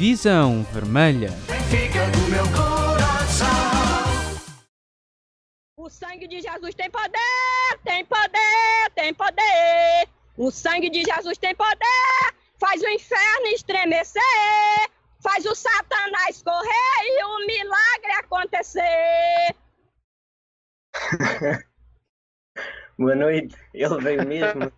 Visão 0.00 0.62
Vermelha. 0.72 1.28
Fica 1.68 2.06
do 2.10 2.20
meu 2.30 2.44
coração. 2.56 3.46
O 5.76 5.90
sangue 5.90 6.26
de 6.26 6.40
Jesus 6.40 6.74
tem 6.74 6.90
poder, 6.90 7.78
tem 7.84 8.02
poder, 8.06 8.90
tem 8.94 9.12
poder. 9.12 10.08
O 10.38 10.50
sangue 10.50 10.88
de 10.88 11.04
Jesus 11.04 11.36
tem 11.36 11.54
poder, 11.54 12.34
faz 12.58 12.80
o 12.80 12.88
inferno 12.88 13.48
estremecer, 13.48 14.22
faz 15.22 15.44
o 15.44 15.54
Satanás 15.54 16.42
correr 16.42 17.02
e 17.02 17.22
o 17.22 17.46
milagre 17.46 18.12
acontecer. 18.20 19.54
Boa 22.98 23.14
noite, 23.14 23.54
ele 23.74 24.00
veio 24.00 24.26
mesmo. 24.26 24.72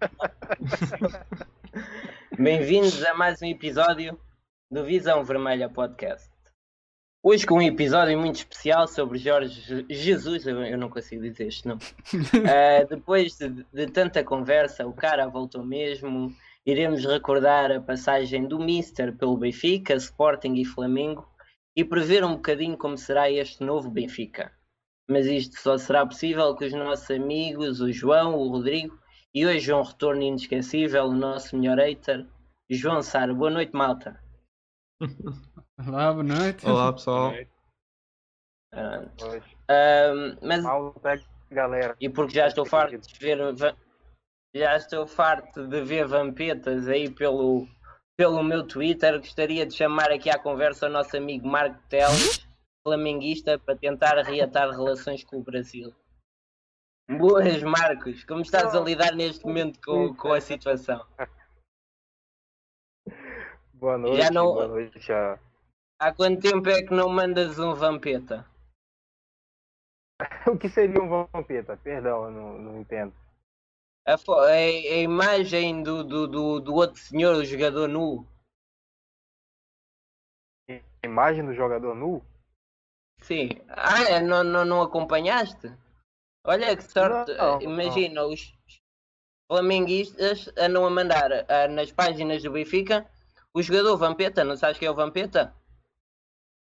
Bem-vindos 2.37 3.05
a 3.05 3.15
mais 3.15 3.41
um 3.41 3.47
episódio 3.47 4.19
do 4.73 4.83
Visão 4.83 5.23
Vermelha 5.23 5.69
Podcast. 5.69 6.31
Hoje 7.23 7.47
com 7.47 7.57
um 7.57 7.63
episódio 7.63 8.19
muito 8.19 8.37
especial 8.37 8.89
sobre 8.89 9.19
Jorge 9.19 9.85
Jesus, 9.91 10.47
eu 10.47 10.79
não 10.79 10.89
consigo 10.89 11.21
dizer 11.21 11.49
este 11.49 11.69
nome. 11.69 11.83
Ah, 12.49 12.83
depois 12.89 13.37
de, 13.37 13.51
de 13.51 13.87
tanta 13.89 14.25
conversa, 14.25 14.87
o 14.87 14.95
cara 14.95 15.29
voltou 15.29 15.63
mesmo. 15.63 16.35
Iremos 16.65 17.05
recordar 17.05 17.71
a 17.71 17.83
passagem 17.83 18.49
do 18.49 18.59
Mister 18.59 19.15
pelo 19.15 19.37
Benfica, 19.37 19.93
Sporting 19.95 20.55
e 20.55 20.65
Flamengo 20.65 21.29
e 21.77 21.85
prever 21.85 22.25
um 22.25 22.37
bocadinho 22.37 22.79
como 22.79 22.97
será 22.97 23.31
este 23.31 23.63
novo 23.63 23.91
Benfica. 23.91 24.51
Mas 25.07 25.27
isto 25.27 25.61
só 25.61 25.77
será 25.77 26.07
possível 26.07 26.57
com 26.57 26.65
os 26.65 26.73
nossos 26.73 27.11
amigos, 27.11 27.83
o 27.83 27.93
João, 27.93 28.37
o 28.37 28.49
Rodrigo 28.49 28.99
e 29.35 29.45
hoje 29.45 29.71
um 29.71 29.83
retorno 29.83 30.23
inesquecível, 30.23 31.05
o 31.05 31.15
nosso 31.15 31.59
melhor 31.59 31.77
hater, 31.77 32.27
João 32.71 33.03
Sara. 33.03 33.35
Boa 33.35 33.51
noite, 33.51 33.75
malta. 33.75 34.19
Olá, 35.89 36.13
boa 36.13 36.23
noite. 36.23 36.65
Olá 36.65 36.93
pessoal. 36.93 37.33
Ah, 38.73 39.05
Pois, 39.19 39.43
ah, 39.69 40.39
mas 40.41 40.65
galera. 41.51 41.97
E 42.01 42.09
porque 42.09 42.35
já 42.35 42.47
estou 42.47 42.65
farto 42.65 42.99
de 42.99 43.19
ver 43.19 43.39
já 44.55 44.77
estou 44.77 45.07
farto 45.07 45.67
de 45.67 45.83
ver 45.83 46.07
vampetas 46.07 46.87
aí 46.87 47.11
pelo, 47.11 47.67
pelo 48.17 48.43
meu 48.45 48.67
Twitter, 48.67 49.19
gostaria 49.19 49.67
de 49.67 49.75
chamar 49.75 50.13
aqui 50.13 50.31
à 50.31 50.39
conversa 50.39 50.87
o 50.87 50.91
nosso 50.91 51.17
amigo 51.17 51.49
Marco 51.49 51.83
Teles, 51.89 52.47
flamenguista, 52.87 53.59
para 53.59 53.77
tentar 53.77 54.23
reatar 54.23 54.71
relações 54.71 55.25
com 55.25 55.39
o 55.39 55.43
Brasil. 55.43 55.93
Boas, 57.19 57.63
Marcos, 57.63 58.23
como 58.25 58.43
estás 58.43 58.75
a 58.75 58.81
lidar 58.81 59.15
neste 59.15 59.45
momento 59.45 59.81
com, 59.85 60.15
com 60.15 60.33
a 60.33 60.41
situação? 60.41 61.05
Boa 63.83 63.99
noite. 63.99 64.23
Já 64.23 64.31
não- 64.31 64.53
Boa 64.53 64.69
noite. 64.69 65.01
Já... 65.01 65.37
Há 66.01 66.15
quanto 66.15 66.41
tempo 66.41 66.69
é 66.69 66.85
que 66.85 66.95
não 66.95 67.09
mandas 67.09 67.59
um 67.59 67.75
vampeta? 67.75 68.49
O 70.47 70.57
que 70.57 70.69
seria 70.69 71.03
um 71.03 71.09
vampeta? 71.27 71.77
Perdão, 71.77 72.31
não, 72.31 72.57
não 72.59 72.81
entendo. 72.81 73.13
A, 74.07 74.15
a- 74.15 74.47
a 74.53 74.97
imagem 74.99 75.83
do, 75.83 76.05
do, 76.05 76.29
do, 76.29 76.61
do 76.61 76.75
outro 76.75 76.97
senhor, 77.01 77.35
o 77.35 77.45
jogador 77.45 77.89
nu, 77.89 78.25
Imagem 81.05 81.45
do 81.45 81.53
jogador 81.53 81.97
nu? 81.97 82.25
Sim. 83.21 83.49
Ah, 83.69 84.05
é, 84.09 84.21
não, 84.21 84.45
não, 84.45 84.65
não 84.65 84.81
acompanhaste? 84.83 85.67
Olha 86.47 86.77
que 86.77 86.85
sorte. 86.85 87.35
Não, 87.35 87.55
não. 87.59 87.63
Imagina, 87.63 88.25
os 88.25 88.57
flamenguistas 89.51 90.49
andam 90.57 90.87
a 90.87 90.91
mandar 90.91 91.33
ah, 91.51 91.67
nas 91.67 91.91
páginas 91.91 92.45
do 92.45 92.53
Benfica 92.53 93.11
o 93.55 93.63
jogador 93.63 93.97
Vampeta. 93.97 94.45
Não 94.45 94.57
sabes 94.57 94.79
quem 94.79 94.89
é 94.89 94.91
o 94.91 94.95
Vampeta? 94.95 95.55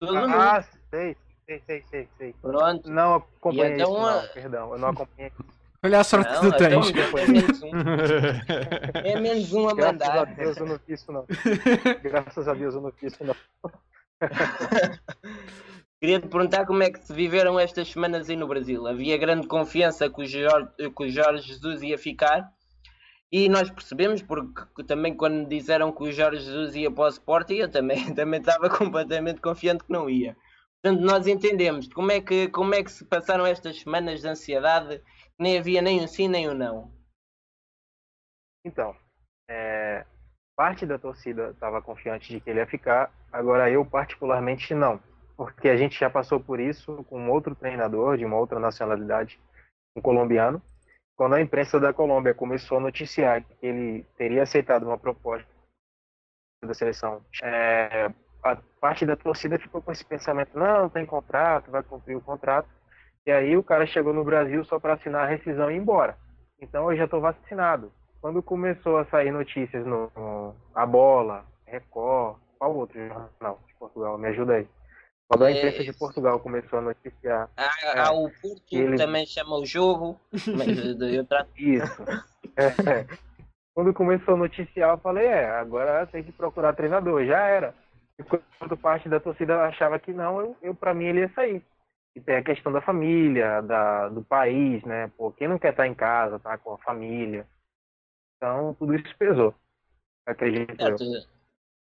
Todo 0.01 0.17
mundo. 0.17 0.35
Ah, 0.35 0.63
sei, 0.91 1.17
sei, 1.47 1.63
sei, 1.67 1.83
sei, 1.91 2.09
sei. 2.19 2.35
Pronto. 2.41 2.91
Não 2.91 3.15
acompanhei 3.15 3.75
então, 3.75 3.93
isso, 3.93 4.01
não. 4.01 4.09
ah, 4.09 4.29
Perdão, 4.35 4.73
eu 4.73 4.79
não 4.79 4.89
acompanhei. 4.89 5.33
Olha 5.85 5.99
a 5.99 6.05
sorte 6.05 6.29
que 6.33 6.45
Não, 6.45 6.53
tu 6.53 6.57
tens. 6.59 6.91
então, 6.91 7.19
é, 7.19 7.27
menos 7.27 7.63
um, 7.63 7.71
é 9.05 9.21
menos 9.21 9.53
um 9.53 9.69
a 9.69 9.75
Graças 9.75 10.01
a 10.03 10.15
mandar. 10.15 10.35
Deus 10.37 10.57
eu 10.57 10.67
não 10.67 10.79
fiz 10.79 11.01
isso, 11.01 11.13
não. 11.13 11.27
Graças 12.03 12.49
a 12.49 12.55
Deus 12.55 12.75
eu 12.77 12.81
não 12.81 12.93
fiz 12.93 13.13
isso, 13.13 13.25
não. 13.25 13.35
Queria 16.01 16.21
te 16.21 16.29
perguntar 16.29 16.67
como 16.67 16.83
é 16.85 16.91
que 16.91 17.01
se 17.01 17.13
viveram 17.13 17.59
estas 17.59 17.89
semanas 17.89 18.31
aí 18.31 18.37
no 18.37 18.47
Brasil. 18.47 18.87
Havia 18.87 19.17
grande 19.19 19.47
confiança 19.49 20.09
que 20.09 20.23
o 20.23 20.27
Jorge, 20.27 20.69
que 20.77 21.03
o 21.05 21.09
Jorge 21.11 21.47
Jesus 21.49 21.83
ia 21.83 21.99
ficar 21.99 22.53
e 23.33 23.49
nós 23.49 23.71
percebemos, 23.71 24.21
porque 24.21 24.85
também 24.85 25.17
quando 25.17 25.49
disseram 25.49 25.91
que 25.91 26.03
o 26.03 26.13
Jorge 26.13 26.45
Jesus 26.45 26.75
ia 26.77 26.91
para 26.91 27.05
o 27.05 27.09
Sporting, 27.09 27.55
eu 27.55 27.71
também, 27.71 27.97
também 28.15 28.39
estava 28.39 28.69
completamente 28.69 29.41
confiante 29.41 29.85
que 29.85 29.91
não 29.91 30.11
ia. 30.11 30.37
Portanto, 30.83 31.03
nós 31.03 31.27
entendemos 31.27 31.89
como 31.89 32.13
é, 32.13 32.21
que, 32.21 32.49
como 32.49 32.75
é 32.75 32.83
que 32.83 32.93
se 32.93 33.07
passaram 33.07 33.47
estas 33.47 33.81
semanas 33.81 34.21
de 34.21 34.29
ansiedade, 34.29 35.03
nem 35.39 35.59
havia 35.59 35.81
nem 35.81 36.03
um 36.03 36.07
sim 36.07 36.29
nem 36.29 36.51
um 36.51 36.55
não. 36.55 36.93
Então, 38.67 38.95
é, 39.49 40.05
parte 40.55 40.85
da 40.85 40.99
torcida 40.99 41.51
estava 41.51 41.81
confiante 41.81 42.33
de 42.33 42.41
que 42.41 42.51
ele 42.51 42.59
ia 42.59 42.67
ficar, 42.67 43.11
agora 43.33 43.71
eu 43.71 43.85
particularmente 43.85 44.75
não, 44.75 45.01
porque 45.37 45.69
a 45.69 45.77
gente 45.77 45.99
já 45.99 46.11
passou 46.11 46.39
por 46.39 46.61
isso 46.61 47.03
com 47.05 47.31
outro 47.31 47.55
treinador 47.55 48.19
de 48.19 48.25
uma 48.27 48.37
outra 48.37 48.61
nacionalidade, 48.61 49.41
um 49.97 50.03
colombiano, 50.03 50.61
quando 51.23 51.35
a 51.35 51.41
imprensa 51.41 51.79
da 51.79 51.93
Colômbia 51.93 52.35
começou 52.35 52.79
a 52.79 52.81
noticiar 52.81 53.45
que 53.45 53.55
ele 53.65 54.05
teria 54.19 54.43
aceitado 54.43 54.83
uma 54.83 54.99
proposta 54.99 55.47
da 56.65 56.75
seleção, 56.75 57.25
é, 57.41 58.11
a 58.43 58.57
parte 58.81 59.07
da 59.07 59.15
torcida 59.15 59.57
ficou 59.57 59.81
com 59.81 59.93
esse 59.93 60.05
pensamento, 60.05 60.59
não, 60.59 60.89
tem 60.89 61.07
contrato, 61.07 61.71
vai 61.71 61.81
cumprir 61.85 62.17
o 62.17 62.21
contrato, 62.21 62.69
e 63.25 63.31
aí 63.31 63.57
o 63.57 63.63
cara 63.63 63.87
chegou 63.87 64.13
no 64.13 64.25
Brasil 64.25 64.65
só 64.65 64.81
para 64.81 64.95
assinar 64.95 65.23
a 65.23 65.29
rescisão 65.29 65.71
e 65.71 65.75
ir 65.75 65.79
embora. 65.79 66.19
Então 66.61 66.91
eu 66.91 66.97
já 66.97 67.05
estou 67.05 67.21
vacinado 67.21 67.93
quando 68.21 68.43
começou 68.43 68.99
a 68.99 69.05
sair 69.05 69.31
notícias 69.31 69.87
no, 69.87 70.11
no 70.17 70.57
A 70.75 70.85
Bola, 70.85 71.45
Record, 71.65 72.37
qual 72.59 72.75
outro 72.75 72.99
jornal 72.99 73.61
de 73.69 73.75
Portugal? 73.77 74.19
Me 74.19 74.27
ajuda 74.27 74.55
aí. 74.55 74.69
Quando 75.33 75.45
a 75.47 75.51
É, 75.51 75.55
imprensa 75.55 75.83
de 75.85 75.93
Portugal 75.99 76.39
começou 76.41 76.79
a 76.79 76.83
noticiar 76.83 77.49
Há, 77.57 78.07
há 78.07 78.13
o 78.13 78.31
Porto, 78.31 78.63
Ele- 78.71 78.99
também 78.99 79.27
chama 79.27 79.57
o 79.57 79.65
jogo, 79.65 80.21
mas 80.31 80.69
eu 81.01 81.25
trato 81.25 81.51
isso, 81.57 82.03
é, 82.59 83.07
quando 83.75 83.95
começou 83.95 84.35
a 84.35 84.37
noticiar, 84.37 84.91
eu 84.91 84.99
falei, 84.99 85.27
é, 85.27 85.49
agora 85.51 86.07
tem 86.07 86.23
que 86.23 86.33
procurar 86.33 86.75
treinador, 86.75 87.25
já 87.25 87.39
era. 87.47 87.75
Enquanto 88.19 88.77
parte 88.77 89.09
da 89.09 89.19
torcida 89.19 89.63
achava 89.65 89.99
que 89.99 90.13
não, 90.13 90.39
eu, 90.39 90.57
eu 90.61 90.75
para 90.75 90.93
mim 90.93 91.07
ele 91.07 91.21
ia 91.21 91.33
sair. 91.33 91.65
E 92.15 92.21
tem 92.21 92.37
a 92.37 92.45
questão 92.45 92.71
da 92.71 92.83
família, 92.83 93.63
da, 93.63 94.11
do 94.11 94.23
país, 94.23 94.85
né? 94.85 95.11
Pô, 95.17 95.33
quem 95.33 95.49
não 95.49 95.59
quer 95.59 95.71
estar 95.71 95.87
em 95.87 95.95
casa, 95.95 96.39
tá 96.39 96.59
com 96.59 96.75
a 96.75 96.79
família. 96.79 97.47
Então, 98.37 98.75
tudo 98.75 98.95
isso 98.95 99.17
pesou. 99.17 99.55
Acredito 100.27 100.79
eu. 100.83 100.97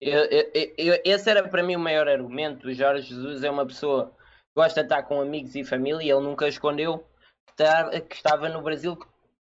Eu- 0.01 0.25
eu- 0.25 0.51
eu- 0.77 1.01
esse 1.05 1.31
era 1.31 1.49
para 1.49 1.63
mim 1.63 1.77
o 1.77 1.81
maior 1.81 2.09
argumento. 2.09 2.69
O 2.69 2.75
Jorge 2.75 3.09
Jesus 3.09 3.43
é 3.43 3.51
uma 3.51 3.67
pessoa 3.67 4.11
que 4.11 4.55
gosta 4.57 4.81
de 4.81 4.87
estar 4.87 5.03
com 5.05 5.21
amigos 5.21 5.55
e 5.55 5.65
família. 5.65 6.13
Ele 6.15 6.25
nunca 6.25 6.47
escondeu 6.49 6.99
que, 7.47 7.55
tá- 7.57 7.91
estava 8.11 8.49
no 8.49 8.63
Brasil 8.63 8.99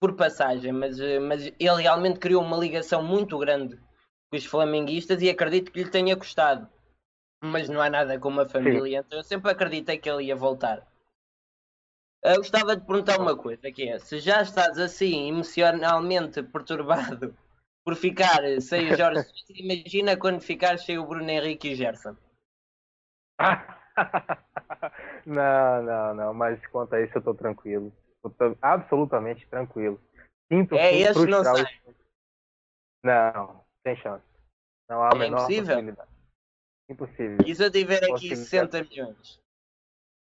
por 0.01 0.15
passagem, 0.15 0.73
mas, 0.73 0.99
mas 1.23 1.47
ele 1.47 1.83
realmente 1.83 2.19
criou 2.19 2.43
uma 2.43 2.57
ligação 2.57 3.03
muito 3.03 3.39
grande 3.39 3.77
com 4.31 4.37
os 4.37 4.45
flamenguistas 4.45 5.21
e 5.23 5.31
acredito 5.31 5.73
que 5.73 5.83
lhe 5.83 5.91
tenha 5.91 6.15
gostado. 6.15 6.69
Mas 7.43 7.69
não 7.69 7.81
há 7.81 7.91
nada 7.91 8.19
como 8.19 8.41
a 8.41 8.49
família, 8.49 8.99
então 8.99 9.19
eu 9.19 9.25
sempre 9.25 9.51
acreditei 9.51 9.99
que 9.99 10.09
ele 10.09 10.25
ia 10.25 10.37
voltar. 10.37 10.87
Eu 12.23 12.37
gostava 12.39 12.75
de 12.77 12.84
perguntar 12.84 13.21
uma 13.21 13.37
coisa, 13.37 13.71
que 13.71 13.89
é, 13.89 13.99
se 13.99 14.19
já 14.19 14.43
estás 14.43 14.78
assim 14.78 15.28
emocionalmente 15.28 16.43
perturbado 16.53 17.37
por 17.86 17.94
ficar 17.94 18.42
sem 18.60 18.91
o 18.92 18.97
Jorge 18.97 19.30
imagina 19.50 20.19
quando 20.19 20.41
ficar 20.41 20.76
sem 20.76 20.98
o 20.98 21.06
Bruno 21.06 21.30
Henrique 21.30 21.68
e 21.68 21.77
Gerson. 21.77 22.16
não, 25.24 25.83
não, 25.84 26.15
não, 26.15 26.34
mas 26.34 26.66
quanto 26.66 26.97
a 26.97 27.00
isso 27.00 27.16
eu 27.16 27.22
tô 27.22 27.33
tranquilo. 27.33 27.92
Eu 28.24 28.30
tô 28.30 28.59
absolutamente 28.60 29.47
tranquilo. 29.47 30.03
Sinto 30.53 30.74
É, 30.74 30.97
esse 30.97 31.27
não 31.27 31.44
sai. 31.44 31.65
Não, 33.04 33.65
sem 33.86 33.97
chance. 33.98 34.27
Não 34.91 35.04
há 35.04 35.10
a 35.12 35.15
É 35.15 35.18
menor 35.21 35.39
impossível? 35.39 35.66
possibilidade. 35.66 36.10
Impossível. 36.91 37.39
E 37.47 37.54
se 37.54 37.65
eu 37.65 37.71
tiver 37.71 37.98
aqui 37.98 38.09
Consigo 38.09 38.34
60 38.34 38.82
milhões? 38.82 39.41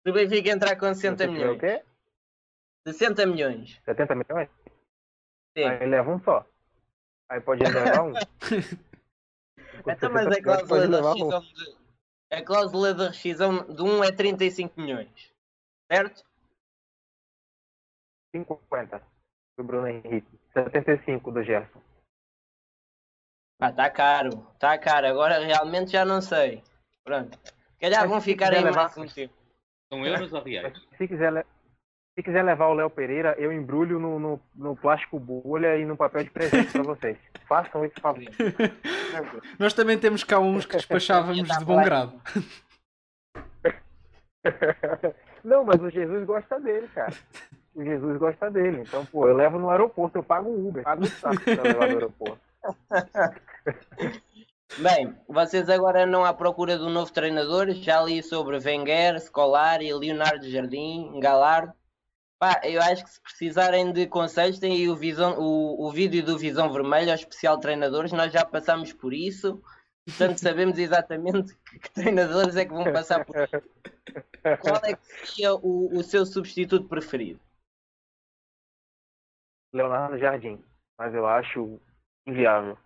Se 0.03 0.09
o 0.09 0.13
Benfica 0.13 0.49
entrar 0.49 0.75
com 0.77 0.93
60 0.93 1.23
Se 1.23 1.29
tiver 1.29 1.31
milhões. 1.31 1.57
O 1.57 1.59
quê? 1.61 1.85
60 2.85 3.25
milhões. 3.25 3.81
70 3.85 4.13
milhões? 4.13 4.49
Sim. 5.57 5.63
Aí 5.63 5.87
leva 5.87 6.11
um 6.11 6.19
só. 6.19 6.45
Aí 7.29 7.41
pode 7.41 7.63
levar 7.63 8.01
um. 8.03 8.13
Então, 9.87 10.09
mas 10.09 10.25
a 10.25 10.31
70 10.31 10.41
milhões 10.41 10.43
cláusula 10.43 10.85
levar 10.87 11.09
um. 11.11 11.29
rescisão 11.29 11.41
de, 11.41 11.77
a 12.31 12.43
cláusula 12.45 12.93
de 12.93 13.07
rescisão 13.07 13.73
de 13.75 13.81
um 13.83 14.03
é 14.03 14.11
35 14.11 14.79
milhões. 14.81 15.33
Certo? 15.91 16.23
50 18.35 19.01
do 19.57 19.63
Bruno 19.63 19.87
Henrique. 19.87 20.27
75 20.53 21.31
do 21.31 21.43
Gerson. 21.43 21.81
Ah, 23.59 23.71
tá 23.71 23.89
caro, 23.89 24.45
tá 24.59 24.77
caro. 24.77 25.07
Agora 25.07 25.39
realmente 25.39 25.91
já 25.91 26.05
não 26.05 26.21
sei. 26.21 26.63
Pronto. 27.03 27.37
Calhar 27.79 28.07
vão 28.07 28.21
ficar 28.21 28.53
aí 28.53 28.63
levar- 28.63 28.83
mais 28.95 28.97
um 28.97 29.07
tempo. 29.13 29.33
São 29.91 30.05
euros 30.05 30.33
ou 30.33 30.41
reais? 30.41 30.73
Se 30.97 31.07
quiser, 31.07 31.31
le- 31.31 31.45
se 32.15 32.23
quiser 32.23 32.43
levar 32.43 32.67
o 32.67 32.73
Léo 32.73 32.89
Pereira, 32.89 33.35
eu 33.37 33.51
embrulho 33.51 33.99
no, 33.99 34.17
no, 34.17 34.39
no 34.55 34.73
plástico 34.75 35.19
bolha 35.19 35.77
e 35.77 35.85
no 35.85 35.97
papel 35.97 36.23
de 36.23 36.29
presente 36.29 36.71
pra 36.71 36.83
vocês. 36.83 37.17
Façam 37.45 37.83
isso, 37.83 37.95
por 37.95 38.01
favor. 38.01 38.23
Nós 39.59 39.73
também 39.73 39.99
temos 39.99 40.23
cá 40.23 40.39
uns 40.39 40.65
que 40.65 40.77
despachávamos 40.77 41.45
de 41.45 41.65
bom 41.65 41.83
grado. 41.83 42.13
Não, 45.43 45.65
mas 45.65 45.81
o 45.81 45.89
Jesus 45.89 46.25
gosta 46.25 46.57
dele, 46.59 46.87
cara. 46.95 47.13
O 47.75 47.83
Jesus 47.83 48.17
gosta 48.17 48.49
dele. 48.49 48.83
Então, 48.87 49.05
pô, 49.05 49.27
eu 49.27 49.35
levo 49.35 49.59
no 49.59 49.69
aeroporto, 49.69 50.17
eu 50.17 50.23
pago 50.23 50.49
o 50.49 50.69
Uber, 50.69 50.83
pago 50.83 51.03
o 51.03 51.07
saco 51.07 51.43
pra 51.43 51.63
levar 51.63 51.87
no 51.87 51.95
aeroporto. 51.95 52.39
Bem, 54.77 55.13
vocês 55.27 55.69
agora 55.69 56.05
andam 56.05 56.23
à 56.23 56.33
procura 56.33 56.77
de 56.77 56.83
um 56.83 56.89
novo 56.89 57.11
treinador. 57.11 57.71
Já 57.71 58.01
li 58.01 58.23
sobre 58.23 58.57
Wenger, 58.57 59.19
Scolari, 59.19 59.93
Leonardo 59.93 60.49
Jardim, 60.49 61.19
Gallardo. 61.19 61.73
Pá, 62.37 62.61
eu 62.63 62.81
acho 62.81 63.03
que 63.03 63.09
se 63.09 63.21
precisarem 63.21 63.93
de 63.93 64.07
conselhos, 64.07 64.59
tem 64.59 64.73
aí 64.73 64.89
o, 64.89 64.95
visão, 64.95 65.39
o, 65.39 65.87
o 65.87 65.91
vídeo 65.91 66.23
do 66.23 66.37
Visão 66.37 66.71
Vermelha, 66.71 67.13
ao 67.13 67.15
especial 67.15 67.59
treinadores. 67.59 68.11
Nós 68.11 68.31
já 68.31 68.45
passamos 68.45 68.91
por 68.91 69.13
isso. 69.13 69.61
Portanto, 70.05 70.37
sabemos 70.37 70.77
exatamente 70.77 71.55
que, 71.55 71.79
que 71.79 71.91
treinadores 71.91 72.55
é 72.55 72.65
que 72.65 72.73
vão 72.73 72.83
passar 72.91 73.25
por 73.25 73.35
isso. 73.35 73.61
Qual 74.61 74.81
é 74.83 74.95
que 74.95 75.05
seria 75.05 75.55
o, 75.55 75.97
o 75.97 76.03
seu 76.03 76.25
substituto 76.25 76.87
preferido? 76.87 77.39
Leonardo 79.73 80.17
Jardim. 80.17 80.63
Mas 80.97 81.13
eu 81.13 81.25
acho 81.25 81.79
inviável. 82.27 82.77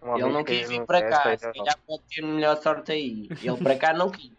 Uma 0.00 0.18
ele 0.18 0.32
não 0.32 0.44
quis 0.44 0.68
vir 0.68 0.86
para 0.86 1.06
cá, 1.06 1.36
se 1.36 1.52
calhar 1.52 1.78
pode 1.86 2.02
ter 2.04 2.22
melhor 2.22 2.56
sorte 2.56 2.92
aí. 2.92 3.28
Ele 3.42 3.62
para 3.62 3.78
cá 3.78 3.92
não 3.92 4.10
quis. 4.10 4.32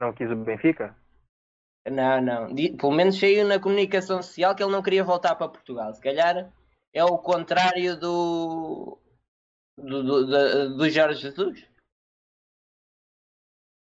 Não 0.00 0.12
quis 0.12 0.30
o 0.30 0.36
Benfica? 0.36 0.96
Não, 1.90 2.20
não. 2.20 2.54
Pelo 2.76 2.92
menos 2.92 3.18
saiu 3.18 3.46
na 3.46 3.60
comunicação 3.60 4.22
social 4.22 4.54
que 4.54 4.62
ele 4.62 4.72
não 4.72 4.82
queria 4.82 5.04
voltar 5.04 5.34
para 5.34 5.48
Portugal. 5.48 5.92
Se 5.92 6.00
calhar 6.00 6.50
é 6.92 7.04
o 7.04 7.18
contrário 7.18 7.98
do. 7.98 8.98
do, 9.76 10.02
do, 10.02 10.76
do- 10.76 10.90
Jorge 10.90 11.20
Jesus. 11.20 11.68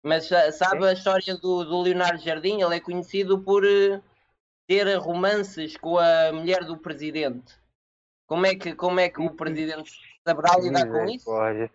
Mas 0.04 0.26
sa- 0.28 0.52
sabe 0.52 0.86
a 0.88 0.94
história 0.94 1.38
do, 1.38 1.64
do 1.64 1.82
Leonardo 1.82 2.22
Jardim? 2.22 2.62
Ele 2.62 2.76
é 2.76 2.80
conhecido 2.80 3.42
por 3.42 3.64
eh, 3.64 4.02
ter 4.68 4.92
romances 4.98 5.78
com 5.78 5.98
a 5.98 6.32
mulher 6.34 6.66
do 6.66 6.78
presidente. 6.78 7.58
Como 8.28 8.46
é 8.46 8.56
que, 8.56 8.76
como 8.76 9.00
é 9.00 9.10
que 9.10 9.22
o 9.22 9.34
presidente 9.36 9.92
saberá 10.28 10.58
lidar 10.60 10.88
com 10.88 11.06
isso? 11.06 11.30
Misericórdia. 11.30 11.72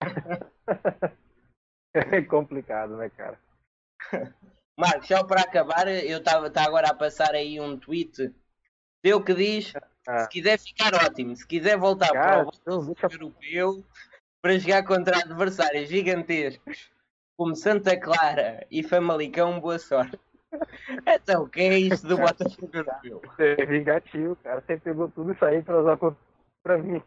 É 1.98 2.20
complicado, 2.20 2.98
né, 2.98 3.08
cara? 3.08 3.40
Marcos, 4.76 5.08
só 5.08 5.24
para 5.24 5.40
acabar, 5.40 5.88
eu 5.88 6.18
estava 6.18 6.50
tá 6.50 6.64
agora 6.64 6.88
a 6.88 6.94
passar 6.94 7.34
aí 7.34 7.58
um 7.58 7.78
tweet 7.78 8.34
teu 9.02 9.22
que 9.22 9.32
diz 9.34 9.72
Ah. 10.06 10.18
se 10.20 10.28
quiser 10.28 10.58
ficar 10.58 10.94
ótimo, 10.94 11.34
se 11.34 11.46
quiser 11.46 11.76
voltar 11.78 12.12
Cara, 12.12 12.44
para 12.44 12.74
o 12.74 12.94
deixa 12.94 13.06
europeu 13.10 13.84
para 14.42 14.58
jogar 14.58 14.84
contra 14.84 15.18
adversários 15.18 15.88
gigantescos 15.88 16.90
como 17.36 17.54
Santa 17.54 17.98
Clara 17.98 18.66
e 18.70 18.82
Famalicão, 18.82 19.60
boa 19.60 19.78
sorte. 19.78 20.18
Então, 21.06 21.42
o 21.42 21.48
que 21.48 21.60
é 21.60 21.78
isto 21.78 22.06
do 22.06 22.16
Botafogo 22.16 22.70
europeu? 22.72 23.20
ser 23.36 23.56
vingativo, 23.68 24.36
cara. 24.36 24.62
Você 24.62 24.78
pegou 24.78 25.10
tudo 25.10 25.32
isso 25.32 25.44
aí 25.44 25.60
pra 25.60 25.80
usar 25.80 25.96
contra 25.98 26.78
mim. 26.78 27.02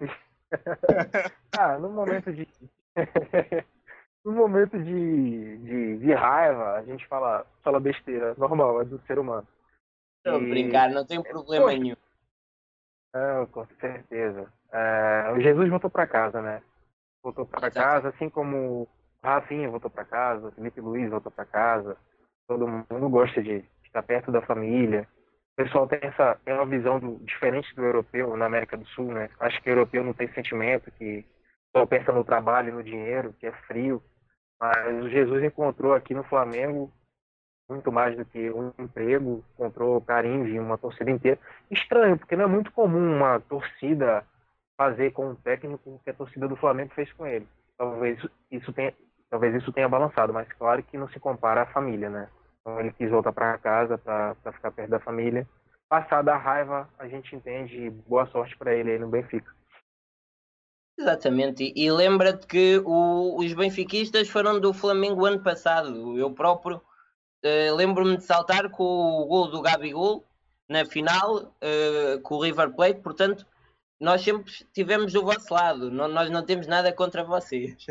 ah, 1.58 1.78
no 1.80 1.90
momento 1.90 2.32
de. 2.32 2.48
No 4.26 4.32
momento 4.34 4.78
de, 4.78 5.58
de, 5.58 5.98
de 5.98 6.14
raiva, 6.14 6.74
a 6.74 6.84
gente 6.84 7.06
fala, 7.08 7.46
fala 7.64 7.80
besteira, 7.80 8.36
normal, 8.38 8.82
é 8.82 8.86
do 8.86 9.00
ser 9.08 9.18
humano. 9.20 9.48
A 10.26 10.32
E- 10.38 10.50
brincar, 10.50 10.90
não 10.90 11.06
tem 11.06 11.22
problema 11.22 11.66
Poxa. 11.66 11.78
nenhum. 11.78 11.96
Não, 13.14 13.46
com 13.48 13.66
certeza. 13.80 14.52
É, 14.72 15.32
o 15.36 15.40
Jesus 15.42 15.70
voltou 15.70 15.90
pra 15.90 16.06
casa, 16.06 16.42
né? 16.42 16.62
Voltou 17.24 17.46
pra 17.46 17.68
Exato. 17.68 17.76
casa, 17.76 18.10
assim 18.10 18.30
como 18.30 18.88
Rafinha 19.24 19.70
voltou 19.70 19.90
pra 19.90 20.06
casa, 20.06 20.48
o 20.48 20.52
Felipe 20.52 20.80
Luiz 20.80 21.10
voltou 21.10 21.32
pra 21.32 21.46
casa. 21.46 21.98
Todo 22.48 22.68
mundo 22.68 23.10
gosta 23.10 23.42
de 23.42 23.64
estar 23.84 24.04
perto 24.04 24.32
da 24.32 24.42
família. 24.42 25.08
O 25.58 25.64
pessoal 25.64 25.88
tem 25.88 26.00
essa 26.04 26.36
tem 26.46 26.54
uma 26.54 26.66
visão 26.66 27.00
do- 27.00 27.18
diferente 27.26 27.74
do 27.76 27.84
europeu 27.84 28.38
na 28.38 28.46
América 28.46 28.78
do 28.78 28.86
Sul, 28.90 29.12
né? 29.12 29.30
Acho 29.40 29.62
que 29.62 29.70
o 29.70 29.74
europeu 29.74 30.04
não 30.04 30.14
tem 30.14 30.32
sentimento, 30.34 30.92
que 30.92 31.26
só 31.76 31.86
pensa 31.86 32.12
no 32.12 32.24
trabalho 32.24 32.74
no 32.74 32.84
dinheiro, 32.84 33.34
que 33.40 33.48
é 33.48 33.52
frio. 33.68 34.02
Mas 34.60 35.04
o 35.04 35.10
Jesus 35.10 35.44
encontrou 35.44 35.94
aqui 35.94 36.14
no 36.14 36.24
Flamengo 36.24 36.92
muito 37.70 37.92
mais 37.92 38.18
do 38.18 38.26
que 38.26 38.50
um 38.50 38.74
emprego, 38.80 39.44
encontrou 39.54 40.02
carinho 40.02 40.46
de 40.46 40.60
uma 40.60 40.78
torcida 40.78 41.12
inteira. 41.12 41.40
Estranho, 41.70 42.18
porque 42.18 42.36
não 42.36 42.46
é 42.46 42.48
muito 42.48 42.72
comum 42.72 43.16
uma 43.16 43.40
torcida 43.40 44.26
fazer 44.76 45.12
com 45.12 45.30
um 45.30 45.36
técnico 45.36 45.92
o 45.92 46.00
que 46.00 46.10
a 46.10 46.14
torcida 46.14 46.48
do 46.48 46.56
Flamengo 46.56 46.94
fez 46.96 47.12
com 47.14 47.28
ele. 47.28 47.48
Talvez 47.78 48.20
isso 48.50 48.74
tenha, 48.74 48.94
talvez 49.30 49.54
isso 49.54 49.72
tenha 49.72 49.88
balançado, 49.88 50.34
mas 50.34 50.52
claro 50.54 50.82
que 50.82 50.98
não 50.98 51.08
se 51.10 51.20
compara 51.20 51.62
à 51.62 51.66
família, 51.68 52.10
né? 52.10 52.28
Então 52.62 52.80
ele 52.80 52.92
quis 52.92 53.10
voltar 53.10 53.32
para 53.32 53.58
casa 53.60 53.98
para 53.98 54.36
ficar 54.54 54.72
perto 54.72 54.90
da 54.90 55.00
família. 55.00 55.48
Passada 55.88 56.34
a 56.34 56.38
raiva, 56.38 56.90
a 56.98 57.08
gente 57.08 57.36
entende. 57.36 57.90
Boa 58.08 58.26
sorte 58.28 58.58
para 58.58 58.74
ele 58.74 58.92
aí 58.92 59.00
no 59.00 59.10
Benfica. 59.10 59.59
Exatamente, 61.00 61.64
e, 61.64 61.86
e 61.86 61.92
lembra-te 61.92 62.46
que 62.46 62.78
o- 62.86 63.38
os 63.40 63.54
benfiquistas 63.54 64.28
foram 64.28 64.60
do 64.60 64.74
Flamengo 64.74 65.26
ano 65.26 65.42
passado. 65.42 66.18
Eu 66.18 66.34
próprio 66.34 66.82
eh, 67.42 67.72
lembro-me 67.72 68.18
de 68.18 68.24
saltar 68.26 68.70
com 68.70 68.84
o 68.84 69.26
gol 69.26 69.50
do 69.50 69.62
Gabigol 69.62 70.26
na 70.68 70.86
final 70.86 71.56
eh, 71.62 72.18
com 72.22 72.36
o 72.36 72.44
River 72.44 72.74
Plate, 72.76 73.00
portanto, 73.00 73.46
nós 73.98 74.22
sempre 74.22 74.52
estivemos 74.52 75.14
do 75.14 75.24
vosso 75.24 75.54
lado, 75.54 75.90
não- 75.90 76.10
nós 76.10 76.30
não 76.30 76.46
temos 76.46 76.68
nada 76.68 76.92
contra 76.92 77.24
vocês. 77.24 77.86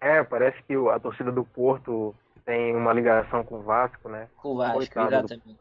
É, 0.00 0.22
parece 0.22 0.62
que 0.62 0.74
a 0.74 1.00
torcida 1.00 1.32
do 1.32 1.44
Porto 1.44 2.14
tem 2.44 2.74
uma 2.76 2.92
ligação 2.92 3.42
com 3.44 3.56
o 3.58 3.62
Vasco, 3.62 4.08
né? 4.08 4.30
Com 4.36 4.50
o 4.50 4.56
Vasco, 4.58 4.76
Coitado 4.78 5.10
do- 5.10 5.16
exatamente. 5.34 5.60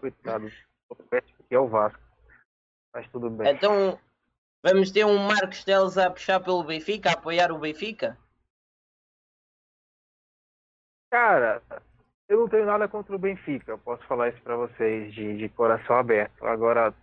Coitado. 0.00 0.50
Que 1.48 1.54
é 1.54 1.58
o 1.60 1.68
Vasco. 1.68 2.00
Mas 2.92 3.08
tudo 3.10 3.30
bem. 3.30 3.52
Então, 3.52 3.98
vamos 4.64 4.90
ter 4.90 5.04
um 5.04 5.18
Marcos 5.18 5.64
Teles 5.64 5.96
a 5.96 6.10
puxar 6.10 6.40
pelo 6.40 6.64
Benfica, 6.64 7.10
a 7.10 7.12
apoiar 7.14 7.52
o 7.52 7.58
Benfica? 7.58 8.18
Cara, 11.10 11.62
eu 12.28 12.40
não 12.40 12.48
tenho 12.48 12.66
nada 12.66 12.86
contra 12.88 13.14
o 13.14 13.18
Benfica, 13.18 13.72
eu 13.72 13.78
posso 13.78 14.04
falar 14.06 14.28
isso 14.28 14.40
pra 14.42 14.56
vocês 14.56 15.12
de, 15.12 15.38
de 15.38 15.48
coração 15.48 15.96
aberto. 15.96 16.44
Agora, 16.46 16.94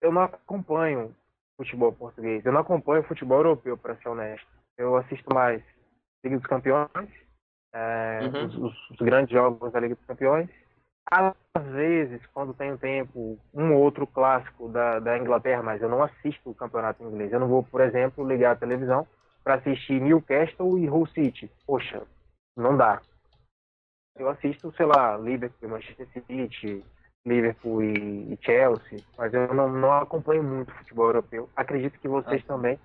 eu 0.00 0.12
não 0.12 0.22
acompanho 0.22 1.14
futebol 1.56 1.92
português, 1.92 2.44
eu 2.44 2.52
não 2.52 2.60
acompanho 2.60 3.02
futebol 3.02 3.38
europeu, 3.38 3.76
para 3.76 3.96
ser 3.96 4.08
honesto. 4.08 4.46
Eu 4.76 4.96
assisto 4.96 5.34
mais 5.34 5.60
Liga 6.24 6.36
dos 6.38 6.46
Campeões, 6.46 7.10
é, 7.72 8.20
Uhum. 8.22 8.46
os- 8.46 8.90
os 8.90 8.96
grandes 8.98 9.32
jogos 9.32 9.72
da 9.72 9.80
Liga 9.80 9.96
dos 9.96 10.04
Campeões. 10.04 10.48
Às 11.10 11.64
vezes, 11.66 12.24
quando 12.34 12.54
tenho 12.54 12.78
tempo, 12.78 13.38
um 13.54 13.72
ou 13.74 13.80
outro 13.82 14.06
clássico 14.06 14.68
da, 14.68 15.00
da 15.00 15.18
Inglaterra, 15.18 15.62
mas 15.62 15.80
eu 15.80 15.88
não 15.88 16.02
assisto 16.02 16.50
o 16.50 16.54
campeonato 16.54 17.02
inglês. 17.02 17.32
Eu 17.32 17.40
não 17.40 17.48
vou, 17.48 17.62
por 17.62 17.80
exemplo, 17.80 18.26
ligar 18.26 18.52
a 18.52 18.56
televisão 18.56 19.06
para 19.42 19.54
assistir 19.54 20.00
Newcastle 20.00 20.78
e 20.78 20.88
Hull 20.88 21.06
City. 21.06 21.50
Poxa, 21.66 22.02
não 22.56 22.76
dá. 22.76 23.00
Eu 24.16 24.28
assisto, 24.28 24.72
sei 24.76 24.84
lá, 24.84 25.16
Liverpool, 25.16 25.70
Manchester 25.70 26.06
City, 26.12 26.84
Liverpool 27.24 27.82
e, 27.82 28.34
e 28.34 28.38
Chelsea, 28.42 29.00
mas 29.16 29.32
eu 29.32 29.54
não, 29.54 29.68
não 29.68 29.92
acompanho 29.92 30.42
muito 30.42 30.72
futebol 30.74 31.06
europeu. 31.06 31.48
Acredito 31.56 31.98
que 32.00 32.08
vocês 32.08 32.44
também 32.44 32.78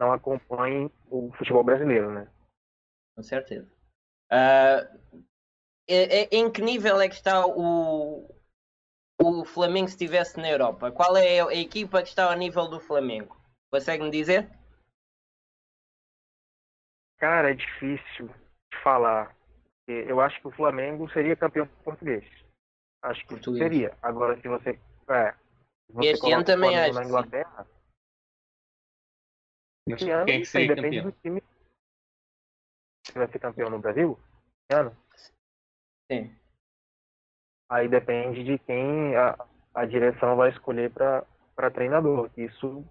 não 0.00 0.12
acompanhem 0.12 0.90
o 1.10 1.30
futebol 1.36 1.62
brasileiro, 1.62 2.10
né? 2.10 2.26
Com 3.14 3.22
certeza. 3.22 3.68
Ah, 4.30 4.36
é- 4.36 5.18
em 5.88 6.50
que 6.50 6.60
nível 6.62 7.00
é 7.00 7.08
que 7.08 7.14
está 7.14 7.46
o, 7.46 8.28
o 9.20 9.44
Flamengo 9.44 9.88
se 9.88 9.94
estivesse 9.94 10.38
na 10.38 10.48
Europa? 10.50 10.92
Qual 10.92 11.16
é 11.16 11.40
a 11.40 11.54
equipa 11.54 12.02
que 12.02 12.08
está 12.08 12.30
ao 12.30 12.36
nível 12.36 12.68
do 12.68 12.78
Flamengo? 12.78 13.36
Consegue-me 13.70 14.10
dizer? 14.10 14.50
Cara, 17.18 17.50
é 17.50 17.54
difícil 17.54 18.28
de 18.28 18.82
falar. 18.82 19.36
Eu 19.86 20.20
acho 20.20 20.40
que 20.40 20.48
o 20.48 20.52
Flamengo 20.52 21.10
seria 21.10 21.34
campeão 21.34 21.66
português. 21.82 22.24
Acho 23.02 23.20
que 23.22 23.28
Português. 23.28 23.62
seria. 23.62 23.98
Agora, 24.02 24.38
se 24.40 24.46
você. 24.46 24.78
É, 25.08 25.32
se 25.32 25.92
você 25.92 26.08
Este 26.10 26.32
ano 26.32 26.42
coloca 26.42 26.42
o 26.42 26.44
também 26.44 26.70
Flamengo 26.70 26.90
acho 26.90 27.00
na. 27.00 27.04
Inglaterra. 27.06 27.66
Mas 29.88 30.02
Esse 30.02 30.10
ano, 30.10 30.26
quem 30.26 30.34
é 30.34 30.38
que 30.40 30.44
seria 30.44 30.74
depende 30.74 30.96
campeão? 30.98 31.10
do 31.10 31.20
time. 31.22 31.42
Você 33.06 33.18
vai 33.18 33.28
ser 33.28 33.38
campeão 33.38 33.70
no 33.70 33.78
Brasil? 33.78 34.18
Esse 34.70 34.80
ano? 34.80 34.96
Sim. 36.10 36.34
Aí 37.70 37.88
depende 37.88 38.42
de 38.44 38.58
quem 38.58 39.14
a, 39.16 39.36
a 39.74 39.84
direção 39.84 40.36
vai 40.36 40.50
escolher 40.50 40.90
para 40.90 41.70
treinador. 41.70 42.30
Isso, 42.36 42.84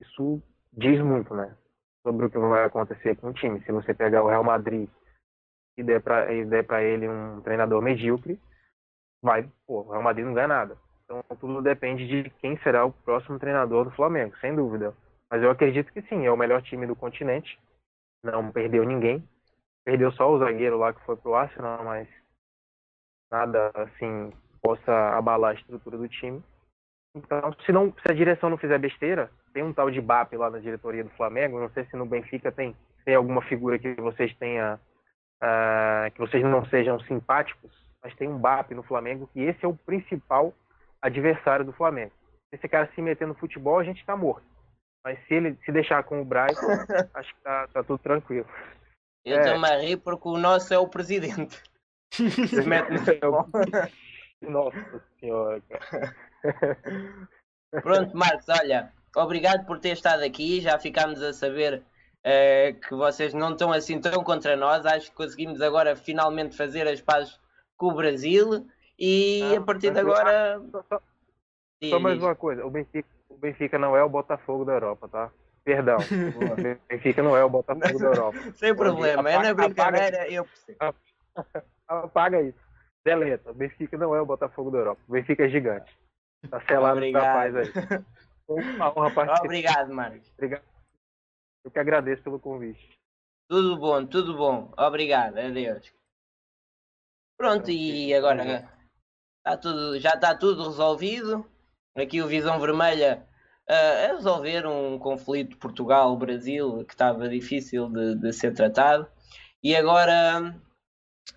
isso 0.00 0.42
diz 0.72 1.00
muito, 1.00 1.34
né? 1.34 1.56
Sobre 2.02 2.26
o 2.26 2.30
que 2.30 2.38
vai 2.38 2.64
acontecer 2.64 3.16
com 3.16 3.28
o 3.28 3.32
time. 3.32 3.62
Se 3.64 3.72
você 3.72 3.94
pegar 3.94 4.22
o 4.22 4.28
Real 4.28 4.42
Madrid 4.42 4.88
e 5.76 5.82
der 5.82 6.02
para 6.02 6.82
ele 6.82 7.08
um 7.08 7.40
treinador 7.42 7.80
medíocre, 7.80 8.40
vai, 9.22 9.48
pô, 9.66 9.82
o 9.82 9.90
Real 9.90 10.02
Madrid 10.02 10.26
não 10.26 10.34
ganha 10.34 10.48
nada. 10.48 10.76
Então 11.04 11.22
tudo 11.38 11.62
depende 11.62 12.06
de 12.06 12.30
quem 12.40 12.58
será 12.58 12.84
o 12.84 12.92
próximo 12.92 13.38
treinador 13.38 13.84
do 13.84 13.90
Flamengo, 13.92 14.36
sem 14.38 14.54
dúvida. 14.54 14.94
Mas 15.30 15.42
eu 15.42 15.50
acredito 15.50 15.92
que 15.92 16.02
sim, 16.02 16.26
é 16.26 16.30
o 16.30 16.36
melhor 16.36 16.62
time 16.62 16.86
do 16.86 16.96
continente. 16.96 17.58
Não 18.22 18.50
perdeu 18.50 18.84
ninguém. 18.84 19.22
Perdeu 19.84 20.10
só 20.12 20.30
o 20.30 20.38
zagueiro 20.38 20.78
lá 20.78 20.92
que 20.92 21.04
foi 21.04 21.16
pro 21.16 21.34
Arsenal, 21.34 21.84
mas 21.84 22.08
nada 23.30 23.70
assim 23.74 24.32
possa 24.62 24.92
abalar 25.16 25.52
a 25.52 25.54
estrutura 25.54 25.98
do 25.98 26.08
time. 26.08 26.42
Então, 27.14 27.54
se, 27.64 27.70
não, 27.70 27.92
se 27.92 28.10
a 28.10 28.14
direção 28.14 28.50
não 28.50 28.56
fizer 28.56 28.78
besteira, 28.78 29.30
tem 29.52 29.62
um 29.62 29.72
tal 29.72 29.90
de 29.90 30.00
BAP 30.00 30.32
lá 30.34 30.50
na 30.50 30.58
diretoria 30.58 31.04
do 31.04 31.10
Flamengo. 31.10 31.60
Não 31.60 31.70
sei 31.70 31.84
se 31.84 31.96
no 31.96 32.06
Benfica 32.06 32.50
tem, 32.50 32.74
tem 33.04 33.14
alguma 33.14 33.42
figura 33.42 33.78
que 33.78 33.94
vocês 33.94 34.34
tenham, 34.36 34.74
uh, 34.74 36.10
que 36.12 36.18
vocês 36.18 36.42
não 36.42 36.64
sejam 36.66 36.98
simpáticos, 37.00 37.70
mas 38.02 38.14
tem 38.16 38.28
um 38.28 38.38
BAP 38.38 38.72
no 38.72 38.82
Flamengo 38.82 39.28
que 39.32 39.40
esse 39.40 39.64
é 39.64 39.68
o 39.68 39.76
principal 39.76 40.52
adversário 41.00 41.64
do 41.64 41.72
Flamengo. 41.72 42.12
Se 42.50 42.56
esse 42.56 42.68
cara 42.68 42.90
se 42.94 43.00
meter 43.00 43.28
no 43.28 43.34
futebol, 43.34 43.78
a 43.78 43.84
gente 43.84 44.00
está 44.00 44.16
morto. 44.16 44.46
Mas 45.04 45.18
se 45.26 45.34
ele 45.34 45.56
se 45.64 45.70
deixar 45.70 46.02
com 46.02 46.20
o 46.20 46.24
Braz, 46.24 46.56
acho 47.14 47.34
que 47.34 47.40
tá, 47.42 47.68
tá, 47.68 47.84
tudo 47.84 47.98
tranquilo. 47.98 48.46
Eu 49.24 49.38
é. 49.38 49.42
também 49.42 49.86
ri 49.86 49.96
porque 49.96 50.28
o 50.28 50.38
nosso 50.38 50.72
é 50.72 50.78
o 50.78 50.88
presidente. 50.88 51.62
Se 52.14 52.62
mete 52.62 52.92
no 52.92 52.98
futebol. 53.00 53.48
Nossa 54.40 55.02
senhora, 55.18 55.60
cara. 55.68 56.16
Pronto, 57.82 58.16
Marcos, 58.16 58.48
olha, 58.48 58.92
obrigado 59.16 59.66
por 59.66 59.80
ter 59.80 59.90
estado 59.90 60.22
aqui. 60.22 60.60
Já 60.60 60.78
ficámos 60.78 61.22
a 61.22 61.32
saber 61.32 61.82
uh, 62.24 62.80
que 62.80 62.94
vocês 62.94 63.34
não 63.34 63.52
estão 63.52 63.72
assim 63.72 64.00
tão 64.00 64.22
contra 64.22 64.56
nós. 64.56 64.86
Acho 64.86 65.10
que 65.10 65.16
conseguimos 65.16 65.60
agora 65.60 65.96
finalmente 65.96 66.56
fazer 66.56 66.86
as 66.86 67.00
pazes 67.00 67.38
com 67.76 67.88
o 67.88 67.94
Brasil. 67.94 68.66
E 68.98 69.42
a 69.56 69.60
partir 69.60 69.90
de 69.90 70.00
agora. 70.00 70.60
Só, 70.70 70.82
só, 70.88 71.02
só 71.90 71.98
mais 71.98 72.22
uma 72.22 72.34
coisa: 72.34 72.64
o 72.64 72.70
Benfica, 72.70 73.08
o 73.28 73.36
Benfica 73.36 73.78
não 73.78 73.96
é 73.96 74.04
o 74.04 74.08
Botafogo 74.08 74.64
da 74.64 74.72
Europa, 74.74 75.08
tá? 75.08 75.30
Perdão, 75.64 75.96
o 75.96 76.86
Benfica 76.88 77.22
não 77.22 77.36
é 77.36 77.42
o 77.42 77.48
Botafogo 77.48 77.98
da 77.98 78.06
Europa. 78.06 78.38
Sem 78.54 78.74
problema, 78.74 79.22
apaga, 79.22 79.36
é 79.36 79.42
na 79.42 79.54
brincadeira, 79.54 80.16
apaga, 80.18 80.32
eu 80.32 80.44
percebo. 80.44 80.94
Apaga 81.88 82.42
isso. 82.42 82.58
Deleta, 83.04 83.50
o 83.50 83.54
Benfica 83.54 83.98
não 83.98 84.14
é 84.14 84.20
o 84.20 84.26
Botafogo 84.26 84.70
da 84.70 84.78
Europa. 84.78 85.02
O 85.06 85.12
Benfica 85.12 85.44
é 85.44 85.48
gigante. 85.48 85.96
Tá 86.48 86.60
selado 86.62 86.96
Obrigado. 86.96 87.22
da 87.22 87.32
paz 87.32 87.56
aí. 87.56 88.04
Uma 88.48 88.90
honra 88.90 89.10
participar. 89.10 89.44
Obrigado, 89.44 89.94
Marcos. 89.94 90.32
Obrigado. 90.32 90.62
Eu 91.64 91.70
que 91.70 91.78
agradeço 91.78 92.22
pelo 92.22 92.38
convite. 92.38 92.98
Tudo 93.48 93.76
bom, 93.78 94.06
tudo 94.06 94.36
bom. 94.36 94.72
Obrigado, 94.76 95.38
adeus. 95.38 95.92
Pronto, 97.36 97.70
e 97.70 98.14
agora 98.14 98.68
tá 99.42 99.56
tudo, 99.56 99.98
já 99.98 100.10
está 100.10 100.34
tudo 100.34 100.64
resolvido. 100.64 101.46
Aqui 101.96 102.22
o 102.22 102.26
Visão 102.26 102.58
Vermelha 102.58 103.26
uh, 103.68 104.10
a 104.10 104.14
resolver 104.14 104.66
um 104.66 104.98
conflito 104.98 105.58
Portugal-Brasil 105.58 106.84
que 106.84 106.92
estava 106.92 107.28
difícil 107.28 107.88
de, 107.88 108.16
de, 108.16 108.32
ser 108.32 108.54
tratado. 108.54 109.06
E 109.62 109.74
agora 109.74 110.54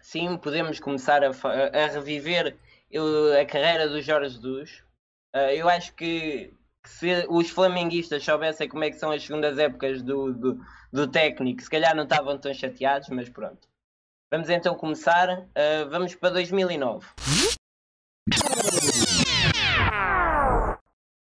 sim 0.01 0.38
podemos 0.38 0.79
começar 0.79 1.24
a, 1.24 1.29
a 1.29 1.88
reviver 1.88 2.56
a 3.39 3.46
carreira 3.46 3.88
do 3.88 4.01
Jorge 4.01 4.36
Jesus. 4.36 4.84
Uh, 5.36 5.51
eu 5.53 5.67
acho 5.67 5.94
que, 5.94 6.53
que, 6.82 6.89
se 6.89 7.25
os 7.29 7.50
flamenguistas 7.50 8.24
soubessem 8.24 8.70
como 8.70 8.84
é 8.84 8.89
que 8.89 8.98
são 8.98 9.12
as 9.12 9.24
segundas 9.24 9.58
épocas 9.60 10.01
do, 10.01 10.34
do, 10.34 10.65
do 10.91 11.08
técnico, 11.08 11.62
se 11.62 11.70
calhar 11.70 11.96
não 11.96 12.03
estavam 12.03 12.38
tão 12.38 12.53
chateados, 12.53 13.10
mas 13.10 13.29
pronto. 13.29 13.67
Vamos 14.32 14.50
então 14.50 14.75
começar. 14.75 15.39
Uh, 15.39 15.89
vamos 15.89 16.15
para 16.15 16.32
2009. 16.32 17.06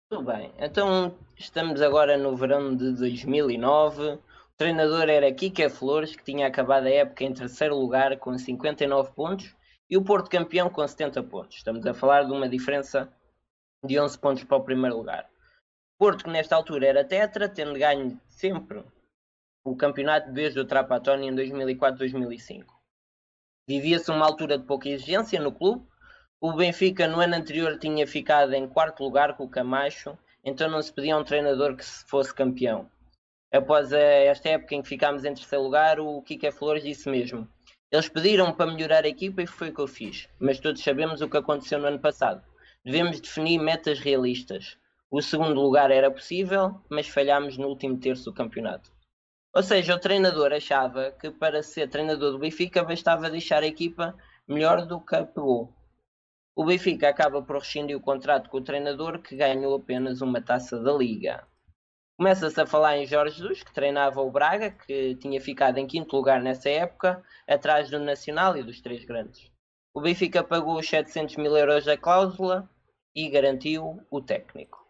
Tudo 0.09 0.23
bem, 0.23 0.52
então 0.59 1.14
estamos 1.37 1.83
agora 1.83 2.16
no 2.16 2.37
verão 2.37 2.75
de 2.76 2.92
2009. 2.92 4.18
Treinador 4.56 5.08
era 5.08 5.32
Kika 5.34 5.68
Flores, 5.68 6.14
que 6.14 6.23
tinha 6.23 6.46
acabado 6.46 6.87
a 6.87 6.90
época 6.90 7.25
em 7.25 7.34
terceiro 7.34 7.76
lugar 7.76 8.16
com 8.18 8.38
59 8.38 9.12
pontos, 9.12 9.52
e 9.90 9.96
o 9.96 10.04
Porto 10.04 10.30
campeão 10.30 10.70
com 10.70 10.87
70 10.87 11.23
pontos. 11.25 11.56
Estamos 11.56 11.84
a 11.84 11.92
falar 11.92 12.23
de 12.23 12.32
uma 12.32 12.49
diferença 12.49 13.12
de 13.84 13.99
11 13.99 14.16
pontos 14.18 14.44
para 14.44 14.56
o 14.56 14.64
primeiro 14.64 14.96
lugar. 14.96 15.28
Porto, 15.99 16.25
que 16.25 16.30
nesta 16.30 16.54
altura 16.54 16.87
era 16.87 17.04
tetra, 17.04 17.49
tendo 17.49 17.78
ganho 17.78 18.20
sempre 18.28 18.84
o 19.64 19.75
campeonato 19.75 20.30
desde 20.30 20.61
o 20.61 20.64
Trapatoni 20.64 21.28
em 21.28 21.34
2004-2005. 21.34 22.64
Vivia-se 23.68 24.11
uma 24.11 24.26
altura 24.26 24.56
de 24.56 24.64
pouca 24.64 24.88
exigência 24.88 25.40
no 25.40 25.50
clube. 25.50 25.84
O 26.40 26.52
Benfica 26.52 27.08
no 27.08 27.20
ano 27.20 27.34
anterior 27.34 27.78
tinha 27.78 28.06
ficado 28.06 28.52
em 28.52 28.68
quarto 28.68 29.02
lugar 29.02 29.37
com 29.37 29.44
o 29.44 29.49
Camacho, 29.49 30.16
então 30.44 30.70
não 30.70 30.82
se 30.82 30.92
pedia 30.92 31.16
um 31.16 31.25
treinador 31.25 31.75
que 31.75 31.84
fosse 31.84 32.32
campeão. 32.32 32.88
Após 33.54 33.92
esta 33.92 34.49
época 34.49 34.75
em 34.75 34.82
que 34.82 34.88
ficámos 34.88 35.25
em 35.25 35.32
terceiro 35.32 35.62
lugar, 35.62 36.00
o 36.00 36.20
Kika 36.23 36.50
Flores 36.50 36.82
disse 36.82 37.08
mesmo: 37.08 37.49
Eles 37.88 38.08
pediram 38.08 38.52
para 38.52 38.68
melhorar 38.68 39.04
a 39.04 39.08
equipa 39.08 39.42
e 39.42 39.46
foi 39.46 39.68
o 39.68 39.73
que 39.73 39.80
eu 39.80 39.87
fiz, 39.87 40.28
mas 40.40 40.58
todos 40.58 40.82
sabemos 40.82 41.20
o 41.20 41.28
que 41.28 41.37
aconteceu 41.37 41.78
no 41.78 41.87
ano 41.87 42.00
passado. 42.00 42.42
Devemos 42.84 43.20
definir 43.20 43.61
metas 43.61 44.00
realistas. 44.00 44.76
O 45.08 45.23
segundo 45.23 45.61
lugar 45.61 45.92
era 45.92 46.11
possível, 46.11 46.80
mas 46.90 47.06
falhámos 47.06 47.56
no 47.56 47.68
último 47.68 47.96
terço 47.96 48.25
do 48.25 48.34
campeonato. 48.34 48.90
Ou 49.54 49.62
seja, 49.62 49.94
o 49.94 50.00
treinador 50.00 50.52
achava 50.52 51.12
que 51.12 51.30
para 51.30 51.62
ser 51.62 51.88
treinador 51.88 52.32
do 52.32 52.40
Benfica 52.40 52.82
bastava 52.82 53.30
deixar 53.30 53.62
a 53.62 53.68
equipa 53.68 54.16
melhor 54.49 54.84
do 54.84 55.00
que 55.00 55.14
a 55.14 55.25
pegou. 55.25 55.73
O 56.56 56.64
Benfica 56.64 57.08
acaba 57.08 57.40
por 57.40 57.58
rescindir 57.58 57.96
o 57.96 58.00
contrato 58.00 58.50
com 58.50 58.56
o 58.56 58.64
treinador 58.64 59.20
que 59.20 59.37
ganhou 59.37 59.76
apenas 59.76 60.20
uma 60.20 60.42
taça 60.42 60.80
da 60.80 60.92
Liga. 60.92 61.46
Começa-se 62.16 62.61
a 62.61 62.66
falar 62.66 62.97
em 62.97 63.06
Jorge 63.06 63.38
Jesus, 63.38 63.64
que 63.64 63.75
treinava 63.75 64.23
o 64.23 64.30
Braga, 64.30 64.71
que 64.71 65.16
tinha 65.16 65.40
ficado 65.40 65.78
em 65.78 65.87
quinto 65.87 66.14
lugar 66.14 66.40
nessa 66.40 66.71
época, 66.71 67.21
atrás 67.47 67.90
do 67.90 67.99
Nacional 67.99 68.56
e 68.56 68.62
dos 68.62 68.80
três 68.80 69.04
grandes. 69.04 69.50
O 69.92 70.00
Benfica 70.00 70.44
pagou 70.44 70.78
os 70.78 70.88
700 70.88 71.37
mil 71.37 71.56
euros 71.56 71.85
da 71.85 71.97
cláusula 71.97 72.71
e 73.16 73.28
garantiu 73.28 74.00
o 74.09 74.21
técnico. 74.21 74.87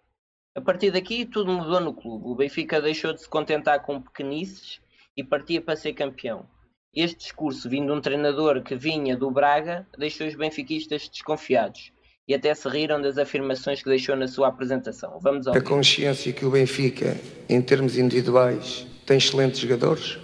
A 0.54 0.61
partir 0.61 0.90
daqui 0.90 1.25
tudo 1.25 1.50
mudou 1.50 1.81
no 1.81 1.95
clube. 1.95 2.28
O 2.28 2.35
Benfica 2.35 2.78
deixou 2.81 3.14
de 3.14 3.23
se 3.23 3.28
contentar 3.28 3.83
com 3.83 4.02
pequenices 4.02 4.83
e 5.16 5.25
partia 5.25 5.62
para 5.62 5.76
ser 5.76 5.95
campeão. 5.95 6.47
Este 6.95 7.21
discurso 7.21 7.71
vindo 7.71 7.87
de 7.87 7.99
um 7.99 8.02
treinador 8.02 8.62
que 8.62 8.76
vinha 8.76 9.16
do 9.16 9.31
Braga 9.31 9.88
deixou 9.97 10.26
os 10.26 10.35
benfiquistas 10.35 11.09
desconfiados 11.09 11.90
e 12.26 12.35
até 12.35 12.54
se 12.54 12.69
riram 12.69 13.00
das 13.00 13.19
afirmações 13.19 13.83
que 13.83 13.88
deixou 13.88 14.16
na 14.16 14.26
sua 14.26 14.49
apresentação. 14.49 15.19
Vamos 15.21 15.47
ao 15.47 15.54
A 15.54 15.61
consciência 15.61 16.33
que 16.33 16.45
o 16.45 16.50
Benfica, 16.50 17.16
em 17.49 17.61
termos 17.61 17.99
individuais, 17.99 18.87
tem 19.07 19.19
excelentes 19.19 19.61
jogadores 19.61 20.19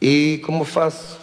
e 0.00 0.40
como 0.44 0.64
faço 0.64 1.18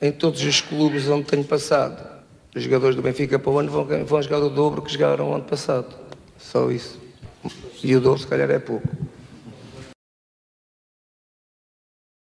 em 0.00 0.10
todos 0.10 0.42
os 0.42 0.60
clubes 0.60 1.08
onde 1.08 1.26
tenho 1.26 1.44
passado, 1.44 2.24
os 2.54 2.62
jogadores 2.62 2.96
do 2.96 3.02
Benfica 3.02 3.38
para 3.38 3.50
o 3.50 3.58
ano 3.58 3.70
vão, 3.70 4.04
vão 4.04 4.22
jogar 4.22 4.38
o 4.38 4.48
dobro 4.48 4.82
que 4.82 4.92
jogaram 4.92 5.34
ano 5.34 5.44
passado. 5.44 5.94
Só 6.38 6.70
isso. 6.70 7.00
E 7.82 7.94
o 7.94 8.00
dobro, 8.00 8.18
se 8.18 8.26
calhar, 8.26 8.50
é 8.50 8.58
pouco. 8.58 8.88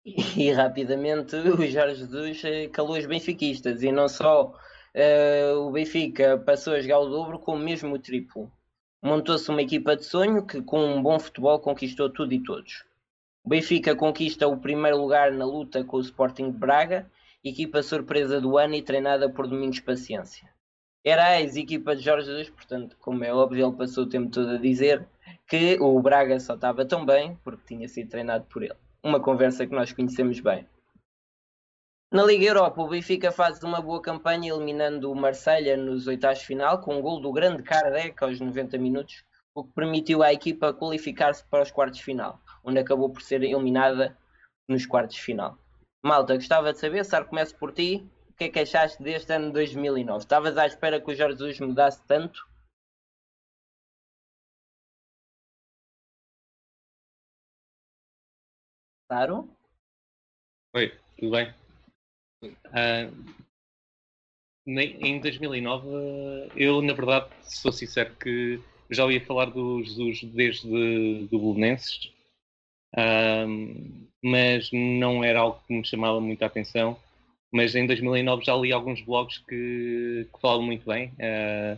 E, 0.06 0.52
rapidamente 0.52 1.36
o 1.36 1.66
Jorge 1.66 2.00
Jesus 2.00 2.42
eh, 2.46 2.68
calou 2.68 2.98
os 2.98 3.06
benfiquistas 3.06 3.84
e 3.84 3.92
não 3.92 4.08
só 4.08 4.54
o 5.58 5.72
Benfica 5.72 6.38
passou 6.38 6.74
a 6.74 6.82
jogar 6.82 7.00
o 7.00 7.10
dobro, 7.10 7.58
mesmo 7.58 7.96
o 7.96 8.00
triplo. 8.00 8.52
Montou-se 9.02 9.50
uma 9.50 9.62
equipa 9.62 9.96
de 9.96 10.04
sonho 10.04 10.46
que, 10.46 10.62
com 10.62 10.84
um 10.84 11.02
bom 11.02 11.20
futebol, 11.20 11.60
conquistou 11.60 12.10
tudo 12.10 12.34
e 12.34 12.44
todos. 12.44 12.84
O 13.44 13.50
Benfica 13.50 13.96
conquista 13.96 14.48
o 14.48 14.58
primeiro 14.58 14.98
lugar 14.98 15.32
na 15.32 15.46
luta 15.46 15.84
com 15.84 15.98
o 15.98 16.02
Sporting 16.02 16.52
de 16.52 16.58
Braga 16.58 17.10
equipa 17.44 17.82
surpresa 17.82 18.42
do 18.42 18.58
ano 18.58 18.76
e 18.76 18.82
treinada 18.82 19.30
por 19.30 19.48
Domingos 19.48 19.80
Paciência. 19.80 20.50
Era 21.04 21.26
a 21.26 21.42
ex-equipa 21.42 21.96
de 21.96 22.04
Jorge 22.04 22.26
Jesus, 22.26 22.50
portanto, 22.50 22.98
como 23.00 23.24
é 23.24 23.34
óbvio, 23.34 23.68
ele 23.68 23.78
passou 23.78 24.04
o 24.04 24.10
tempo 24.10 24.30
todo 24.30 24.50
a 24.52 24.58
dizer 24.58 25.08
que 25.48 25.78
o 25.80 26.02
Braga 26.02 26.40
só 26.40 26.56
estava 26.56 26.86
tão 26.86 27.06
bem 27.06 27.38
porque 27.44 27.64
tinha 27.66 27.88
sido 27.88 28.10
treinado 28.10 28.46
por 28.46 28.64
ele. 28.64 28.76
Uma 29.02 29.20
conversa 29.20 29.66
que 29.66 29.74
nós 29.74 29.94
conhecemos 29.94 30.40
bem. 30.40 30.68
Na 32.10 32.24
Liga 32.24 32.46
Europa, 32.46 32.82
o 32.82 32.88
Benfica 32.88 33.34
faz 33.34 33.62
uma 33.64 33.82
boa 33.82 34.02
campanha 34.02 34.54
eliminando 34.54 35.12
o 35.12 35.16
Marselha 35.16 35.76
nos 35.76 36.08
oitavos 36.08 36.40
de 36.40 36.46
final 36.46 36.80
com 36.80 36.96
um 36.96 37.02
gol 37.02 37.20
do 37.20 37.34
grande 37.34 37.62
Kardec 37.64 38.24
aos 38.24 38.40
90 38.40 38.78
minutos, 38.78 39.26
o 39.54 39.62
que 39.62 39.74
permitiu 39.74 40.24
à 40.24 40.32
equipa 40.32 40.74
qualificar-se 40.74 41.44
para 41.48 41.64
os 41.64 41.70
quartos 41.70 41.98
de 41.98 42.06
final, 42.06 42.40
onde 42.64 42.80
acabou 42.80 43.10
por 43.10 43.22
ser 43.22 43.44
eliminada 43.44 44.18
nos 44.70 44.86
quartos 44.86 45.18
de 45.18 45.22
final. 45.22 45.58
Malta, 46.02 46.36
gostava 46.36 46.72
de 46.72 46.80
saber, 46.80 47.04
Sar, 47.04 47.26
começo 47.26 47.54
por 47.58 47.74
ti, 47.74 48.10
o 48.30 48.34
que 48.36 48.46
é 48.46 48.50
que 48.50 48.60
achaste 48.60 49.04
deste 49.04 49.34
ano 49.34 49.52
2009? 49.52 50.20
Estavas 50.20 50.58
à 50.58 50.66
espera 50.66 51.02
que 51.02 51.12
o 51.12 51.16
Jorge 51.16 51.38
Jesus 51.38 51.60
mudasse 51.60 52.02
tanto? 52.08 52.48
Claro. 59.10 59.50
Oi, 60.74 60.98
tudo 61.18 61.32
bem? 61.32 61.67
Ah, 62.72 63.10
nem- 64.66 64.98
em 65.02 65.20
2009, 65.20 65.88
eh, 65.88 66.52
eu 66.56 66.82
na 66.82 66.94
verdade 66.94 67.30
sou 67.44 67.72
sincero 67.72 68.14
que 68.16 68.60
já 68.90 69.06
ouía 69.06 69.26
falar 69.26 69.46
do 69.46 69.84
Jesus 69.84 70.24
desde 70.24 71.28
do 71.28 71.40
Belenenses, 71.40 72.12
Ahm, 72.96 74.08
mas 74.24 74.72
não 74.72 75.24
era 75.24 75.40
algo 75.42 75.62
que 75.68 75.74
me 75.74 75.86
chamava 75.86 76.20
muita 76.22 76.46
atenção. 76.46 76.98
Mas 77.52 77.76
em 77.76 77.86
2009 77.88 78.44
já 78.46 78.56
li 78.56 78.72
alguns 78.72 79.02
blogs 79.02 79.38
que, 79.40 80.28
que 80.34 80.42
falavam 80.42 80.66
muito 80.66 80.86
bem 80.86 81.12
ah, 81.20 81.78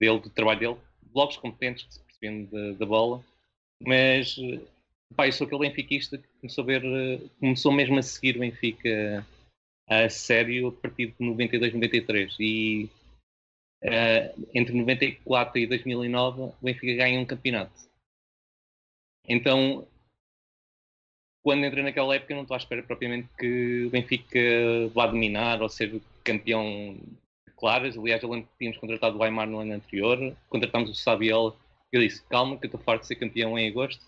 dele, 0.00 0.20
do 0.20 0.30
trabalho 0.30 0.60
dele, 0.60 0.76
blogs 1.12 1.36
competentes 1.38 1.84
que 1.84 1.94
se 1.94 2.00
percebiam 2.00 2.74
da, 2.74 2.86
bola, 2.86 3.24
mas 3.80 4.36
pá, 5.16 5.26
eu 5.28 5.32
sou 5.32 5.46
aquele 5.46 5.68
benfiquista 5.68 6.18
que 6.18 6.28
começou 6.40 6.64
a 6.64 6.66
ver, 6.66 6.82
começou 7.40 7.72
mesmo 7.72 7.98
a 7.98 8.02
seguir 8.02 8.36
o 8.36 8.40
Benfica 8.40 9.26
a 9.88 10.08
sério 10.08 10.68
a 10.68 10.72
partir 10.72 11.14
de 11.18 11.24
92, 11.24 11.72
93 11.72 12.36
e 12.38 12.90
eh, 13.82 14.34
entre 14.54 14.74
94 14.74 15.58
e 15.58 15.66
2009 15.66 16.42
o 16.42 16.54
Benfica 16.60 16.94
ganha 16.96 17.20
um 17.20 17.24
campeonato. 17.24 17.88
Então, 19.26 19.86
quando 21.42 21.64
entrei 21.64 21.82
naquela 21.82 22.14
época, 22.14 22.34
não 22.34 22.42
estou 22.42 22.54
à 22.54 22.58
espera 22.58 22.82
propriamente 22.82 23.28
que 23.38 23.84
o 23.86 23.90
Benfica 23.90 24.38
vá 24.94 25.06
dominar 25.06 25.62
ou 25.62 25.68
ser 25.68 26.00
campeão 26.24 26.98
claras. 27.56 27.96
Aliás, 27.96 28.22
eu 28.22 28.30
lembro 28.30 28.48
que 28.48 28.58
tínhamos 28.58 28.78
contratado 28.78 29.16
o 29.16 29.22
Aymar 29.22 29.48
no 29.48 29.60
ano 29.60 29.74
anterior, 29.74 30.36
contratámos 30.48 30.90
o 30.90 30.94
Sabiel. 30.94 31.56
Eu 31.92 32.00
disse: 32.00 32.22
calma, 32.28 32.56
que 32.58 32.66
eu 32.66 32.68
estou 32.68 32.80
farto 32.80 33.02
de 33.02 33.08
ser 33.08 33.16
campeão 33.16 33.58
em 33.58 33.68
agosto. 33.68 34.04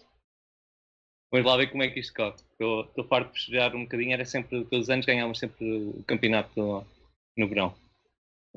Vamos 1.33 1.47
lá 1.47 1.57
ver 1.57 1.71
como 1.71 1.83
é 1.83 1.89
que 1.89 2.01
isto 2.01 2.13
corre. 2.15 2.35
Estou 2.53 2.85
estou 2.85 3.05
farto 3.05 3.29
de 3.29 3.35
festejar 3.35 3.75
um 3.75 3.85
bocadinho. 3.85 4.13
Era 4.13 4.25
sempre, 4.25 4.65
todos 4.65 4.85
os 4.85 4.91
anos 4.91 5.07
ganhávamos 5.07 5.39
sempre 5.39 5.65
o 5.65 6.03
campeonato 6.05 6.85
no 7.37 7.49
verão. 7.49 7.75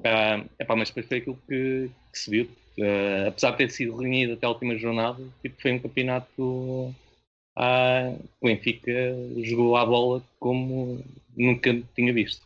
Ah, 0.04 0.44
epá, 0.60 0.76
mas 0.76 0.90
depois 0.90 1.08
foi 1.08 1.18
aquilo 1.20 1.38
que, 1.48 1.92
que 2.12 2.20
se 2.20 2.30
viu. 2.32 2.50
Ah, 2.82 3.28
apesar 3.28 3.52
de 3.52 3.58
ter 3.58 3.70
sido 3.70 3.96
reunido 3.96 4.34
até 4.34 4.46
a 4.46 4.50
última 4.50 4.76
jornada, 4.78 5.24
tipo, 5.42 5.62
foi 5.62 5.74
um 5.74 5.80
campeonato. 5.80 6.96
ah, 7.56 8.16
o 8.42 8.48
Benfica 8.48 8.92
jogou 9.44 9.78
à 9.78 9.86
bola 9.86 10.24
como 10.40 11.04
nunca 11.38 11.80
tinha 11.96 12.12
visto. 12.12 12.46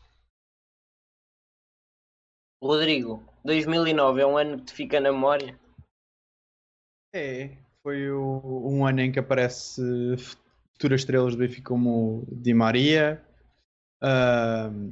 Rodrigo, 2.62 3.24
2009 3.46 4.22
é 4.22 4.26
um 4.26 4.38
ano 4.38 4.58
que 4.58 4.66
te 4.66 4.74
fica 4.74 5.00
na 5.00 5.12
memória? 5.12 5.58
É, 7.14 7.56
foi 7.88 8.12
o- 8.12 8.68
um 8.70 8.86
ano 8.86 9.00
em 9.00 9.14
que 9.14 9.18
aparece 9.20 9.82
futuras 10.74 11.00
estrelas 11.00 11.34
do 11.34 11.40
Benfica 11.40 11.70
como 11.70 12.28
Di 12.30 12.54
Maria, 12.54 13.24
ahm, 14.02 14.92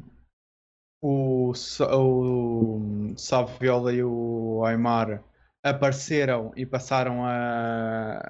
o, 1.01 1.51
o 1.51 3.13
Saviola 3.17 3.91
e 3.91 4.01
o 4.01 4.63
Aymar 4.63 5.21
apareceram 5.61 6.53
e 6.55 6.65
passaram 6.65 7.25
a, 7.25 8.21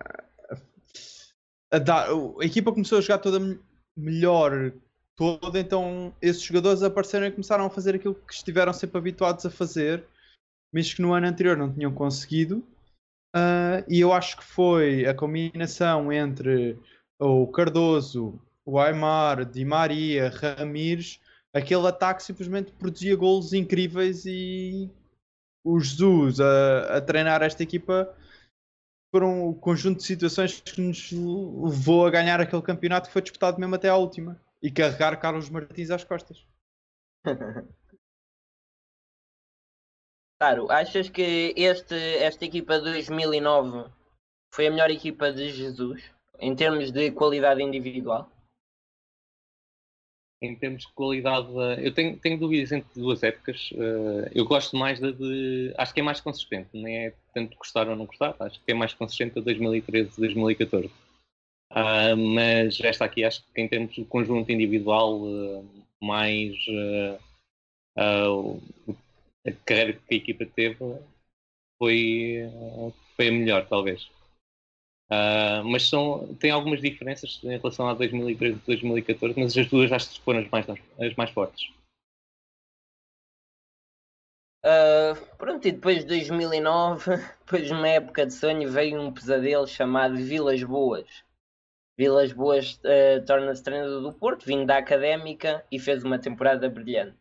a 1.72 1.78
dar. 1.78 2.08
A 2.10 2.44
equipa 2.44 2.72
começou 2.72 2.98
a 2.98 3.02
jogar 3.02 3.20
toda 3.20 3.40
me- 3.40 3.60
melhor 3.96 4.74
toda, 5.16 5.60
então 5.60 6.12
esses 6.20 6.42
jogadores 6.42 6.82
apareceram 6.82 7.28
e 7.28 7.32
começaram 7.32 7.68
a 7.68 7.70
fazer 7.70 7.94
aquilo 7.94 8.16
que 8.16 8.34
estiveram 8.34 8.74
sempre 8.74 8.98
habituados 8.98 9.46
a 9.46 9.52
fazer, 9.52 10.04
mesmo 10.74 10.96
que 10.96 11.02
no 11.04 11.14
ano 11.14 11.28
anterior 11.28 11.56
não 11.56 11.72
tinham 11.72 11.94
conseguido. 11.94 12.66
Ah, 13.38 13.84
e 13.90 14.00
eu 14.00 14.14
acho 14.14 14.38
que 14.38 14.46
foi 14.46 15.06
a 15.06 15.14
combinação 15.14 16.10
entre 16.10 16.80
o 17.20 17.46
Cardoso, 17.48 18.42
o 18.66 18.80
Aymar, 18.80 19.44
Di 19.44 19.66
Maria, 19.66 20.30
Ramires, 20.30 21.20
aquele 21.54 21.86
ataque 21.86 22.24
simplesmente 22.24 22.72
produzia 22.72 23.14
golos 23.14 23.52
incríveis 23.52 24.26
e 24.26 24.90
o 25.66 25.78
Jesus 25.78 26.40
a, 26.40 26.98
a 26.98 27.02
treinar 27.02 27.42
esta 27.42 27.62
equipa 27.62 28.16
foram 29.14 29.50
o 29.50 29.54
conjunto 29.54 29.98
de 29.98 30.06
situações 30.06 30.62
que 30.62 30.80
nos 30.80 31.12
levou 31.12 32.06
a 32.06 32.12
ganhar 32.12 32.40
aquele 32.40 32.62
campeonato 32.62 33.08
que 33.08 33.14
foi 33.14 33.22
disputado 33.22 33.60
mesmo 33.60 33.76
até 33.76 33.90
à 33.90 33.98
última 33.98 34.40
e 34.64 34.72
carregar 34.72 35.20
Carlos 35.20 35.50
Martins 35.50 35.90
às 35.90 36.06
costas. 36.06 36.46
Claro, 40.38 40.70
achas 40.70 41.10
que 41.10 41.54
este, 41.56 41.96
esta 42.18 42.44
equipa 42.46 42.78
de 42.80 42.92
2009 42.92 43.90
foi 44.54 44.68
a 44.68 44.72
melhor 44.72 44.92
equipa 44.92 45.32
de 45.32 45.50
Jesus 45.50 46.04
em 46.40 46.54
termos 46.56 46.92
de 46.92 47.12
qualidade 47.12 47.64
individual? 47.64 48.30
Em 50.42 50.54
termos 50.56 50.82
de 50.86 50.94
qualidade, 50.94 51.48
eh, 51.48 51.88
eu 51.88 51.94
tenho, 51.94 52.20
tenho 52.20 52.38
dúvidas 52.38 52.72
entre 52.72 53.00
duas 53.00 53.24
épocas. 53.24 53.70
Eh, 53.74 54.32
eu 54.36 54.46
gosto 54.46 54.76
mais 54.76 55.00
da 55.00 55.10
de. 55.12 55.74
Acho 55.78 55.94
que 55.94 56.02
é 56.02 56.04
mais 56.04 56.20
consistente, 56.20 56.70
nem 56.74 57.08
é 57.08 57.14
tanto 57.34 57.58
gostar 57.58 57.88
ou 57.88 57.96
não 57.96 58.06
gostar, 58.06 58.36
acho 58.40 58.62
que 58.62 58.72
é 58.72 58.76
mais 58.76 58.94
consistente 58.94 59.40
a 59.40 59.42
2013 59.42 60.20
2014. 60.20 60.92
Ah, 61.72 62.16
mas 62.16 62.80
esta 62.82 63.06
aqui, 63.06 63.24
acho 63.24 63.42
que 63.54 63.62
em 63.62 63.68
termos 63.68 63.96
de 63.96 64.04
conjunto 64.06 64.52
individual, 64.52 65.22
eh, 65.26 65.64
mais. 66.02 66.54
o- 67.98 68.60
a 69.46 69.52
carreira 69.66 69.94
que 69.94 70.14
a 70.14 70.18
equipa 70.18 70.46
teve 70.46 70.78
foi, 71.78 72.40
foi 73.16 73.28
a 73.28 73.32
melhor, 73.32 73.68
talvez. 73.68 74.10
Ah, 75.10 75.62
mas 75.64 75.88
são, 75.88 76.36
tem 76.36 76.52
algumas 76.52 76.82
diferenças 76.82 77.40
em 77.44 77.58
relação 77.58 77.88
a 77.88 77.94
2013 77.94 78.58
e 78.58 78.66
2014, 78.66 79.40
mas 79.40 79.58
as 79.58 79.68
duas 79.68 79.92
acho 79.92 80.12
que 80.12 80.22
foram 80.22 80.40
as 80.40 80.50
mais, 80.50 80.66
as 80.70 81.16
mais 81.16 81.30
fortes. 81.32 81.70
Ah, 84.64 85.14
pronto, 85.38 85.68
e 85.68 85.72
depois 85.72 86.00
de 86.00 86.06
2009, 86.06 87.12
depois 87.46 87.68
de 87.68 87.74
uma 87.74 87.88
época 87.88 88.26
de 88.26 88.34
sonho, 88.34 88.70
veio 88.72 89.00
um 89.00 89.14
pesadelo 89.14 89.68
chamado 89.68 90.16
Vilas 90.18 90.64
Boas. 90.64 91.24
Vilas 91.98 92.34
Boas 92.34 92.80
ah, 92.86 93.24
torna-se 93.26 93.64
treinador 93.64 94.02
do 94.02 94.14
Porto, 94.14 94.46
vindo 94.46 94.66
da 94.66 94.78
Académica 94.78 95.66
e 95.72 95.80
fez 95.80 96.04
uma 96.04 96.20
temporada 96.20 96.70
brilhante. 96.70 97.18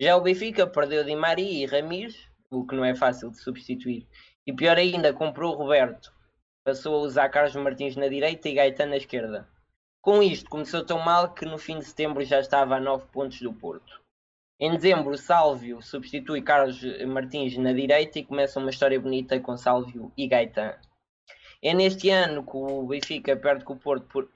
Já 0.00 0.16
o 0.16 0.20
Benfica 0.20 0.66
perdeu 0.66 1.02
Di 1.02 1.16
Maria 1.16 1.64
e 1.64 1.66
Ramires, 1.66 2.16
o 2.50 2.64
que 2.64 2.76
não 2.76 2.84
é 2.84 2.94
fácil 2.94 3.30
de 3.30 3.38
substituir. 3.38 4.06
E 4.46 4.52
pior 4.52 4.76
ainda, 4.76 5.12
comprou 5.12 5.54
o 5.54 5.58
Roberto. 5.58 6.12
Passou 6.64 6.94
a 6.94 6.98
usar 6.98 7.28
Carlos 7.30 7.56
Martins 7.56 7.96
na 7.96 8.06
direita 8.06 8.48
e 8.48 8.54
Gaetano 8.54 8.90
na 8.90 8.96
esquerda. 8.96 9.48
Com 10.00 10.22
isto, 10.22 10.48
começou 10.48 10.84
tão 10.84 11.00
mal 11.00 11.34
que 11.34 11.44
no 11.44 11.58
fim 11.58 11.78
de 11.78 11.84
setembro 11.84 12.24
já 12.24 12.38
estava 12.38 12.76
a 12.76 12.80
9 12.80 13.06
pontos 13.12 13.40
do 13.40 13.52
Porto. 13.52 14.00
Em 14.60 14.74
dezembro, 14.74 15.18
Sálvio 15.18 15.82
substitui 15.82 16.42
Carlos 16.42 16.80
Martins 17.06 17.56
na 17.56 17.72
direita 17.72 18.18
e 18.18 18.24
começa 18.24 18.60
uma 18.60 18.70
história 18.70 19.00
bonita 19.00 19.38
com 19.40 19.56
Sálvio 19.56 20.12
e 20.16 20.28
Gaetan. 20.28 20.74
É 21.60 21.74
neste 21.74 22.08
ano 22.10 22.44
que 22.44 22.56
o 22.56 22.86
Benfica 22.86 23.36
perde 23.36 23.64
com 23.64 23.74
o 23.74 23.78
Porto 23.78 24.06
por. 24.06 24.30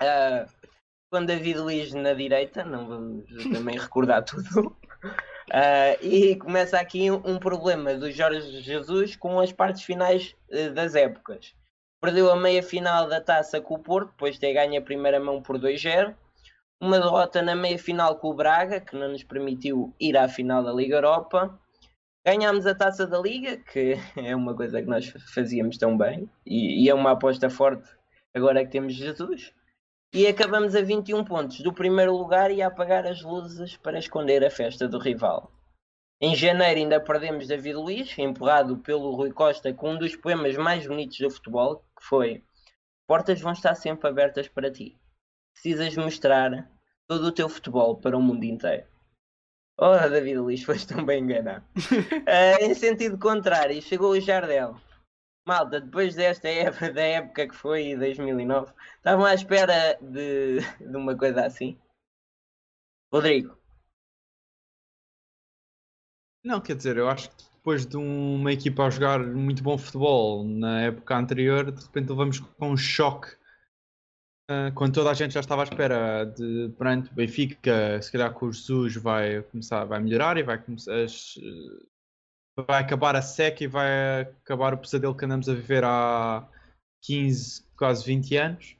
Ah, 0.00 0.46
com 1.10 1.24
David 1.24 1.58
Luiz 1.58 1.92
na 1.92 2.14
direita, 2.14 2.64
não 2.64 2.86
vamos 2.86 3.24
também 3.52 3.78
recordar 3.78 4.22
tudo. 4.24 4.76
Ah, 5.52 5.96
e 6.00 6.36
começa 6.36 6.78
aqui 6.78 7.10
um, 7.10 7.38
problema 7.38 7.94
do 7.94 8.10
Jorge 8.10 8.60
Jesus 8.60 9.16
com 9.16 9.40
as 9.40 9.52
partes 9.52 9.82
finais 9.82 10.36
eh, 10.50 10.70
das 10.70 10.94
épocas. 10.94 11.54
Perdeu 12.00 12.30
a 12.30 12.36
meia 12.36 12.62
final 12.62 13.08
da 13.08 13.20
taça 13.20 13.60
com 13.60 13.74
o 13.74 13.78
Porto, 13.78 14.10
depois 14.10 14.34
de 14.34 14.40
ter 14.40 14.54
ganho 14.54 14.78
a 14.78 14.84
primeira 14.84 15.18
mão 15.18 15.42
por 15.42 15.58
2-0 15.58 16.14
uma 16.80 16.98
derrota 16.98 17.42
na 17.42 17.54
meia 17.54 17.78
final 17.78 18.16
com 18.16 18.28
o 18.28 18.34
Braga, 18.34 18.80
que 18.80 18.96
não 18.96 19.08
nos 19.08 19.22
permitiu 19.22 19.94
ir 20.00 20.16
à 20.16 20.26
final 20.28 20.64
da 20.64 20.72
Liga 20.72 20.96
Europa. 20.96 21.58
Ganhámos 22.26 22.66
a 22.66 22.74
taça 22.74 23.06
da 23.06 23.18
Liga, 23.18 23.58
que 23.58 23.96
é 24.16 24.34
uma 24.34 24.54
coisa 24.54 24.80
que 24.80 24.88
nós 24.88 25.06
fazíamos 25.34 25.76
tão 25.76 25.96
bem, 25.96 26.28
e, 26.46 26.84
e 26.84 26.88
é 26.88 26.94
uma 26.94 27.12
aposta 27.12 27.50
forte 27.50 27.88
agora 28.34 28.64
que 28.64 28.72
temos 28.72 28.94
Jesus. 28.94 29.52
E 30.12 30.26
acabamos 30.26 30.74
a 30.74 30.82
21 30.82 31.24
pontos 31.24 31.60
do 31.60 31.72
primeiro 31.72 32.16
lugar 32.16 32.50
e 32.50 32.60
a 32.60 32.66
apagar 32.66 33.06
as 33.06 33.22
luzes 33.22 33.76
para 33.76 33.98
esconder 33.98 34.44
a 34.44 34.50
festa 34.50 34.88
do 34.88 34.98
rival. 34.98 35.52
Em 36.20 36.34
janeiro 36.34 36.80
ainda 36.80 37.00
perdemos 37.00 37.46
David 37.46 37.76
Luiz, 37.76 38.18
empurrado 38.18 38.78
pelo 38.78 39.14
Rui 39.14 39.32
Costa 39.32 39.72
com 39.72 39.92
um 39.92 39.98
dos 39.98 40.16
poemas 40.16 40.56
mais 40.56 40.86
bonitos 40.86 41.18
do 41.18 41.30
futebol, 41.30 41.84
que 41.98 42.04
foi 42.04 42.44
Portas 43.06 43.40
vão 43.40 43.52
estar 43.52 43.74
sempre 43.74 44.08
abertas 44.08 44.48
para 44.48 44.70
ti 44.70 45.00
precisas 45.52 45.94
mostrar 45.96 46.70
todo 47.06 47.24
o 47.26 47.32
teu 47.32 47.48
futebol 47.48 47.96
para 47.96 48.16
o 48.16 48.22
mundo 48.22 48.44
inteiro. 48.44 48.86
Oh, 49.78 49.96
David 50.08 50.38
Luiz, 50.38 50.62
foste 50.62 50.94
tão 50.94 51.04
bem 51.04 51.22
enganado. 51.22 51.64
Ah, 52.26 52.60
em 52.64 52.74
sentido 52.74 53.18
contrário, 53.18 53.80
chegou 53.82 54.12
o 54.12 54.20
Jardel. 54.20 54.76
Malta, 55.46 55.80
depois 55.82 56.14
desta 56.14 56.48
época, 56.66 56.92
da 56.92 57.02
época 57.02 57.48
que 57.48 57.54
foi 57.54 57.94
2009, 57.96 58.72
estavam 58.96 59.24
à 59.26 59.34
espera 59.34 59.98
de, 60.00 60.60
de 60.80 60.96
uma 60.96 61.14
coisa 61.16 61.44
assim. 61.46 61.78
Rodrigo, 63.12 63.56
Não, 66.44 66.60
quer 66.60 66.76
dizer, 66.76 66.96
eu 66.98 67.08
acho 67.08 67.30
que 67.30 67.44
depois 67.54 67.86
de 67.86 67.96
uma 67.96 68.52
equipa 68.52 68.84
a 68.86 68.90
jogar 68.90 69.20
muito 69.20 69.62
bom 69.62 69.76
futebol 69.78 70.44
na 70.44 70.82
época 70.82 71.16
anterior, 71.16 71.70
de 71.70 71.82
repente 71.82 72.08
levamos 72.10 72.40
com 72.40 72.70
um 72.72 72.76
choque 72.76 73.36
ah, 74.48 74.70
quando 74.74 74.94
toda 74.94 75.10
a 75.10 75.14
gente 75.14 75.32
já 75.34 75.40
estava 75.40 75.62
à 75.62 75.64
espera 75.64 76.24
de 76.24 76.70
pronto, 76.76 77.12
Benfica, 77.14 78.00
se 78.02 78.10
calhar 78.12 78.32
com 78.32 78.46
o 78.46 78.52
Jesus 78.52 78.96
vai 78.96 79.42
começar, 79.44 79.84
vai 79.84 80.00
melhorar 80.00 80.36
e 80.38 80.42
vai 80.42 80.58
começar 80.62 80.94
as- 81.02 81.34
vai 82.56 82.82
acabar 82.82 83.16
a 83.16 83.22
seca 83.22 83.64
e 83.64 83.66
vai 83.66 84.22
acabar 84.22 84.74
o 84.74 84.78
pesadelo 84.78 85.16
que 85.16 85.24
andamos 85.24 85.48
a 85.48 85.54
viver 85.54 85.84
há 85.84 86.48
15, 87.02 87.64
quase 87.76 88.04
20 88.04 88.36
anos. 88.36 88.76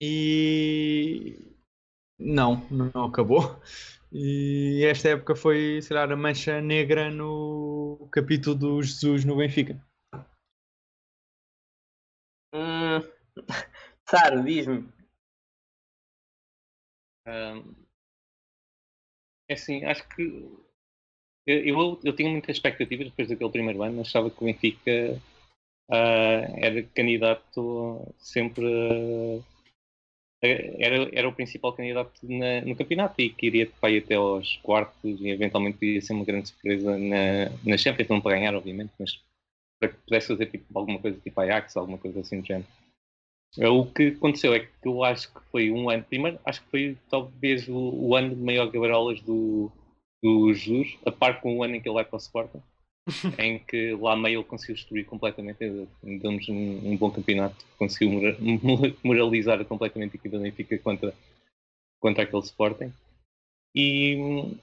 E 0.00 1.54
não, 2.18 2.56
não 2.70 3.04
acabou. 3.04 3.60
E 4.12 4.84
esta 4.84 5.10
época 5.10 5.34
foi, 5.34 5.80
se 5.82 5.88
calhar, 5.88 6.10
a 6.10 6.16
mancha 6.16 6.60
negra 6.60 7.10
no 7.10 8.08
capítulo 8.12 8.54
do 8.56 8.82
Jesus 8.82 9.24
no 9.24 9.36
Benfica. 9.36 9.82
Hum, 12.54 13.00
Saro, 14.08 14.44
diz-me. 14.44 14.88
Ahm, 17.26 17.74
é 19.48 19.54
assim, 19.54 19.84
acho 19.84 20.08
que 20.10 20.65
eu, 21.46 21.58
eu, 21.64 22.00
eu 22.04 22.12
tinha 22.16 22.30
muitas 22.30 22.56
expectativas 22.56 23.06
depois 23.08 23.28
daquele 23.28 23.50
primeiro 23.50 23.82
ano, 23.82 24.00
achava 24.00 24.30
que 24.30 24.42
o 24.42 24.46
Benfica 24.46 25.20
ah, 25.90 26.42
era 26.58 26.82
candidato 26.84 28.06
sempre 28.18 28.64
a- 30.42 30.48
era, 30.78 31.08
era 31.12 31.28
o 31.28 31.32
principal 31.34 31.72
candidato 31.72 32.12
na- 32.22 32.60
no 32.62 32.76
campeonato 32.76 33.20
e 33.20 33.30
que 33.30 33.46
iria 33.46 33.70
até 33.82 34.14
aos 34.14 34.56
quartos 34.58 35.20
e 35.20 35.28
eventualmente 35.28 35.78
iria 35.84 36.00
ser 36.02 36.12
uma 36.12 36.24
grande 36.24 36.48
surpresa 36.48 36.96
na, 36.98 37.50
na 37.64 37.78
Champions, 37.78 38.08
não 38.08 38.20
para 38.20 38.36
ganhar, 38.36 38.54
obviamente, 38.54 38.92
mas 38.98 39.18
para 39.80 39.90
que 39.90 39.96
pudesse 39.98 40.28
fazer 40.28 40.46
tipo, 40.46 40.66
alguma 40.78 40.98
coisa 40.98 41.18
tipo 41.20 41.40
Ajax, 41.40 41.76
alguma 41.76 41.98
coisa 41.98 42.20
assim 42.20 42.40
do 42.40 42.46
género. 42.46 42.66
É, 43.58 43.68
O 43.68 43.86
que 43.86 44.08
aconteceu 44.08 44.54
é 44.54 44.60
que 44.60 44.70
eu 44.84 45.04
acho 45.04 45.32
que 45.32 45.40
foi 45.50 45.70
um 45.72 45.90
ano, 45.90 46.04
primeiro, 46.04 46.38
acho 46.44 46.62
que 46.62 46.70
foi 46.70 46.98
talvez 47.10 47.68
o, 47.68 47.76
o 47.76 48.16
ano 48.16 48.34
de 48.34 48.42
maior 48.42 48.70
gabarolas 48.70 49.20
do, 49.22 49.72
do 50.22 50.52
Jesus, 50.52 50.98
a 51.04 51.12
par 51.12 51.40
com 51.40 51.56
o 51.56 51.62
ano 51.62 51.76
em 51.76 51.80
que 51.80 51.88
ele 51.88 51.94
vai 51.94 52.04
para 52.04 52.16
o 52.16 52.20
Sporting, 52.20 52.62
em 53.38 53.58
que 53.58 53.92
lá 53.94 54.16
meio 54.16 54.40
ele 54.40 54.48
conseguiu 54.48 54.74
destruir 54.74 55.04
completamente, 55.06 55.58
deu-nos 56.02 56.48
um, 56.48 56.90
um 56.90 56.96
bom 56.96 57.10
campeonato, 57.10 57.64
conseguiu 57.78 58.10
mora- 58.10 58.36
moralizar 59.02 59.64
completamente 59.64 60.12
a 60.12 60.16
equipa 60.16 60.36
do 60.36 60.42
Benfica 60.42 60.78
contra, 60.78 61.14
contra 62.00 62.24
aquele 62.24 62.42
Sporting. 62.42 62.92
E, 63.74 64.56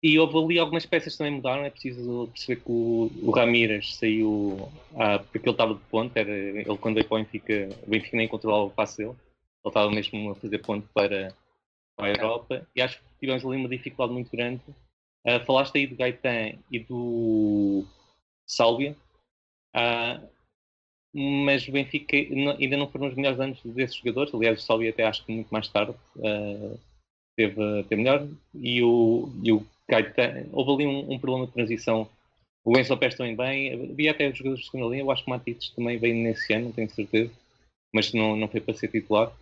e 0.00 0.18
houve 0.20 0.38
ali 0.38 0.58
algumas 0.60 0.86
peças 0.86 1.16
também 1.16 1.32
mudaram. 1.32 1.64
É 1.64 1.70
preciso 1.70 2.28
perceber 2.28 2.60
que 2.60 2.70
o, 2.70 3.10
o 3.22 3.30
Ramírez 3.32 3.96
saiu 3.96 4.70
ah, 4.94 5.18
porque 5.18 5.48
ele 5.48 5.50
estava 5.50 5.74
de 5.74 5.80
ponto. 5.90 6.16
Era, 6.16 6.30
ele, 6.30 6.64
quando 6.78 6.94
veio 6.94 7.08
para 7.08 7.16
o 7.16 7.24
Benfica, 7.24 7.68
o 7.84 7.90
Benfica 7.90 8.16
nem 8.16 8.28
controlava 8.28 8.64
o 8.64 8.70
passe 8.70 8.98
dele. 8.98 9.10
Ele 9.10 9.70
estava 9.70 9.90
mesmo 9.90 10.30
a 10.30 10.34
fazer 10.36 10.58
ponto 10.58 10.88
para, 10.94 11.34
para 11.96 12.06
a 12.06 12.10
Europa. 12.10 12.66
E 12.76 12.80
acho 12.80 12.98
que 12.98 13.04
tivemos 13.18 13.44
ali 13.44 13.56
uma 13.56 13.68
dificuldade 13.68 14.12
muito 14.12 14.30
grande. 14.30 14.62
Ah, 15.26 15.40
falaste 15.40 15.76
aí 15.76 15.86
do 15.86 15.96
Gaetan 15.96 16.58
e 16.70 16.78
do 16.78 17.84
Sálvia. 18.46 18.96
Ah, 19.74 20.20
mas 21.12 21.66
o 21.66 21.72
Benfica 21.72 22.16
ainda 22.16 22.76
não 22.76 22.88
foram 22.88 23.08
os 23.08 23.14
melhores 23.14 23.40
anos 23.40 23.60
desses 23.64 23.96
jogadores. 23.96 24.34
Aliás, 24.34 24.62
o 24.62 24.62
Sálvia 24.62 24.90
até 24.90 25.04
acho 25.04 25.24
que 25.24 25.32
muito 25.32 25.48
mais 25.50 25.68
tarde 25.68 25.94
ah, 26.24 26.76
teve, 27.36 27.82
teve 27.84 28.02
melhor. 28.02 28.28
E 28.54 28.82
o, 28.82 29.30
e 29.42 29.52
o 29.52 29.66
Gaetan, 29.88 30.46
houve 30.52 30.84
ali 30.84 30.86
um, 30.86 31.12
um 31.12 31.18
problema 31.18 31.46
de 31.46 31.52
transição. 31.52 32.08
O 32.64 32.76
Enzo 32.78 32.96
Pérez 32.96 33.16
também 33.16 33.36
bem. 33.36 33.90
Havia 33.92 34.10
até 34.10 34.28
os 34.28 34.36
jogadores 34.36 34.64
de 34.64 34.70
segunda 34.70 34.90
linha. 34.90 35.02
Eu 35.02 35.10
acho 35.10 35.24
que 35.24 35.30
o 35.30 35.30
Matites 35.30 35.70
também 35.70 35.98
veio 35.98 36.14
nesse 36.14 36.52
ano, 36.52 36.66
não 36.66 36.72
tenho 36.72 36.90
certeza. 36.90 37.32
Mas 37.92 38.12
não, 38.12 38.36
não 38.36 38.48
foi 38.48 38.60
para 38.60 38.74
ser 38.74 38.88
titular. 38.88 39.32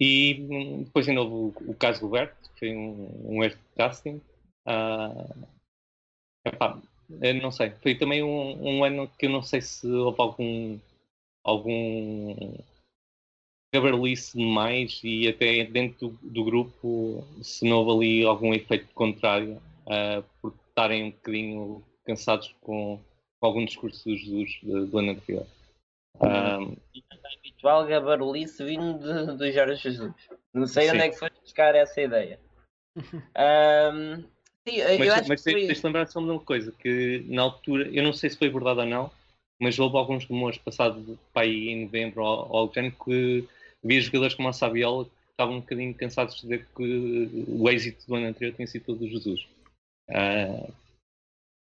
E 0.00 0.46
hum, 0.50 0.82
depois 0.84 1.08
ainda 1.08 1.22
houve 1.22 1.56
o, 1.66 1.74
caso 1.74 2.04
Roberto, 2.04 2.50
que 2.52 2.58
foi 2.58 2.76
um, 2.76 3.36
um 3.36 3.44
erro 3.44 3.56
de 3.56 3.76
casting. 3.76 4.20
Ah, 4.64 5.34
epá, 6.44 6.80
não 7.42 7.50
sei. 7.50 7.70
Foi 7.82 7.94
também 7.94 8.22
um, 8.22 8.78
um 8.78 8.84
ano 8.84 9.08
que 9.18 9.26
eu 9.26 9.30
não 9.30 9.42
sei 9.42 9.60
se 9.60 9.86
houve 9.86 10.20
algum 10.20 10.78
algum 11.44 12.34
gabarolice 13.72 14.36
demais 14.36 15.00
e 15.04 15.28
até 15.28 15.64
dentro 15.64 16.08
do, 16.08 16.30
do 16.30 16.44
grupo 16.44 17.24
se 17.42 17.64
não 17.64 17.78
houve 17.78 18.06
ali 18.18 18.24
algum 18.24 18.52
efeito 18.52 18.88
contrário 18.94 19.60
ah, 19.86 20.22
por 20.40 20.54
estarem 20.68 21.04
um 21.04 21.10
bocadinho 21.10 21.84
cansados 22.04 22.54
com, 22.60 23.00
com 23.38 23.46
algum 23.46 23.64
discurso 23.64 24.08
do 24.08 24.16
Jesus 24.16 24.58
do, 24.62 24.86
do 24.86 24.98
ano 24.98 25.12
anterior. 25.12 25.46
Ah, 26.20 26.58
Habitual 27.38 27.86
gabarulice 27.86 28.64
vindo 28.64 28.98
de- 28.98 29.36
do 29.36 29.50
Jorge 29.52 29.82
Jesus. 29.82 30.14
Não 30.52 30.66
sei 30.66 30.88
onde 30.90 31.00
Sim. 31.00 31.04
é 31.06 31.10
que 31.10 31.18
foi 31.18 31.30
buscar 31.42 31.74
essa 31.74 32.00
ideia. 32.00 32.40
Ahm, 33.36 34.24
sim, 34.66 34.78
mas 34.98 35.28
mas 35.28 35.44
que 35.44 35.52
tens 35.52 35.78
de 35.80 35.86
lembrar 35.86 36.06
só 36.06 36.20
de 36.20 36.30
uma 36.30 36.40
coisa, 36.40 36.72
que 36.72 37.24
na 37.28 37.42
altura, 37.42 37.88
eu 37.88 38.02
não 38.02 38.12
sei 38.12 38.30
se 38.30 38.38
foi 38.38 38.48
verdade 38.48 38.80
ou 38.80 38.86
não, 38.86 39.10
mas 39.60 39.78
houve 39.78 39.96
alguns 39.96 40.24
rumores 40.24 40.58
passado 40.58 41.18
para 41.32 41.42
aí 41.42 41.68
em 41.68 41.84
novembro 41.84 42.22
ou, 42.22 42.48
ou 42.48 42.56
algo 42.58 42.72
do 42.72 42.74
género 42.74 42.96
que 43.04 43.46
havia 43.84 44.00
jogadores 44.00 44.34
como 44.34 44.48
a 44.48 44.52
Saviola 44.52 45.04
que 45.04 45.10
estavam 45.30 45.56
um 45.56 45.60
bocadinho 45.60 45.94
cansados 45.94 46.36
de 46.36 46.42
dizer 46.42 46.66
que 46.74 47.46
o 47.48 47.68
êxito 47.68 48.06
do 48.06 48.14
ano 48.14 48.28
anterior 48.28 48.54
tinha 48.54 48.66
sido 48.66 48.86
todo 48.86 48.98
do 49.00 49.08
Jesus. 49.08 49.46
Ah, 50.10 50.68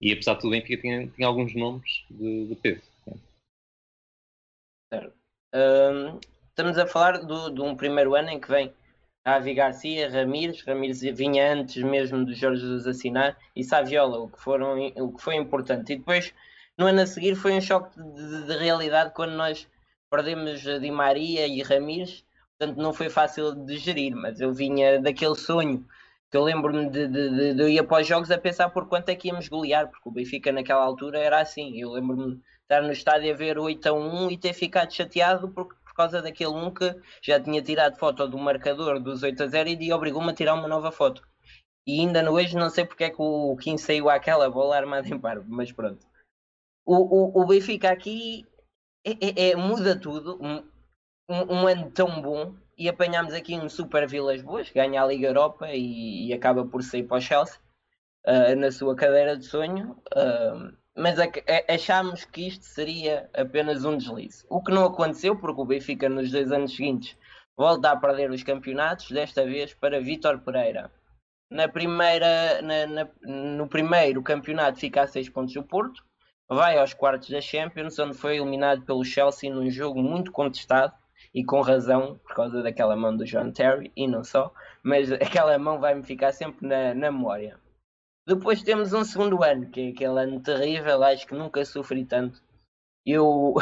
e 0.01 0.13
apesar 0.13 0.35
de 0.35 0.41
tudo, 0.43 0.49
o 0.49 0.51
Benfica 0.53 0.81
tinha, 0.83 1.07
tinha 1.09 1.27
alguns 1.27 1.55
nomes 1.55 2.05
de, 2.11 2.47
de 2.47 2.55
peso. 2.57 2.83
Estamos 6.49 6.79
a 6.79 6.87
falar 6.87 7.18
do- 7.18 7.51
de 7.51 7.61
um 7.61 7.77
primeiro 7.77 8.14
ano 8.14 8.31
em 8.31 8.40
que 8.40 8.49
vem 8.49 8.72
Avi 9.25 9.55
Garcia, 9.55 10.09
Ramires, 10.09 10.62
Ramires 10.62 11.01
vinha 11.01 11.53
antes 11.53 11.83
mesmo 11.83 12.25
do 12.25 12.33
Jorge 12.35 12.61
Jesus 12.61 12.87
assinar, 12.87 13.37
e 13.57 13.64
Saviola, 13.64 14.18
o 14.18 14.29
que, 14.29 14.40
foram, 14.40 14.79
o 14.96 15.12
que 15.12 15.22
foi 15.22 15.35
importante. 15.35 15.92
E 15.92 15.96
depois, 15.96 16.33
no 16.79 16.87
ano 16.87 17.01
a 17.01 17.07
seguir, 17.07 17.35
foi 17.35 17.53
um 17.53 17.61
choque 17.61 17.96
de, 18.01 18.03
de- 18.12 18.46
de 18.46 18.57
realidade 18.59 19.12
quando 19.14 19.33
nós 19.33 19.68
perdemos 20.11 20.61
Di 20.61 20.90
Maria 20.90 21.46
e 21.46 21.61
Ramires, 21.62 22.25
portanto 22.57 22.81
não 22.81 22.92
foi 22.92 23.11
fácil 23.11 23.53
de 23.55 23.77
gerir, 23.79 24.14
mas 24.14 24.40
eu 24.40 24.53
vinha 24.53 25.01
daquele 25.01 25.35
sonho 25.35 25.85
que 26.31 26.37
eu 26.37 26.42
lembro-me 26.44 26.88
de, 26.88 27.09
de, 27.09 27.55
de, 27.55 27.62
eu 27.62 27.68
ir 27.68 27.81
os 27.92 28.07
jogos 28.07 28.31
a 28.31 28.38
pensar 28.38 28.70
por 28.70 28.88
quanto 28.88 29.09
é 29.09 29.16
que 29.16 29.29
íamos 29.29 29.49
golear, 29.49 29.88
porque 29.88 30.09
o 30.09 30.12
Benfica 30.12 30.53
naquela 30.53 30.85
altura 30.85 31.18
era 31.18 31.40
assim, 31.40 31.81
eu 31.81 31.90
lembro-me 31.92 32.40
estar 32.66 32.83
no 32.83 32.92
estádio 32.92 33.33
a 33.33 33.37
ver 33.37 33.59
8 33.59 33.87
a 33.88 33.92
1 33.92 34.31
e 34.31 34.37
ter 34.37 34.52
ficado 34.52 34.92
chateado 34.92 35.48
por, 35.48 35.66
por 35.68 35.94
causa 35.94 36.20
daquele 36.20 36.50
1 36.50 36.74
que 36.74 36.94
já 37.22 37.40
tinha 37.40 37.62
tirado 37.62 37.96
foto 37.96 38.26
do 38.29 38.37
marcador 38.37 39.00
dos 39.00 39.22
8 39.22 39.44
a 39.44 39.46
0 39.46 39.68
e 39.70 39.92
obrigou-me 39.92 40.31
a 40.31 40.35
tirar 40.35 40.55
uma 40.55 40.66
nova 40.68 40.90
foto. 40.90 41.22
E 41.87 42.00
ainda 42.00 42.20
no 42.22 42.33
hoje 42.33 42.57
não 42.57 42.68
sei 42.68 42.85
porque 42.85 43.05
é 43.05 43.11
que 43.11 43.22
o 43.22 43.57
Kim 43.57 43.79
saiu 43.79 44.11
àquela 44.11 44.50
bola 44.50 44.76
armada 44.76 45.07
em 45.09 45.18
parvo, 45.18 45.44
mas 45.48 45.70
pronto. 45.70 46.05
O, 46.85 46.96
o, 46.96 47.42
o 47.42 47.46
Benfica 47.46 47.90
aqui 47.90 48.44
é, 49.05 49.12
é- 49.12 49.50
é- 49.50 49.57
muda 49.57 49.98
tudo. 49.98 50.37
Um, 50.42 50.57
um- 51.29 51.55
um 51.62 51.66
ano 51.68 51.90
tão 51.92 52.20
bom 52.20 52.55
e 52.76 52.88
apanhámos 52.88 53.33
aqui 53.33 53.55
um 53.55 53.68
Super 53.68 54.09
Vilas 54.09 54.42
Boas, 54.42 54.70
ganha 54.70 55.00
a 55.02 55.07
Liga 55.07 55.29
Europa 55.29 55.68
e, 55.72 56.26
e 56.29 56.33
acaba 56.33 56.66
por 56.66 56.83
sair 56.83 57.05
para 57.05 57.18
o 57.18 57.20
Chelsea 57.20 57.59
ah, 58.26 58.55
na 58.57 58.72
sua 58.72 58.96
cadeira 58.96 59.37
de 59.37 59.44
sonho. 59.44 59.96
ah, 60.14 60.72
mas 60.97 61.19
achámos 61.69 62.25
que 62.25 62.49
isto 62.49 62.65
seria 62.65 63.29
apenas 63.35 63.85
um 63.85 63.97
deslize. 63.97 64.45
O 64.49 64.63
que 64.63 64.73
não 64.73 64.85
aconteceu, 64.87 65.37
porque 65.37 65.61
o 65.61 65.65
Benfica 65.67 66.09
nos 66.09 66.31
dois 66.31 66.51
anos 66.51 66.75
seguintes 66.75 67.17
volta 67.57 67.91
a 67.91 67.97
perder 67.97 68.31
os 68.31 68.43
campeonatos, 68.43 69.11
desta 69.11 69.45
vez 69.45 69.75
para 69.75 70.01
Vítor 70.01 70.39
Pereira. 70.41 70.91
Na 71.51 71.69
primeira, 71.69 72.61
na- 72.63 72.87
na- 72.87 73.09
no 73.57 73.69
primeiro 73.69 74.23
campeonato 74.23 74.79
fica 74.81 75.03
a 75.03 75.07
6 75.07 75.29
pontos 75.29 75.55
do 75.55 75.63
Porto, 75.63 76.03
vai 76.49 76.77
aos 76.79 76.93
quartos 76.95 77.31
da 77.31 77.41
Champions, 77.41 77.99
onde 77.99 78.17
foi 78.17 78.37
eliminado 78.37 78.83
pelo 78.83 79.05
Chelsea 79.05 79.53
num 79.53 79.71
jogo 79.71 80.03
muito 80.03 80.33
contestado 80.33 80.93
e 81.35 81.45
com 81.45 81.61
razão, 81.61 82.19
por 82.27 82.35
causa 82.35 82.63
daquela 82.63 82.97
mão 82.97 83.17
do 83.17 83.25
John 83.25 83.51
Terry 83.53 83.93
e 83.97 84.07
não 84.07 84.25
só, 84.25 84.53
mas 84.83 85.11
aquela 85.45 85.59
mão 85.59 85.79
vai-me 85.79 86.03
ficar 86.03 86.33
sempre 86.33 86.67
na, 86.67 86.95
na 86.95 87.11
memória. 87.13 87.59
Depois 88.27 88.62
temos 88.62 88.93
um 88.93 89.05
segundo 89.05 89.43
ano, 89.45 89.71
que 89.71 89.81
é 89.81 89.89
aquele 89.91 90.21
ano 90.21 90.43
terrível, 90.43 91.03
acho 91.05 91.27
que 91.27 91.35
nunca 91.35 91.65
sofri 91.65 92.05
tanto. 92.05 92.43
Eu. 93.05 93.55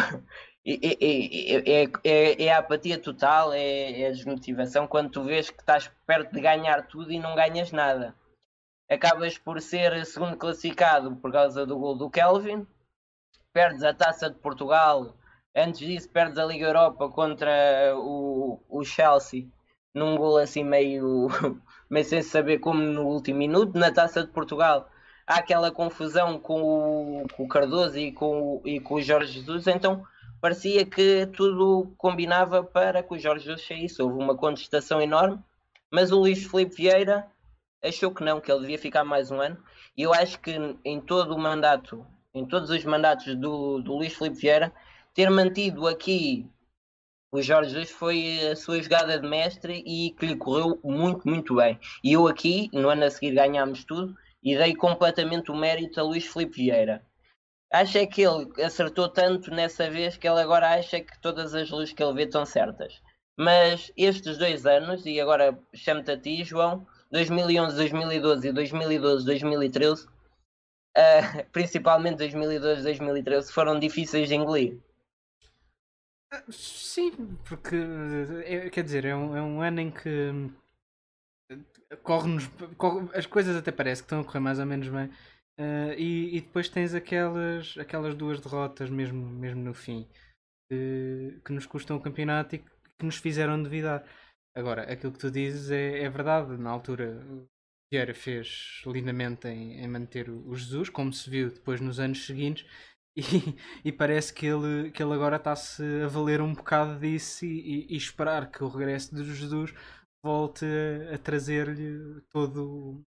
É, 0.67 0.73
é- 1.85 1.85
é- 2.05 2.45
é- 2.45 2.51
a 2.53 2.59
apatia 2.59 2.99
total, 2.99 3.53
é, 3.53 4.01
é 4.03 4.07
a 4.09 4.11
desmotivação 4.13 4.87
quando 4.87 5.11
tu 5.11 5.25
vês 5.25 5.51
que 5.51 5.61
estás 5.61 5.89
perto 6.07 6.33
de 6.33 6.41
ganhar 6.41 6.87
tudo 6.87 7.13
e 7.13 7.19
não 7.21 7.35
ganhas 7.35 7.73
nada. 7.73 8.15
Acabas 8.91 9.39
por 9.39 9.61
ser 9.61 10.05
segundo 10.07 10.37
classificado 10.37 11.17
por 11.17 11.33
causa 11.33 11.67
do 11.67 11.79
gol 11.79 11.97
do 11.97 12.11
Kelvin, 12.11 12.67
perdes 13.53 13.83
a 13.83 13.95
taça 13.95 14.31
de 14.31 14.39
Portugal, 14.39 15.17
antes 15.55 15.81
disso 15.81 16.09
perdes 16.11 16.39
a 16.39 16.45
Liga 16.47 16.67
Europa 16.67 17.09
contra 17.11 17.95
o, 17.97 18.61
o 18.69 18.85
Chelsea 18.85 19.49
num 19.95 20.17
gol 20.17 20.39
assim 20.39 20.65
meio, 20.65 21.29
meio 21.95 22.05
sem 22.05 22.23
saber 22.23 22.59
como 22.59 22.81
no 22.83 23.07
último 23.07 23.39
minuto. 23.39 23.79
Na 23.79 23.91
taça 23.93 24.23
de 24.25 24.31
Portugal 24.33 24.91
há 25.27 25.37
aquela 25.37 25.71
confusão 25.71 26.39
com 26.39 26.61
o, 27.23 27.27
com 27.35 27.45
o 27.45 27.49
Cardoso 27.49 27.97
e 27.99 28.13
com, 28.13 28.57
o- 28.57 28.63
e 28.67 28.81
com 28.81 28.95
o 28.97 29.03
Jorge 29.03 29.33
Jesus, 29.41 29.67
então 29.69 30.05
parecia 30.41 30.85
que 30.85 31.27
tudo 31.29 31.95
combinava 31.97 32.63
para 32.63 33.03
que 33.03 33.15
o 33.15 33.19
Jorge 33.19 33.45
Jesus 33.47 33.67
saísse. 33.67 34.03
Houve 34.03 34.19
uma 34.23 34.37
contestação 34.37 35.01
enorme, 35.01 35.39
mas 35.91 36.13
o 36.13 36.19
Luís 36.19 36.45
Filipe 36.45 36.75
Vieira 36.77 37.27
achou 37.83 38.11
que 38.13 38.23
não, 38.25 38.41
que 38.41 38.51
ele 38.51 38.61
devia 38.61 38.79
ficar 38.79 39.05
mais 39.05 39.31
um 39.31 39.41
ano. 39.41 39.57
E 39.97 40.03
eu 40.03 40.13
acho 40.13 40.39
que 40.41 40.53
em 40.85 41.01
todo 41.01 41.35
o 41.35 41.39
mandato, 41.39 42.05
em 42.35 42.45
todos 42.45 42.69
os 42.71 42.85
mandatos 42.85 43.35
do, 43.37 43.81
do 43.81 43.95
Luís 43.95 44.13
Filipe 44.15 44.37
Vieira, 44.37 44.73
ter 45.15 45.31
mantido 45.31 45.87
aqui 45.87 46.47
o 47.35 47.43
Jorge 47.43 47.71
Jesus 47.71 47.91
foi 47.91 48.47
a 48.47 48.55
sua 48.55 48.81
jogada 48.81 49.19
de 49.19 49.29
mestre 49.29 49.83
e 49.85 50.13
que 50.13 50.25
lhe 50.25 50.37
correu 50.37 50.79
muito, 50.85 51.29
muito 51.29 51.57
bem. 51.57 51.77
E 52.05 52.13
eu 52.13 52.29
aqui, 52.29 52.71
no 52.73 52.89
ano 52.89 53.05
a 53.05 53.11
seguir, 53.11 53.35
ganhámos 53.35 53.83
tudo 53.83 54.15
e 54.41 54.57
dei 54.57 54.73
completamente 54.77 55.51
o 55.51 55.57
mérito 55.57 55.99
a 55.99 56.05
Luís 56.05 56.25
Filipe 56.25 56.55
Vieira. 56.55 57.05
Acho 57.73 57.99
é 57.99 58.07
que 58.07 58.23
ele 58.23 58.53
acertou 58.63 59.09
tanto 59.09 59.51
nessa 59.51 59.91
vez 59.91 60.17
que 60.17 60.29
ele 60.29 60.41
agora 60.41 60.77
acha 60.77 61.01
que 61.01 61.21
todas 61.21 61.57
as 61.57 61.69
luzes 61.71 61.93
que 61.93 62.05
ele 62.05 62.15
vê 62.15 62.23
estão 62.23 62.47
certas. 62.47 63.03
Mas 63.37 63.91
estes 63.97 64.39
dois 64.39 64.65
anos, 64.65 65.05
e 65.05 65.21
agora 65.21 65.59
chamo-te 65.75 66.13
a 66.13 66.17
ti, 66.17 66.45
João, 66.45 66.87
2011, 67.11 67.75
2012 67.75 68.49
e 68.49 68.53
2012, 68.53 69.27
2013, 69.27 70.07
uh, 70.07 70.09
principalmente 71.51 72.19
2012, 72.19 72.85
2013, 72.85 73.53
foram 73.53 73.81
difíceis 73.81 74.29
de 74.29 74.37
engolir. 74.37 74.79
Sim, 76.51 77.37
porque 77.45 77.77
é, 78.45 78.71
quer 78.71 78.83
dizer, 78.83 79.05
é 79.05 79.15
um, 79.15 79.37
é 79.37 79.43
um 79.43 79.61
ano 79.61 79.81
em 79.81 79.91
que 79.91 80.33
corre-nos. 82.03 82.47
Corre, 82.77 83.09
as 83.15 83.27
coisas 83.27 83.57
até 83.57 83.71
parece 83.71 84.03
que 84.03 84.07
estão 84.07 84.21
a 84.21 84.25
correr 84.25 84.41
mais 84.41 84.59
ou 84.59 84.67
menos 84.67 84.89
bem. 84.89 85.07
Uh, 85.59 85.95
e, 85.97 86.37
e, 86.37 86.41
depois 86.41 86.69
tens 86.69 86.95
aquelas, 86.95 87.77
aquelas 87.79 88.15
duas 88.17 88.41
derrotas 88.41 88.91
mesmo, 88.91 89.25
mesmo 89.25 89.63
no 89.63 89.73
fim 89.73 90.09
que, 90.69 91.41
que 91.45 91.53
nos 91.53 91.65
custam 91.65 91.97
o 91.97 92.01
campeonato 92.01 92.57
e 92.57 92.59
que, 92.59 92.71
que 92.99 93.07
nos 93.07 93.17
fizeram 93.17 93.63
duvidar. 93.63 94.05
Agora, 94.57 94.83
aquilo 94.83 95.13
que 95.13 95.19
tu 95.19 95.31
dizes 95.31 95.71
é, 95.71 96.01
é 96.01 96.11
verdade. 96.11 96.57
Na 96.57 96.71
altura, 96.71 97.25
o 97.29 97.47
Vieira 97.93 98.15
fez 98.15 98.83
lindamente 98.87 99.47
em, 99.49 99.81
em 99.81 99.89
manter 99.89 100.29
o 100.29 100.55
Jesus, 100.55 100.89
como 100.89 101.13
se 101.13 101.29
viu 101.31 101.51
depois 101.51 101.81
nos 101.81 102.01
anos 102.01 102.27
seguintes, 102.27 102.67
e, 103.85 103.89
e, 103.89 103.93
parece 103.93 104.35
que 104.35 104.47
ele, 104.47 104.91
que 104.91 105.03
ele 105.03 105.15
agora 105.15 105.37
está-se 105.37 105.83
a 106.03 106.09
valer 106.09 106.41
um 106.41 106.53
bocado 106.53 106.99
disso 106.99 107.45
e, 107.45 107.87
e, 107.87 107.95
e, 107.95 107.97
esperar 107.97 108.51
que 108.51 108.65
o 108.65 108.69
regresso 108.69 109.15
de 109.15 109.25
Jesus 109.25 109.73
volte 110.25 110.65
a, 110.65 111.15
a 111.15 111.19
trazer-lhe 111.19 112.21
todo. 112.31 113.05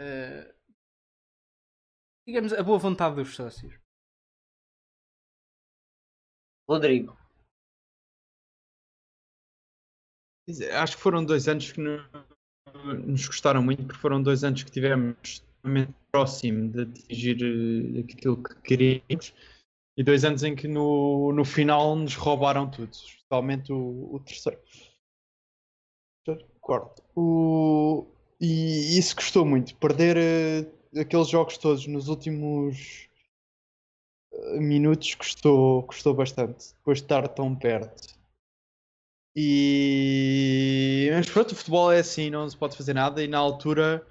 Uh, 0.00 0.52
digamos, 2.26 2.52
a 2.52 2.62
boa 2.62 2.78
vontade 2.78 3.16
dos 3.16 3.34
sócios. 3.34 3.74
Rodrigo. 6.68 7.16
Acho 10.74 10.96
que 10.96 11.02
foram 11.02 11.24
dois 11.24 11.48
anos 11.48 11.72
que 11.72 11.80
nos 11.80 13.26
gostaram 13.26 13.62
muito, 13.62 13.84
porque 13.84 14.00
foram 14.00 14.22
dois 14.22 14.44
anos 14.44 14.62
que 14.62 14.70
tivemos 14.70 15.42
próximo 16.10 16.68
de 16.70 16.82
atingir 16.82 17.38
eh, 17.42 18.00
aquilo 18.00 18.42
que 18.42 18.54
queríamos 18.62 19.32
e 19.96 20.02
dois 20.02 20.24
anos 20.24 20.42
em 20.42 20.54
que 20.54 20.66
no, 20.66 21.32
no 21.32 21.44
final 21.44 21.94
nos 21.96 22.14
roubaram 22.14 22.70
tudo, 22.70 22.90
especialmente 22.92 23.72
o, 23.72 24.14
o 24.14 24.20
terceiro. 24.20 24.60
Quarto. 26.60 27.02
O, 27.16 28.06
e 28.40 28.96
isso 28.96 29.16
custou 29.16 29.44
muito. 29.44 29.74
Perder 29.76 30.16
uh, 30.94 31.00
aqueles 31.00 31.28
jogos 31.28 31.58
todos 31.58 31.86
nos 31.86 32.08
últimos 32.08 33.08
uh, 34.32 34.60
minutos 34.60 35.14
custou, 35.14 35.82
custou 35.82 36.14
bastante. 36.14 36.72
Depois 36.76 36.98
de 36.98 37.04
estar 37.04 37.26
tão 37.28 37.54
perto. 37.54 38.16
E 39.34 41.08
mas 41.12 41.28
pronto, 41.28 41.52
o 41.52 41.56
futebol 41.56 41.90
é 41.90 41.98
assim, 41.98 42.30
não 42.30 42.48
se 42.48 42.56
pode 42.56 42.76
fazer 42.76 42.94
nada. 42.94 43.22
E 43.22 43.28
na 43.28 43.38
altura 43.38 44.06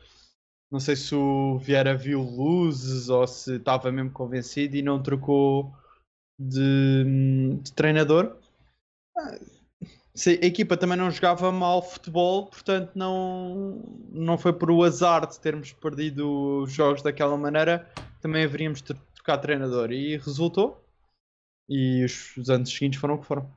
não 0.71 0.79
sei 0.79 0.95
se 0.95 1.13
o 1.13 1.57
Vieira 1.57 1.95
viu 1.95 2.21
luzes 2.21 3.09
ou 3.09 3.27
se 3.27 3.57
estava 3.57 3.91
mesmo 3.91 4.11
convencido 4.11 4.77
e 4.77 4.81
não 4.81 5.03
trocou 5.03 5.75
de, 6.39 7.59
de 7.61 7.73
treinador. 7.73 8.37
Ah, 9.17 9.37
a 10.15 10.45
equipa 10.45 10.77
também 10.77 10.97
não 10.97 11.11
jogava 11.11 11.51
mal 11.51 11.81
futebol, 11.81 12.47
portanto 12.47 12.91
não, 12.95 13.81
não 14.11 14.37
foi 14.37 14.53
por 14.53 14.71
o 14.71 14.83
azar 14.83 15.27
de 15.27 15.39
termos 15.39 15.73
perdido 15.73 16.63
os 16.63 16.71
jogos 16.71 17.01
daquela 17.01 17.35
maneira, 17.35 17.89
também 18.21 18.43
haveríamos 18.43 18.81
de 18.81 18.93
trocar 19.15 19.39
treinador 19.39 19.91
e 19.91 20.17
resultou. 20.17 20.81
E 21.69 22.03
os, 22.03 22.35
os 22.37 22.49
anos 22.49 22.69
seguintes 22.69 22.99
foram 22.99 23.15
o 23.15 23.19
que 23.19 23.25
foram. 23.25 23.49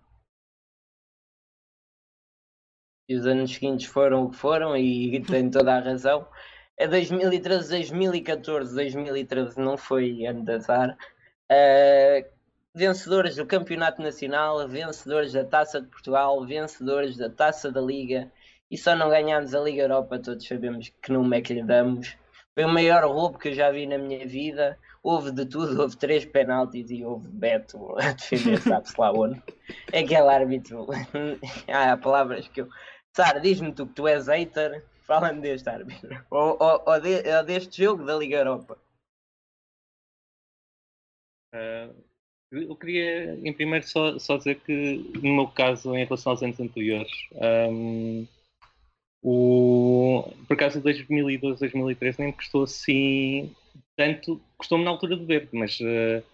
E 3.09 3.17
os 3.17 3.27
anos 3.27 3.53
seguintes 3.53 3.87
foram 3.87 4.25
o 4.25 4.31
que 4.31 4.37
foram 4.37 4.77
e 4.77 5.21
tem 5.25 5.51
toda 5.51 5.77
a 5.77 5.81
razão. 5.81 6.27
É 6.77 6.89
2013, 6.89 7.69
2014, 7.69 8.75
2013 8.75 9.61
não 9.61 9.77
foi 9.77 10.27
ano 10.27 10.45
de 10.45 10.53
azar. 10.53 10.97
Uh, 11.51 12.29
vencedores 12.75 13.37
do 13.37 13.47
Campeonato 13.47 14.03
Nacional, 14.03 14.67
vencedores 14.67 15.33
da 15.33 15.45
Taça 15.45 15.81
de 15.81 15.87
Portugal, 15.87 16.45
vencedores 16.45 17.17
da 17.17 17.31
Taça 17.31 17.71
da 17.71 17.81
Liga 17.81 18.31
e 18.69 18.77
só 18.77 18.97
não 18.97 19.09
ganhámos 19.09 19.55
a 19.55 19.61
Liga 19.61 19.83
Europa, 19.83 20.19
todos 20.19 20.47
sabemos 20.47 20.93
que 21.01 21.13
nome 21.13 21.39
é 21.39 21.41
que 21.41 21.55
lhe 21.55 21.63
damos. 21.63 22.17
Foi 22.55 22.65
o 22.65 22.69
maior 22.69 23.05
roubo 23.05 23.39
que 23.39 23.49
eu 23.49 23.53
já 23.53 23.71
vi 23.71 23.87
na 23.87 23.99
minha 23.99 24.27
vida. 24.27 24.77
Houve 25.03 25.31
de 25.31 25.47
tudo, 25.47 25.81
houve 25.81 25.97
três 25.97 26.25
penaltis 26.25 26.91
e 26.91 27.05
houve 27.05 27.29
Beto 27.29 27.97
a 27.99 28.13
defender, 28.13 28.61
sabe-se 28.61 29.01
lá 29.01 29.13
onde. 29.13 29.41
Aquele 29.89 30.29
árbitro. 30.29 30.87
há 31.69 31.97
palavras 31.97 32.49
que 32.49 32.63
eu. 32.63 32.69
Sara, 33.13 33.41
diz-me 33.41 33.73
tu 33.73 33.87
que 33.87 33.93
tu 33.93 34.09
és 34.09 34.27
hater 34.27 34.85
Fala-me 35.05 35.41
deste 35.41 35.69
árbitro. 35.69 36.25
Ou, 36.31 36.57
ou, 36.59 36.83
ou, 36.87 37.01
de, 37.01 37.29
ou, 37.29 37.45
deste 37.45 37.83
jogo 37.83 38.05
da 38.05 38.17
Liga 38.17 38.39
Europa. 38.39 38.79
Uh, 41.55 41.95
eu 42.51 42.77
queria, 42.77 43.35
em 43.35 43.53
primeiro, 43.53 43.87
só, 43.87 44.19
só 44.19 44.37
dizer 44.37 44.61
que, 44.61 45.11
no 45.23 45.35
meu 45.35 45.49
caso, 45.49 45.95
em 45.95 46.05
relação 46.05 46.33
aos 46.33 46.43
anos 46.43 46.59
anteriores, 46.59 47.13
um, 47.71 48.27
o, 49.23 50.23
por 50.47 50.55
acaso, 50.55 50.81
2012, 50.81 51.59
2013 51.61 52.19
nem 52.19 52.29
me 52.29 52.35
custou 52.35 52.65
assim 52.65 53.55
tanto. 53.97 54.41
Custou-me 54.57 54.85
na 54.85 54.91
altura 54.91 55.17
do 55.17 55.27
verde, 55.27 55.51
mas 55.53 55.79
uh, 55.81 56.25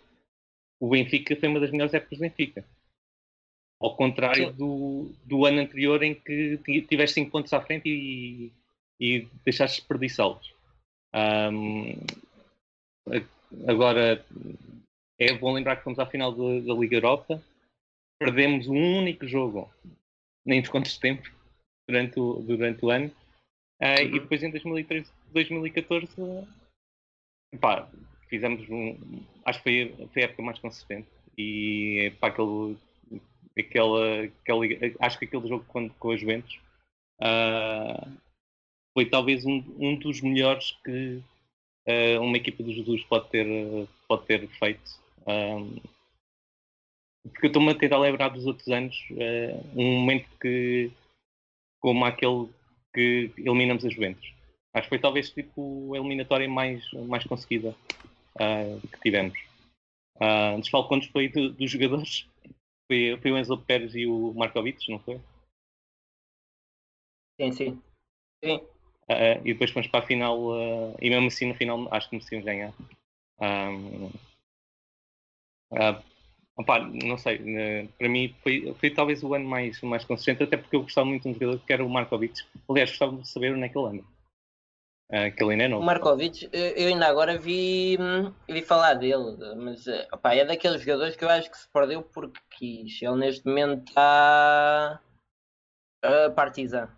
o 0.78 0.88
Benfica 0.88 1.36
foi 1.36 1.48
uma 1.48 1.60
das 1.60 1.70
melhores 1.70 1.94
épocas 1.94 2.18
do 2.18 2.22
Benfica. 2.22 2.64
Ao 3.80 3.96
contrário 3.96 4.52
do, 4.52 5.10
do 5.24 5.46
ano 5.46 5.60
anterior 5.60 6.02
em 6.02 6.14
que 6.14 6.58
tiveste 6.88 7.14
5 7.14 7.30
pontos 7.30 7.52
à 7.52 7.60
frente 7.62 7.88
e, 7.88 8.52
e 9.00 9.26
deixaste 9.44 9.78
desperdiçá-los. 9.78 10.54
Um, 11.14 11.94
agora, 13.66 14.24
é 15.18 15.32
bom 15.34 15.52
lembrar 15.52 15.76
que 15.76 15.84
fomos 15.84 15.98
à 15.98 16.06
final 16.06 16.32
da, 16.32 16.66
da 16.66 16.74
Liga 16.78 16.96
Europa, 16.96 17.42
perdemos 18.20 18.68
um 18.68 18.98
único 18.98 19.26
jogo 19.26 19.72
nem 20.44 20.60
nos 20.60 20.68
quantos 20.68 20.98
tempo 20.98 21.28
durante 21.88 22.20
o, 22.20 22.34
durante 22.34 22.84
o 22.84 22.90
ano, 22.90 23.08
uh, 23.80 24.02
e 24.02 24.20
depois 24.20 24.42
em 24.42 24.50
2013, 24.50 25.10
2014, 25.32 26.08
pá, 27.60 27.88
fizemos 28.28 28.68
um. 28.68 28.96
Acho 29.44 29.62
que 29.62 29.92
foi, 29.94 30.08
foi 30.08 30.22
a 30.22 30.24
época 30.26 30.42
mais 30.42 30.58
consistente. 30.58 31.08
E 31.36 32.12
para 32.20 32.32
aquele 32.32 32.76
aquela, 33.58 34.24
aquela, 34.24 34.64
acho 35.00 35.18
que 35.18 35.24
aquele 35.24 35.48
jogo 35.48 35.64
com, 35.66 35.88
com 35.88 36.08
os 36.08 36.20
Juventus 36.20 36.58
uh, 37.20 38.10
foi 38.94 39.06
talvez 39.06 39.44
um, 39.44 39.62
um 39.78 39.96
dos 39.96 40.20
melhores 40.20 40.72
que 40.84 41.22
uh, 41.88 42.20
uma 42.20 42.36
equipa 42.36 42.62
do 42.62 42.72
Jesus 42.72 43.02
pode 43.04 43.28
ter, 43.28 43.46
pode 44.08 44.26
ter 44.26 44.48
feito. 44.48 45.00
Um, 45.26 45.80
porque 47.30 47.46
eu 47.46 47.48
estou-me 47.48 47.70
a 47.70 47.74
tentar 47.74 47.98
lembrar 47.98 48.28
dos 48.28 48.46
outros 48.46 48.68
anos, 48.68 48.96
uh, 49.10 49.80
um 49.80 50.00
momento 50.00 50.28
que, 50.40 50.90
como 51.80 52.04
aquele 52.04 52.48
que 52.94 53.30
eliminamos 53.36 53.84
as 53.84 53.92
Juventus. 53.92 54.34
Acho 54.74 54.84
que 54.84 54.88
foi 54.90 54.98
talvez 54.98 55.30
tipo 55.30 55.94
a 55.94 55.98
eliminatória 55.98 56.48
mais, 56.48 56.82
mais 56.92 57.24
conseguida 57.24 57.74
uh, 58.36 58.88
que 58.88 59.00
tivemos. 59.00 59.38
Uh, 60.16 60.58
dos 60.58 60.68
Falcões 60.68 61.06
foi 61.06 61.28
do, 61.28 61.52
dos 61.52 61.70
jogadores 61.70 62.28
foi, 62.86 63.18
foi 63.20 63.32
o 63.32 63.38
Enzo 63.38 63.58
Pérez 63.58 63.94
e 63.94 64.06
o 64.06 64.32
Markovic, 64.34 64.90
não 64.90 64.98
foi? 64.98 65.20
Sim, 67.40 67.52
sim. 67.52 67.82
sim. 68.44 68.60
Uh, 69.10 69.42
e 69.44 69.52
depois 69.52 69.72
fomos 69.72 69.88
para 69.88 70.04
a 70.04 70.06
final, 70.06 70.38
uh, 70.38 70.96
e 71.00 71.10
mesmo 71.10 71.26
assim 71.26 71.48
no 71.48 71.54
final 71.56 71.88
acho 71.90 72.08
que 72.08 72.14
merecíamos 72.14 72.46
ganhar. 72.46 72.72
Um, 73.40 74.06
uh, 75.72 76.00
opa, 76.56 76.78
não 76.78 77.18
sei, 77.18 77.88
para 77.98 78.08
mim 78.08 78.32
foi, 78.40 78.72
foi 78.78 78.90
talvez 78.90 79.24
o 79.24 79.34
ano 79.34 79.48
mais, 79.48 79.80
mais 79.80 80.04
consistente, 80.04 80.44
até 80.44 80.56
porque 80.56 80.76
eu 80.76 80.82
gostava 80.82 81.08
muito 81.08 81.24
de 81.24 81.30
um 81.30 81.34
jogador 81.34 81.58
que 81.58 81.72
era 81.72 81.84
o 81.84 81.88
Markovic. 81.88 82.40
Aliás, 82.68 82.90
gostava 82.90 83.16
de 83.16 83.28
saber 83.28 83.52
onde 83.52 83.64
é 83.64 83.68
que 83.68 83.76
ele 83.76 83.88
anda. 83.88 84.04
Ah, 85.12 85.28
que 85.28 85.42
ele 85.42 85.52
ainda 85.52 85.64
é 85.64 85.66
O 85.66 85.70
novo. 85.70 85.84
Markovic, 85.84 86.48
eu 86.52 86.86
ainda 86.86 87.08
agora 87.08 87.36
vi, 87.36 87.98
vi 88.48 88.62
falar 88.62 88.94
dele, 88.94 89.36
mas 89.56 89.88
eh, 89.88 90.06
opá, 90.12 90.34
é 90.36 90.44
daqueles 90.44 90.82
jogadores 90.82 91.16
que 91.16 91.24
eu 91.24 91.28
acho 91.28 91.50
que 91.50 91.58
se 91.58 91.68
perdeu 91.68 92.00
porque 92.00 92.40
quis. 92.50 93.02
Ele 93.02 93.16
neste 93.16 93.44
momento 93.44 93.88
está 93.88 95.00
a 96.00 96.30
partizan. 96.30 96.88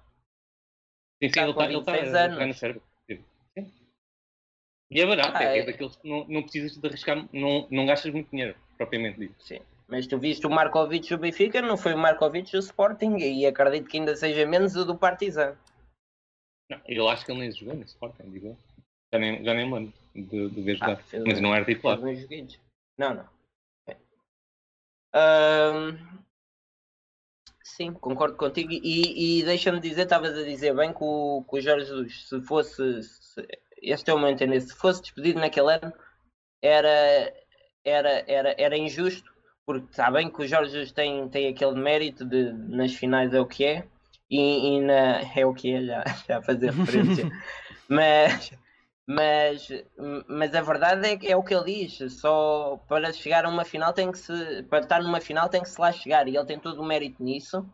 Sim, 1.23 1.29
sim, 1.33 1.41
ele 1.41 1.51
está 1.51 1.65
ele 1.65 1.83
tá 1.85 1.93
26 1.93 2.15
a 2.15 2.19
anos. 2.25 2.35
jogar 2.35 2.47
no 2.47 2.55
cérebro. 2.55 2.83
Sim. 3.09 3.25
E 4.91 5.01
é 5.01 5.07
barato, 5.07 5.37
Ah, 5.37 5.45
é, 5.45 5.59
é 5.59 5.61
é. 5.61 5.65
daqueles 5.67 5.95
que 5.97 6.09
não, 6.09 6.27
não 6.27 6.43
precisas 6.43 6.77
de 6.77 6.87
arriscar, 6.87 7.29
não, 7.33 7.69
não 7.71 7.87
gastas 7.87 8.13
muito 8.13 8.29
dinheiro, 8.31 8.57
propriamente 8.77 9.21
dito. 9.21 9.35
Sim. 9.43 9.61
Mas 9.87 10.07
tu 10.07 10.19
viste 10.19 10.47
o 10.47 10.51
Markovic 10.51 11.09
do 11.09 11.19
Benfica, 11.19 11.63
não 11.63 11.77
foi 11.77 11.95
o 11.95 11.99
Markovic 11.99 12.51
do 12.51 12.59
Sporting 12.59 13.17
e 13.19 13.47
acredito 13.47 13.89
que 13.89 13.99
ainda 13.99 14.17
seja 14.17 14.45
menos 14.47 14.75
o 14.75 14.85
do 14.85 14.97
Partizan. 14.99 15.57
Não, 16.69 16.81
eu 16.87 17.09
acho 17.09 17.25
que 17.25 17.31
ele 17.31 17.41
nem 17.41 17.53
jogou 17.53 17.75
no 17.75 17.85
Sporting, 17.85 18.31
digo 18.31 18.49
eu. 18.49 18.59
Já 19.13 19.19
nem, 19.19 19.45
já 19.45 19.55
nem 19.55 19.67
me 19.67 19.75
lembro 19.75 19.93
de, 20.15 20.51
de 20.51 20.63
ver 20.63 20.77
jogar. 20.77 20.99
Ah, 21.01 21.19
mas 21.27 21.41
não 21.41 21.55
era 21.55 21.65
titular. 21.65 21.99
Não, 22.99 23.15
não. 23.15 23.29
Sim, 27.77 27.93
concordo 27.95 28.37
contigo. 28.37 28.71
E, 28.73 29.41
e 29.41 29.45
deixa-me 29.45 29.81
dizer, 29.81 30.03
estavas 30.03 30.37
a 30.37 30.43
dizer 30.43 30.75
bem 30.75 30.93
que 30.93 31.03
o, 31.03 31.43
que 31.49 31.57
o 31.57 31.61
Jorge 31.61 31.87
Jesus, 31.87 32.29
se 32.29 32.41
fosse, 32.43 33.03
se- 33.03 33.47
este 33.83 34.11
é 34.11 34.15
o 34.15 34.19
meu 34.19 34.29
entender, 34.29 34.61
se 34.61 34.75
fosse 34.75 35.01
despedido 35.01 35.41
naquele 35.41 35.73
ano, 35.75 35.93
era, 36.61 37.33
era, 37.85 38.25
era, 38.31 38.55
era 38.59 38.77
injusto, 38.77 39.33
porque 39.65 39.87
está 39.91 40.11
bem 40.11 40.31
que 40.31 40.43
o 40.43 40.47
Jorge 40.47 40.73
Jesus 40.73 40.93
tem, 40.93 41.29
tem 41.31 41.49
aquele 41.49 41.75
mérito 41.81 42.25
de 42.27 42.53
nas 42.53 42.95
finais 42.95 43.33
é 43.33 43.41
o 43.41 43.47
que 43.47 43.65
é, 43.65 43.87
e, 44.31 44.77
e 44.77 44.81
na, 44.81 45.21
é 45.35 45.47
o 45.47 45.55
que 45.55 45.75
é, 45.75 45.83
já, 45.83 46.05
já 46.29 46.39
a 46.39 46.43
fazer 46.43 46.73
referência. 46.73 47.31
mas, 47.89 48.53
mas, 49.07 49.69
mas 50.29 50.55
a 50.55 50.61
verdade 50.63 51.09
é 51.09 51.17
que 51.17 51.31
é 51.31 51.37
o 51.37 51.43
que 51.43 51.55
ele 51.55 51.87
diz, 51.89 52.21
só 52.21 52.79
para 52.89 53.13
chegar 53.13 53.45
a 53.45 53.49
uma 53.49 53.65
final 53.65 53.93
tem 53.93 54.11
que 54.13 54.19
se, 54.19 54.63
para 54.65 54.81
estar 54.81 55.03
numa 55.03 55.21
final 55.21 55.49
tem 55.49 55.63
que 55.63 55.69
se 55.69 55.81
lá 55.81 55.93
chegar, 55.93 56.29
e 56.29 56.37
ele 56.37 56.47
tem 56.47 56.59
todo 56.59 56.81
o 56.81 56.85
mérito 56.87 57.23
nisso. 57.23 57.67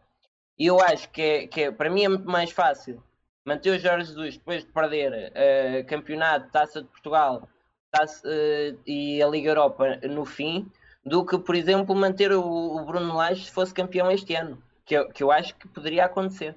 E 0.59 0.67
eu 0.67 0.81
acho 0.81 1.11
que, 1.11 1.23
é, 1.23 1.47
que 1.47 1.63
é- 1.63 1.73
para 1.73 1.91
mim 1.91 2.05
é 2.05 2.09
muito 2.09 2.29
mais 2.29 2.51
fácil 2.51 3.03
manter 3.45 3.71
o 3.71 3.79
Jorge 3.79 4.09
Jesus 4.09 4.37
depois 4.39 4.65
de 4.65 4.73
perder 4.73 5.33
eh, 5.35 5.83
campeonato, 5.85 6.51
Taça 6.51 6.83
de 6.83 6.89
Portugal 6.89 7.49
taça, 7.91 8.23
eh, 8.31 8.75
e 8.87 9.23
a 9.23 9.29
Liga 9.29 9.51
Europa 9.51 9.97
no 10.09 10.25
fim, 10.25 10.71
do 11.05 11.25
que, 11.25 11.39
por 11.39 11.55
exemplo, 11.55 11.95
manter 11.95 12.33
o, 12.33 12.43
o 12.43 12.85
Bruno 12.85 13.15
Lage 13.17 13.47
se 13.47 13.53
fosse 13.53 13.73
campeão 13.73 14.11
este 14.11 14.35
ano, 14.35 14.63
que 14.85 14.95
eu, 14.97 15.09
que 15.11 15.23
eu 15.23 15.31
acho 15.33 15.55
que 15.57 15.69
poderia 15.69 16.05
acontecer. 16.05 16.55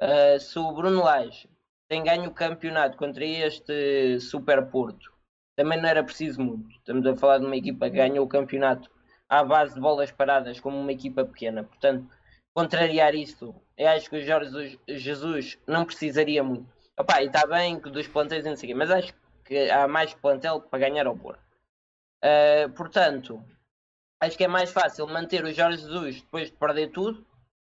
Eh, 0.00 0.38
se 0.38 0.58
o 0.58 0.72
Bruno 0.72 1.02
Lage 1.04 1.48
tem 1.94 2.02
ganho 2.02 2.28
o 2.28 2.34
campeonato 2.34 2.96
contra 2.96 3.24
este 3.24 4.18
Super 4.18 4.66
Porto, 4.66 5.12
também 5.54 5.80
não 5.80 5.88
era 5.88 6.02
preciso 6.02 6.42
muito. 6.42 6.68
Estamos 6.72 7.06
a 7.06 7.16
falar 7.16 7.38
de 7.38 7.46
uma 7.46 7.56
equipa 7.56 7.88
que 7.88 7.94
ganhou 7.94 8.24
o 8.24 8.28
campeonato 8.28 8.90
à 9.28 9.44
base 9.44 9.74
de 9.76 9.80
bolas 9.80 10.10
paradas, 10.10 10.58
como 10.58 10.76
uma 10.76 10.90
equipa 10.90 11.24
pequena. 11.24 11.62
Portanto, 11.62 12.10
contrariar 12.52 13.14
isto, 13.14 13.54
eu 13.78 13.88
acho 13.90 14.10
que 14.10 14.16
o 14.16 14.20
Jorge 14.20 14.80
Jesus 14.88 15.56
não 15.68 15.84
precisaria 15.84 16.42
muito. 16.42 16.66
Opa, 16.98 17.22
e 17.22 17.26
está 17.26 17.46
bem 17.46 17.78
que 17.78 17.88
dos 17.88 18.08
plantéis 18.08 18.44
e 18.44 18.50
o 18.50 18.56
quê, 18.56 18.74
mas 18.74 18.90
acho 18.90 19.14
que 19.44 19.70
há 19.70 19.86
mais 19.86 20.12
plantel 20.14 20.62
para 20.62 20.80
ganhar 20.80 21.06
ao 21.06 21.16
Porto. 21.16 21.44
Uh, 22.24 22.68
portanto, 22.72 23.40
acho 24.20 24.36
que 24.36 24.42
é 24.42 24.48
mais 24.48 24.72
fácil 24.72 25.06
manter 25.06 25.44
o 25.44 25.52
Jorge 25.52 25.82
Jesus 25.82 26.22
depois 26.22 26.50
de 26.50 26.56
perder 26.56 26.88
tudo 26.88 27.24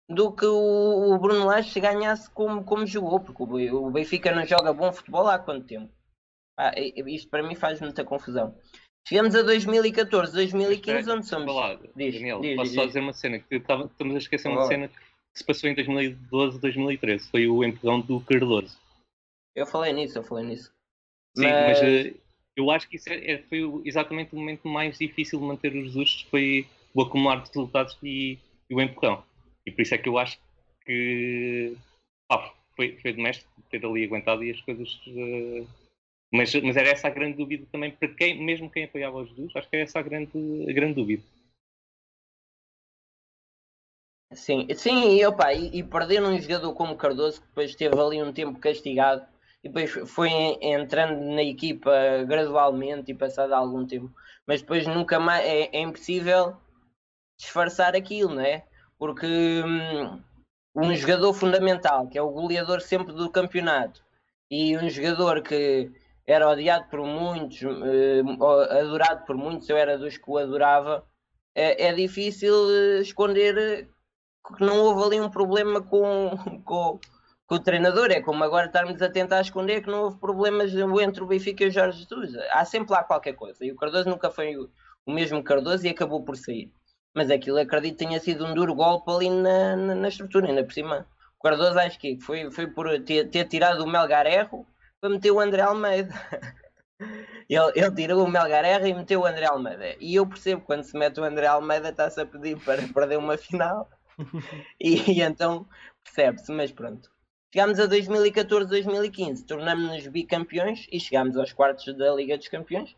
do 0.09 0.31
que 0.31 0.45
o, 0.45 1.13
o 1.13 1.17
Bruno 1.19 1.45
Lage 1.45 1.71
se 1.71 1.79
ganhasse 1.79 2.29
como, 2.31 2.63
como 2.63 2.85
jogou, 2.85 3.19
porque 3.19 3.43
o 3.43 3.45
Be- 3.45 3.71
o 3.71 3.91
Benfica 3.91 4.31
não 4.33 4.45
joga 4.45 4.73
bom 4.73 4.91
futebol 4.91 5.27
há 5.27 5.37
quanto 5.37 5.67
tempo? 5.67 5.91
Ah, 6.57 6.73
isto 6.77 7.29
para 7.29 7.43
mim 7.43 7.55
faz 7.55 7.79
muita 7.79 8.03
confusão. 8.03 8.55
Chegamos 9.07 9.33
a 9.35 9.41
2014, 9.43 10.33
2015, 10.33 11.09
onde 11.11 11.25
somos. 11.25 11.45
Falar, 11.45 11.79
Diz, 11.95 12.15
Daniel, 12.15 12.41
diz, 12.41 12.55
posso 12.55 12.67
diz, 12.69 12.75
só 12.75 12.81
diz. 12.81 12.87
dizer 12.89 12.99
uma 12.99 13.13
cena 13.13 13.39
que 13.39 13.59
tava- 13.59 13.85
estamos 13.85 14.15
a 14.15 14.17
esquecer 14.17 14.49
uma 14.49 14.65
cena 14.67 14.87
que 14.87 14.95
se 15.39 15.43
passou 15.45 15.69
em 15.69 15.75
2012, 15.75 16.59
2013. 16.59 17.29
Foi 17.29 17.47
o 17.47 17.63
empurrão 17.63 18.01
do 18.01 18.19
Cardoso. 18.19 18.77
Eu 19.55 19.65
falei 19.65 19.93
nisso, 19.93 20.17
eu 20.17 20.23
falei 20.23 20.45
nisso. 20.45 20.71
Sim, 21.37 21.45
mas, 21.45 21.81
Mas- 21.81 21.81
eh, 21.81 22.13
eu 22.55 22.69
acho 22.71 22.89
que 22.89 22.97
isso 22.97 23.09
é, 23.09 23.31
é- 23.31 23.43
foi 23.43 23.59
exatamente 23.85 24.33
o 24.35 24.37
momento 24.37 24.67
mais 24.67 24.97
difícil 24.97 25.39
de 25.39 25.45
manter 25.45 25.73
os 25.75 25.85
Jesus, 25.85 26.27
foi 26.29 26.67
o 26.93 27.01
acumular 27.01 27.37
de 27.41 27.47
resultados 27.47 27.97
e, 28.03 28.37
e 28.69 28.75
o 28.75 28.81
empurrão. 28.81 29.23
E 29.65 29.71
por 29.71 29.81
isso 29.81 29.95
é 29.95 29.97
que 29.97 30.09
eu 30.09 30.17
acho 30.17 30.37
que 30.85 31.75
pá, 32.27 32.53
foi, 32.75 32.97
foi 33.01 33.13
de 33.13 33.21
mestre 33.21 33.47
ter 33.69 33.85
ali 33.85 34.05
aguentado 34.05 34.43
e 34.43 34.51
as 34.51 34.61
coisas. 34.61 34.99
eh, 35.07 35.65
mas, 36.33 36.53
mas 36.55 36.77
era 36.77 36.89
essa 36.89 37.07
a 37.07 37.11
grande 37.11 37.37
dúvida 37.37 37.65
também 37.71 37.91
para 37.91 38.07
quem, 38.15 38.43
mesmo 38.43 38.69
quem 38.71 38.85
apoiava 38.85 39.19
os 39.19 39.29
Jesus, 39.29 39.55
acho 39.55 39.69
que 39.69 39.75
era 39.77 39.85
essa 39.85 39.99
a 39.99 40.03
grande, 40.03 40.31
a 40.69 40.73
grande 40.73 40.95
dúvida. 40.95 41.23
Sim, 44.33 44.67
sim, 44.75 45.17
e, 45.17 45.25
opa, 45.25 45.53
e, 45.53 45.79
e 45.79 45.83
perder 45.83 46.21
um 46.23 46.37
jogador 46.39 46.73
como 46.75 46.95
Cardoso, 46.95 47.41
que 47.41 47.47
depois 47.47 47.71
esteve 47.71 47.99
ali 47.99 48.21
um 48.21 48.31
tempo 48.31 48.59
castigado, 48.59 49.25
e 49.63 49.69
depois 49.69 49.91
foi 50.11 50.29
en- 50.29 50.57
entrando 50.73 51.19
na 51.35 51.41
equipa 51.43 51.91
gradualmente 52.27 53.11
e 53.11 53.15
passado 53.15 53.53
algum 53.53 53.85
tempo, 53.87 54.11
mas 54.45 54.61
depois 54.61 54.85
nunca 54.87 55.19
mais 55.19 55.43
é, 55.45 55.69
é 55.75 55.81
impossível 55.81 56.55
disfarçar 57.37 57.95
aquilo, 57.95 58.35
não 58.35 58.41
é? 58.43 58.65
Porque 58.99 59.25
hum, 59.65 60.21
um 60.75 60.93
jogador 60.93 61.33
fundamental, 61.33 62.07
que 62.07 62.17
é 62.17 62.21
o 62.21 62.29
goleador 62.29 62.81
sempre 62.81 63.13
do 63.13 63.31
campeonato, 63.31 64.03
e 64.51 64.77
um 64.77 64.89
jogador 64.89 65.41
que 65.41 65.91
era 66.27 66.49
odiado 66.49 66.87
por 66.89 67.01
muitos, 67.05 67.61
eh, 67.63 68.21
adorado 68.79 69.25
por 69.25 69.35
muitos, 69.35 69.67
eu 69.69 69.77
era 69.77 69.97
dos 69.97 70.17
que 70.17 70.29
o 70.29 70.37
adorava, 70.37 71.03
é, 71.55 71.87
é 71.87 71.93
difícil 71.93 72.53
eh, 72.69 73.01
esconder 73.01 73.89
que 74.57 74.63
não 74.63 74.79
houve 74.79 75.03
ali 75.03 75.21
um 75.21 75.29
problema 75.29 75.81
com, 75.81 76.31
com, 76.65 76.99
com 77.47 77.55
o 77.55 77.59
treinador. 77.59 78.11
É 78.11 78.21
como 78.21 78.43
agora 78.43 78.67
estarmos 78.67 79.01
a 79.01 79.09
tentar 79.09 79.41
esconder 79.41 79.81
que 79.81 79.89
não 79.89 80.03
houve 80.03 80.19
problemas 80.19 80.73
entre 80.73 81.23
o 81.23 81.27
Benfica 81.27 81.63
e 81.63 81.67
o 81.67 81.71
Jorge 81.71 81.99
Jesus. 81.99 82.35
Há 82.51 82.65
sempre 82.65 82.93
lá 82.93 83.03
qualquer 83.03 83.33
coisa. 83.33 83.65
E 83.65 83.71
o 83.71 83.75
Cardoso 83.75 84.09
nunca 84.09 84.29
foi 84.31 84.55
o, 84.57 84.69
o 85.05 85.11
mesmo 85.11 85.43
Cardoso 85.43 85.85
e 85.85 85.89
acabou 85.89 86.23
por 86.23 86.37
sair. 86.37 86.71
Mas 87.19 87.29
aquilo 87.29 87.59
acredito 87.59 87.97
que 87.97 88.05
tenha 88.05 88.17
sido 88.17 88.45
um 88.45 88.53
duro 88.53 88.73
golpe 88.73 89.11
ali 89.11 89.29
na, 89.29 89.75
na, 89.75 89.93
na 89.93 90.07
estrutura, 90.07 90.47
ainda 90.47 90.63
por 90.63 90.71
cima. 90.71 91.05
O 91.37 91.43
Cardoso 91.43 91.77
acho 91.77 91.99
que 91.99 92.17
foi, 92.21 92.49
foi 92.49 92.65
por 92.67 92.87
ter, 93.03 93.29
ter 93.29 93.43
tirado 93.43 93.83
o 93.83 93.87
Melgarerro 93.87 94.65
para 95.01 95.09
meter 95.09 95.29
o 95.29 95.39
André 95.41 95.63
Almeida. 95.63 96.13
Ele, 97.49 97.71
ele 97.75 97.95
tirou 97.95 98.23
o 98.23 98.29
Melgarerra 98.29 98.87
e 98.87 98.93
meteu 98.93 99.21
o 99.21 99.25
André 99.25 99.45
Almeida. 99.45 99.95
E 99.99 100.15
eu 100.15 100.27
percebo 100.27 100.61
quando 100.61 100.83
se 100.83 100.97
mete 100.97 101.19
o 101.19 101.23
André 101.25 101.47
Almeida 101.47 101.89
está-se 101.89 102.21
a 102.21 102.25
pedir 102.25 102.57
para 102.59 102.81
perder 102.93 103.17
uma 103.17 103.37
final. 103.37 103.89
E, 104.79 105.11
e 105.11 105.21
então 105.21 105.67
percebe-se, 106.03 106.51
mas 106.53 106.71
pronto. 106.71 107.09
Chegámos 107.53 107.79
a 107.79 107.85
2014, 107.85 108.69
2015, 108.69 109.45
tornámos-nos 109.45 110.07
bicampeões 110.07 110.87
e 110.91 110.99
chegámos 110.99 111.35
aos 111.35 111.51
quartos 111.51 111.97
da 111.97 112.13
Liga 112.13 112.37
dos 112.37 112.47
Campeões. 112.47 112.95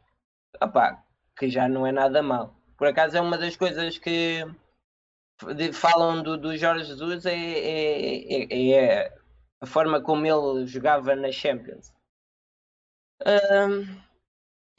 Opá, 0.61 1.03
que 1.37 1.49
já 1.49 1.67
não 1.67 1.87
é 1.87 1.91
nada 1.91 2.21
mal. 2.21 2.60
Por 2.81 2.87
acaso 2.87 3.15
é 3.15 3.21
uma 3.21 3.37
das 3.37 3.55
coisas 3.55 3.99
que 3.99 4.43
falam 5.71 6.23
do, 6.23 6.35
do 6.35 6.57
Jorge 6.57 6.85
Jesus 6.85 7.27
é, 7.27 7.35
é, 7.35 8.43
é- 8.51 8.71
é 8.71 9.17
a 9.61 9.67
forma 9.67 10.01
como 10.01 10.25
ele 10.25 10.65
jogava 10.65 11.15
na 11.15 11.31
Champions. 11.31 11.93
Ahm, 13.23 14.01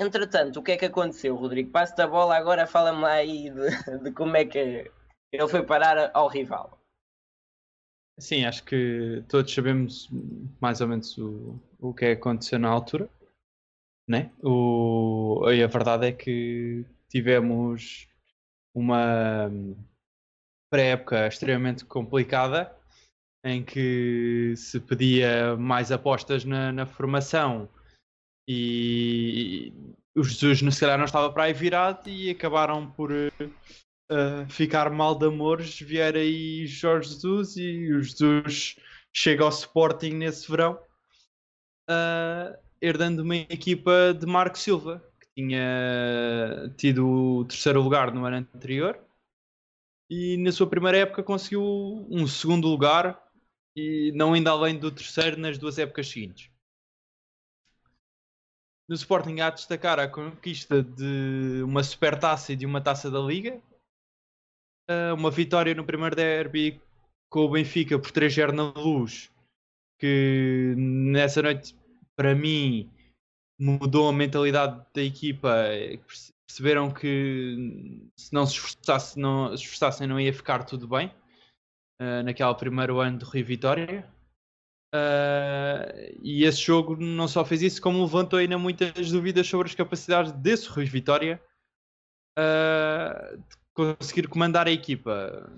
entretanto, 0.00 0.58
o 0.58 0.64
que 0.64 0.72
é 0.72 0.76
que 0.76 0.86
aconteceu, 0.86 1.36
Rodrigo? 1.36 1.70
Passo-te 1.70 2.02
a 2.02 2.08
bola 2.08 2.36
agora, 2.36 2.66
fala-me 2.66 3.04
aí 3.04 3.50
de, 3.50 3.98
de 4.02 4.10
como 4.10 4.36
é 4.36 4.46
que 4.46 4.90
ele 5.30 5.48
foi 5.48 5.64
parar 5.64 6.10
ao 6.12 6.26
rival. 6.26 6.76
Sim, 8.18 8.46
acho 8.46 8.64
que 8.64 9.22
todos 9.28 9.54
sabemos 9.54 10.10
mais 10.60 10.80
ou 10.80 10.88
menos 10.88 11.16
o, 11.18 11.56
o 11.78 11.94
que 11.94 12.06
é 12.06 12.16
que 12.16 12.20
aconteceu 12.20 12.58
na 12.58 12.68
altura, 12.68 13.08
né? 14.08 14.32
O, 14.42 15.48
e 15.52 15.62
a 15.62 15.68
verdade 15.68 16.08
é 16.08 16.12
que 16.12 16.84
tivemos 17.12 18.08
uma 18.74 19.50
pré-época 20.72 21.26
extremamente 21.26 21.84
complicada 21.84 22.74
em 23.44 23.62
que 23.62 24.54
se 24.56 24.80
pedia 24.80 25.56
mais 25.56 25.92
apostas 25.92 26.44
na, 26.44 26.72
na 26.72 26.86
formação. 26.86 27.68
E 28.48 29.72
o 30.16 30.24
Jesus 30.24 30.60
se 30.60 30.80
calhar 30.80 30.96
não 30.96 31.04
estava 31.04 31.30
para 31.30 31.44
aí 31.44 31.52
virado 31.52 32.08
e 32.08 32.30
acabaram 32.30 32.90
por 32.90 33.10
uh, 33.12 34.48
ficar 34.48 34.90
mal 34.90 35.14
de 35.14 35.26
amores, 35.26 35.78
vier 35.80 36.16
aí 36.16 36.66
Jorge 36.66 37.10
Jesus 37.10 37.56
e 37.56 37.92
o 37.92 38.02
Jesus 38.02 38.76
chega 39.14 39.44
ao 39.44 39.50
Sporting 39.50 40.14
nesse 40.14 40.50
verão, 40.50 40.80
uh, 41.90 42.56
herdando 42.80 43.22
uma 43.22 43.36
equipa 43.36 44.14
de 44.18 44.24
Marco 44.24 44.58
Silva, 44.58 45.04
tinha 45.36 46.72
tido 46.76 47.08
o 47.08 47.44
terceiro 47.44 47.80
lugar 47.80 48.12
no 48.12 48.24
ano 48.24 48.36
anterior 48.36 48.98
e 50.10 50.36
na 50.36 50.52
sua 50.52 50.68
primeira 50.68 50.98
época 50.98 51.22
conseguiu 51.22 51.62
um 52.10 52.26
segundo 52.26 52.68
lugar 52.68 53.18
e 53.74 54.12
não 54.14 54.36
indo 54.36 54.50
além 54.50 54.78
do 54.78 54.90
terceiro 54.90 55.38
nas 55.38 55.56
duas 55.56 55.78
épocas 55.78 56.08
seguintes. 56.08 56.50
No 58.88 58.94
Sporting 58.94 59.40
há 59.40 59.46
a 59.46 59.50
destacar 59.50 59.98
a 59.98 60.08
conquista 60.08 60.82
de 60.82 61.62
uma 61.62 61.82
supertaça 61.82 62.52
e 62.52 62.56
de 62.56 62.66
uma 62.66 62.80
taça 62.80 63.10
da 63.10 63.20
Liga. 63.20 63.58
Uh, 64.90 65.14
uma 65.14 65.30
vitória 65.30 65.74
no 65.74 65.84
primeiro 65.84 66.14
derby 66.14 66.78
com 67.30 67.46
o 67.46 67.50
Benfica 67.50 67.98
por 67.98 68.10
3-0 68.10 68.50
na 68.52 68.64
luz, 68.78 69.30
que 69.98 70.74
nessa 70.76 71.40
noite, 71.40 71.74
para 72.14 72.34
mim, 72.34 72.90
mudou 73.62 74.08
a 74.08 74.12
mentalidade 74.12 74.84
da 74.92 75.02
equipa. 75.02 75.54
Perceberam 76.46 76.90
que 76.90 78.10
se 78.16 78.32
não 78.34 78.44
se 78.44 78.54
esforçasse, 78.54 79.18
não, 79.18 79.56
se 79.56 79.62
esforçassem 79.62 80.06
não 80.06 80.20
ia 80.20 80.32
ficar 80.32 80.64
tudo 80.64 80.88
bem 80.88 81.06
uh, 82.00 82.22
naquele 82.24 82.54
primeiro 82.56 83.00
ano 83.00 83.18
de 83.18 83.24
Rio 83.24 83.44
Vitória. 83.44 84.06
Uh, 84.94 86.18
e 86.22 86.44
esse 86.44 86.60
jogo 86.60 86.96
não 86.96 87.26
só 87.26 87.44
fez 87.44 87.62
isso, 87.62 87.80
como 87.80 88.02
levantou 88.02 88.38
ainda 88.38 88.58
muitas 88.58 89.10
dúvidas 89.10 89.46
sobre 89.46 89.68
as 89.68 89.74
capacidades 89.74 90.32
desse 90.32 90.68
Rui 90.68 90.84
Vitória 90.84 91.40
uh, 92.38 93.38
de 93.38 93.56
conseguir 93.74 94.28
comandar 94.28 94.66
a 94.66 94.72
equipa. 94.72 95.50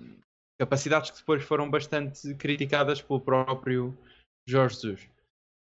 Capacidades 0.57 1.11
que 1.11 1.17
depois 1.17 1.43
foram 1.43 1.69
bastante 1.69 2.33
criticadas 2.35 3.01
pelo 3.01 3.19
próprio 3.19 3.97
Jorge 4.47 4.75
Jesus. 4.75 5.09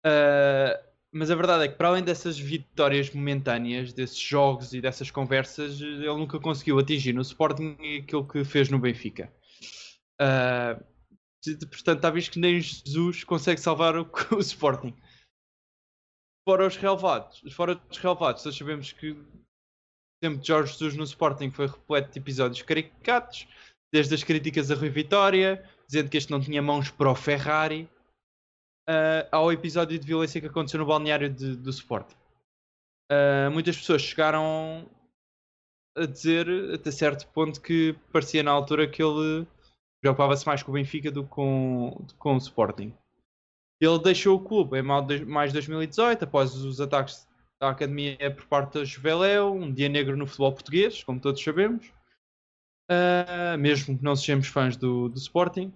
Uh, 0.06 0.88
mas 1.18 1.32
a 1.32 1.36
verdade 1.36 1.64
é 1.64 1.68
que, 1.68 1.76
para 1.76 1.88
além 1.88 2.04
dessas 2.04 2.38
vitórias 2.38 3.10
momentâneas, 3.10 3.92
desses 3.92 4.20
jogos 4.20 4.74
e 4.74 4.80
dessas 4.80 5.10
conversas, 5.10 5.82
ele 5.82 6.06
nunca 6.06 6.40
conseguiu 6.40 6.78
atingir 6.78 7.14
no 7.14 7.22
Sporting 7.22 7.76
aquilo 8.04 8.28
que 8.28 8.44
fez 8.46 8.70
no 8.70 8.78
Benfica. 8.78 9.34
Uh, 10.22 10.84
portanto, 11.66 11.98
está 11.98 12.10
visto 12.12 12.34
que 12.34 12.40
nem 12.40 12.62
Jesus 12.62 13.24
consegue 13.24 13.60
salvar 13.60 13.98
o, 13.98 14.08
o 14.36 14.40
Sporting. 14.40 14.94
Fora 16.48 16.68
os 16.68 16.78
relevados, 16.78 17.42
fora 17.52 17.82
os 17.90 17.98
relevados, 17.98 18.46
nós 18.46 18.56
sabemos 18.56 18.94
que 18.94 19.12
o 19.12 19.26
tempo 20.22 20.38
de 20.38 20.48
Jorge 20.48 20.72
Jesus 20.72 20.96
no 20.96 21.04
Sporting 21.04 21.50
foi 21.50 21.68
repleto 21.68 22.12
de 22.12 22.20
episódios 22.20 22.62
caricatos, 22.62 23.48
desde 23.92 24.14
as 24.14 24.24
críticas 24.24 24.70
a 24.70 24.76
Rui 24.76 24.90
Vitória, 24.90 25.68
dizendo 25.88 26.10
que 26.10 26.18
este 26.18 26.32
não 26.32 26.40
tinha 26.40 26.62
mãos 26.62 26.92
para 26.92 27.10
o 27.10 27.16
Ferrari, 27.16 27.90
uh, 28.88 29.28
ao 29.32 29.52
episódio 29.52 29.98
de 29.98 30.08
violência 30.08 30.42
que 30.42 30.48
aconteceu 30.48 30.80
no 30.80 30.86
balneário 30.86 31.30
de, 31.30 31.56
do 31.56 31.70
Sporting. 31.70 32.16
Uh, 33.12 33.52
muitas 33.52 33.78
pessoas 33.78 34.02
chegaram 34.02 34.90
a 35.98 36.06
dizer, 36.06 36.48
até 36.74 36.92
certo 36.92 37.28
ponto, 37.30 37.62
que 37.62 37.96
parecia 38.12 38.44
na 38.44 38.52
altura 38.52 38.88
que 38.88 39.02
ele 39.02 39.48
preocupava-se 40.02 40.46
mais 40.46 40.62
com 40.62 40.72
o 40.72 40.76
Benfica 40.76 41.12
do 41.12 41.24
que 41.24 41.30
com, 41.30 42.06
com 42.18 42.36
o 42.36 42.38
Sporting. 42.38 42.94
Ele 43.80 44.00
deixou 44.00 44.38
o 44.38 44.44
clube 44.44 44.80
em 44.80 44.82
mais 44.82 45.50
de 45.50 45.54
2018, 45.54 46.24
após 46.24 46.56
os 46.56 46.82
ataques 46.82 47.28
à 47.60 47.70
academia 47.70 48.32
por 48.36 48.46
parte 48.46 48.74
da 48.76 48.86
Juveléu, 48.86 49.54
um 49.54 49.72
dia 49.72 49.90
negro 49.90 50.16
no 50.16 50.28
futebol 50.28 50.54
português, 50.54 51.04
como 51.04 51.20
todos 51.20 51.44
sabemos. 51.44 51.92
Uh, 52.90 53.58
mesmo 53.60 53.98
que 53.98 54.04
não 54.04 54.16
sejamos 54.16 54.48
fãs 54.48 54.78
do, 54.78 55.10
do 55.10 55.18
Sporting, 55.18 55.74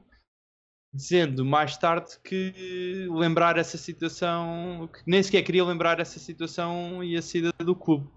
dizendo 0.93 1.45
mais 1.45 1.77
tarde 1.77 2.19
que 2.23 3.07
lembrar 3.09 3.57
essa 3.57 3.77
situação, 3.77 4.89
que 4.91 5.01
nem 5.05 5.23
sequer 5.23 5.43
queria 5.43 5.63
lembrar 5.63 5.99
essa 5.99 6.19
situação 6.19 7.03
e 7.03 7.15
a 7.15 7.21
saída 7.21 7.51
do 7.59 7.75
clube. 7.75 8.09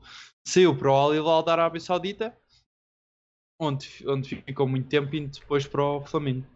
Saiu 0.46 0.76
para 0.76 0.90
o 0.90 0.94
Al 0.94 1.14
Hilal 1.14 1.42
da 1.42 1.52
Arábia 1.52 1.80
Saudita 1.80 2.36
onde, 3.58 4.04
onde 4.06 4.36
ficou 4.42 4.68
muito 4.68 4.88
tempo 4.88 5.14
e 5.14 5.26
depois 5.26 5.66
para 5.66 5.82
o 5.82 6.04
Flamengo. 6.04 6.46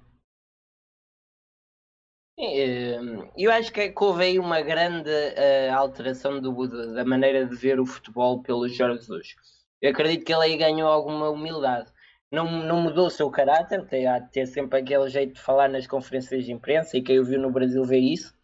Hum, 2.39 3.29
eu 3.37 3.51
acho 3.51 3.73
que 3.73 3.93
houve 3.97 4.39
uma 4.39 4.61
grande 4.61 5.11
uh, 5.11 5.75
alteração 5.75 6.41
do, 6.41 6.95
da 6.95 7.05
maneira 7.05 7.45
de 7.45 7.57
ver 7.57 7.81
o 7.81 7.87
futebol 7.87 8.43
pelo 8.43 8.69
Jorge 8.69 9.01
Jesus. 9.01 9.35
Eu 9.83 9.91
acredito 9.91 10.25
que 10.25 10.33
ele 10.33 10.45
aí 10.45 10.57
ganhou 10.57 10.89
alguma 10.89 11.31
humildade. 11.31 11.91
Não, 12.31 12.51
não 12.51 12.83
mudou 12.83 13.07
o 13.07 13.11
seu 13.11 13.31
caráter, 13.31 13.87
tem 13.87 14.07
a 14.07 14.21
ter 14.21 14.47
sempre 14.47 14.81
aquele 14.81 15.09
jeito 15.09 15.35
de 15.35 15.41
falar 15.41 15.69
nas 15.69 15.87
conferências 15.87 16.45
de 16.45 16.53
imprensa 16.53 16.97
e 16.97 17.03
quem 17.03 17.17
eu 17.17 17.25
vi 17.25 17.39
no 17.39 17.51
Brasil 17.51 17.83
vê 17.85 17.99
isso, 17.99 18.35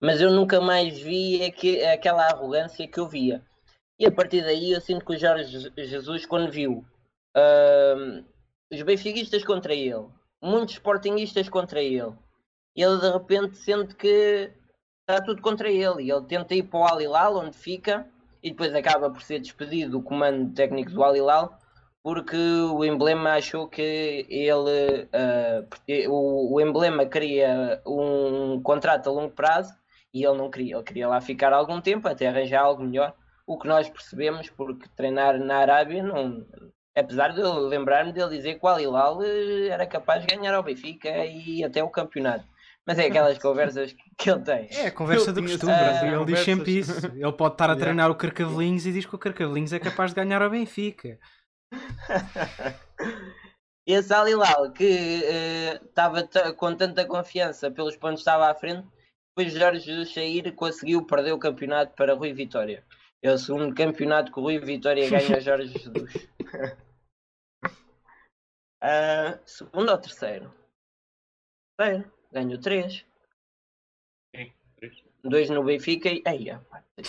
mas 0.00 0.20
eu 0.20 0.30
nunca 0.30 0.60
mais 0.60 0.98
vi 1.00 1.42
aqu 1.42 1.82
aquela 1.90 2.26
arrogância 2.26 2.86
que 2.86 3.00
eu 3.00 3.08
via. 3.08 3.42
E 3.98 4.06
a 4.06 4.12
partir 4.12 4.42
daí 4.42 4.72
eu 4.72 4.80
sinto 4.80 5.04
que 5.04 5.14
o 5.14 5.18
Jorge 5.18 5.72
Jesus, 5.76 6.26
quando 6.26 6.50
viu 6.50 6.84
Uh, 7.36 8.24
os 8.72 8.82
benfiquistas 8.82 9.44
contra 9.44 9.72
ele, 9.72 10.06
muitos 10.42 10.74
sportinguistas 10.74 11.48
contra 11.48 11.80
ele. 11.80 12.12
Ele 12.74 12.98
de 12.98 13.10
repente 13.10 13.56
sente 13.56 13.94
que 13.94 14.52
está 15.00 15.22
tudo 15.24 15.40
contra 15.42 15.70
ele 15.70 16.02
e 16.02 16.10
ele 16.10 16.26
tenta 16.26 16.54
ir 16.54 16.64
para 16.64 16.80
o 16.80 16.84
Al-Hilal, 16.84 17.36
onde 17.36 17.56
fica, 17.56 18.08
e 18.42 18.50
depois 18.50 18.74
acaba 18.74 19.10
por 19.10 19.22
ser 19.22 19.40
despedido 19.40 19.92
do 19.92 20.02
comando 20.02 20.52
técnico 20.54 20.90
do 20.90 21.04
Al-Hilal 21.04 21.58
porque 22.02 22.36
o 22.36 22.84
emblema 22.84 23.34
achou 23.34 23.68
que 23.68 24.26
ele 24.28 25.08
uh, 25.12 26.10
o, 26.10 26.54
o, 26.54 26.60
emblema 26.60 27.06
queria 27.06 27.80
um 27.86 28.60
contrato 28.62 29.08
a 29.08 29.12
longo 29.12 29.34
prazo 29.34 29.74
e 30.12 30.24
ele 30.24 30.38
não 30.38 30.50
queria, 30.50 30.76
ele 30.76 30.84
queria 30.84 31.08
lá 31.08 31.20
ficar 31.20 31.52
algum 31.52 31.80
tempo 31.80 32.08
até 32.08 32.26
arranjar 32.26 32.62
algo 32.62 32.82
melhor, 32.82 33.14
o 33.46 33.58
que 33.58 33.68
nós 33.68 33.88
percebemos 33.88 34.48
porque 34.50 34.88
treinar 34.96 35.38
na 35.38 35.58
Arábia 35.58 36.02
não, 36.02 36.46
Apesar 36.96 37.28
de 37.28 37.40
eu 37.40 37.52
lembrar-me 37.68 38.12
dele 38.12 38.36
dizer 38.36 38.58
que 38.58 38.66
o 38.66 38.96
Al 38.96 39.22
eh, 39.22 39.68
era 39.68 39.86
capaz 39.86 40.24
de 40.24 40.34
ganhar 40.34 40.54
ao 40.54 40.62
Benfica 40.62 41.08
e 41.24 41.62
até 41.62 41.82
o 41.82 41.88
campeonato. 41.88 42.44
Mas 42.84 42.98
é 42.98 43.06
aquelas 43.06 43.38
conversas 43.38 43.94
que 44.18 44.30
ele 44.30 44.40
tem. 44.40 44.68
É 44.70 44.86
a 44.86 44.90
conversa 44.90 45.32
do 45.32 45.42
costume. 45.42 45.72
Uh, 45.72 46.22
ele 46.22 46.24
diz 46.24 46.40
sempre 46.40 46.78
isso. 46.78 47.06
Ele 47.06 47.32
pode 47.32 47.54
estar 47.54 47.70
a 47.70 47.76
treinar 47.76 48.10
o 48.10 48.14
Carcavelinhos 48.14 48.86
e 48.86 48.92
diz 48.92 49.06
que 49.06 49.14
o 49.14 49.18
Carcavelinhos 49.18 49.72
é 49.72 49.78
capaz 49.78 50.10
de 50.10 50.16
ganhar 50.16 50.42
ao 50.42 50.50
Benfica. 50.50 51.18
Esse 53.86 54.12
Al 54.12 54.28
Hilal 54.28 54.72
que 54.72 54.84
estava 54.84 56.22
uh, 56.22 56.54
com 56.54 56.76
tanta 56.76 57.04
confiança 57.04 57.70
pelos 57.70 57.96
pontos 57.96 58.22
que 58.22 58.30
estava 58.30 58.50
à 58.50 58.54
frente, 58.54 58.86
depois 59.30 59.52
de 59.52 59.58
Jorge 59.58 59.80
Jesus 59.80 60.12
sair 60.12 60.52
conseguiu 60.54 61.04
perder 61.06 61.32
o 61.32 61.38
campeonato 61.38 61.94
para 61.94 62.14
Rui 62.14 62.32
Vitória. 62.32 62.84
É 63.22 63.32
o 63.32 63.38
segundo 63.38 63.74
campeonato 63.74 64.32
que 64.32 64.38
o 64.38 64.42
Rui 64.42 64.58
Vitória 64.58 65.08
ganha 65.08 65.40
Jorge 65.40 65.72
Jesus. 65.78 66.14
uh, 68.82 69.38
segundo 69.44 69.90
ou 69.90 69.98
terceiro? 69.98 70.54
Terceiro. 71.76 72.12
Ganhou 72.32 72.60
três. 72.60 73.04
Sim, 74.34 74.52
três. 74.76 75.02
Dois 75.22 75.50
no 75.50 75.64
Benfica 75.64 76.08
e. 76.08 76.22
Aí, 76.24 76.46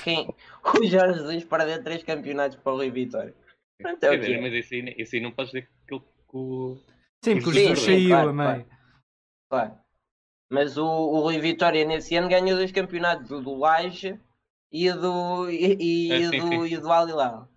quem? 0.03 0.33
O 0.63 0.85
Jorge 0.85 1.19
Jesus 1.19 1.45
perder 1.45 1.83
três 1.83 2.03
campeonatos 2.03 2.57
para 2.57 2.73
o 2.73 2.77
Rui 2.77 2.89
Vitória. 2.89 3.35
Pronto, 3.81 4.03
é 4.03 4.11
okay. 4.15 4.41
Mas 4.41 4.53
esse 4.53 4.75
aí, 4.75 4.95
esse 4.97 5.15
aí 5.17 5.21
não 5.21 5.31
podes 5.31 5.51
dizer 5.51 5.69
que 5.87 5.95
o. 6.33 6.77
Sim, 7.23 7.35
porque 7.35 7.49
o 7.49 7.53
Jesus 7.53 7.79
saiu 7.79 8.09
claro, 8.09 8.29
a 8.29 8.33
meio. 8.33 8.47
Claro. 8.47 8.67
claro. 9.49 9.81
Mas 10.49 10.77
o, 10.77 10.85
o 10.85 11.21
Rui 11.21 11.39
Vitória 11.39 11.85
nesse 11.85 12.15
ano 12.15 12.27
ganhou 12.27 12.57
dois 12.57 12.71
campeonatos, 12.71 13.31
o 13.31 13.39
do 13.39 13.55
Laje 13.55 14.19
e 14.71 14.91
do, 14.91 15.49
e, 15.49 15.77
e, 15.79 16.11
é, 16.11 16.29
sim, 16.29 16.39
do, 16.39 16.47
sim. 16.47 16.65
e 16.65 16.77
do 16.77 16.91
Al 16.91 17.07
Hilal. 17.07 17.49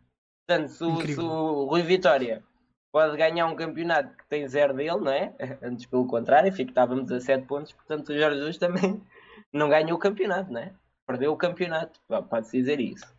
Portanto, 0.47 0.69
se, 0.69 1.15
se, 1.15 1.21
o 1.21 1.65
Rui 1.65 1.83
Vitória 1.83 2.45
pode 2.93 3.17
ganhar 3.17 3.47
um 3.47 3.57
campeonato 3.57 4.17
que 4.17 4.29
tem 4.29 4.47
zero 4.47 4.75
dele, 4.75 4.99
não 4.99 5.11
é? 5.11 5.35
Antes, 5.61 5.87
pelo 5.87 6.07
contrário, 6.07 6.49
estávamos 6.49 7.11
a 7.11 7.21
7 7.21 7.47
pontos, 7.47 7.73
portanto, 7.73 8.11
o 8.11 8.17
Jorge 8.17 8.39
Jesus 8.39 8.59
também 8.59 9.03
não 9.53 9.69
ganhou 9.69 9.97
o 9.97 10.01
campeonato, 10.01 10.53
não 10.53 10.61
é? 10.61 10.73
Perdeu 11.05 11.33
o 11.33 11.37
campeonato, 11.37 12.01
pode-se 12.31 12.57
dizer 12.57 12.81
isso. 12.81 13.13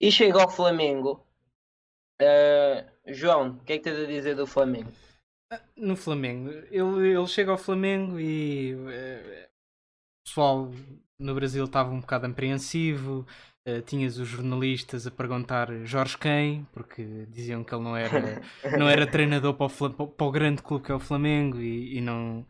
E 0.00 0.12
chega 0.12 0.40
ao 0.40 0.48
Flamengo. 0.48 1.26
Uh, 2.20 2.84
João, 3.06 3.50
o 3.50 3.64
que 3.64 3.74
é 3.74 3.78
que 3.78 3.84
tens 3.84 3.98
a 3.98 4.06
dizer 4.06 4.34
do 4.34 4.46
Flamengo? 4.46 4.90
No 5.76 5.96
Flamengo, 5.96 6.50
ele, 6.70 7.08
ele 7.08 7.26
chega 7.26 7.50
ao 7.50 7.58
Flamengo 7.58 8.18
e 8.18 8.74
uh, 8.74 9.48
o 9.48 10.24
pessoal 10.26 10.70
no 11.18 11.34
Brasil 11.34 11.64
estava 11.64 11.90
um 11.90 12.00
bocado 12.00 12.26
apreensivo. 12.26 13.26
Uh, 13.66 13.82
tinhas 13.82 14.18
os 14.18 14.28
jornalistas 14.28 15.06
a 15.06 15.10
perguntar 15.10 15.68
Jorge 15.84 16.16
quem, 16.16 16.66
porque 16.72 17.26
diziam 17.26 17.62
que 17.62 17.74
ele 17.74 17.84
não 17.84 17.96
era, 17.96 18.40
não 18.78 18.88
era 18.88 19.06
treinador 19.06 19.54
para 19.54 19.66
o, 19.66 20.08
para 20.08 20.26
o 20.26 20.30
grande 20.30 20.62
clube 20.62 20.86
que 20.86 20.92
é 20.92 20.94
o 20.94 21.00
Flamengo 21.00 21.60
e, 21.60 21.98
e 21.98 22.00
não, 22.00 22.46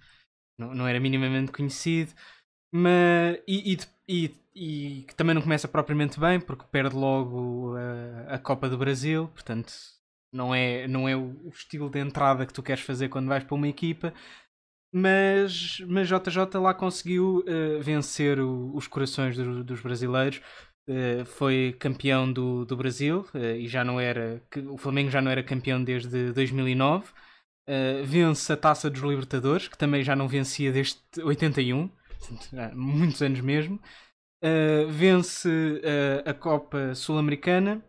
não, 0.59 0.75
não, 0.75 0.87
era 0.87 1.01
minimamente 1.01 1.53
conhecido. 1.53 2.13
Mas, 2.73 3.39
e, 3.47 3.79
e, 4.09 4.35
e, 4.55 5.05
que 5.07 5.15
também 5.15 5.35
não 5.35 5.43
começa 5.43 5.67
propriamente 5.67 6.21
bem, 6.21 6.41
porque 6.41 6.65
perde 6.71 6.95
logo 6.95 7.75
a, 7.77 8.35
a 8.35 8.39
Copa 8.39 8.69
do 8.69 8.77
Brasil, 8.79 9.29
portanto 9.29 9.73
não 10.33 10.55
é, 10.55 10.87
não 10.87 11.09
é 11.09 11.17
o 11.17 11.49
estilo 11.51 11.89
de 11.91 11.99
entrada 11.99 12.47
que 12.47 12.53
tu 12.53 12.63
queres 12.63 12.83
fazer 12.83 13.09
quando 13.09 13.29
vais 13.29 13.45
para 13.45 13.55
uma 13.55 13.69
equipa. 13.69 14.13
Mas, 14.93 15.81
mas 15.87 16.09
JJ 16.09 16.59
lá 16.61 16.73
conseguiu 16.73 17.45
uh, 17.47 17.83
vencer 17.83 18.41
o, 18.41 18.75
os 18.75 18.87
corações 18.87 19.37
do, 19.37 19.63
dos 19.63 19.81
brasileiros. 19.81 20.41
Uh, 20.89 21.25
foi 21.27 21.77
campeão 21.79 22.33
do, 22.33 22.65
do 22.65 22.75
Brasil 22.75 23.27
uh, 23.35 23.39
e 23.39 23.69
já 23.69 23.85
não 23.85 24.01
era 24.01 24.43
o 24.71 24.79
Flamengo 24.79 25.11
já 25.11 25.21
não 25.21 25.31
era 25.31 25.43
campeão 25.43 25.85
desde 25.85 26.33
2009 26.33 27.13
vence 28.07 28.51
a 28.51 28.57
Taça 28.57 28.89
dos 28.89 29.03
Libertadores 29.03 29.69
que 29.69 29.77
também 29.77 30.03
já 30.03 30.17
não 30.17 30.27
vencia 30.27 30.73
desde 30.73 30.99
81 31.23 31.91
muitos 32.75 33.23
anos 33.23 33.41
mesmo. 33.41 33.81
Uh, 34.43 34.89
vence 34.89 35.49
uh, 35.49 36.29
a 36.29 36.33
Copa 36.33 36.95
Sul-Americana 36.95 37.83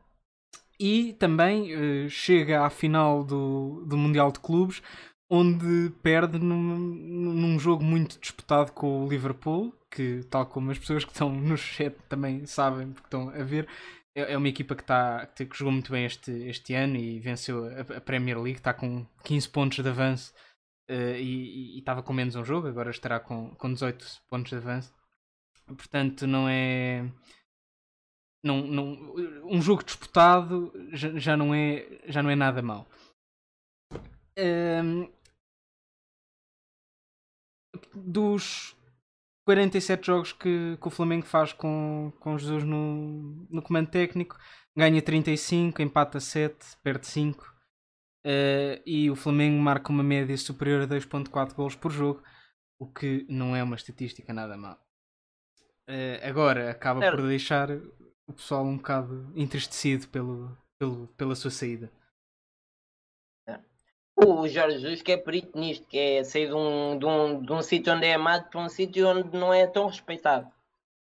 e 0.79 1.13
também 1.13 1.75
uh, 1.75 2.09
chega 2.09 2.65
à 2.65 2.69
final 2.69 3.23
do, 3.23 3.85
do 3.85 3.95
Mundial 3.95 4.31
de 4.31 4.39
Clubes, 4.39 4.81
onde 5.29 5.91
perde 6.01 6.39
num, 6.39 6.77
num 6.77 7.59
jogo 7.59 7.83
muito 7.83 8.19
disputado 8.19 8.71
com 8.71 9.05
o 9.05 9.07
Liverpool, 9.07 9.73
que, 9.91 10.23
tal 10.29 10.45
como 10.45 10.71
as 10.71 10.79
pessoas 10.79 11.05
que 11.05 11.11
estão 11.11 11.29
no 11.31 11.55
chat 11.57 11.95
também 12.07 12.45
sabem, 12.45 12.91
porque 12.91 13.07
estão 13.07 13.29
a 13.29 13.43
ver, 13.43 13.67
é, 14.15 14.33
é 14.33 14.37
uma 14.37 14.47
equipa 14.47 14.75
que, 14.75 14.83
tá, 14.83 15.27
que 15.27 15.47
jogou 15.53 15.71
muito 15.71 15.91
bem 15.91 16.05
este, 16.05 16.31
este 16.31 16.73
ano 16.73 16.95
e 16.95 17.19
venceu 17.19 17.65
a, 17.65 17.97
a 17.97 18.01
Premier 18.01 18.39
League, 18.39 18.59
está 18.59 18.73
com 18.73 19.05
15 19.23 19.49
pontos 19.49 19.83
de 19.83 19.89
avanço 19.89 20.33
uh, 20.89 21.17
e 21.17 21.79
estava 21.79 22.03
com 22.03 22.13
menos 22.13 22.35
um 22.35 22.43
jogo, 22.43 22.67
agora 22.67 22.89
estará 22.89 23.19
com, 23.19 23.55
com 23.55 23.71
18 23.71 24.05
pontos 24.27 24.49
de 24.49 24.57
avanço. 24.57 24.93
Portanto, 25.67 26.25
não 26.25 26.47
é. 26.49 27.09
Não, 28.43 28.65
não, 28.65 29.15
um 29.45 29.61
jogo 29.61 29.83
disputado 29.83 30.71
já, 30.93 31.17
já, 31.17 31.37
não 31.37 31.53
é, 31.53 32.01
já 32.05 32.23
não 32.23 32.29
é 32.29 32.35
nada 32.35 32.61
mau. 32.61 32.87
Um, 34.37 35.03
ehm, 35.03 35.09
dos 37.93 38.75
47 39.45 40.05
jogos 40.05 40.31
que, 40.31 40.77
que, 40.79 40.87
o 40.87 40.91
Flamengo 40.91 41.25
faz 41.25 41.51
com, 41.51 42.13
com 42.19 42.37
Jesus 42.37 42.63
no, 42.63 43.45
no 43.49 43.61
comando 43.61 43.89
técnico, 43.89 44.37
ganha 44.75 45.01
35, 45.01 45.81
empata 45.81 46.19
7, 46.19 46.77
perde 46.81 47.07
5. 47.07 47.58
Uh, 48.25 48.81
e 48.85 49.09
o 49.09 49.15
Flamengo 49.15 49.61
marca 49.61 49.91
uma 49.91 50.03
média 50.03 50.35
superior 50.37 50.81
a 50.81 50.87
2.4 50.87 51.53
gols 51.53 51.75
por 51.75 51.91
jogo, 51.91 52.21
o 52.77 52.85
que 52.85 53.25
não 53.29 53.55
é 53.55 53.63
uma 53.63 53.75
estatística 53.75 54.33
nada 54.33 54.57
má. 54.57 54.77
Uh, 55.89 56.19
agora 56.23 56.69
acaba 56.69 57.09
por 57.11 57.27
deixar 57.27 57.69
o 58.27 58.33
pessoal 58.33 58.63
um 58.63 58.77
bocado 58.77 59.31
entristecido 59.35 60.07
pelo, 60.09 60.55
pelo, 60.77 61.07
pela 61.17 61.35
sua 61.35 61.49
saída. 61.49 61.91
O 64.15 64.47
Jorge 64.49 64.79
Jesus 64.79 65.01
que 65.01 65.13
é 65.13 65.17
perito 65.17 65.57
nisto, 65.57 65.87
que 65.87 65.97
é 65.97 66.23
sair 66.25 66.47
de 66.47 66.53
um, 66.53 66.99
de 66.99 67.05
um, 67.05 67.41
de 67.41 67.53
um 67.53 67.61
sítio 67.61 67.93
onde 67.93 68.05
é 68.05 68.13
amado 68.13 68.49
para 68.49 68.59
um 68.59 68.67
sítio 68.67 69.07
onde 69.07 69.35
não 69.37 69.53
é 69.53 69.65
tão 69.65 69.87
respeitado. 69.87 70.51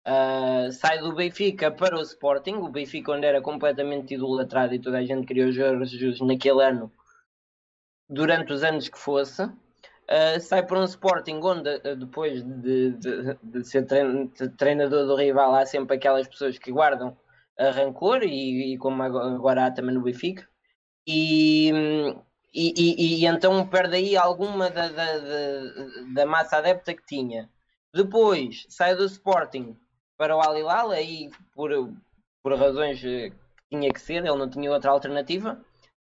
Uh, 0.07 0.71
sai 0.71 0.99
do 0.99 1.13
Benfica 1.13 1.71
para 1.71 1.97
o 1.97 2.01
Sporting, 2.01 2.53
o 2.53 2.69
Benfica 2.69 3.11
onde 3.11 3.25
era 3.25 3.41
completamente 3.41 4.13
idolatrado 4.13 4.75
e 4.75 4.79
toda 4.79 4.99
a 4.99 5.03
gente 5.03 5.25
queria 5.25 5.47
o 5.47 5.51
Jorge 5.51 5.97
Jesus 5.97 6.21
naquele 6.21 6.63
ano, 6.63 6.91
durante 8.09 8.51
os 8.53 8.63
anos 8.63 8.89
que 8.89 8.97
fosse. 8.97 9.43
Uh, 9.43 10.39
sai 10.41 10.65
para 10.65 10.79
um 10.79 10.85
Sporting 10.85 11.39
onde 11.43 11.69
uh, 11.69 11.95
depois 11.95 12.43
de, 12.43 12.91
de, 12.93 13.37
de 13.43 13.63
ser 13.63 13.85
treinador 14.57 15.05
do 15.05 15.15
rival 15.15 15.53
há 15.53 15.65
sempre 15.67 15.97
aquelas 15.97 16.27
pessoas 16.27 16.57
que 16.57 16.71
guardam 16.71 17.15
rancor 17.59 18.23
e, 18.23 18.73
e 18.73 18.77
como 18.77 19.03
agora 19.03 19.65
há 19.65 19.71
também 19.71 19.93
no 19.93 20.01
Benfica 20.01 20.47
e, 21.05 21.71
e, 22.53 23.21
e, 23.21 23.25
então 23.25 23.67
perde 23.67 23.97
aí 23.97 24.15
alguma 24.15 24.69
da, 24.69 24.87
da, 24.87 25.05
da, 26.13 26.25
massa 26.25 26.57
adepta 26.57 26.93
que 26.93 27.05
tinha 27.05 27.49
depois 27.93 28.65
sai 28.69 28.95
do 28.95 29.05
Sporting 29.05 29.77
para 30.17 30.35
o 30.35 30.41
Al 30.41 30.57
Hilal 30.57 30.91
aí 30.91 31.29
por, 31.53 31.71
por 32.41 32.57
razões 32.57 33.01
que 33.01 33.33
tinha 33.69 33.91
que 33.91 34.01
ser, 34.01 34.25
ele 34.25 34.35
não 34.35 34.49
tinha 34.49 34.71
outra 34.71 34.91
alternativa 34.91 35.59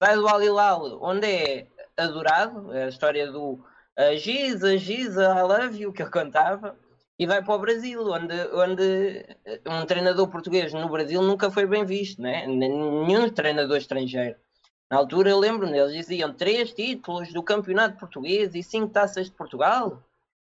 sai 0.02 0.16
do 0.16 0.26
Al 0.26 0.42
Hilal 0.42 0.98
onde 1.02 1.26
é 1.26 1.66
adorado, 1.96 2.70
a 2.70 2.88
história 2.88 3.30
do 3.30 3.64
a 3.96 4.14
Giza, 4.16 4.78
Giza, 4.78 5.22
I 5.22 5.42
love 5.42 5.78
you, 5.78 5.92
que 5.92 6.02
eu 6.02 6.10
cantava, 6.10 6.78
e 7.18 7.26
vai 7.26 7.42
para 7.44 7.54
o 7.54 7.58
Brasil, 7.58 8.02
onde, 8.06 8.34
onde 8.54 9.26
um 9.66 9.84
treinador 9.84 10.28
português 10.28 10.72
no 10.72 10.88
Brasil 10.88 11.20
nunca 11.22 11.50
foi 11.50 11.66
bem 11.66 11.84
visto, 11.84 12.20
né? 12.20 12.46
nenhum 12.46 13.28
treinador 13.28 13.76
estrangeiro. 13.76 14.36
Na 14.90 14.98
altura 14.98 15.30
eu 15.30 15.38
lembro-me, 15.38 15.78
eles 15.78 15.92
diziam 15.92 16.32
três 16.32 16.72
títulos 16.72 17.32
do 17.32 17.42
campeonato 17.42 17.98
português 17.98 18.54
e 18.54 18.62
cinco 18.62 18.92
taças 18.92 19.26
de 19.26 19.32
Portugal. 19.32 20.02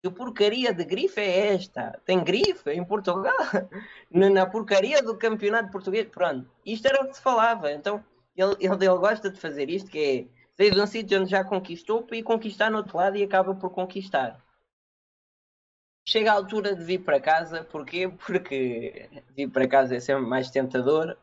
Que 0.02 0.10
porcaria 0.10 0.72
de 0.72 0.82
grife 0.82 1.20
é 1.20 1.54
esta? 1.54 2.00
Tem 2.06 2.24
grife 2.24 2.70
em 2.70 2.82
Portugal? 2.82 3.34
Na 4.10 4.46
porcaria 4.46 5.02
do 5.02 5.18
campeonato 5.18 5.70
português? 5.70 6.08
Pronto, 6.08 6.50
isto 6.64 6.86
era 6.86 7.02
o 7.02 7.08
que 7.08 7.16
se 7.16 7.22
falava. 7.22 7.70
Então 7.70 8.02
ele, 8.34 8.56
ele, 8.60 8.72
ele 8.72 8.98
gosta 8.98 9.30
de 9.30 9.38
fazer 9.38 9.68
isto, 9.68 9.90
que 9.90 9.98
é 9.98 10.39
Veio 10.60 10.74
de 10.74 10.80
um 10.82 10.86
sítio 10.86 11.18
onde 11.18 11.30
já 11.30 11.42
conquistou 11.42 12.06
ir 12.12 12.22
conquistar 12.22 12.70
no 12.70 12.76
outro 12.76 12.98
lado 12.98 13.16
e 13.16 13.22
acaba 13.22 13.54
por 13.54 13.70
conquistar. 13.70 14.38
Chega 16.06 16.30
a 16.30 16.34
altura 16.34 16.76
de 16.76 16.84
vir 16.84 16.98
para 16.98 17.18
casa, 17.18 17.64
porquê? 17.64 18.06
Porque 18.26 19.08
vir 19.34 19.48
para 19.48 19.66
casa 19.66 19.96
é 19.96 20.00
sempre 20.00 20.26
mais 20.26 20.50
tentador 20.50 21.16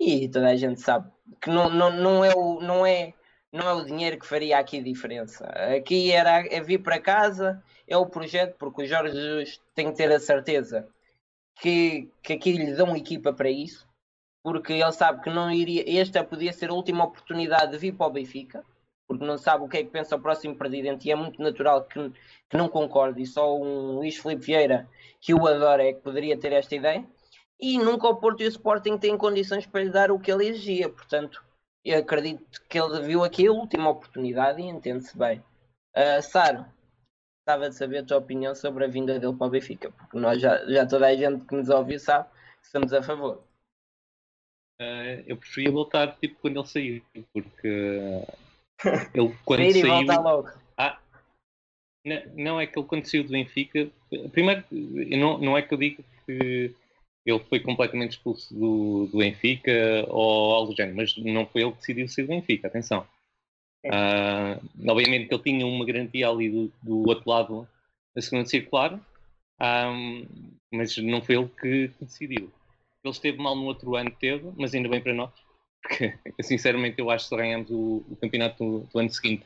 e 0.00 0.28
toda 0.28 0.48
a 0.48 0.56
gente 0.56 0.80
sabe 0.80 1.08
que 1.40 1.48
não, 1.48 1.70
não, 1.70 1.92
não, 1.92 2.24
é, 2.24 2.34
o, 2.34 2.60
não, 2.60 2.84
é, 2.84 3.14
não 3.52 3.68
é 3.68 3.72
o 3.72 3.84
dinheiro 3.84 4.18
que 4.18 4.26
faria 4.26 4.58
aqui 4.58 4.80
a 4.80 4.82
diferença. 4.82 5.46
Aqui 5.76 6.10
era 6.10 6.44
é 6.52 6.60
vir 6.60 6.82
para 6.82 6.98
casa, 6.98 7.62
é 7.86 7.96
o 7.96 8.06
projeto, 8.06 8.56
porque 8.58 8.82
o 8.82 8.86
Jorge 8.86 9.14
Jesus 9.14 9.60
tem 9.76 9.92
que 9.92 9.96
ter 9.96 10.10
a 10.10 10.18
certeza 10.18 10.88
que, 11.60 12.10
que 12.20 12.32
aqui 12.32 12.50
lhe 12.50 12.74
dão 12.74 12.96
equipa 12.96 13.32
para 13.32 13.48
isso, 13.48 13.88
porque 14.42 14.72
ele 14.72 14.90
sabe 14.90 15.22
que 15.22 15.30
não 15.30 15.52
iria, 15.52 15.84
esta 16.00 16.24
podia 16.24 16.52
ser 16.52 16.70
a 16.70 16.74
última 16.74 17.04
oportunidade 17.04 17.70
de 17.70 17.78
vir 17.78 17.92
para 17.92 18.08
o 18.08 18.10
Benfica 18.10 18.64
porque 19.12 19.26
não 19.26 19.38
sabe 19.38 19.64
o 19.64 19.68
que 19.68 19.78
é 19.78 19.84
que 19.84 19.90
pensa 19.90 20.16
o 20.16 20.20
próximo 20.20 20.56
presidente 20.56 21.08
e 21.08 21.12
é 21.12 21.14
muito 21.14 21.40
natural 21.42 21.84
que, 21.84 22.10
que 22.48 22.56
não 22.56 22.68
concorde. 22.68 23.22
E 23.22 23.26
só 23.26 23.56
um 23.56 23.96
Luís 23.96 24.16
Filipe 24.16 24.46
Vieira, 24.46 24.88
que 25.20 25.34
o 25.34 25.46
adora, 25.46 25.84
é 25.84 25.92
que 25.92 26.00
poderia 26.00 26.38
ter 26.38 26.52
esta 26.52 26.74
ideia. 26.74 27.04
E 27.60 27.78
nunca 27.78 28.08
o 28.08 28.16
Porto 28.16 28.42
e 28.42 28.46
o 28.46 28.48
Sporting 28.48 28.98
têm 28.98 29.16
condições 29.16 29.66
para 29.66 29.84
lhe 29.84 29.90
dar 29.90 30.10
o 30.10 30.18
que 30.18 30.32
ele 30.32 30.48
exigia. 30.48 30.88
Portanto, 30.88 31.42
eu 31.84 31.98
acredito 31.98 32.62
que 32.68 32.78
ele 32.78 33.00
viu 33.02 33.22
aqui 33.24 33.46
a 33.46 33.52
última 33.52 33.90
oportunidade 33.90 34.60
e 34.60 34.64
entende-se 34.64 35.16
bem. 35.16 35.42
Uh, 35.96 36.22
Saro, 36.22 36.64
gostava 37.38 37.68
de 37.68 37.76
saber 37.76 37.98
a 37.98 38.04
tua 38.04 38.18
opinião 38.18 38.54
sobre 38.54 38.84
a 38.84 38.88
vinda 38.88 39.18
dele 39.18 39.36
para 39.36 39.46
o 39.46 39.50
Benfica, 39.50 39.90
porque 39.90 40.16
nós 40.16 40.40
já, 40.40 40.64
já 40.66 40.86
toda 40.86 41.06
a 41.06 41.14
gente 41.14 41.44
que 41.44 41.54
nos 41.54 41.68
ouviu 41.68 41.98
sabe 41.98 42.28
que 42.60 42.66
estamos 42.66 42.92
a 42.92 43.02
favor. 43.02 43.44
Uh, 44.80 45.22
eu 45.26 45.36
preferia 45.36 45.70
voltar 45.70 46.16
tipo 46.16 46.40
quando 46.40 46.58
ele 46.58 46.66
saiu, 46.66 47.02
porque 47.32 48.26
ele 49.14 49.36
quando 49.44 49.72
saiu. 49.72 50.22
Logo. 50.22 50.48
Ah, 50.76 50.98
não, 52.04 52.22
não 52.34 52.60
é 52.60 52.66
que 52.66 52.78
ele 52.78 52.86
quando 52.86 53.06
saiu 53.06 53.24
do 53.24 53.30
Benfica. 53.30 53.88
Primeiro, 54.32 54.64
não, 54.70 55.38
não 55.38 55.58
é 55.58 55.62
que 55.62 55.72
eu 55.74 55.78
digo 55.78 56.04
que 56.26 56.74
ele 57.24 57.38
foi 57.48 57.60
completamente 57.60 58.12
expulso 58.12 58.52
do, 58.54 59.06
do 59.06 59.18
Benfica 59.18 59.72
ou 60.08 60.54
algo 60.54 60.72
do 60.72 60.76
género, 60.76 60.96
mas 60.96 61.16
não 61.16 61.46
foi 61.46 61.62
ele 61.62 61.72
que 61.72 61.78
decidiu 61.78 62.08
sair 62.08 62.24
do 62.24 62.28
Benfica, 62.28 62.66
atenção. 62.66 63.06
Uh, 63.84 64.88
obviamente 64.88 65.26
que 65.26 65.34
ele 65.34 65.42
tinha 65.42 65.66
uma 65.66 65.84
garantia 65.84 66.28
ali 66.28 66.48
do, 66.48 66.72
do 66.82 67.08
outro 67.08 67.28
lado 67.28 67.68
da 68.14 68.22
segunda 68.22 68.46
circular, 68.46 69.00
um, 69.60 70.26
mas 70.72 70.96
não 70.98 71.22
foi 71.22 71.36
ele 71.36 71.48
que 71.60 71.90
decidiu. 72.00 72.52
Ele 73.04 73.12
esteve 73.12 73.38
mal 73.38 73.56
no 73.56 73.64
outro 73.64 73.96
ano, 73.96 74.10
teve, 74.10 74.52
mas 74.56 74.74
ainda 74.74 74.88
bem 74.88 75.00
para 75.00 75.14
nós, 75.14 75.32
porque 75.82 76.42
sinceramente 76.42 76.98
eu 77.00 77.10
acho 77.10 77.24
que 77.24 77.30
só 77.30 77.36
ganhamos 77.36 77.70
o, 77.70 78.04
o 78.08 78.16
campeonato 78.16 78.64
do, 78.64 78.80
do, 78.86 78.98
ano 78.98 79.10
seguinte, 79.10 79.44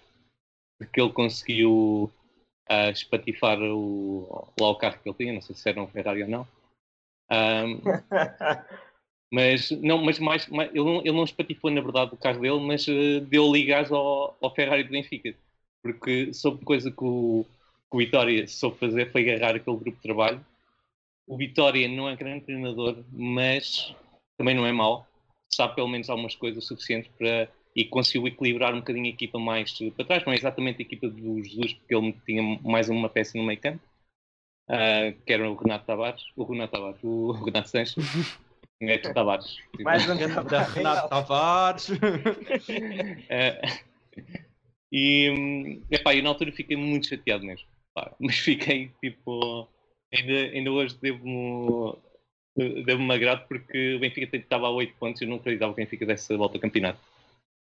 porque 0.78 1.00
ele 1.00 1.12
conseguiu 1.12 2.10
uh, 2.70 2.90
espatifar 2.92 3.58
o, 3.60 4.52
lá 4.60 4.68
o 4.68 4.76
carro 4.76 4.98
que 5.02 5.08
ele 5.08 5.16
tinha, 5.16 5.32
não 5.32 5.40
sei 5.40 5.56
se 5.56 5.68
era 5.68 5.82
um 5.82 5.88
Ferrari 5.88 6.22
ou 6.22 6.28
não. 6.28 6.48
Um, 7.30 7.80
mas 9.32 9.70
não, 9.70 9.98
mas 9.98 10.18
mais, 10.18 10.46
mais, 10.48 10.70
ele, 10.70 10.84
não, 10.84 11.00
ele 11.00 11.12
não 11.12 11.24
espatifou 11.24 11.70
na 11.70 11.80
verdade 11.80 12.14
o 12.14 12.18
carro 12.18 12.40
dele, 12.40 12.60
mas 12.60 12.86
uh, 12.86 13.20
deu 13.22 13.50
ligas 13.50 13.90
ao, 13.90 14.36
ao 14.40 14.54
Ferrari 14.54 14.84
do 14.84 14.90
Benfica, 14.90 15.34
porque 15.82 16.32
soube 16.34 16.64
coisa 16.64 16.90
que 16.90 17.04
o, 17.04 17.46
que 17.90 17.96
o 17.96 17.98
Vitória 17.98 18.46
soube 18.46 18.78
fazer 18.78 19.10
foi 19.10 19.22
agarrar 19.22 19.56
aquele 19.56 19.76
grupo 19.76 19.96
de 19.96 20.02
trabalho. 20.02 20.44
O 21.26 21.36
Vitória 21.36 21.88
não 21.88 22.08
é 22.08 22.14
grande 22.14 22.44
treinador, 22.44 23.02
mas 23.10 23.92
também 24.38 24.54
não 24.54 24.64
é 24.64 24.70
mau 24.70 25.06
sabe 25.56 25.74
pelo 25.74 25.88
menos 25.88 26.10
algumas 26.10 26.34
coisas 26.34 26.64
suficientes 26.66 27.10
para 27.18 27.48
e 27.74 27.84
conseguiu 27.84 28.26
equilibrar 28.26 28.72
um 28.72 28.78
bocadinho 28.78 29.04
a 29.04 29.10
equipa 29.10 29.38
mais 29.38 29.70
para 29.94 30.04
trás, 30.06 30.24
não 30.24 30.32
é 30.32 30.36
exatamente 30.36 30.78
a 30.78 30.82
equipa 30.82 31.08
do 31.08 31.44
Jesus, 31.44 31.74
porque 31.74 31.94
ele 31.94 32.14
tinha 32.24 32.42
mais 32.62 32.88
uma 32.88 33.10
peça 33.10 33.36
no 33.36 33.44
meio 33.44 33.60
campo, 33.60 33.82
uh, 34.70 35.12
que 35.26 35.32
era 35.32 35.50
o 35.50 35.54
Renato 35.54 35.84
Tavares, 35.84 36.22
o 36.34 36.44
Renato 36.44 36.72
Tavares, 36.72 36.98
o 37.04 37.32
Renato 37.44 37.68
Sanches, 37.68 38.38
Neto 38.80 39.12
Tavares. 39.12 39.58
Mais 39.80 40.08
um 40.08 40.14
Renato 40.14 40.48
Tavares. 41.10 41.90
uh, 41.90 41.96
e, 44.90 45.82
epá, 45.90 46.14
eu 46.14 46.22
na 46.22 46.30
altura 46.30 46.52
fiquei 46.52 46.78
muito 46.78 47.08
chateado 47.08 47.44
mesmo, 47.44 47.68
pá, 47.94 48.10
mas 48.18 48.38
fiquei 48.38 48.90
tipo, 49.02 49.68
ainda, 50.14 50.32
ainda 50.32 50.72
hoje 50.72 50.96
devo 50.98 51.98
deu-me 52.56 53.12
agrado 53.14 53.46
porque 53.48 53.94
o 53.94 54.00
Benfica 54.00 54.36
estava 54.36 54.66
a 54.66 54.70
8 54.70 54.94
pontos 54.96 55.20
e 55.20 55.24
eu 55.24 55.28
não 55.28 55.36
acreditava 55.36 55.74
que 55.74 55.80
o 55.80 55.84
Benfica 55.84 56.06
desse 56.06 56.32
a 56.32 56.36
volta 56.36 56.56
ao 56.56 56.60
campeonato. 56.60 57.00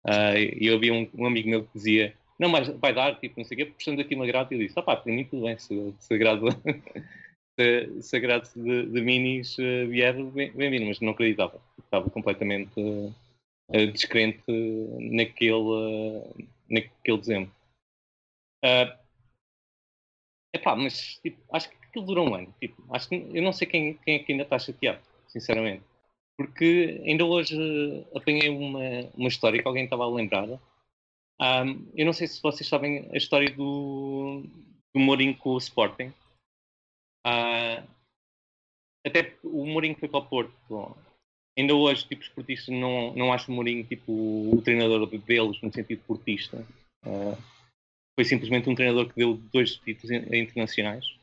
Uh, 0.07 0.39
e 0.59 0.67
eu 0.67 0.77
havia 0.77 0.93
um, 0.95 1.09
um, 1.15 1.27
amigo 1.27 1.49
meu 1.49 1.65
que 1.65 1.71
dizia: 1.75 2.15
Não, 2.39 2.49
mas 2.49 2.69
vai 2.69 2.95
dar, 2.95 3.19
tipo, 3.21 3.39
não 3.39 3.45
sei 3.45 3.57
o 3.57 3.59
quê, 3.59 3.67
prestando 3.67 4.01
aqui 4.01 4.15
uma 4.15 4.27
grata. 4.27 4.55
E 4.55 4.59
eu 4.61 4.67
disse: 4.67 4.79
Ah, 4.79 4.83
pá, 4.83 4.97
para 4.97 5.13
mim 5.13 5.25
tudo 5.25 5.43
bem, 5.45 5.59
se, 5.59 5.95
se 5.99 6.15
agrada. 6.15 6.47
se, 7.59 8.03
se 8.03 8.21
grade 8.21 8.49
de, 8.57 8.87
de 8.87 9.01
minis 9.01 9.59
uh, 9.59 9.89
vier, 9.89 10.15
bem- 10.33 10.53
bem-vindo, 10.53 10.87
mas 10.87 11.01
não 11.01 11.13
acreditava. 11.13 11.61
Estava 11.79 12.09
completamente 12.11 12.73
uh, 12.81 13.13
descrente 13.93 14.43
naquele, 15.01 15.53
uh, 15.53 16.35
naquele 16.71 17.19
dezembro. 17.19 17.53
Uh, 18.65 18.99
epá, 20.53 20.75
mas 20.77 21.19
tipo, 21.23 21.39
acho 21.55 21.71
que 21.71 21.78
aquilo 21.89 22.07
durou 22.07 22.29
um 22.29 22.35
ano. 22.35 22.55
Tipo, 22.61 22.83
acho 22.95 23.09
que, 23.09 23.15
eu 23.15 23.43
não 23.43 23.53
sei 23.53 23.67
quem, 23.67 23.95
quem 23.95 24.17
é 24.17 24.19
que 24.19 24.33
ainda 24.33 24.45
está 24.45 24.59
chateado, 24.59 25.01
sinceramente. 25.29 25.83
Porque 26.37 27.03
ainda 27.05 27.25
hoje 27.25 27.57
uh, 27.57 28.17
apanhei 28.17 28.49
uma, 28.49 28.81
uma 29.17 29.29
história 29.29 29.61
que 29.61 29.67
alguém 29.67 29.85
estava 29.85 30.05
a 30.05 30.09
lembrar. 30.09 30.49
Um, 30.49 31.89
eu 31.95 32.07
não 32.07 32.13
sei 32.13 32.27
se 32.27 32.43
vocês 32.43 32.69
sabem 32.69 33.09
a 33.13 33.17
história 33.17 33.51
do, 33.51 34.43
do 34.95 35.01
Mourinho 35.01 35.37
com 35.37 35.51
o 35.51 35.59
Sporting. 35.59 36.13
Ah, 37.25 37.83
até 39.07 39.37
o 39.43 39.67
Mourinho 39.67 39.97
foi 39.99 40.09
para 40.09 40.21
o 40.21 40.27
Porto. 40.27 40.97
Ainda 41.59 41.75
hoje, 41.75 42.07
tipo, 42.07 42.23
os 42.23 42.29
portistas 42.29 42.75
não, 42.75 43.13
não 43.15 43.33
acham 43.33 43.53
o 43.53 43.57
Mourinho 43.57 43.85
tipo, 43.85 44.13
o 44.13 44.63
treinador 44.63 45.07
deles 45.07 45.61
no 45.61 45.73
sentido 45.73 46.03
portista. 46.07 46.65
Ah, 47.05 47.37
foi 48.17 48.25
simplesmente 48.25 48.69
um 48.69 48.75
treinador 48.75 49.09
que 49.09 49.17
deu 49.17 49.35
dois 49.35 49.77
títulos 49.77 50.11
in- 50.11 50.37
internacionais. 50.37 51.18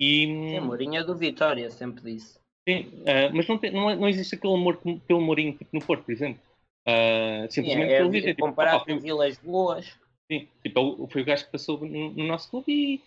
E, 0.00 0.24
Sim, 0.26 0.60
Mourinho 0.60 0.96
é 1.00 1.04
do 1.04 1.14
Vitória, 1.14 1.70
sempre 1.70 2.14
disse. 2.14 2.38
Sim, 2.66 2.90
ah, 3.06 3.30
mas 3.34 3.46
não, 3.46 3.58
tem- 3.58 3.70
não, 3.70 3.90
é- 3.90 3.96
não 3.96 4.08
existe 4.08 4.34
aquele 4.34 4.54
amor 4.54 4.78
pelo 5.06 5.20
Mourinho 5.20 5.52
tipo, 5.52 5.68
no 5.72 5.84
Porto, 5.84 6.04
por 6.04 6.12
exemplo. 6.12 6.40
Sim, 7.50 7.50
simplesmente 7.50 7.92
é, 7.92 7.98
pelo 7.98 8.16
é 8.16 8.20
tipo, 8.22 8.40
comparado 8.46 8.76
"Opa, 8.78 8.84
foi- 8.86 8.94
com 8.94 9.00
Vilas 9.00 9.38
Boas. 9.38 9.86
Sim, 10.30 10.48
tipo, 10.62 11.04
é 11.04 11.12
foi 11.12 11.22
o 11.22 11.24
gajo 11.24 11.44
que 11.44 11.52
passou 11.52 11.78
no, 11.86 12.10
no 12.12 12.24
nosso 12.26 12.48
clube 12.48 12.72
e, 12.72 13.00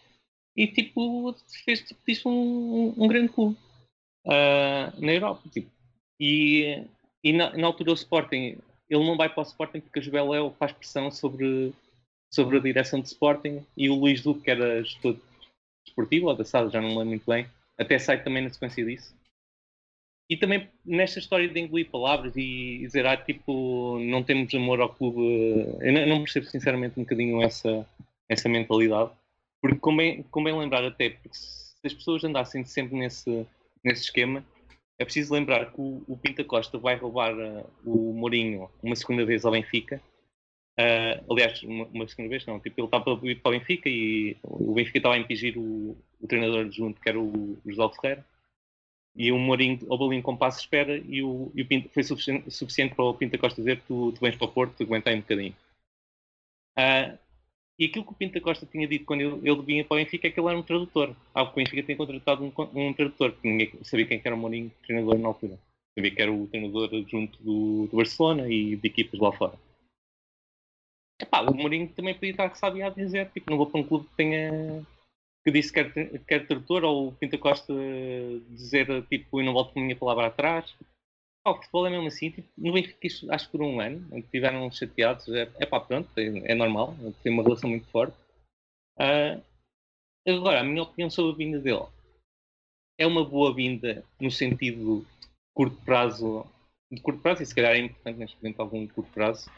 e 0.56 0.68
tipo, 0.68 1.36
fez 1.66 1.82
tipo, 1.82 2.00
disso 2.06 2.30
um, 2.30 2.94
um 2.96 3.08
grande 3.08 3.30
clube 3.30 3.58
ah, 4.28 4.94
na 4.98 5.14
Europa. 5.14 5.42
Tipo. 5.52 5.72
E, 6.20 6.84
e 7.24 7.34
na, 7.34 7.56
na 7.58 7.68
altura 7.68 7.92
o 7.92 7.96
Sporting, 7.96 8.58
ele 8.90 9.06
não 9.06 9.18
vai 9.18 9.30
para 9.30 9.42
o 9.42 9.46
Sporting 9.46 9.80
porque 9.82 10.00
a 10.00 10.02
Juveléu 10.02 10.54
faz 10.60 10.72
pressão 10.72 11.10
sobre, 11.10 11.74
sobre 12.32 12.58
a 12.58 12.62
direção 12.62 13.02
de 13.02 13.08
Sporting 13.08 13.66
e 13.76 13.90
o 13.90 13.96
Luís 13.96 14.22
Duque, 14.22 14.42
que 14.42 14.52
era 14.52 14.84
gestor 14.84 15.16
desportivo 15.86 16.28
ou 16.28 16.36
da 16.36 16.44
SAD, 16.44 16.72
já 16.72 16.82
não 16.82 16.90
me 16.90 16.96
lembro 16.96 17.10
muito 17.10 17.26
bem, 17.26 17.48
até 17.78 17.98
sai 18.00 18.24
também 18.24 18.44
na 18.44 18.50
sequência 18.50 18.86
disso. 18.86 19.16
E 20.30 20.38
também 20.38 20.70
nesta 20.86 21.20
história 21.20 21.48
de 21.48 21.60
engolir 21.60 21.90
palavras 21.90 22.36
e 22.36 22.80
dizer, 22.80 23.06
ah, 23.06 23.18
tipo, 23.18 24.00
não 24.00 24.24
temos 24.24 24.54
amor 24.56 24.80
ao 24.82 24.94
clube, 24.94 25.20
eu 25.82 26.08
não, 26.08 26.24
percebo 26.24 26.46
sinceramente 26.46 27.00
um 27.00 27.04
bocadinho 27.04 27.42
essa, 27.42 27.88
essa 28.30 28.48
mentalidade, 28.48 29.12
porque 29.62 29.80
convém, 29.80 30.24
convém 30.24 30.58
lembrar 30.58 30.84
até, 30.86 31.10
porque 31.10 31.38
se 31.38 31.76
as 31.86 31.94
pessoas 31.94 32.24
andassem 32.24 32.64
sempre 32.64 32.98
nesse, 32.98 33.46
nesse 33.84 34.04
esquema, 34.04 34.44
é 34.98 35.04
preciso 35.04 35.34
lembrar 35.34 35.72
que 35.72 35.82
o, 35.82 36.04
o 36.08 36.18
Pinta 36.18 36.44
Costa 36.44 36.78
vai 36.78 36.96
roubar 36.96 37.34
ah, 37.38 37.66
o 37.86 38.14
Mourinho 38.14 38.70
uma 38.82 38.96
segunda 38.96 39.26
vez 39.26 39.44
ao 39.44 39.52
Benfica, 39.52 40.02
Ah, 40.78 41.24
aliás, 41.30 41.62
uma, 41.64 41.86
uma 41.86 42.08
segunda 42.08 42.30
vez 42.30 42.46
não, 42.46 42.60
tipo, 42.60 42.80
ele 42.80 42.88
estava 42.88 43.16
para 43.16 43.30
ir 43.30 43.42
para 43.42 43.50
o 43.50 43.60
Benfica 43.60 43.90
e 43.90 44.36
o 44.44 44.74
Benfica 44.74 44.98
estava 44.98 45.16
a 45.16 45.20
impingir 45.20 45.58
o, 45.58 45.96
o 46.20 46.28
treinador 46.28 46.66
adjunto, 46.66 47.00
que 47.00 47.10
era 47.10 47.20
o 47.20 47.58
José 47.66 47.96
Ferreira, 47.96 48.26
e 49.16 49.32
o 49.32 49.38
Mourinho 49.38 49.80
houve 49.88 50.06
ali 50.06 50.18
um 50.18 50.22
compasso 50.22 50.58
de 50.58 50.64
espera 50.64 50.98
e 50.98 51.22
o, 51.22 51.52
e 51.54 51.62
o 51.62 51.68
Pinto, 51.68 51.90
foi 51.90 52.04
suficiente, 52.04 52.50
suficiente 52.50 52.96
para 52.96 53.06
o 53.06 53.14
Pinta 53.14 53.38
Costa 53.38 53.62
dizer 53.62 53.82
tu, 53.88 54.12
tu 54.12 54.20
vens 54.20 54.36
para 54.36 54.46
o 54.46 54.52
Porto, 54.52 54.76
tu 54.76 54.84
aguenta 54.84 55.10
aí 55.12 55.18
um 55.18 55.22
bocadinho. 55.22 55.56
Ah, 56.76 57.16
e 57.78 57.86
aquilo 57.86 58.06
que 58.06 58.12
o 58.12 58.16
Pinta 58.16 58.42
Costa 58.42 58.66
tinha 58.66 58.88
dito 58.88 59.06
quando 59.06 59.22
ele, 59.22 59.50
ele 59.50 59.62
vinha 59.62 59.86
para 59.86 59.96
o 59.96 59.98
Benfica 59.98 60.28
é 60.28 60.32
que 60.32 60.40
ele 60.40 60.50
era 60.50 60.58
um 60.58 60.64
tradutor. 60.64 61.16
Algo 61.34 61.54
que 61.54 61.62
o 61.62 61.64
Benfica 61.64 61.84
tinha 61.84 61.98
contratado 61.98 62.44
um, 62.44 62.88
um 62.88 62.94
tradutor, 62.94 63.34
porque 63.34 63.48
ninguém 63.48 63.72
sabia 63.84 64.08
quem 64.08 64.20
que 64.20 64.28
era 64.28 64.36
o 64.36 64.40
Mourinho 64.40 64.72
treinador 64.84 65.20
na 65.20 65.28
altura. 65.28 65.60
Sabia 65.96 66.12
que 66.12 66.22
era 66.22 66.32
o 66.32 66.48
treinador 66.48 66.90
junto 67.08 67.42
do, 67.44 67.88
do 67.88 67.98
Barcelona 67.98 68.50
e 68.50 68.76
de 68.76 68.88
equipas 68.88 69.20
lá 69.20 69.32
fora. 69.32 69.54
Epá, 71.24 71.40
o 71.42 71.56
Mourinho 71.56 71.88
também 71.88 72.14
podia 72.14 72.32
estar 72.32 72.52
a 72.86 72.90
dizer, 72.90 73.30
tipo, 73.32 73.50
não 73.50 73.58
vou 73.58 73.68
para 73.68 73.80
um 73.80 73.84
clube 73.84 74.08
que 74.10 74.16
tenha 74.16 74.86
que 75.46 75.52
disse 75.52 75.72
que 75.72 75.84
quer, 75.84 76.20
quer 76.20 76.48
tradutor, 76.48 76.84
ou 76.84 77.10
o 77.10 77.12
Pinta 77.14 77.38
Costa 77.38 77.74
dizer 78.50 79.06
tipo, 79.08 79.40
eu 79.40 79.46
não 79.46 79.54
volto 79.54 79.74
com 79.74 79.80
a 79.80 79.84
minha 79.84 79.96
palavra 79.96 80.28
atrás. 80.28 80.74
O 81.46 81.56
futebol 81.56 81.88
é 81.88 81.90
mesmo 81.90 82.08
assim, 82.08 82.30
tipo, 82.32 82.48
no 82.58 82.74
Benfica 82.74 83.34
acho 83.34 83.46
que 83.46 83.52
por 83.52 83.62
um 83.62 83.80
ano, 83.82 84.06
em 84.14 84.22
que 84.22 84.28
estiveram 84.28 84.72
chateados, 84.72 85.28
é, 85.30 85.50
é 85.60 85.66
pá, 85.66 85.80
pronto, 85.80 86.10
é, 86.18 86.52
é 86.52 86.56
normal, 86.56 86.96
tem 87.22 87.34
uma 87.34 87.44
relação 87.44 87.70
muito 87.70 87.88
forte. 87.88 88.16
Ah, 88.98 89.40
agora, 90.26 90.62
a 90.62 90.64
minha 90.64 90.84
opinião 90.84 91.10
sobre 91.10 91.34
a 91.34 91.36
vinda 91.36 91.60
dele 91.60 91.86
é 92.98 93.06
uma 93.06 93.26
boa 93.26 93.54
vinda 93.54 94.06
no 94.20 94.32
sentido 94.32 95.06
curto 95.54 95.76
prazo, 95.84 96.46
de 96.90 97.02
curto 97.02 97.22
prazo, 97.22 97.44
e 97.44 97.46
se 97.46 97.56
calhar 97.56 97.74
é 97.74 97.80
importante 97.80 98.20
neste 98.20 98.38
momento 98.38 98.62
algum 98.62 98.88
curto 98.88 99.12
prazo, 99.12 99.50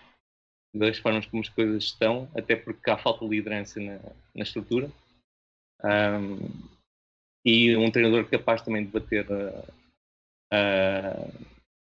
das 0.76 0.98
formas 0.98 1.26
como 1.26 1.42
as 1.42 1.50
coisas 1.50 1.84
estão, 1.84 2.30
até 2.36 2.56
porque 2.56 2.90
há 2.90 2.98
falta 2.98 3.26
de 3.26 3.32
liderança 3.32 3.80
na, 3.80 4.00
na 4.34 4.44
estrutura. 4.44 4.92
Um, 5.84 6.38
e 7.46 7.76
um 7.78 7.90
treinador 7.92 8.26
capaz 8.26 8.62
também 8.62 8.84
de 8.84 8.92
bater 8.92 9.26
uh, 9.30 9.64
uh, 10.54 11.46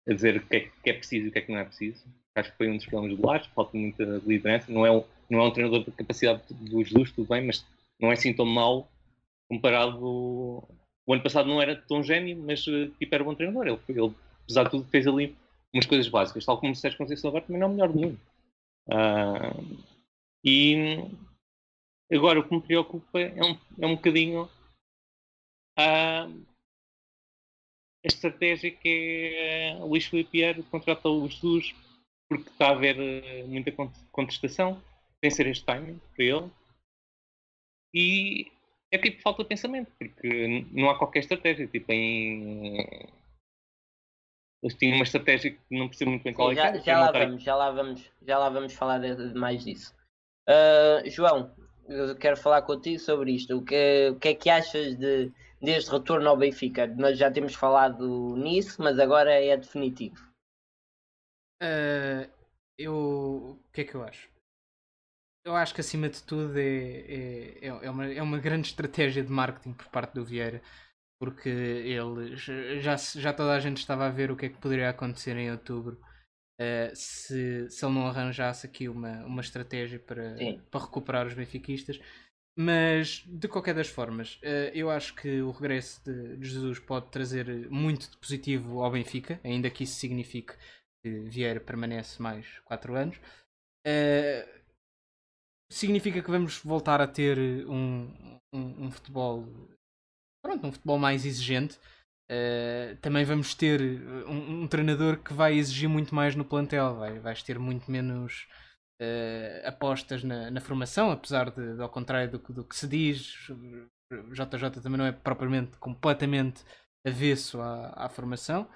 a 0.09 0.13
dizer 0.13 0.37
o 0.37 0.47
que 0.47 0.57
é, 0.57 0.61
que 0.83 0.91
é 0.91 0.93
preciso 0.93 1.27
e 1.27 1.29
o 1.29 1.33
que 1.33 1.39
é 1.39 1.43
que 1.43 1.53
não 1.53 1.59
é 1.59 1.65
preciso. 1.65 2.05
Acho 2.37 2.51
que 2.51 2.57
foi 2.59 2.69
um 2.69 2.77
dos 2.77 2.87
problemas 2.87 3.17
do 3.17 3.27
Lares, 3.27 3.47
falta 3.49 3.77
muita 3.77 4.05
liderança. 4.27 4.71
Não 4.71 4.85
é, 4.85 4.91
um, 4.91 5.05
não 5.31 5.41
é 5.41 5.43
um 5.45 5.51
treinador 5.53 5.85
de 5.85 5.91
capacidade 5.93 6.43
do 6.51 6.85
Jesus, 6.85 7.13
tudo 7.13 7.29
bem, 7.29 7.47
mas 7.47 7.65
não 7.99 8.11
é 8.11 8.15
assim 8.15 8.35
tão 8.35 8.47
comparado. 9.49 9.99
O 10.05 11.15
ano 11.15 11.23
passado 11.23 11.49
não 11.49 11.63
era 11.63 11.77
tão 11.77 12.03
gênio, 12.03 12.37
mas 12.37 12.67
uh, 12.67 12.89
tipo, 12.99 13.15
era 13.15 13.25
bom 13.25 13.35
treinador. 13.35 13.67
Ele, 13.67 13.79
ele, 13.89 14.15
apesar 14.43 14.65
de 14.65 14.71
tudo, 14.71 14.89
fez 14.91 15.07
ali 15.07 15.35
umas 15.73 15.87
coisas 15.87 16.09
básicas, 16.09 16.45
tal 16.45 16.59
como 16.59 16.73
o 16.73 16.77
Sérgio 16.77 16.99
Conceição 16.99 17.29
agora 17.29 17.45
também 17.45 17.61
não 17.61 17.69
é 17.69 17.71
o 17.71 17.73
melhor 17.73 17.93
do 17.93 18.01
mundo. 18.01 18.21
Uh, 18.89 19.87
e 20.45 20.77
Agora, 22.13 22.39
o 22.39 22.49
que 22.49 22.55
me 22.55 22.63
preocupa 22.63 23.21
é 23.21 23.43
um, 23.43 23.59
é 23.81 23.87
um 23.87 23.97
bocadinho 23.97 24.49
a, 25.77 26.27
a 26.27 26.29
estratégia 28.05 28.71
que 28.71 29.35
é 29.35 29.75
o 29.81 29.87
Luís 29.87 30.07
Filipe 30.07 30.31
Vieira 30.31 30.63
contrata 30.65 31.09
o 31.09 31.29
Jesus 31.29 31.75
porque 32.29 32.49
está 32.49 32.69
a 32.69 32.73
haver 32.73 32.97
muita 33.47 33.73
con- 33.73 33.93
contestação, 34.13 34.83
tem 35.21 35.31
ser 35.31 35.47
este 35.47 35.65
timing 35.65 36.01
para 36.15 36.25
ele. 36.25 36.51
E 37.95 38.51
é 38.93 38.99
tipo 38.99 39.23
falta 39.23 39.43
de 39.43 39.49
pensamento, 39.49 39.91
porque 39.99 40.65
não 40.73 40.91
há 40.91 40.99
qualquer 40.99 41.21
estratégia. 41.21 41.67
Tipo, 41.67 41.93
em. 41.93 43.09
Eles 44.63 44.77
tinham 44.77 44.97
uma 44.97 45.05
estratégia 45.05 45.53
que 45.53 45.61
não 45.71 45.89
percebo 45.89 46.11
muito 46.11 46.25
bem 46.25 46.35
qual 46.35 46.51
Sim, 46.51 46.53
é 46.53 46.57
que 46.57 46.61
já, 46.61 46.73
que 46.79 46.87
já 46.87 46.93
era 46.93 47.01
lá 47.01 47.13
vamos, 47.13 47.43
já 47.43 47.57
lá 47.57 47.71
vamos, 47.71 48.11
já 48.27 48.39
lá 48.39 48.49
vamos 48.51 48.73
falar 48.73 48.99
de- 48.99 49.33
de 49.33 49.35
mais 49.39 49.65
disso. 49.65 49.95
Ah, 50.49 51.03
João, 51.07 51.55
eu 51.89 52.17
quero 52.17 52.37
falar 52.37 52.63
contigo 52.63 52.99
sobre 53.01 53.33
isto. 53.33 53.57
O 53.57 53.65
que, 53.65 54.09
o 54.11 54.17
que 54.19 54.29
é 54.29 54.35
que 54.35 54.51
achas 54.51 54.97
de, 54.97 55.33
deste 55.61 55.91
retorno 55.91 56.29
ao 56.29 56.37
Benfica? 56.37 56.87
Nós 56.87 57.19
já 57.19 57.31
temos 57.31 57.55
falado 57.55 58.37
nisso, 58.37 58.83
mas 58.83 58.99
agora 58.99 59.33
é 59.33 59.57
definitivo. 59.57 60.17
Ah, 61.61 62.29
eu. 62.79 62.95
O 62.95 63.71
que 63.73 63.83
é 63.83 63.85
que 63.85 63.95
eu 63.95 64.03
acho? 64.05 64.29
Eu 65.45 65.55
acho 65.55 65.73
que 65.75 65.81
acima 65.81 66.09
de 66.09 66.23
tudo 66.25 66.59
é, 66.59 66.63
é, 66.63 67.59
é, 67.63 67.69
é 67.69 67.91
uma, 67.91 68.07
é 68.13 68.21
uma 68.23 68.39
grande 68.39 68.67
estratégia 68.69 69.23
de 69.23 69.31
marketing 69.31 69.73
por 69.75 69.87
parte 69.87 70.13
do 70.15 70.25
Vieira, 70.25 70.61
porque 71.19 71.49
ele 71.49 72.37
já, 72.37 72.97
já 72.97 73.33
toda 73.33 73.53
a 73.53 73.61
gente 73.61 73.79
estava 73.79 74.07
a 74.07 74.11
ver 74.11 74.31
o 74.31 74.37
que 74.37 74.47
é 74.47 74.49
que 74.49 74.59
poderia 74.59 74.91
acontecer 74.91 75.37
em 75.37 75.51
outubro 75.51 75.99
ah, 76.61 76.91
se, 76.95 77.69
se 77.71 77.85
ele 77.85 77.95
não 77.95 78.07
arranjasse 78.07 78.67
aqui 78.67 78.89
uma, 78.89 79.25
uma 79.25 79.41
estratégia 79.41 79.99
para, 79.99 80.37
Sim. 80.37 80.61
para 80.71 80.81
recuperar 80.81 81.27
os 81.27 81.35
benfiquistas. 81.35 82.01
Mas 82.59 83.23
de 83.27 83.49
qualquer 83.49 83.75
das 83.75 83.89
formas, 83.89 84.41
ah, 84.43 84.71
eu 84.75 84.91
acho 84.91 85.15
que 85.15 85.43
o 85.43 85.51
regresso 85.51 86.03
de, 86.05 86.43
Jesus 86.43 86.79
pode 86.79 87.11
trazer 87.11 87.71
muito 87.71 88.11
de 88.11 88.17
positivo 88.17 88.83
ao 88.83 88.91
Benfica, 88.91 89.39
ainda 89.45 89.71
que 89.71 89.85
isso 89.85 89.97
signifique 89.97 90.55
que 91.05 91.21
Vieira 91.29 91.61
permanece 91.61 92.21
mais 92.21 92.59
4 92.65 92.95
anos. 92.95 93.21
Eh, 93.87 94.45
significa 95.71 96.23
que 96.23 96.31
vamos 96.31 96.59
voltar 96.59 97.01
a 97.01 97.07
ter 97.07 97.39
um, 97.69 98.41
um, 98.53 98.87
um 98.87 98.91
futebol 98.91 99.47
pronto, 100.47 100.67
um 100.67 100.73
futebol 100.73 100.99
mais 100.99 101.27
exigente. 101.27 101.79
Eh, 102.29 102.97
também 103.01 103.25
vamos 103.25 103.55
ter 103.55 103.81
um, 104.27 104.63
um 104.63 104.69
treinador 104.69 105.23
que 105.23 105.33
vai 105.33 105.55
exigir 105.55 105.89
muito 105.89 106.15
mais 106.15 106.35
no 106.35 106.45
plantel, 106.45 106.97
vai, 106.97 107.19
vais 107.19 107.43
ter 107.43 107.59
muito 107.59 107.91
menos 107.91 108.49
eh, 109.01 109.63
apostas 109.65 110.25
na, 110.25 110.51
na 110.51 110.61
formação, 110.61 111.11
apesar 111.11 111.51
de, 111.51 111.77
de, 111.77 111.83
ao 111.83 111.89
contrário 111.89 112.31
do, 112.31 112.39
do 112.53 112.65
que 112.65 112.77
se 112.77 112.89
diz, 112.89 113.49
JJ 114.33 114.83
também 114.83 114.99
não 114.99 115.07
é 115.07 115.13
propriamente 115.13 115.77
completamente 115.79 116.65
avesso 117.07 117.61
à, 117.61 118.07
à 118.07 118.09
formação, 118.09 118.69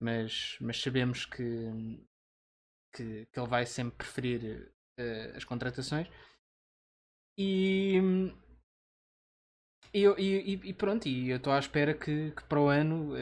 mas, 0.00 0.56
mas 0.60 0.80
sabemos 0.80 1.24
que, 1.26 1.44
que, 2.94 3.26
que 3.26 3.38
ele 3.38 3.48
vai 3.48 3.66
sempre 3.66 3.96
preferir 3.96 4.72
eh, 4.98 5.32
as 5.36 5.44
contratações. 5.44 6.08
E, 7.38 8.00
E, 9.98 10.02
e- 10.18 10.60
e- 10.70 10.74
pronto, 10.74 11.06
e 11.08 11.30
eu 11.30 11.38
estou 11.38 11.52
à 11.52 11.58
espera 11.58 11.94
que, 11.94 12.30
que 12.36 12.44
para 12.44 12.60
o 12.60 12.68
ano 12.68 13.14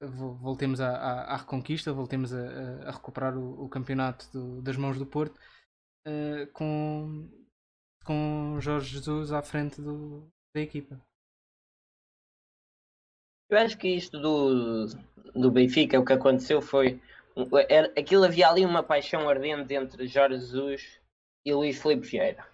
vo- 0.00 0.34
voltemos 0.34 0.80
à, 0.80 0.90
à- 0.90 1.34
à 1.34 1.36
reconquista, 1.36 1.92
voltemos 1.92 2.32
a, 2.34 2.40
a- 2.40 2.88
a 2.88 2.92
recuperar 2.92 3.36
o, 3.36 3.64
o 3.64 3.68
campeonato 3.68 4.30
do- 4.32 4.62
das 4.62 4.76
mãos 4.76 4.98
do 4.98 5.06
Porto 5.06 5.38
eh, 6.06 6.46
com, 6.52 7.28
com 8.04 8.58
Jorge 8.60 8.90
Jesus 8.94 9.32
à 9.32 9.42
frente 9.42 9.80
do- 9.80 10.28
da 10.54 10.60
equipa. 10.60 11.00
Eu 13.50 13.58
acho 13.58 13.78
que 13.78 13.88
isto 13.88 14.18
do, 14.20 14.86
do 15.34 15.50
Benfica, 15.50 16.00
o 16.00 16.04
que 16.04 16.12
aconteceu 16.12 16.60
foi. 16.60 17.00
Era, 17.68 17.92
aquilo 17.98 18.24
havia 18.24 18.48
ali 18.48 18.64
uma 18.64 18.82
paixão 18.82 19.28
ardente 19.28 19.74
entre 19.74 20.06
Jorge 20.06 20.38
Jesus 20.38 21.00
e 21.44 21.52
Luís 21.52 21.80
Filipe 21.80 22.06
Vieira. 22.06 22.46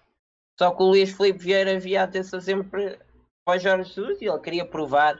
Só 0.59 0.71
que 0.73 0.83
o 0.83 0.87
Luís 0.87 1.15
Filipe 1.15 1.39
Vieira 1.39 1.75
havia 1.75 2.03
atenção 2.03 2.39
sempre 2.39 2.99
para 3.45 3.57
o 3.57 3.59
Jorge 3.59 3.89
Jesus 3.89 4.21
e 4.21 4.25
ele 4.25 4.39
queria 4.39 4.65
provar, 4.65 5.19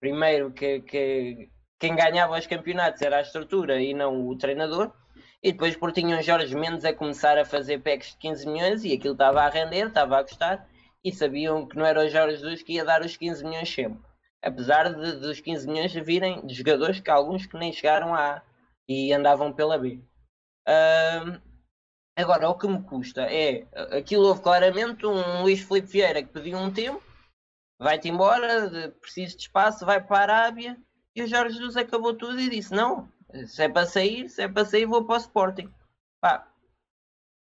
primeiro, 0.00 0.52
que, 0.52 0.80
que 0.80 1.48
quem 1.78 1.94
ganhava 1.94 2.38
os 2.38 2.46
campeonatos 2.46 3.02
era 3.02 3.18
a 3.18 3.22
estrutura 3.22 3.80
e 3.80 3.94
não 3.94 4.26
o 4.26 4.36
treinador. 4.36 4.92
E 5.42 5.52
depois, 5.52 5.76
por 5.76 5.92
tinham 5.92 6.22
Jorge 6.22 6.54
Mendes 6.54 6.84
a 6.84 6.94
começar 6.94 7.36
a 7.36 7.44
fazer 7.44 7.80
packs 7.80 8.10
de 8.10 8.16
15 8.18 8.48
milhões 8.48 8.84
e 8.84 8.92
aquilo 8.92 9.14
estava 9.14 9.42
a 9.42 9.48
render, 9.48 9.88
estava 9.88 10.18
a 10.18 10.22
gostar. 10.22 10.68
E 11.04 11.12
sabiam 11.12 11.66
que 11.66 11.76
não 11.76 11.84
era 11.84 12.00
o 12.04 12.08
Jorge 12.08 12.36
Jesus 12.36 12.62
que 12.62 12.74
ia 12.74 12.84
dar 12.84 13.02
os 13.02 13.16
15 13.16 13.44
milhões 13.44 13.68
sempre 13.68 14.00
apesar 14.42 14.92
de, 14.92 15.12
dos 15.20 15.40
15 15.40 15.68
milhões 15.68 15.92
virem 15.92 16.44
de 16.44 16.52
jogadores 16.52 17.00
que 17.00 17.10
alguns 17.10 17.46
que 17.46 17.56
nem 17.56 17.72
chegaram 17.72 18.14
a 18.14 18.42
e 18.88 19.12
andavam 19.12 19.52
pela 19.52 19.78
B. 19.78 20.00
Ahm, 20.66 21.40
agora, 22.16 22.48
o 22.50 22.58
que 22.58 22.66
me 22.66 22.82
custa 22.82 23.22
é 23.22 23.66
aquilo 23.96 24.26
houve 24.26 24.42
claramente 24.42 25.06
um 25.06 25.42
Luís 25.42 25.60
Filipe 25.60 25.86
Vieira 25.86 26.22
que 26.22 26.28
pediu 26.28 26.58
um 26.58 26.72
tempo, 26.72 27.02
vai-te 27.82 28.08
embora, 28.08 28.90
preciso 29.00 29.36
de 29.36 29.42
espaço, 29.42 29.84
vai 29.84 30.02
para 30.02 30.16
a 30.18 30.22
Arábia 30.22 30.78
e 31.14 31.22
o 31.22 31.26
Jorge 31.26 31.56
Jesus 31.56 31.76
acabou 31.76 32.14
tudo 32.14 32.40
e 32.40 32.48
disse: 32.48 32.72
Não, 32.72 33.08
se 33.46 33.62
é 33.62 33.68
para 33.68 33.86
sair, 33.86 34.28
se 34.28 34.42
é 34.42 34.48
para 34.48 34.64
sair, 34.64 34.86
vou 34.86 35.04
para 35.04 35.16
o 35.16 35.18
Sporting. 35.18 35.68
Pá, 36.20 36.48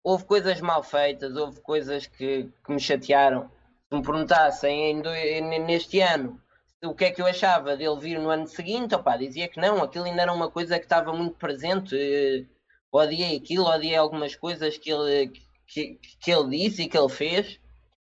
houve 0.04 0.26
coisas 0.26 0.62
mal 0.62 0.84
feitas, 0.84 1.36
houve 1.36 1.62
coisas 1.62 2.06
que, 2.06 2.52
que 2.66 2.72
me 2.72 2.80
chatearam. 2.80 3.50
Se 3.90 3.96
me 3.96 4.04
perguntassem 4.04 5.02
em 5.02 5.60
neste 5.62 6.02
ano 6.02 6.42
o 6.84 6.94
que 6.94 7.06
é 7.06 7.12
que 7.12 7.22
eu 7.22 7.26
achava 7.26 7.76
dele 7.76 8.00
vir 8.00 8.20
no 8.20 8.30
ano 8.30 8.48
seguinte, 8.48 8.94
opá, 8.94 9.18
dizia 9.18 9.48
que 9.48 9.60
não, 9.60 9.82
aquilo 9.82 10.06
ainda 10.06 10.22
era 10.22 10.34
uma 10.34 10.52
coisa 10.52 10.78
que 10.78 10.86
estava 10.86 11.12
muito 11.14 11.36
presente. 11.38 11.96
eh, 11.96 12.46
odiei 12.92 13.38
aquilo, 13.38 13.66
odiei 13.66 13.96
algumas 13.96 14.36
coisas 14.36 14.78
que 14.78 14.92
ele, 14.92 15.32
que, 15.66 16.00
que 16.20 16.32
ele 16.32 16.50
disse 16.50 16.84
e 16.84 16.90
que 16.90 16.98
ele 16.98 17.10
fez. 17.10 17.60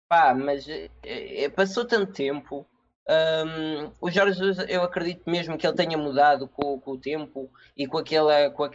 Pá, 0.10 0.34
mas 0.34 0.68
eh, 0.68 0.90
eh, 1.04 1.50
passou 1.50 1.86
tanto 1.86 2.12
tempo. 2.12 2.66
hum, 3.08 3.92
o 4.02 4.10
Jorge 4.12 4.40
Jesus, 4.40 4.58
eu 4.70 4.82
acredito 4.84 5.30
mesmo 5.30 5.58
que 5.58 5.66
ele 5.68 5.76
tenha 5.76 5.98
mudado 5.98 6.48
com, 6.48 6.80
com 6.80 6.92
o 6.94 7.00
tempo 7.00 7.52
e 7.78 7.86
com, 7.88 7.98
aquela, 8.00 8.50
com, 8.52 8.68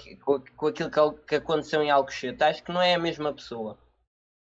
com, 0.56 0.66
aquilo 0.68 0.90
que, 1.26 1.34
aconteceu 1.34 1.82
em 1.82 1.90
Alcochete. 1.90 2.42
Acho 2.44 2.62
que 2.62 2.72
não 2.72 2.80
é 2.80 2.94
a 2.94 2.98
mesma 2.98 3.32
pessoa. 3.34 3.76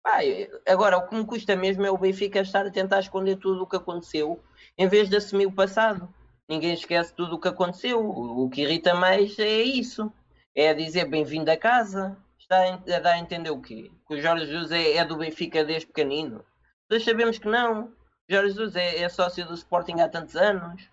Pá, 0.03 0.25
eu- 0.25 0.61
agora, 0.69 0.99
o 0.99 1.09
que 1.09 1.15
me 1.17 1.27
custa 1.27 1.57
mesmo 1.57 1.87
é 1.87 1.91
o 1.91 1.99
Benfica 1.99 2.41
estar 2.41 2.67
a 2.67 2.71
tentar 2.71 3.01
esconder 3.01 3.37
tudo 3.39 3.63
o 3.63 3.67
que 3.69 3.77
aconteceu 3.77 4.43
em 4.79 4.89
vez 4.89 5.09
de 5.09 5.17
assumir 5.17 5.47
o 5.47 5.53
passado. 5.53 6.13
Ninguém 6.49 6.75
esquece 6.75 7.15
tudo 7.15 7.37
o 7.37 7.41
que 7.41 7.49
aconteceu. 7.49 8.01
O 8.07 8.51
que 8.51 8.63
irrita 8.63 8.95
mais 8.95 9.39
é 9.39 9.63
isso. 9.63 10.13
É 10.55 10.75
dizer 10.75 11.07
bem-vindo 11.07 11.51
a 11.51 11.57
casa. 11.57 12.17
Está 12.39 12.75
a 12.75 12.99
dar 13.01 13.15
a 13.15 13.19
entender 13.19 13.51
o 13.51 13.61
quê? 13.63 13.91
Que 14.07 14.15
o 14.17 14.21
Jorge 14.21 14.47
Jesus 14.47 14.73
é, 14.73 14.97
é 14.97 15.05
do 15.05 15.17
Benfica 15.17 15.65
desde 15.65 15.87
pequenino. 15.87 16.45
Nós 16.93 17.05
sabemos 17.05 17.39
que 17.39 17.49
não. 17.49 17.91
Jorge 18.29 18.51
Jesus 18.51 18.77
é, 18.77 18.99
é 18.99 19.09
sócio 19.09 19.47
do 19.47 19.55
Sporting 19.55 19.99
há 20.01 20.11
tantos 20.11 20.37
anos. 20.37 20.91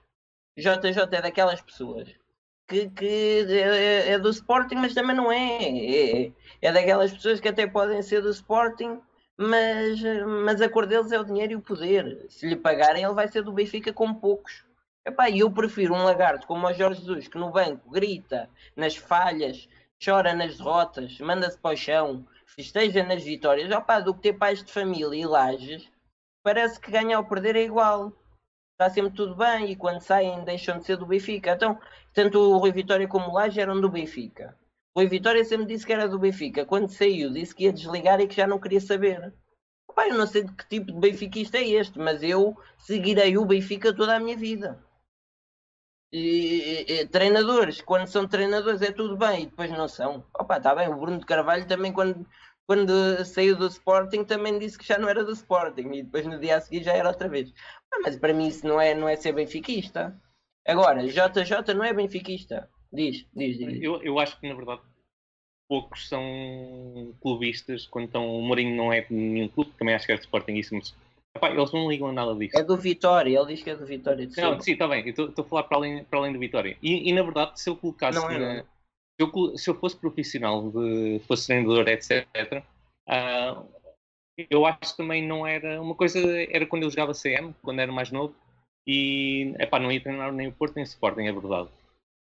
JJ 0.57 0.97
é 1.11 1.21
daquelas 1.21 1.61
pessoas 1.61 2.07
que, 2.65 2.89
que 2.91 3.45
é, 3.49 4.13
é 4.13 4.17
do 4.17 4.29
Sporting, 4.29 4.75
mas 4.75 4.93
também 4.93 5.13
não 5.13 5.29
é. 5.29 5.61
é. 5.61 6.31
É 6.61 6.71
daquelas 6.71 7.11
pessoas 7.11 7.41
que 7.41 7.49
até 7.49 7.67
podem 7.67 8.01
ser 8.01 8.21
do 8.21 8.29
Sporting, 8.29 9.01
mas, 9.35 9.99
mas 10.45 10.61
a 10.61 10.69
cor 10.69 10.85
deles 10.85 11.11
é 11.11 11.19
o 11.19 11.25
dinheiro 11.25 11.51
e 11.51 11.55
o 11.57 11.61
poder. 11.61 12.25
Se 12.29 12.47
lhe 12.47 12.55
pagarem, 12.55 13.03
ele 13.03 13.13
vai 13.13 13.27
ser 13.27 13.41
do 13.41 13.51
Benfica 13.51 13.91
como 13.91 14.21
poucos. 14.21 14.63
E 15.33 15.39
eu 15.39 15.51
prefiro 15.51 15.93
um 15.93 16.05
lagarto 16.05 16.47
como 16.47 16.65
o 16.65 16.73
Jorge 16.73 17.01
Jesus, 17.01 17.27
que 17.27 17.37
no 17.37 17.51
banco 17.51 17.91
grita 17.91 18.49
nas 18.73 18.95
falhas, 18.95 19.67
chora 20.01 20.33
nas 20.33 20.55
derrotas, 20.55 21.19
manda-se 21.19 21.57
para 21.57 21.73
o 21.73 21.77
chão, 21.77 22.25
festeja 22.63 23.03
nas 23.03 23.23
vitórias, 23.23 23.71
opá, 23.71 23.99
do 23.99 24.13
que 24.13 24.21
ter 24.21 24.33
pais 24.33 24.63
de 24.63 24.71
família 24.71 25.17
e 25.17 25.25
lajes, 25.25 25.89
parece 26.43 26.79
que 26.79 26.91
ganhar 26.91 27.19
ou 27.19 27.25
perder 27.25 27.55
é 27.55 27.63
igual. 27.63 28.11
Está 28.73 28.89
sempre 28.89 29.13
tudo 29.13 29.35
bem 29.35 29.71
e 29.71 29.75
quando 29.75 30.01
saem 30.01 30.43
deixam 30.43 30.77
de 30.77 30.85
ser 30.85 30.97
do 30.97 31.05
Benfica. 31.05 31.51
Então, 31.51 31.79
tanto 32.13 32.39
o 32.39 32.57
Rui 32.57 32.71
Vitória 32.71 33.07
como 33.07 33.29
o 33.29 33.33
Laje 33.33 33.59
eram 33.59 33.79
do 33.79 33.89
Benfica. 33.89 34.57
O 34.95 34.99
Rui 34.99 35.09
Vitória 35.09 35.43
sempre 35.43 35.65
disse 35.65 35.85
que 35.85 35.93
era 35.93 36.07
do 36.07 36.19
Benfica. 36.19 36.65
Quando 36.65 36.89
saiu, 36.89 37.31
disse 37.31 37.53
que 37.53 37.65
ia 37.65 37.73
desligar 37.73 38.19
e 38.21 38.27
que 38.27 38.35
já 38.35 38.47
não 38.47 38.59
queria 38.59 38.79
saber. 38.79 39.33
Pá, 39.93 40.07
eu 40.07 40.17
não 40.17 40.25
sei 40.25 40.43
de 40.43 40.53
que 40.53 40.67
tipo 40.69 40.93
de 40.93 40.99
benfiquista 40.99 41.57
é 41.57 41.67
este, 41.67 41.99
mas 41.99 42.23
eu 42.23 42.57
seguirei 42.77 43.37
o 43.37 43.45
Benfica 43.45 43.93
toda 43.93 44.15
a 44.15 44.19
minha 44.19 44.37
vida. 44.37 44.81
E, 46.11 46.85
e- 46.87 47.01
e 47.01 47.07
treinadores, 47.07 47.81
quando 47.81 48.07
são 48.07 48.25
treinadores 48.27 48.81
é 48.81 48.91
tudo 48.91 49.17
bem 49.17 49.43
e 49.43 49.45
depois 49.47 49.69
não 49.71 49.87
são. 49.89 50.25
Opa, 50.33 50.57
está 50.57 50.73
bem, 50.73 50.87
o 50.87 50.97
Bruno 50.97 51.19
de 51.19 51.25
Carvalho 51.25 51.67
também 51.67 51.91
quando, 51.93 52.25
quando 52.69 53.25
saiu 53.25 53.57
do 53.57 53.65
Sporting 53.65 54.23
também 54.23 54.59
disse 54.59 54.77
que 54.77 54.85
já 54.85 54.99
não 54.99 55.09
era 55.09 55.23
do 55.23 55.31
Sporting 55.31 55.89
e 55.91 56.03
depois 56.03 56.23
no 56.27 56.37
dia 56.39 56.57
a 56.57 56.61
seguir 56.61 56.83
já 56.83 56.93
era 56.93 57.09
outra 57.09 57.27
vez. 57.27 57.51
Ah, 57.91 57.97
mas 58.03 58.15
para 58.15 58.31
mim 58.31 58.47
isso 58.47 58.67
não 58.67 58.79
é, 58.79 58.93
não 58.93 59.09
é 59.09 59.15
ser 59.15 59.33
benfiquista. 59.33 60.15
Agora, 60.67 61.01
JJ 61.07 61.73
não 61.75 61.83
é 61.83 61.91
benfiquista. 61.91 62.69
Diz, 62.93 63.25
diz, 63.35 63.57
diz. 63.57 63.81
Eu, 63.81 64.03
eu 64.03 64.19
acho 64.19 64.39
que, 64.39 64.47
na 64.47 64.53
verdade, 64.53 64.83
poucos 65.67 66.07
são 66.07 66.21
clubistas 67.19 67.87
quando 67.87 68.05
estão. 68.05 68.37
O 68.37 68.39
Mourinho 68.43 68.77
não 68.77 68.93
é 68.93 69.01
de 69.01 69.15
nenhum 69.15 69.47
clube, 69.47 69.71
também 69.75 69.95
acho 69.95 70.05
que 70.05 70.11
é 70.11 70.15
de 70.15 70.21
Sporting 70.21 70.53
isso, 70.53 70.75
mas 70.75 70.95
epá, 71.35 71.49
eles 71.49 71.71
não 71.73 71.89
ligam 71.89 72.09
a 72.09 72.13
nada 72.13 72.35
disso. 72.35 72.55
É 72.55 72.63
do 72.63 72.77
Vitória, 72.77 73.35
ele 73.35 73.47
diz 73.55 73.63
que 73.63 73.71
é 73.71 73.75
do 73.75 73.87
Vitória 73.87 74.27
de 74.27 74.39
Não, 74.39 74.61
sim, 74.61 74.73
está 74.73 74.87
bem, 74.87 75.09
estou 75.09 75.33
a 75.35 75.43
falar 75.43 75.63
para 75.63 75.77
além, 75.77 76.03
para 76.03 76.19
além 76.19 76.33
do 76.33 76.37
Vitória. 76.39 76.77
E, 76.83 77.09
e, 77.09 77.13
na 77.13 77.23
verdade, 77.23 77.59
se 77.59 77.67
eu 77.67 77.75
colocasse. 77.75 78.19
Não 78.19 78.29
é, 78.29 78.37
na- 78.37 78.53
é. 78.57 78.65
Eu, 79.19 79.57
se 79.57 79.69
eu 79.69 79.75
fosse 79.75 79.97
profissional, 79.97 80.71
de, 80.71 81.19
fosse 81.27 81.47
treinador, 81.47 81.87
etc., 81.87 82.63
ah, 83.07 83.63
eu 84.49 84.65
acho 84.65 84.91
que 84.91 84.97
também 84.97 85.27
não 85.27 85.45
era. 85.45 85.81
Uma 85.81 85.95
coisa 85.95 86.19
era 86.51 86.65
quando 86.65 86.83
eu 86.83 86.89
jogava 86.89 87.13
CM, 87.13 87.53
quando 87.61 87.79
era 87.81 87.91
mais 87.91 88.11
novo, 88.11 88.35
e 88.87 89.53
epá, 89.59 89.79
não 89.79 89.91
ia 89.91 90.01
treinar 90.01 90.31
nem 90.31 90.47
o 90.47 90.51
Porto 90.51 90.75
nem 90.75 90.83
o 90.83 90.87
Sporting, 90.87 91.23
é 91.23 91.31
verdade. 91.31 91.69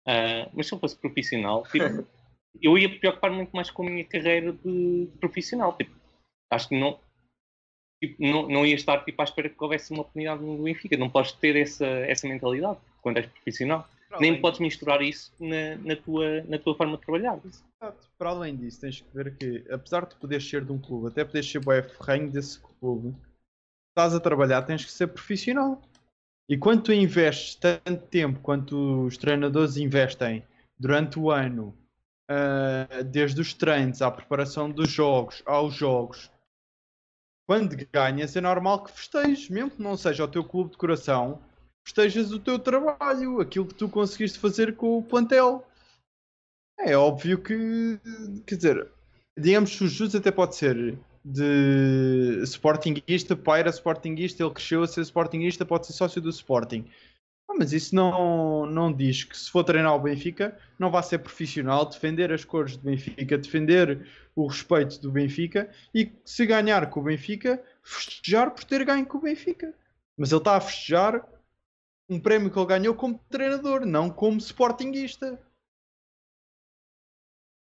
Ah, 0.07 0.49
mas 0.55 0.67
se 0.67 0.75
eu 0.75 0.79
fosse 0.79 0.97
profissional, 0.97 1.65
tipo, 1.65 2.07
eu 2.63 2.79
ia 2.79 2.99
preocupar 2.99 3.31
muito 3.31 3.51
mais 3.55 3.71
com 3.71 3.87
a 3.87 3.91
minha 3.91 4.05
carreira 4.05 4.53
de, 4.53 5.07
de 5.07 5.19
profissional. 5.19 5.77
Tipo, 5.77 5.95
acho 6.51 6.69
que 6.69 6.79
não, 6.79 6.99
tipo, 8.03 8.23
não, 8.23 8.49
não 8.49 8.67
ia 8.67 8.75
estar 8.75 9.05
tipo, 9.05 9.21
à 9.21 9.25
espera 9.25 9.49
que 9.49 9.63
houvesse 9.63 9.93
uma 9.93 10.03
oportunidade 10.03 10.43
no 10.43 10.63
Benfica. 10.63 10.97
Não 10.97 11.11
podes 11.11 11.33
ter 11.33 11.57
essa, 11.57 11.87
essa 11.87 12.29
mentalidade 12.29 12.79
quando 13.03 13.19
és 13.19 13.27
profissional. 13.27 13.89
Para 14.09 14.21
Nem 14.21 14.41
podes 14.41 14.61
misturar 14.61 15.03
isso 15.03 15.33
na, 15.41 15.77
na, 15.77 15.97
tua, 15.97 16.43
na 16.43 16.59
tua 16.59 16.77
forma 16.77 16.97
de 16.97 17.03
trabalhar. 17.03 17.41
Exato. 17.45 18.09
Para 18.17 18.31
além 18.31 18.57
disso, 18.57 18.81
tens 18.81 19.01
que 19.01 19.09
ver 19.15 19.37
que, 19.37 19.65
apesar 19.71 20.07
de 20.07 20.15
poderes 20.17 20.49
ser 20.49 20.65
de 20.65 20.73
um 20.73 20.79
clube, 20.79 21.09
até 21.09 21.25
poderes 21.25 21.51
ser 21.51 21.59
bué 21.61 21.83
ferrenho 21.83 22.31
desse 22.31 22.61
clube, 22.61 23.15
estás 23.91 24.15
a 24.15 24.21
trabalhar, 24.21 24.63
tens 24.63 24.85
que 24.85 24.93
ser 24.93 25.09
profissional. 25.09 25.83
E 26.49 26.57
quando 26.57 26.85
tu 26.85 26.93
investes 26.93 27.57
tanto 27.57 28.07
tempo 28.07 28.39
quanto 28.41 29.07
os 29.07 29.17
treinadores 29.17 29.77
investem 29.77 30.45
durante 30.79 31.19
o 31.19 31.31
ano, 31.31 31.77
ah, 32.29 33.03
desde 33.05 33.41
os 33.41 33.53
treinos 33.53 34.03
à 34.03 34.11
preparação 34.11 34.71
dos 34.71 34.91
jogos, 34.91 35.43
aos 35.45 35.75
jogos, 35.75 36.31
quando 37.47 37.77
ganhas 37.93 38.35
é 38.35 38.41
normal 38.41 38.83
que 38.83 38.93
festejes, 38.93 39.49
mesmo 39.49 39.71
que 39.71 39.83
não 39.83 39.97
seja 39.97 40.25
o 40.25 40.29
teu 40.29 40.45
clube 40.45 40.73
de 40.73 40.77
coração, 40.77 41.41
festejas 41.87 42.33
o 42.33 42.41
teu 42.41 42.59
trabalho, 42.59 43.41
aquilo 43.41 43.67
que 43.67 43.75
tu 43.75 43.89
conseguiste 43.89 44.39
fazer 44.39 44.75
com 44.75 44.99
o 44.99 45.03
plantel. 45.03 45.65
É 46.79 46.97
óbvio 46.97 47.39
que, 47.39 47.99
quer 48.45 48.57
dizer, 48.57 48.89
digamos 49.39 49.77
que 49.77 49.85
o 49.85 49.89
Jesus 49.89 50.15
até 50.15 50.33
pode 50.33 50.57
ser 50.57 50.99
de 51.25 52.43
Sportingista, 52.43 53.37
pai 53.37 53.61
era 53.61 53.71
Sportingista, 53.71 54.43
ele 54.43 54.53
cresceu 54.53 54.83
a 54.83 54.87
ser 54.87 55.01
Sportingista, 55.03 55.65
pode 55.65 55.87
ser 55.87 55.93
sócio 55.93 56.21
do 56.21 56.29
Sporting. 56.29 56.85
Ah, 57.49 57.55
mas 57.57 57.73
isso 57.73 57.95
não, 57.95 58.67
não 58.67 58.93
diz 58.93 59.23
que 59.23 59.39
se 59.39 59.49
for 59.51 59.63
treinar 59.63 59.95
o 59.95 60.01
Benfica, 60.01 60.59
não 60.79 60.91
vai 60.91 61.03
ser 61.05 61.19
profissional, 61.19 61.87
defender 61.87 62.33
as 62.33 62.45
cores 62.45 62.77
do 62.77 62.85
Benfica, 62.85 63.39
defender 63.39 64.07
o 64.35 64.47
respeito 64.47 65.01
do 65.01 65.11
Benfica 65.11 65.71
e 65.95 66.13
se 66.25 66.45
ganhar 66.45 66.91
com 66.91 67.01
o 67.01 67.05
Benfica, 67.05 67.63
festejar 67.83 68.51
por 68.51 68.65
ter 68.65 68.85
ganho 68.85 69.07
com 69.07 69.19
o 69.19 69.23
Benfica. 69.23 69.73
Mas 70.17 70.33
ele 70.33 70.41
está 70.41 70.57
a 70.57 70.61
festejar 70.61 71.25
um 72.09 72.21
prémio 72.21 72.51
que 72.51 72.59
ele 72.59 72.67
ganhou 72.67 72.95
como 72.95 73.19
treinador, 73.29 73.85
não 73.85 74.11
como 74.11 74.39
Sportingista. 74.39 75.41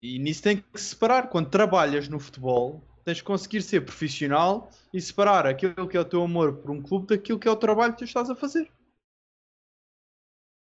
E 0.03 0.19
nisso 0.19 0.43
tem 0.43 0.61
que 0.61 0.81
se 0.81 0.91
separar. 0.91 1.29
Quando 1.31 1.51
trabalhas 1.51 2.09
no 2.09 2.21
futebol, 2.21 2.83
Tens 3.05 3.19
de 3.19 3.25
conseguir 3.25 3.61
ser 3.61 3.85
profissional 3.85 4.71
e 4.93 4.99
separar 4.99 5.47
aquilo 5.47 5.87
que 5.87 5.97
é 5.97 6.01
o 6.01 6.05
teu 6.07 6.23
amor 6.23 6.57
por 6.57 6.71
um 6.71 6.83
clube 6.83 7.09
daquilo 7.09 7.39
que 7.39 7.47
é 7.47 7.51
o 7.51 7.57
trabalho 7.57 7.93
que 7.93 7.99
tu 7.99 8.05
estás 8.05 8.31
a 8.31 8.35
fazer. 8.35 8.73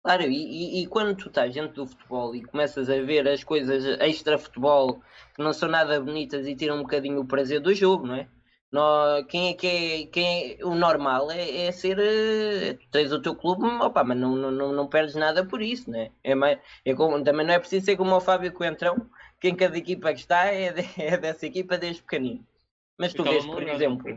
Claro, 0.01 0.23
e, 0.23 0.79
e- 0.79 0.81
e 0.83 0.87
quando 0.87 1.17
tu 1.17 1.27
estás 1.27 1.53
dentro 1.53 1.75
do 1.75 1.85
futebol 1.85 2.33
e 2.33 2.41
começas 2.45 2.89
a 2.89 3.01
ver 3.01 3.27
as 3.27 3.43
coisas 3.43 3.83
extra-futebol 3.99 5.01
que 5.35 5.43
não 5.43 5.51
são 5.51 5.67
nada 5.67 5.99
bonitas 5.99 6.47
e 6.47 6.55
tiram 6.55 6.77
um 6.77 6.83
bocadinho 6.83 7.19
o 7.19 7.27
prazer 7.27 7.59
do 7.59 7.75
jogo, 7.75 8.07
não 8.07 8.15
é? 8.15 8.29
Nó- 8.71 9.23
quem 9.23 9.49
é 9.49 9.53
que 9.55 9.67
é, 9.67 10.05
quem 10.07 10.51
é- 10.59 10.63
o 10.65 10.75
normal 10.75 11.31
é, 11.31 11.65
é 11.67 11.71
ser, 11.71 11.97
eh, 11.99 12.77
tens 12.91 13.11
o 13.11 13.19
teu 13.21 13.35
clube, 13.35 13.65
opa, 13.65 14.03
mas 14.03 14.15
não, 14.17 14.35
não, 14.35 14.71
não, 14.71 14.87
perdes 14.87 15.15
nada 15.15 15.43
por 15.43 15.59
isso, 15.61 15.89
não 15.89 15.99
é? 16.23 16.35
Mais, 16.35 16.59
é 16.85 16.93
como- 16.93 17.23
também 17.23 17.45
não 17.47 17.53
é 17.53 17.59
preciso 17.59 17.85
ser 17.85 17.97
como 17.97 18.15
o 18.15 18.21
Fábio 18.21 18.53
Coentrão, 18.53 19.09
que 19.39 19.49
em 19.49 19.55
cada 19.55 19.75
equipa 19.75 20.13
que 20.13 20.19
está 20.19 20.45
é, 20.45 20.71
de- 20.71 20.81
é 21.01 21.17
dessa 21.17 21.47
equipa 21.47 21.77
desde 21.79 22.03
pequenino. 22.03 22.45
Mas 22.97 23.13
tu 23.13 23.23
vês, 23.23 23.43
por 23.45 23.63
exemplo, 23.63 24.03
por 24.03 24.15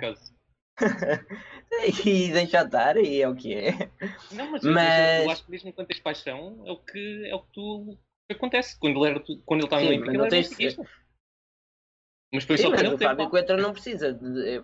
e 2.07 2.33
deixa 2.33 2.63
estar, 2.63 2.97
e 2.97 3.23
é 3.23 3.29
o 3.29 3.35
que 3.35 3.55
é. 3.55 3.91
Não, 4.33 4.51
mas, 4.51 4.65
eu- 4.65 4.73
Mas- 4.73 5.25
eu 5.25 5.31
acho 5.31 5.45
que 5.45 5.51
mesmo 5.51 5.73
quando 5.73 5.87
tens 5.87 6.01
paixão, 6.01 6.63
é 6.67 6.73
o 6.73 6.77
que, 6.77 7.27
é 7.31 7.35
o 7.35 7.41
que 7.41 7.53
tu 7.53 7.99
acontece. 8.31 8.79
Quando 8.79 9.05
ele, 9.07 9.15
era, 9.17 9.25
quando 9.47 9.61
ele 9.61 9.67
estava 9.67 9.83
no 9.83 10.13
não 10.19 10.29
tens 10.29 10.49
benfiquista. 10.49 10.87
Mas 12.33 12.45
foi 12.45 12.57
Sim, 12.57 12.65
só 12.65 12.71
mas 12.71 12.83
quando 12.83 12.95
o 12.95 12.99
Fábio. 12.99 13.29
Coentrão 13.29 13.59
não 13.59 13.73
precisa 13.73 14.13
de, 14.13 14.63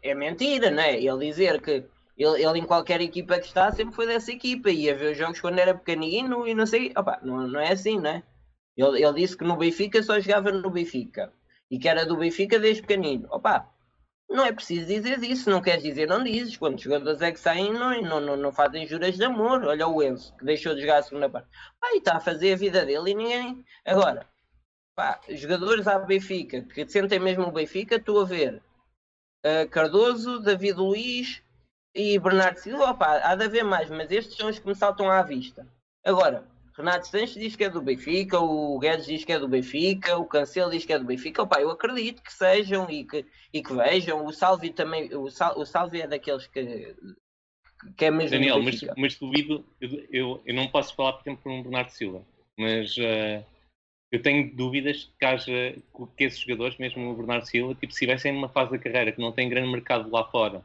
é, 0.00 0.10
é 0.10 0.14
mentira, 0.14 0.70
não 0.70 0.82
é? 0.82 1.00
Ele 1.00 1.26
dizer 1.26 1.60
que 1.60 1.84
ele, 2.16 2.42
ele 2.42 2.58
em 2.60 2.64
qualquer 2.64 3.00
equipa 3.00 3.38
que 3.38 3.46
está 3.46 3.70
sempre 3.72 3.94
foi 3.94 4.06
dessa 4.06 4.32
equipa 4.32 4.70
e 4.70 4.84
ia 4.84 4.96
ver 4.96 5.12
os 5.12 5.18
jogos 5.18 5.40
quando 5.40 5.58
era 5.58 5.74
pequenino 5.74 6.46
e 6.46 6.54
não 6.54 6.64
sei, 6.64 6.92
opa, 6.96 7.18
não, 7.22 7.46
não 7.46 7.60
é 7.60 7.72
assim, 7.72 7.98
não 7.98 8.10
é? 8.10 8.22
Ele, 8.76 9.04
ele 9.04 9.14
disse 9.14 9.36
que 9.36 9.44
no 9.44 9.56
Benfica 9.56 10.02
só 10.02 10.18
jogava 10.18 10.50
no 10.50 10.70
Benfica 10.70 11.32
e 11.70 11.78
que 11.78 11.88
era 11.88 12.06
do 12.06 12.16
Benfica 12.16 12.58
desde 12.58 12.82
pequenino. 12.82 13.28
Opa, 13.30 13.68
não 14.28 14.44
é 14.44 14.52
preciso 14.52 14.86
dizer 14.86 15.22
isso, 15.22 15.50
não 15.50 15.60
queres 15.60 15.82
dizer, 15.82 16.08
não 16.08 16.22
dizes. 16.24 16.56
Quantos 16.56 16.82
jogadores 16.82 17.20
é 17.20 17.30
que 17.30 17.38
saem 17.38 17.72
não, 17.72 18.00
não, 18.00 18.20
não, 18.20 18.36
não 18.36 18.52
fazem 18.52 18.86
juras 18.86 19.16
de 19.16 19.24
amor? 19.24 19.64
Olha 19.64 19.86
o 19.86 20.02
Enzo, 20.02 20.34
que 20.36 20.44
deixou 20.44 20.74
de 20.74 20.80
jogar 20.80 20.98
a 20.98 21.02
segunda 21.02 21.28
parte. 21.28 21.48
E 21.92 21.98
está 21.98 22.16
a 22.16 22.20
fazer 22.20 22.54
a 22.54 22.56
vida 22.56 22.84
dele 22.84 23.10
e 23.10 23.14
ninguém. 23.14 23.64
Agora, 23.84 24.26
pá, 24.94 25.20
jogadores 25.28 25.86
à 25.86 25.98
Benfica 25.98 26.62
que 26.62 26.86
sentem 26.88 27.18
mesmo 27.18 27.44
o 27.44 27.52
Benfica, 27.52 27.96
estou 27.96 28.20
a 28.20 28.24
ver 28.24 28.62
uh, 29.44 29.68
Cardoso, 29.70 30.40
David 30.40 30.78
Luiz 30.78 31.42
e 31.94 32.18
Bernardo 32.18 32.58
Silva. 32.58 32.90
Opa, 32.90 33.18
há 33.18 33.34
de 33.34 33.44
haver 33.44 33.64
mais, 33.64 33.90
mas 33.90 34.10
estes 34.10 34.36
são 34.36 34.48
os 34.48 34.58
que 34.58 34.66
me 34.66 34.74
saltam 34.74 35.10
à 35.10 35.22
vista. 35.22 35.66
Agora, 36.04 36.46
Renato 36.76 37.06
Sanches 37.06 37.34
diz 37.34 37.54
que 37.54 37.64
é 37.64 37.70
do 37.70 37.80
Benfica, 37.80 38.38
o 38.40 38.78
Guedes 38.78 39.06
diz 39.06 39.24
que 39.24 39.32
é 39.32 39.38
do 39.38 39.48
Benfica, 39.48 40.18
o 40.18 40.26
Cancelo 40.26 40.72
diz 40.72 40.84
que 40.84 40.92
é 40.92 40.98
do 40.98 41.04
Benfica. 41.04 41.42
Opa, 41.42 41.60
eu 41.60 41.70
acredito 41.70 42.22
que 42.22 42.32
sejam 42.32 42.90
e 42.90 43.04
que, 43.04 43.24
e 43.52 43.62
que 43.62 43.72
vejam. 43.72 44.24
O 44.24 44.32
Salvi 44.32 44.70
também, 44.70 45.14
o, 45.14 45.30
Sal, 45.30 45.58
o 45.58 45.64
Salvi 45.64 46.02
é 46.02 46.08
daqueles 46.08 46.48
que, 46.48 46.96
que 47.96 48.06
é 48.06 48.10
mesmo 48.10 48.30
Daniel, 48.30 48.60
mas, 48.60 48.80
mas 48.96 49.16
duvido, 49.16 49.64
eu, 49.80 50.06
eu, 50.10 50.42
eu 50.44 50.54
não 50.54 50.66
posso 50.66 50.96
falar, 50.96 51.12
por 51.12 51.22
exemplo, 51.22 51.44
por 51.44 51.52
um 51.52 51.62
Bernardo 51.62 51.90
Silva, 51.90 52.26
mas 52.58 52.96
eh, 52.98 53.44
eu 54.14 54.22
tenho 54.22 54.54
dúvidas 54.54 55.10
que 55.18 55.24
haja 55.26 55.74
que 56.16 56.24
esses 56.24 56.38
jogadores, 56.38 56.78
mesmo 56.78 57.10
o 57.10 57.16
Bernardo 57.16 57.46
Silva, 57.46 57.74
tipo, 57.74 57.92
se 57.92 57.96
estivessem 57.96 58.32
numa 58.32 58.48
fase 58.48 58.70
da 58.70 58.78
carreira 58.78 59.10
que 59.12 59.20
não 59.20 59.32
tem 59.32 59.48
grande 59.48 59.68
mercado 59.72 60.08
lá 60.10 60.24
fora, 60.30 60.62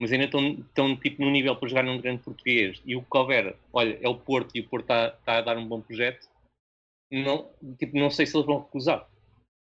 mas 0.00 0.10
ainda 0.12 0.24
estão, 0.24 0.50
estão 0.50 0.96
tipo, 0.96 1.22
no 1.24 1.30
nível 1.30 1.54
para 1.54 1.68
jogar 1.68 1.84
num 1.84 2.00
grande 2.00 2.22
português, 2.22 2.82
e 2.84 2.96
o 2.96 3.02
que 3.02 3.16
houver, 3.16 3.56
olha, 3.72 3.98
é 4.02 4.08
o 4.08 4.16
Porto 4.16 4.50
e 4.56 4.60
o 4.60 4.68
Porto 4.68 4.84
está 4.84 5.08
está 5.08 5.38
a 5.38 5.40
dar 5.42 5.56
um 5.56 5.66
bom 5.68 5.80
projeto, 5.80 6.28
não, 7.10 7.48
tipo, 7.78 7.96
não 7.96 8.10
sei 8.10 8.26
se 8.26 8.36
eles 8.36 8.46
vão 8.46 8.58
recusar. 8.60 9.06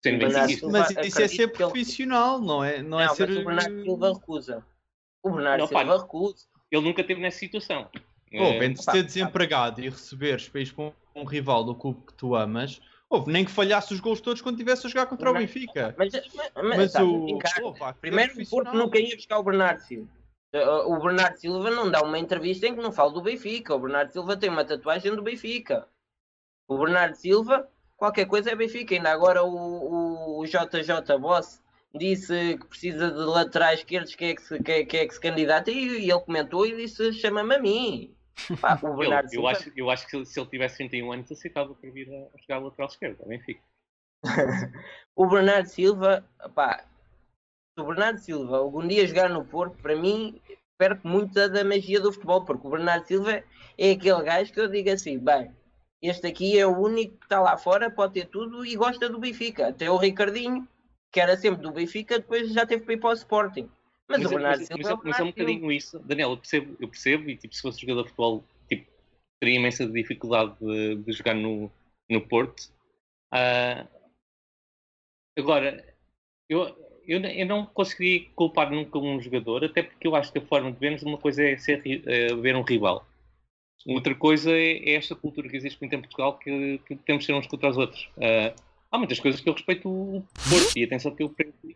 Bernardo 0.03 0.71
Mas 0.71 0.89
isso 1.05 1.21
é 1.21 1.27
ser 1.27 1.51
que 1.51 1.61
ele- 1.61 1.71
profissional, 1.71 2.41
não 2.41 2.63
é? 2.63 2.81
Não, 2.81 2.99
é 2.99 3.05
Não, 3.05 3.15
ser. 3.15 3.27
mas 3.27 3.37
o 3.37 3.45
Bernardo 3.45 3.83
Silva 3.83 4.13
recusa. 4.13 4.65
O 5.23 5.31
Bernardo 5.31 5.59
Não, 5.61 5.67
pá, 5.67 5.79
Silva 5.79 5.97
recusa. 6.01 6.45
Ele 6.71 6.81
nunca 6.81 7.01
esteve 7.01 7.21
nessa 7.21 7.37
situação. 7.37 7.87
Pô, 7.93 8.43
Eh, 8.45 8.65
entre 8.65 8.83
pá, 8.83 8.91
ser 8.91 9.03
desempregado 9.03 9.79
e 9.81 9.89
receberes 9.89 10.49
para 10.49 10.61
ir 10.61 10.73
para 10.73 10.85
um, 10.85 10.93
um 11.15 11.23
rival 11.23 11.63
do 11.63 11.75
clube 11.75 12.01
que 12.07 12.13
tu 12.15 12.35
amas, 12.35 12.81
houve, 13.11 13.31
nem 13.31 13.43
que 13.43 13.51
falhasse 13.51 13.93
os 13.93 13.99
gols 13.99 14.21
todos 14.21 14.41
quando 14.41 14.55
estivesse 14.55 14.87
a 14.87 14.89
jogar 14.89 15.05
contra 15.05 15.29
o. 15.29 15.33
Benfica. 15.33 15.93
Mas, 15.97 16.13
mas, 16.13 16.51
mas, 16.55 16.77
Mas 16.77 16.91
sabe, 16.91 17.05
o. 17.05 17.73
Pá, 17.77 17.93
primeiro 17.93 18.41
o 18.41 18.49
Porto 18.49 18.73
nunca 18.73 18.97
ia 18.99 19.15
buscar 19.15 19.39
o 19.39 19.43
Bernardo 19.43 19.81
Silva. 19.81 20.09
Uh, 20.53 20.93
O 20.93 20.99
Bernardo 20.99 21.37
Silva 21.37 21.71
não 21.71 21.89
dá 21.89 22.01
uma 22.01 22.19
entrevista 22.19 22.67
em 22.67 22.75
que 22.75 22.81
não 22.81 22.91
fala 22.91 23.11
do 23.11 23.21
Benfica. 23.21 23.75
O 23.75 23.79
Bernardo 23.79 24.11
Silva 24.11 24.35
tem 24.35 24.49
uma 24.49 24.65
tatuagem 24.65 25.15
do 25.15 25.21
Benfica. 25.21 25.87
O 26.67 26.77
Bernardo 26.77 27.15
Silva, 27.15 27.69
qualquer 27.95 28.25
coisa 28.25 28.51
é 28.51 28.55
Benfica. 28.55 28.95
Ainda 28.95 29.11
agora 29.11 29.43
o, 29.43 29.49
o, 29.49 30.39
o 30.39 30.45
JJ 30.45 31.17
Boss 31.19 31.61
disse 31.93 32.57
que 32.57 32.67
precisa 32.67 33.11
de 33.11 33.19
laterais 33.19 33.79
esquerdos, 33.79 34.15
que 34.15 34.25
é 34.25 34.35
que 34.35 34.41
se, 34.41 34.63
que 34.63 34.71
é, 34.71 34.85
que 34.85 34.97
é 34.97 35.07
que 35.07 35.13
se 35.13 35.19
candidata, 35.19 35.71
e, 35.71 36.05
e 36.05 36.11
ele 36.11 36.19
comentou 36.19 36.65
e 36.65 36.75
disse: 36.75 37.13
chama-me 37.13 37.55
a 37.55 37.59
mim. 37.59 38.15
Pá, 38.61 38.79
o 38.83 38.95
Bernardo 38.95 39.25
eu, 39.27 39.29
Silva. 39.29 39.49
acho, 39.51 39.71
eu 39.75 39.89
acho 39.89 40.03
que 40.05 40.11
se 40.11 40.17
ele- 40.17 40.25
se 40.25 40.39
ele 40.39 40.49
tivesse 40.49 40.77
31 40.77 41.11
anos, 41.11 41.31
aceitava 41.31 41.73
para 41.73 41.89
vir 41.91 42.09
a, 42.13 42.35
a 42.35 42.41
jogar 42.41 42.59
lateral 42.59 42.87
esquerdo, 42.89 43.21
ao 43.21 43.27
Benfica. 43.29 43.61
O 45.15 45.27
Bernardo 45.27 45.67
Silva, 45.67 46.23
pá, 46.55 46.83
se 47.73 47.81
o 47.81 47.85
Bernardo 47.85 48.19
Silva 48.19 48.57
algum 48.57 48.87
dia 48.87 49.05
jogar 49.05 49.29
no 49.29 49.45
Porto, 49.45 49.77
para 49.81 49.95
mim, 49.95 50.41
perde 50.77 51.01
muito 51.03 51.33
da, 51.33 51.47
da 51.47 51.63
magia 51.63 51.99
do 51.99 52.11
futebol, 52.13 52.45
porque 52.45 52.65
o 52.65 52.71
Bernardo 52.71 53.05
Silva 53.05 53.43
é 53.77 53.91
aquele 53.91 54.23
gajo 54.23 54.53
que 54.53 54.59
eu 54.59 54.67
digo 54.69 54.89
assim, 54.89 55.19
bem, 55.19 55.51
este 56.01 56.27
aqui 56.27 56.57
é 56.57 56.65
o 56.65 56.77
único 56.77 57.17
que 57.17 57.25
está 57.25 57.39
lá 57.39 57.57
fora, 57.57 57.91
pode 57.91 58.13
ter 58.13 58.25
tudo 58.27 58.65
e 58.65 58.75
gosta 58.75 59.09
do 59.09 59.19
Benfica. 59.19 59.67
Até 59.67 59.91
o 59.91 59.97
Ricardinho, 59.97 60.67
que 61.11 61.19
era 61.19 61.35
sempre 61.37 61.61
do 61.61 61.71
Benfica, 61.71 62.17
depois 62.17 62.51
já 62.51 62.65
teve 62.65 62.83
para 62.83 62.93
ir 62.93 62.99
para 62.99 63.09
o 63.09 63.13
Sporting. 63.13 63.69
Mas, 64.11 64.21
Mas, 64.23 64.31
o 64.31 64.33
é- 64.33 64.37
Bernardo 64.37 64.59
mas- 64.59 64.67
Silva 64.67 64.77
mas 64.83 64.89
é 64.89 64.93
o 64.93 64.97
mas 64.97 65.19
é 65.19 65.23
um 65.23 65.25
Bernardo 65.25 65.25
bocadinho 65.27 65.71
isso. 65.71 65.99
Daniel, 65.99 66.31
eu 66.31 66.37
percebo, 66.37 66.77
eu 66.79 66.87
percebo 66.87 67.29
e 67.29 67.37
tipo, 67.37 67.53
se 67.55 67.61
fosse 67.61 67.81
jogador 67.81 68.03
de 68.03 68.09
futebol, 68.09 68.43
tipo, 68.67 68.87
teria 69.39 69.55
imensa 69.55 69.85
dificuldade 69.87 70.55
de, 70.59 70.95
de 70.95 71.11
jogar 71.13 71.33
no, 71.35 71.71
no 72.09 72.21
Porto. 72.27 72.71
Ah, 73.31 73.87
agora, 75.37 75.83
eu, 76.49 76.63
eu, 77.07 77.21
eu 77.21 77.45
não 77.45 77.65
conseguiria 77.65 78.29
culpar 78.35 78.71
nunca 78.71 78.97
um 78.99 79.21
jogador, 79.21 79.63
até 79.65 79.83
porque 79.83 80.07
eu 80.07 80.15
acho 80.15 80.31
que 80.31 80.39
a 80.39 80.45
forma 80.45 80.71
de 80.71 80.79
vermos 80.79 81.03
uma 81.03 81.17
coisa 81.17 81.43
é 81.43 81.57
ser, 81.57 81.81
é 82.07 82.33
ver 82.35 82.55
um 82.55 82.61
rival. 82.63 83.05
Outra 83.87 84.13
coisa 84.15 84.51
é, 84.51 84.77
é 84.89 84.93
esta 84.95 85.15
cultura 85.15 85.49
que 85.49 85.57
existe 85.57 85.79
muito 85.81 85.93
em 85.95 86.01
Portugal 86.01 86.37
que, 86.37 86.79
que 86.87 86.95
temos 86.97 87.23
de 87.23 87.27
ser 87.27 87.33
uns 87.33 87.47
contra 87.47 87.69
os 87.69 87.77
outros. 87.77 88.09
Ah, 88.17 88.53
há 88.91 88.97
muitas 88.97 89.19
coisas 89.19 89.41
que 89.41 89.49
eu 89.49 89.53
respeito 89.53 89.89
o 89.89 90.23
Porto 90.49 90.71
e 90.75 90.83
atenção 90.83 91.15
que 91.15 91.23
eu, 91.23 91.35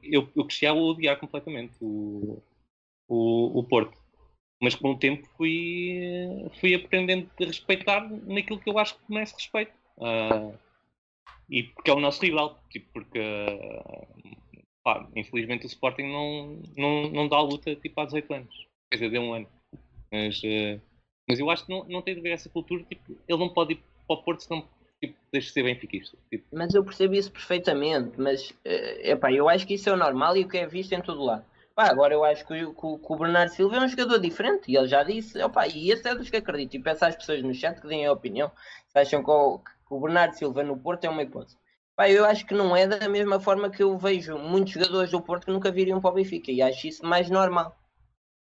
eu, 0.10 0.30
eu 0.36 0.46
cresci 0.46 0.66
a 0.66 0.74
odiar 0.74 1.20
completamente 1.20 1.76
o, 1.82 2.42
o, 3.08 3.60
o 3.60 3.64
Porto. 3.64 3.98
Mas 4.62 4.74
com 4.76 4.92
o 4.92 4.98
tempo 4.98 5.28
fui, 5.36 6.00
fui 6.60 6.74
aprendendo 6.74 7.30
a 7.40 7.46
respeitar 7.46 8.10
naquilo 8.26 8.60
que 8.60 8.70
eu 8.70 8.80
acho 8.80 8.96
que 8.96 9.12
merece 9.12 9.36
respeito. 9.36 9.74
Ah, 10.02 10.52
e 11.50 11.64
porque 11.64 11.92
é 11.92 11.94
o 11.94 12.00
nosso 12.00 12.22
rival, 12.22 12.60
tipo, 12.70 12.88
porque 12.94 13.20
pá, 14.84 15.08
infelizmente 15.16 15.66
o 15.66 15.68
Sporting 15.68 16.04
não, 16.04 16.62
não, 16.76 17.10
não 17.12 17.28
dá 17.28 17.40
luta 17.42 17.76
tipo, 17.76 18.00
há 18.00 18.06
18 18.06 18.34
anos. 18.34 18.68
Quer 18.90 18.98
dizer, 18.98 19.12
deu 19.12 19.22
um 19.22 19.34
ano. 19.34 19.48
Mas, 20.12 20.42
ah, 20.46 20.82
mas 21.28 21.40
eu 21.40 21.50
acho 21.50 21.66
que 21.66 21.72
não, 21.72 21.84
não 21.86 22.02
tem 22.02 22.16
de 22.16 22.22
ver 22.22 22.32
essa 22.32 22.50
cultura, 22.50 22.84
tipo, 22.84 23.18
ele 23.28 23.40
não 23.40 23.50
pode 23.50 23.74
ir 23.74 23.84
para 24.08 24.16
o 24.16 24.24
Porto 24.24 24.42
senão 24.42 24.68
tipo, 25.08 25.20
deixa 25.32 25.48
de 25.48 25.54
ser 25.54 25.64
benfiquista. 25.64 26.18
Tipo, 26.30 26.46
Mas 26.52 26.74
eu 26.74 26.84
percebo 26.84 27.14
isso 27.16 27.32
perfeitamente, 27.32 28.20
mas 28.20 28.54
eh, 28.64 29.12
epá, 29.12 29.32
eu 29.32 29.48
acho 29.50 29.66
que 29.68 29.74
isso 29.76 29.90
é 29.90 29.94
o 29.94 29.98
normal 29.98 30.36
e 30.38 30.44
o 30.44 30.48
que 30.48 30.58
é 30.58 30.66
visto 30.68 30.94
em 30.94 31.02
todo 31.02 31.24
lado. 31.24 31.46
Pá, 31.76 31.90
agora 31.90 32.14
eu 32.14 32.24
acho 32.24 32.46
que, 32.48 32.64
o- 32.64 32.74
que 32.74 33.06
que 33.06 33.14
o 33.14 33.16
Bernardo 33.18 33.50
Silva 33.52 33.76
é 33.76 33.80
um 33.82 33.88
jogador 33.88 34.18
diferente 34.20 34.72
e 34.72 34.78
ele 34.78 34.88
já 34.88 35.04
disse, 35.04 35.42
opá, 35.44 35.68
e 35.68 35.92
esse 35.92 36.08
é 36.08 36.16
dos 36.16 36.30
que 36.30 36.38
acredito. 36.38 36.76
E 36.76 36.80
peço 36.80 37.04
às 37.06 37.16
pessoas 37.16 37.44
no 37.44 37.54
chat 37.54 37.82
que 37.82 37.88
deem 37.88 38.06
a 38.06 38.14
opinião 38.14 38.50
se 38.88 38.98
acham 39.00 39.22
que 39.24 39.30
o, 39.30 39.60
que 39.60 39.66
o 39.90 40.00
Bernardo 40.00 40.34
Silva 40.36 40.64
no 40.64 40.78
Porto 40.78 41.04
é 41.04 41.10
uma 41.10 41.24
hipótese. 41.24 41.58
Pá, 41.98 42.10
eu 42.10 42.24
acho 42.26 42.46
que 42.46 42.54
não 42.54 42.76
é 42.76 42.88
da 42.88 43.08
mesma 43.10 43.40
forma 43.40 43.70
que 43.70 43.84
eu 43.84 43.98
vejo 43.98 44.38
muitos 44.38 44.74
jogadores 44.74 45.12
do 45.12 45.22
Porto 45.22 45.46
que 45.46 45.52
nunca 45.52 45.72
viriam 45.72 46.00
para 46.00 46.12
o 46.12 46.14
Benfica 46.14 46.52
e 46.52 46.62
acho 46.62 46.88
isso 46.88 47.06
mais 47.06 47.30
normal. 47.30 47.78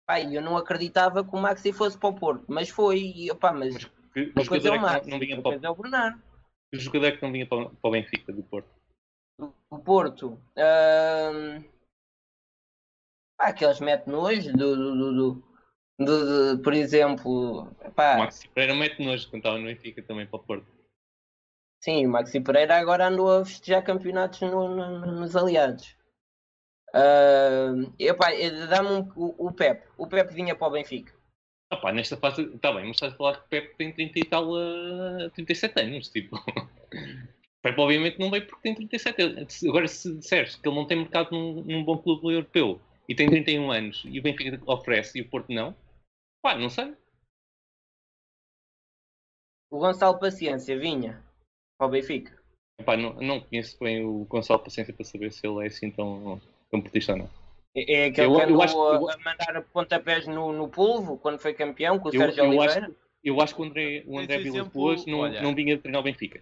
Pá, 0.05 0.22
eu 0.22 0.41
não 0.41 0.55
acreditava 0.55 1.22
que 1.24 1.36
o 1.36 1.39
Maxi 1.39 1.74
fosse 1.74 1.97
para 1.97 2.10
o 2.10 2.14
Porto, 2.16 2.45
mas 2.47 2.70
foi, 2.70 2.99
e, 3.16 3.32
opá, 3.32 3.51
mas 3.51 3.74
mas 3.74 3.84
que, 4.14 4.26
que 4.32 4.47
coisa 4.47 4.70
é 4.70 4.72
o 4.72 4.74
que 4.76 4.80
não, 4.80 4.93
Maxi, 4.93 5.10
não 5.10 5.20
vinha 5.20 5.36
para, 5.41 5.51
coisa 5.51 5.68
é 5.68 5.70
o 5.70 5.76
Bernardo. 5.76 6.22
Que 6.72 6.80
jogador 6.80 7.07
é 7.07 7.11
que 7.11 7.22
não 7.24 7.32
vinha 7.32 7.47
para, 7.47 7.57
o- 7.68 7.78
o 7.82 7.91
Benfica 7.91 8.32
do 8.34 8.43
Porto? 8.43 8.70
O 9.70 9.80
Porto. 9.80 10.39
ahm, 10.57 11.63
pá, 13.38 13.49
aqueles 13.49 13.80
mete 13.80 14.07
nojo 14.07 14.51
do, 14.53 14.76
do, 14.76 14.95
do, 14.95 15.13
do- 15.13 15.43
do- 15.99 16.55
do- 16.55 16.63
por 16.63 16.74
exemplo, 16.74 17.61
O 17.86 17.91
pá, 17.91 18.18
Maxi 18.18 18.47
Pereira 18.49 18.76
mete 18.76 19.03
nojo 19.03 19.30
quando 19.30 19.38
estava 19.41 19.57
no 19.57 19.65
Benfica 19.65 20.01
também 20.03 20.26
para 20.28 20.39
o 20.39 20.43
Porto. 20.43 20.68
sim, 21.84 22.05
o 22.05 22.09
Maxi 22.09 22.39
Pereira 22.41 22.78
agora 22.78 23.07
andou 23.07 23.30
a 23.41 23.45
festejar 23.45 23.84
campeonatos 23.84 24.41
no- 24.41 24.76
no- 24.76 25.20
nos 25.20 25.36
aliados. 25.36 25.95
Eh, 26.93 27.68
dá-me 28.70 28.89
um- 28.89 29.11
o, 29.15 29.47
o 29.47 29.51
Pep. 29.51 29.88
O 29.97 30.07
Pep 30.07 30.34
vinha 30.34 30.55
para 30.55 30.68
o 30.68 30.72
Benfica. 30.72 31.13
Pá, 31.70 31.91
nesta 31.91 32.15
fase, 32.18 32.43
está 32.43 32.72
bem, 32.72 32.86
mas 32.86 32.95
estás 32.95 33.13
a 33.13 33.18
falar 33.18 33.34
que 33.39 33.45
o 33.45 33.49
Pepe 33.49 33.76
tem 33.76 33.91
30 33.93 34.20
e 34.20 34.24
tal, 34.24 34.47
uh, 34.51 35.30
37 35.32 35.80
anos, 35.82 36.07
tipo. 36.09 36.36
Pepe 37.61 37.80
obviamente 37.82 38.20
não 38.20 38.32
veio 38.32 38.45
porque 38.47 38.61
tem 38.61 38.74
37. 38.76 39.22
Ele- 39.22 39.49
se- 39.49 39.68
Agora, 39.68 39.88
se 39.88 40.15
disseres 40.18 40.55
que 40.55 40.68
ele 40.68 40.76
não 40.76 40.88
tem 40.88 40.97
mercado 40.97 41.32
num, 41.32 41.63
num 41.63 41.84
bom 41.84 41.97
clube 41.97 42.34
europeu 42.34 42.80
e 43.09 43.13
tem 43.15 43.28
31 43.30 43.70
anos 43.72 44.03
e 44.05 44.18
o 44.20 44.22
Benfica 44.24 44.59
oferece 44.65 45.18
e 45.18 45.22
o 45.22 45.30
Porto 45.30 45.51
não, 45.51 45.76
pá, 46.41 46.55
não 46.55 46.70
sei. 46.70 46.95
O 49.70 49.80
Gonçalo 49.80 50.18
Paciência 50.20 50.80
vinha 50.80 51.22
para 51.78 51.88
o 51.88 51.89
Benfica. 51.89 52.41
Pá, 52.86 52.95
não, 52.95 53.13
não 53.15 53.41
conheço 53.41 53.78
bem 53.80 54.05
o 54.05 54.24
Gonçalo 54.26 54.63
Paciência 54.63 54.93
para 54.93 55.03
saber 55.03 55.34
se 55.34 55.45
ele 55.45 55.63
é 55.63 55.68
assim 55.68 55.91
tão, 55.91 56.39
portista 56.70 57.11
ou 57.13 57.18
não. 57.20 57.30
É, 57.78 57.93
é 57.93 58.05
aquele 58.07 58.28
Eu- 58.28 58.36
que 58.36 58.41
eu 58.41 58.45
andou 58.47 58.61
acho- 58.63 58.82
a, 58.82 58.95
eu- 58.95 59.09
a 59.11 59.17
mandar 59.17 59.61
pontapés 59.71 60.25
no, 60.28 60.51
no 60.51 60.67
polvo 60.67 61.17
quando 61.17 61.38
foi 61.38 61.53
campeão 61.53 61.99
com 61.99 62.09
o 62.09 62.11
Eu, 62.13 62.19
Sérgio 62.21 62.43
eu 62.43 62.49
Oliveira. 62.49 62.86
acho, 62.88 62.95
eu 63.23 63.41
acho 63.41 63.55
que 63.55 63.61
o 63.61 63.65
André, 63.65 64.03
o 64.07 64.17
André 64.19 64.38
Vilas 64.39 64.67
Boas 64.69 65.05
não, 65.05 65.19
olha. 65.19 65.41
não 65.41 65.53
vinha 65.53 65.78
treinar 65.78 66.01
o 66.01 66.03
Benfica. 66.03 66.41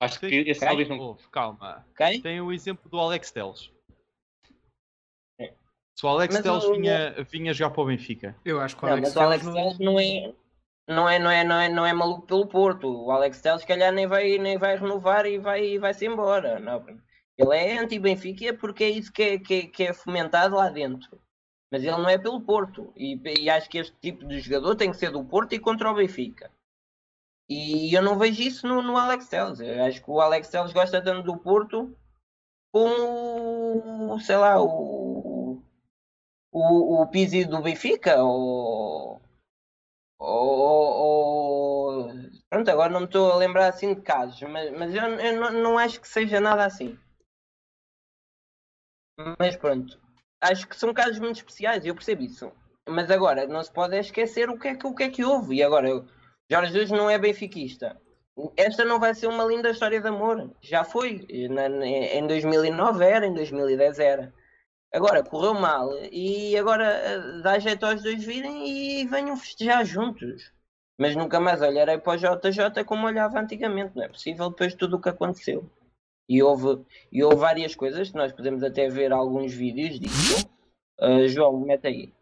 Acho 0.00 0.20
que 0.20 0.26
esse 0.26 0.60
Quem? 0.60 0.68
talvez 0.68 0.88
não. 0.88 0.98
Ouve, 0.98 1.22
calma. 1.30 1.84
Quem? 1.96 2.20
Tem 2.20 2.40
o 2.40 2.52
exemplo 2.52 2.88
do 2.90 3.00
Alex 3.00 3.30
Teles. 3.32 3.72
É. 5.40 5.52
Se 5.98 6.04
o 6.06 6.08
Alex 6.08 6.34
Mas 6.34 6.42
Teles 6.44 6.68
vinha, 6.70 7.14
vinha 7.30 7.52
jogar 7.54 7.70
para 7.70 7.82
o 7.82 7.86
Benfica. 7.86 8.36
Eu 8.44 8.60
acho 8.60 8.76
que 8.76 8.84
o 8.84 8.86
Não, 8.86 8.92
Alex 8.92 9.08
mas 9.08 9.16
o 9.16 9.20
Alex 9.20 9.44
Telles 9.46 9.78
não- 9.78 9.92
não 9.92 9.98
é, 9.98 10.32
não 10.88 11.08
é, 11.08 11.18
não 11.18 11.30
é, 11.30 11.44
não 11.44 11.56
é, 11.60 11.68
não 11.68 11.86
é 11.86 11.92
maluco 11.92 12.26
pelo 12.26 12.46
Porto. 12.46 12.86
O 13.06 13.10
Alex 13.10 13.40
Telles, 13.40 13.62
se 13.62 13.66
calhar, 13.66 13.90
nem 13.92 14.06
vai, 14.06 14.38
nem 14.38 14.56
vai 14.58 14.76
renovar 14.76 15.26
e 15.26 15.38
vai, 15.38 15.78
vai-se 15.78 16.06
embora. 16.06 16.60
Não. 16.60 16.84
Ele 17.38 17.56
é 17.56 17.78
anti-Benfica 17.78 18.54
porque 18.54 18.84
é 18.84 18.90
isso 18.90 19.12
que 19.12 19.22
é, 19.22 19.38
que, 19.38 19.54
é, 19.54 19.66
que 19.66 19.82
é 19.84 19.92
fomentado 19.92 20.56
lá 20.56 20.68
dentro. 20.70 21.20
Mas 21.70 21.82
ele 21.82 21.92
não 21.96 22.08
é 22.08 22.18
pelo 22.18 22.40
Porto. 22.40 22.92
E, 22.96 23.20
e 23.40 23.50
acho 23.50 23.68
que 23.68 23.78
este 23.78 23.96
tipo 24.00 24.26
de 24.26 24.40
jogador 24.40 24.76
tem 24.76 24.90
que 24.90 24.96
ser 24.96 25.10
do 25.10 25.24
Porto 25.24 25.54
e 25.54 25.58
contra 25.60 25.90
o 25.90 25.94
Benfica. 25.94 26.50
E 27.48 27.96
eu 27.96 28.02
não 28.02 28.18
vejo 28.18 28.42
isso 28.42 28.66
no, 28.66 28.82
no 28.82 28.96
Alex 28.96 29.28
Telles. 29.28 29.60
Eu 29.60 29.84
acho 29.84 30.02
que 30.02 30.10
o 30.10 30.20
Alex 30.20 30.48
Telles 30.48 30.72
gosta 30.72 31.02
tanto 31.02 31.22
do 31.24 31.36
Porto 31.38 31.96
como, 32.72 34.18
sei 34.20 34.36
lá, 34.36 34.62
o, 34.62 35.62
o, 36.52 37.02
o 37.02 37.06
Pizzi 37.08 37.44
do 37.46 37.62
Benfica 37.62 38.22
ou, 38.22 39.20
ou, 40.18 42.08
ou- 42.08 42.12
Pronto, 42.50 42.70
agora 42.70 42.92
não 42.92 43.00
me 43.00 43.06
estou 43.06 43.32
a 43.32 43.36
lembrar 43.36 43.68
assim 43.68 43.94
de 43.94 44.00
casos, 44.02 44.40
mas, 44.42 44.70
mas 44.78 44.94
eu, 44.94 45.02
eu 45.04 45.40
não, 45.40 45.52
não 45.52 45.78
acho 45.78 46.00
que 46.00 46.08
seja 46.08 46.40
nada 46.40 46.64
assim. 46.64 46.98
Mas 49.38 49.56
pronto, 49.56 49.98
acho 50.40 50.66
que 50.68 50.76
são 50.76 50.92
casos 50.92 51.18
muito 51.18 51.36
especiais, 51.36 51.84
eu 51.84 51.94
percebo 51.94 52.22
isso. 52.22 52.52
Mas 52.88 53.10
agora, 53.10 53.46
não 53.46 53.62
se 53.62 53.72
pode 53.72 53.96
esquecer 53.98 54.48
o 54.48 54.58
que 54.58 54.68
é 54.68 54.76
que, 54.76 54.86
o 54.86 54.94
que, 54.94 55.02
é 55.04 55.10
que 55.10 55.24
houve. 55.24 55.56
E 55.56 55.62
agora, 55.62 55.88
Jorge 56.50 56.72
Jesus 56.72 56.90
não 56.90 57.10
é 57.10 57.18
benfiquista. 57.18 58.00
Esta 58.56 58.84
não 58.84 59.00
vai 59.00 59.14
ser 59.14 59.26
uma 59.28 59.44
linda 59.44 59.70
história 59.70 60.00
de 60.00 60.06
amor. 60.08 60.54
Já 60.60 60.84
foi. 60.84 61.26
Na- 61.50 61.66
em 61.86 62.26
2009 62.26 63.04
era, 63.04 63.26
em 63.26 63.34
2010 63.34 63.98
era. 63.98 64.32
Agora, 64.92 65.22
correu 65.24 65.54
mal 65.54 65.90
e 66.12 66.56
agora 66.56 66.84
eh, 66.86 67.42
dá 67.42 67.58
jeito 67.58 67.84
aos 67.86 68.02
dois 68.02 68.24
virem 68.24 68.68
e 69.02 69.06
venham 69.06 69.36
festejar 69.36 69.84
juntos. 69.84 70.52
Mas 70.98 71.16
nunca 71.16 71.40
mais 71.40 71.60
olharei 71.62 71.98
para 71.98 72.14
o 72.14 72.16
JJ 72.18 72.84
como 72.84 73.06
olhava 73.06 73.40
antigamente. 73.40 73.96
Não 73.96 74.04
é 74.04 74.08
possível 74.08 74.50
depois 74.50 74.72
de 74.72 74.78
tudo 74.78 74.96
o 74.96 75.00
que 75.00 75.08
aconteceu. 75.10 75.70
E 76.28 76.42
houve, 76.42 76.84
e 77.12 77.22
houve 77.22 77.36
várias 77.36 77.74
coisas 77.74 78.10
que 78.10 78.16
nós 78.16 78.32
podemos 78.32 78.62
até 78.62 78.88
ver 78.88 79.12
alguns 79.12 79.52
vídeos 79.52 80.00
disso. 80.00 80.48
Ah, 80.98 81.26
João, 81.28 81.60
mete 81.60 81.86
aí. 81.86 82.12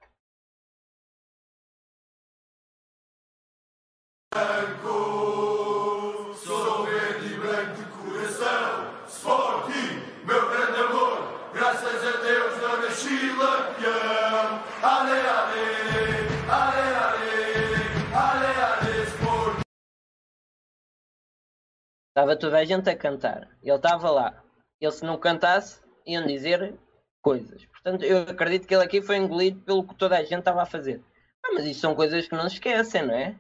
Estava 22.15 22.37
toda 22.37 22.59
a 22.59 22.65
gente 22.65 22.89
a 22.89 22.97
cantar. 22.97 23.49
Ele 23.61 23.75
estava 23.75 24.09
lá. 24.09 24.45
Ele, 24.81 24.93
se 24.93 25.05
não 25.05 25.19
cantasse, 25.19 25.81
iam 26.07 26.25
dizer 26.25 26.79
coisas. 27.21 27.67
Portanto, 27.67 28.05
eu 28.05 28.19
acredito 28.19 28.69
que 28.69 28.75
ele 28.75 28.85
aqui 28.85 29.03
foi 29.03 29.17
engolido 29.17 29.61
pelo 29.63 29.85
que 29.85 29.97
toda 29.97 30.17
a 30.17 30.23
gente 30.23 30.39
estava 30.39 30.63
a 30.63 30.67
fazer. 30.67 31.03
Ah, 31.45 31.51
mas 31.55 31.67
isto 31.67 31.81
são 31.81 31.93
coisas 31.93 32.29
que 32.29 32.37
não 32.37 32.49
se 32.49 32.55
esquecem, 32.55 33.05
não 33.05 33.15
é? 33.15 33.35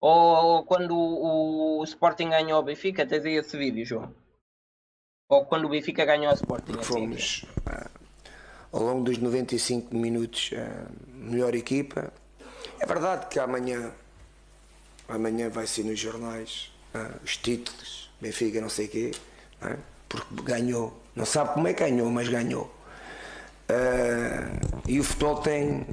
Ou, 0.00 0.10
ou 0.10 0.64
quando 0.64 0.90
o, 0.92 1.78
o 1.78 1.84
Sporting 1.84 2.30
ganhou 2.30 2.56
ao 2.56 2.64
Benfica, 2.64 3.06
tens 3.06 3.24
aí 3.24 3.34
esse 3.34 3.56
vídeo, 3.56 3.86
João. 3.86 4.12
Ou 5.28 5.44
quando 5.44 5.66
o 5.66 5.68
Benfica 5.68 6.04
ganhou 6.04 6.30
ao 6.30 6.34
Sporting. 6.34 6.72
porque 6.72 6.80
assim, 6.80 6.92
fomos 6.92 7.44
ah, 7.66 7.90
ao 8.72 8.82
longo 8.82 9.04
dos 9.04 9.18
95 9.18 9.94
minutos 9.94 10.50
a 10.52 10.90
melhor 11.14 11.54
equipa. 11.54 12.12
É 12.80 12.86
verdade 12.86 13.28
que 13.28 13.38
amanhã, 13.38 13.94
amanhã 15.06 15.48
vai 15.48 15.68
ser 15.68 15.84
nos 15.84 15.98
jornais 15.98 16.69
ah, 16.69 16.69
os 17.24 17.36
títulos, 17.36 18.10
Benfica 18.20 18.60
não 18.60 18.68
sei 18.68 18.86
o 18.86 18.88
quê, 18.88 19.10
é? 19.62 19.76
porque 20.08 20.42
ganhou, 20.42 20.92
não 21.14 21.24
sabe 21.24 21.54
como 21.54 21.68
é 21.68 21.72
que 21.72 21.84
ganhou, 21.84 22.10
mas 22.10 22.28
ganhou. 22.28 22.70
Ah, 23.68 24.50
e 24.88 24.98
o 24.98 25.04
futebol 25.04 25.36
tem, 25.36 25.86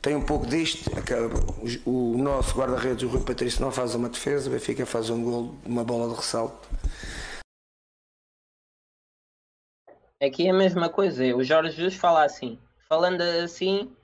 tem 0.00 0.14
um 0.14 0.22
pouco 0.22 0.46
disto. 0.46 0.90
O, 1.84 2.14
o 2.14 2.18
nosso 2.18 2.56
guarda-redes, 2.56 3.02
o 3.02 3.08
Rui 3.08 3.22
Patrício, 3.22 3.60
não 3.60 3.72
faz 3.72 3.94
uma 3.94 4.08
defesa, 4.08 4.48
o 4.48 4.52
Benfica 4.52 4.86
faz 4.86 5.10
um 5.10 5.22
gol, 5.22 5.54
uma 5.64 5.82
bola 5.82 6.08
de 6.10 6.16
ressalto. 6.16 6.68
Aqui 10.22 10.46
é 10.46 10.50
a 10.50 10.54
mesma 10.54 10.88
coisa. 10.88 11.24
O 11.36 11.42
Jorge 11.42 11.76
Jesus 11.76 11.96
fala 11.96 12.24
assim. 12.24 12.58
Falando 12.88 13.20
assim, 13.20 13.94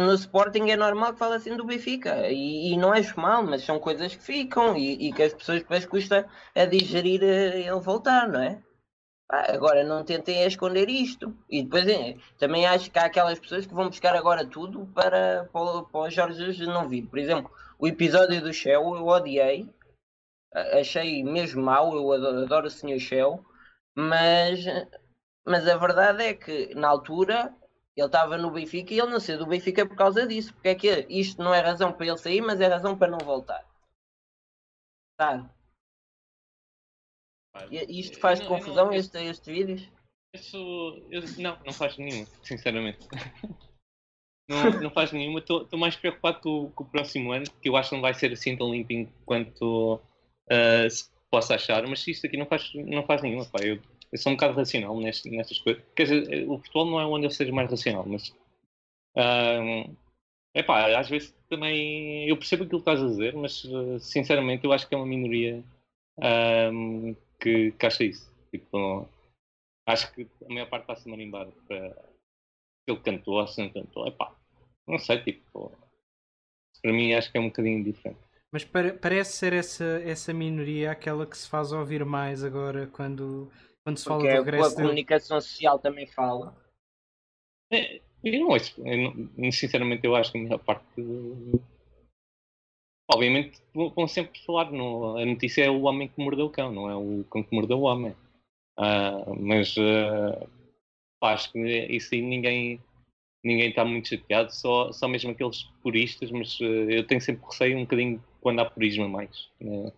no 0.00 0.14
Sporting 0.14 0.70
é 0.70 0.76
normal 0.76 1.12
que 1.12 1.18
fale 1.18 1.36
assim 1.36 1.56
do 1.56 1.64
Benfica. 1.64 2.28
E, 2.28 2.72
e 2.72 2.76
não 2.76 2.92
acho 2.92 3.18
mal, 3.20 3.42
mas 3.42 3.62
são 3.64 3.78
coisas 3.78 4.14
que 4.14 4.22
ficam 4.22 4.76
e, 4.76 5.08
e 5.08 5.12
que 5.12 5.22
as 5.22 5.34
pessoas 5.34 5.60
depois 5.60 5.86
custa 5.86 6.28
a 6.54 6.64
digerir 6.64 7.22
eh, 7.22 7.60
ele 7.60 7.80
voltar, 7.80 8.28
não 8.28 8.40
é? 8.40 8.62
Pá, 9.28 9.46
agora 9.52 9.84
não 9.84 10.04
tentem 10.04 10.44
esconder 10.44 10.88
isto. 10.88 11.36
E 11.48 11.62
depois 11.62 11.86
eh, 11.88 12.16
também 12.38 12.66
acho 12.66 12.90
que 12.90 12.98
há 12.98 13.04
aquelas 13.04 13.38
pessoas 13.38 13.66
que 13.66 13.74
vão 13.74 13.88
buscar 13.88 14.14
agora 14.16 14.46
tudo 14.46 14.86
para, 14.94 15.48
para, 15.52 15.82
para 15.84 16.00
o 16.00 16.10
Jorge 16.10 16.44
Jesus 16.44 16.68
não 16.68 16.88
vir. 16.88 17.06
Por 17.06 17.18
exemplo, 17.18 17.50
o 17.78 17.86
episódio 17.86 18.40
do 18.40 18.52
Shell 18.52 18.82
eu 18.96 19.06
odiei. 19.06 19.68
Achei 20.52 21.22
mesmo 21.22 21.62
mau, 21.62 21.94
eu 21.94 22.12
adoro, 22.12 22.38
adoro 22.42 22.66
o 22.66 22.70
Sr. 22.70 22.98
Shell, 22.98 23.44
mas 23.94 24.64
mas 25.44 25.66
a 25.66 25.76
verdade 25.76 26.22
é 26.24 26.34
que 26.34 26.74
na 26.74 26.88
altura 26.88 27.54
ele 28.00 28.06
estava 28.06 28.36
no 28.38 28.50
Benfica 28.50 28.94
e 28.94 28.98
ele 28.98 29.10
não 29.10 29.20
saiu 29.20 29.38
do 29.38 29.46
Benfica 29.46 29.86
por 29.86 29.96
causa 29.96 30.26
disso. 30.26 30.52
Porque 30.54 30.68
é 30.68 30.74
que 30.74 31.06
isto 31.08 31.42
não 31.42 31.54
é 31.54 31.60
razão 31.60 31.92
para 31.92 32.06
ele 32.06 32.18
sair, 32.18 32.40
mas 32.40 32.60
é 32.60 32.66
razão 32.66 32.96
para 32.96 33.10
não 33.10 33.18
voltar. 33.18 33.64
E- 37.70 38.00
Isto 38.00 38.18
faz 38.18 38.40
não- 38.40 38.48
confusão, 38.48 38.86
não- 38.86 38.94
este, 38.94 39.18
este 39.18 39.52
vídeos? 39.52 39.88
Isso, 40.34 40.56
eu- 41.10 41.22
não, 41.38 41.58
não 41.64 41.72
faz 41.72 41.96
nenhuma, 41.98 42.26
sinceramente. 42.42 43.06
Não, 44.48 44.68
não 44.82 44.90
faz 44.90 45.12
nenhuma. 45.12 45.38
Estou 45.38 45.78
mais 45.78 45.94
preocupado 45.94 46.40
com, 46.40 46.72
com 46.72 46.82
o 46.82 46.86
próximo 46.88 47.30
ano, 47.30 47.44
que 47.62 47.68
eu 47.68 47.76
acho 47.76 47.90
que 47.90 47.94
não 47.94 48.02
vai 48.02 48.12
ser 48.12 48.32
assim 48.32 48.56
tão 48.56 48.72
limpinho 48.72 49.08
quanto 49.24 50.00
ah, 50.50 50.90
se 50.90 51.08
possa 51.30 51.54
achar. 51.54 51.86
Mas 51.86 52.04
isto 52.08 52.26
aqui 52.26 52.36
não 52.36 52.46
faz, 52.46 52.68
não 52.74 53.06
faz 53.06 53.22
nenhuma. 53.22 53.44
Pá. 53.44 53.60
Eu, 53.62 53.80
eu 54.12 54.18
sou 54.18 54.32
um 54.32 54.36
bocado 54.36 54.54
racional 54.54 54.98
nest- 55.00 55.26
nestas 55.26 55.58
coisas. 55.60 55.82
Quer 55.94 56.04
dizer, 56.04 56.48
o 56.48 56.58
futebol 56.58 56.86
não 56.86 57.00
é 57.00 57.06
onde 57.06 57.26
eu 57.26 57.30
seja 57.30 57.52
mais 57.52 57.70
racional, 57.70 58.04
mas. 58.06 58.34
é 60.54 60.62
pá, 60.62 60.98
às 60.98 61.08
vezes 61.08 61.34
também. 61.48 62.28
Eu 62.28 62.36
percebo 62.36 62.64
aquilo 62.64 62.82
que 62.82 62.90
estás 62.90 63.02
a 63.02 63.08
dizer, 63.08 63.34
mas 63.34 63.62
ah, 63.66 63.98
sinceramente 64.00 64.64
eu 64.64 64.72
acho 64.72 64.88
que 64.88 64.94
é 64.94 64.98
uma 64.98 65.06
minoria 65.06 65.62
que, 67.40 67.72
que 67.72 67.86
acha 67.86 68.04
isso. 68.04 68.30
Tipo, 68.50 69.08
acho 69.86 70.12
que 70.12 70.26
a 70.48 70.52
maior 70.52 70.68
parte 70.68 70.82
está-se 70.84 71.08
a 71.08 71.10
marimbar 71.10 71.48
para 71.66 71.90
se 71.92 72.90
ele 72.90 73.00
cantou 73.00 73.34
ou 73.40 73.46
se 73.46 73.60
não 73.62 73.70
cantou. 73.70 74.06
Epá, 74.06 74.34
não 74.86 74.98
sei, 74.98 75.22
tipo, 75.22 75.72
para 76.82 76.92
mim 76.92 77.12
acho 77.14 77.30
que 77.30 77.38
é 77.38 77.40
um 77.40 77.46
bocadinho 77.48 77.84
diferente. 77.84 78.20
Mas 78.52 78.64
pare- 78.64 78.94
parece 78.94 79.36
ser 79.36 79.52
essa, 79.52 79.84
essa 80.04 80.34
minoria 80.34 80.90
aquela 80.90 81.24
que 81.24 81.38
se 81.38 81.48
faz 81.48 81.70
ouvir 81.72 82.04
mais 82.04 82.42
agora 82.42 82.88
quando, 82.88 83.50
quando 83.84 83.96
se 83.98 84.04
fala 84.04 84.18
Porque 84.20 84.28
do 84.28 84.34
a, 84.36 84.40
a 84.40 84.44
regresso 84.44 84.70
dele. 84.70 84.82
comunicação 84.82 85.40
social 85.40 85.78
também 85.78 86.06
fala. 86.06 86.54
É, 87.72 88.00
Eu 88.24 88.40
não 88.40 88.48
ouço, 88.48 88.74
eu 88.86 88.96
não- 89.38 89.52
sinceramente 89.52 90.04
eu 90.04 90.14
acho 90.14 90.32
que 90.32 90.38
a 90.38 90.42
maior 90.42 90.58
parte 90.58 90.84
obviamente 93.10 93.60
vão 93.74 94.06
sempre 94.06 94.40
falar, 94.44 94.70
no, 94.70 95.16
a 95.16 95.24
notícia 95.26 95.64
é 95.64 95.70
o 95.70 95.82
homem 95.82 96.08
que 96.08 96.22
mordeu 96.22 96.46
o 96.46 96.50
cão, 96.50 96.72
não 96.72 96.88
é 96.88 96.94
o 96.96 97.24
cão 97.24 97.42
que 97.42 97.54
mordeu 97.54 97.78
o 97.78 97.82
homem. 97.82 98.14
Ah, 98.76 99.24
mas 99.38 99.74
pá, 101.18 101.32
acho 101.32 101.52
que 101.52 101.58
isso 101.86 102.14
aí 102.14 102.22
ninguém 102.22 102.80
ninguém 103.42 103.70
está 103.70 103.84
muito 103.86 104.08
chateado, 104.08 104.54
só, 104.54 104.92
só 104.92 105.08
mesmo 105.08 105.30
aqueles 105.30 105.62
puristas, 105.82 106.30
mas 106.30 106.58
ah, 106.60 106.64
eu 106.64 107.06
tenho 107.06 107.20
sempre 107.20 107.44
receio 107.46 107.76
um 107.78 107.82
bocadinho 107.82 108.22
quando 108.40 108.60
há 108.60 108.64
purismo 108.70 109.04
a 109.04 109.08
mais 109.08 109.50
né, 109.60 109.92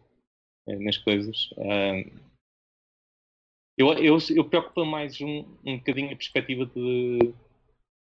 nas 0.79 0.99
coisas. 0.99 1.51
Ah, 1.59 2.32
Eu, 3.77 3.93
eu, 3.95 4.19
eu 4.37 4.45
mais 4.87 5.21
um, 5.21 5.45
um 5.65 5.77
bocadinho 5.79 6.13
a 6.13 6.17
perspectiva 6.17 6.67
de, 6.67 7.35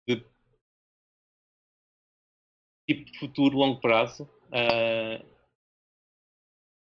de 0.08 0.24
tipo 2.86 3.04
de 3.10 3.18
futuro, 3.18 3.56
longo 3.56 3.80
prazo, 3.80 4.28
ah, 4.52 5.22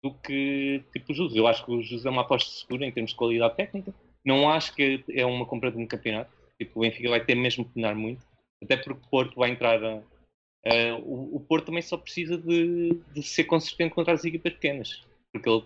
do 0.02 0.12
que 0.14 0.82
tipo 0.92 1.12
o 1.12 1.14
Jesus. 1.14 1.34
Eu 1.34 1.46
acho 1.46 1.64
que 1.64 1.70
o 1.72 1.82
Jesus 1.82 2.06
é 2.06 2.10
uma 2.10 2.22
aposta 2.22 2.50
segura 2.50 2.86
em 2.86 2.92
termos 2.92 3.10
de 3.12 3.16
qualidade 3.16 3.56
técnica. 3.56 3.94
Não 4.24 4.48
acho 4.48 4.74
que 4.74 5.04
é 5.10 5.24
uma 5.24 5.46
compra 5.46 5.70
de 5.70 5.78
um 5.78 5.86
campeonato. 5.86 6.30
Tipo, 6.58 6.80
o 6.80 6.82
Benfica 6.82 7.10
vai 7.10 7.24
ter 7.24 7.34
mesmo 7.34 7.64
que 7.64 7.72
penar 7.74 7.94
muito, 7.94 8.24
até 8.62 8.76
porque 8.76 8.92
o 9.06 9.10
Porto 9.10 9.36
vai 9.36 9.50
entrar. 9.50 9.82
a- 9.82 10.02
o, 11.04 11.36
o 11.36 11.40
Porto 11.40 11.66
também 11.66 11.82
só 11.82 11.96
precisa 11.96 12.36
de, 12.38 12.94
de 13.14 13.22
ser 13.22 13.44
consistente 13.44 13.94
contra 13.94 14.14
as 14.14 14.24
equipas 14.24 14.52
pequenas, 14.54 15.04
porque 15.32 15.48
ele. 15.48 15.64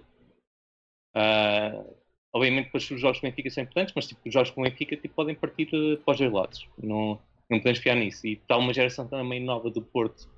ah, 1.15 1.85
obviamente, 2.33 2.67
depois 2.67 2.91
os 2.91 3.01
jogos 3.01 3.21
com 3.21 3.27
o 3.27 3.31
Benfica 3.31 3.51
são 3.51 3.65
importantes, 3.65 3.95
mas 3.95 4.07
tipo, 4.07 4.21
os 4.27 4.33
jogos 4.33 4.51
com 4.51 4.61
o 4.61 4.65
Benfica 4.65 4.97
tipo, 4.97 5.15
podem 5.15 5.35
partir 5.35 5.69
eh, 5.73 5.97
para 5.97 6.13
os 6.13 6.19
dois 6.19 6.33
lados. 6.33 6.69
Não, 6.83 7.21
não 7.49 7.59
podemos 7.59 7.79
fiar 7.81 7.97
nisso. 7.97 8.27
E 8.27 8.35
está 8.35 8.57
uma 8.57 8.73
geração 8.75 9.09
também 9.09 9.43
nova 9.43 9.71
do 9.71 9.83
Porto 9.83 10.29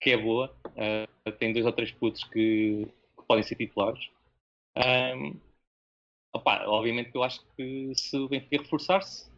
que 0.00 0.10
é 0.10 0.16
boa. 0.16 0.54
ah, 0.76 1.32
tem 1.32 1.52
dois 1.52 1.66
ou 1.66 1.72
três 1.72 1.90
putos 1.92 2.24
que, 2.24 2.86
que 3.18 3.26
podem 3.26 3.42
ser 3.42 3.56
titulares. 3.56 4.08
Ahm, 4.76 5.34
opá, 6.34 6.66
obviamente 6.66 7.10
eu 7.14 7.22
acho 7.22 7.44
que 7.56 7.92
se 7.94 8.16
o 8.16 8.28
Benfica 8.28 8.62
reforçar-se, 8.62 9.30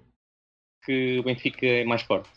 que 0.85 1.19
o 1.21 1.23
Benfica 1.23 1.67
é 1.67 1.85
mais 1.85 2.03
forte. 2.03 2.31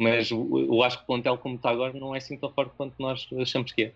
Mas 0.00 0.30
eu 0.30 0.82
acho 0.82 0.98
que 0.98 1.04
o 1.04 1.06
plantel 1.06 1.38
como 1.38 1.56
está 1.56 1.70
agora 1.70 1.92
não 1.98 2.14
é 2.14 2.18
assim 2.18 2.38
tão 2.38 2.52
forte 2.52 2.74
quanto 2.76 2.94
nós 3.00 3.28
achamos 3.40 3.72
que 3.72 3.84
é. 3.84 3.94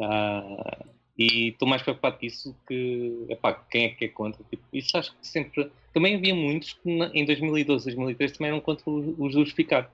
Ah, 0.00 0.86
e 1.18 1.48
estou 1.48 1.66
mais 1.66 1.82
preocupado 1.82 2.18
com 2.18 2.26
isso 2.26 2.54
que 2.66 3.26
epá, 3.28 3.52
quem 3.52 3.86
é 3.86 3.88
que 3.88 4.04
é 4.04 4.08
contra. 4.08 4.42
Tipo, 4.44 4.64
isso 4.72 4.96
acho 4.96 5.14
que 5.16 5.26
sempre. 5.26 5.70
Também 5.92 6.14
havia 6.14 6.34
muitos 6.34 6.74
que 6.74 6.96
na- 6.96 7.10
em 7.12 7.24
2012, 7.24 7.86
2013 7.86 8.34
também 8.34 8.50
eram 8.52 8.60
contra 8.60 8.88
o, 8.88 9.20
o 9.20 9.30
justificar. 9.30 9.92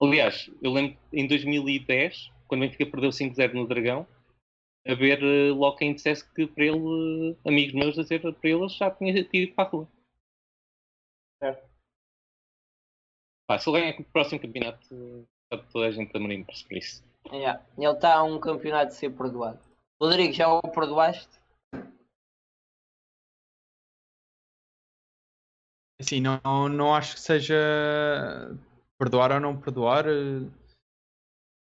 Aliás, 0.00 0.48
eu 0.62 0.72
lembro 0.72 0.96
em 1.12 1.26
2010, 1.26 2.30
quando 2.46 2.62
o 2.62 2.64
Benfica 2.64 2.86
perdeu 2.86 3.10
5-0 3.10 3.54
no 3.54 3.66
Dragão, 3.66 4.06
a 4.86 4.94
ver 4.94 5.20
eh, 5.22 5.50
logo 5.50 5.76
quem 5.76 5.92
dissesse 5.92 6.24
que 6.32 6.46
para 6.46 6.64
ele, 6.66 7.34
eh, 7.44 7.48
amigos 7.48 7.74
meus, 7.74 7.98
a 7.98 8.02
dizer 8.02 8.20
para 8.20 8.48
eles 8.48 8.72
já 8.76 8.90
tinha 8.92 9.12
ido 9.18 9.54
para 9.54 9.64
a 9.64 9.70
rua. 9.70 9.88
Pá, 13.48 13.58
se 13.58 13.68
ele 13.68 13.80
ganhar 13.80 14.00
o 14.00 14.04
próximo 14.04 14.40
campeonato, 14.40 14.86
eh, 14.94 15.24
está 15.52 15.66
toda 15.72 15.86
a 15.86 15.90
gente 15.90 16.16
a 16.16 16.20
marimbar-se 16.20 16.66
por 16.66 16.76
isso. 16.76 17.04
Yeah. 17.32 17.64
Ele 17.76 17.92
está 17.92 18.14
a 18.14 18.22
um 18.22 18.38
campeonato 18.38 18.92
de 18.92 18.98
ser 18.98 19.10
perdoado. 19.10 19.58
Rodrigo, 20.00 20.32
já 20.32 20.48
o 20.48 20.62
perdoaste? 20.62 21.38
Assim, 26.00 26.20
não, 26.20 26.68
não 26.68 26.94
acho 26.94 27.14
que 27.14 27.20
seja 27.20 27.56
perdoar 28.96 29.32
ou 29.32 29.40
não 29.40 29.60
perdoar. 29.60 30.04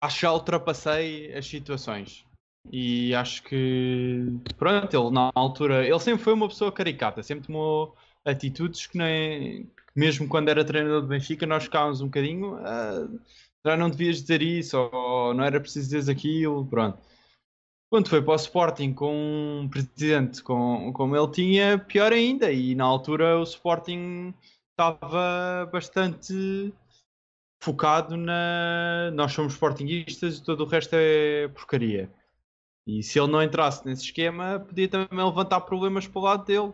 Acho 0.02 0.16
que 0.16 0.22
já 0.22 0.32
ultrapassei 0.32 1.32
as 1.32 1.46
situações. 1.46 2.26
E 2.72 3.14
acho 3.14 3.44
que, 3.44 4.24
pronto, 4.58 4.92
ele 4.96 5.10
na 5.10 5.30
altura, 5.34 5.86
ele 5.86 6.00
sempre 6.00 6.24
foi 6.24 6.32
uma 6.32 6.48
pessoa 6.48 6.72
caricata, 6.72 7.22
sempre 7.22 7.46
tomou 7.46 7.96
atitudes 8.24 8.88
que 8.88 8.98
nem, 8.98 9.70
mesmo 9.94 10.28
quando 10.28 10.48
era 10.48 10.64
treinador 10.64 11.02
do 11.02 11.06
Benfica, 11.06 11.46
nós 11.46 11.62
ficávamos 11.64 12.00
um 12.00 12.06
bocadinho, 12.06 12.56
"Ah, 12.56 13.06
já 13.64 13.76
não 13.76 13.88
devias 13.88 14.20
dizer 14.20 14.42
isso, 14.42 14.76
ou 14.76 15.32
não 15.32 15.44
era 15.44 15.60
preciso 15.60 15.88
dizer 15.90 16.10
aquilo, 16.10 16.66
pronto. 16.66 16.98
Quando 17.90 18.08
foi 18.08 18.20
para 18.20 18.32
o 18.32 18.36
Sporting 18.36 18.92
com 18.92 19.60
um 19.62 19.68
presidente 19.68 20.42
com, 20.42 20.92
como 20.92 21.16
ele 21.16 21.30
tinha, 21.30 21.78
pior 21.78 22.12
ainda. 22.12 22.50
E 22.50 22.74
na 22.74 22.84
altura 22.84 23.38
o 23.38 23.44
Sporting 23.44 24.34
estava 24.70 25.68
bastante 25.72 26.74
focado 27.62 28.16
na. 28.16 29.10
Nós 29.14 29.32
somos 29.32 29.54
Sportinguistas 29.54 30.38
e 30.38 30.44
todo 30.44 30.64
o 30.64 30.66
resto 30.66 30.94
é 30.94 31.48
porcaria. 31.48 32.10
E 32.86 33.02
se 33.02 33.18
ele 33.18 33.32
não 33.32 33.42
entrasse 33.42 33.84
nesse 33.84 34.04
esquema, 34.04 34.60
podia 34.60 34.88
também 34.88 35.24
levantar 35.24 35.60
problemas 35.62 36.06
para 36.06 36.18
o 36.20 36.22
lado 36.22 36.44
dele. 36.44 36.72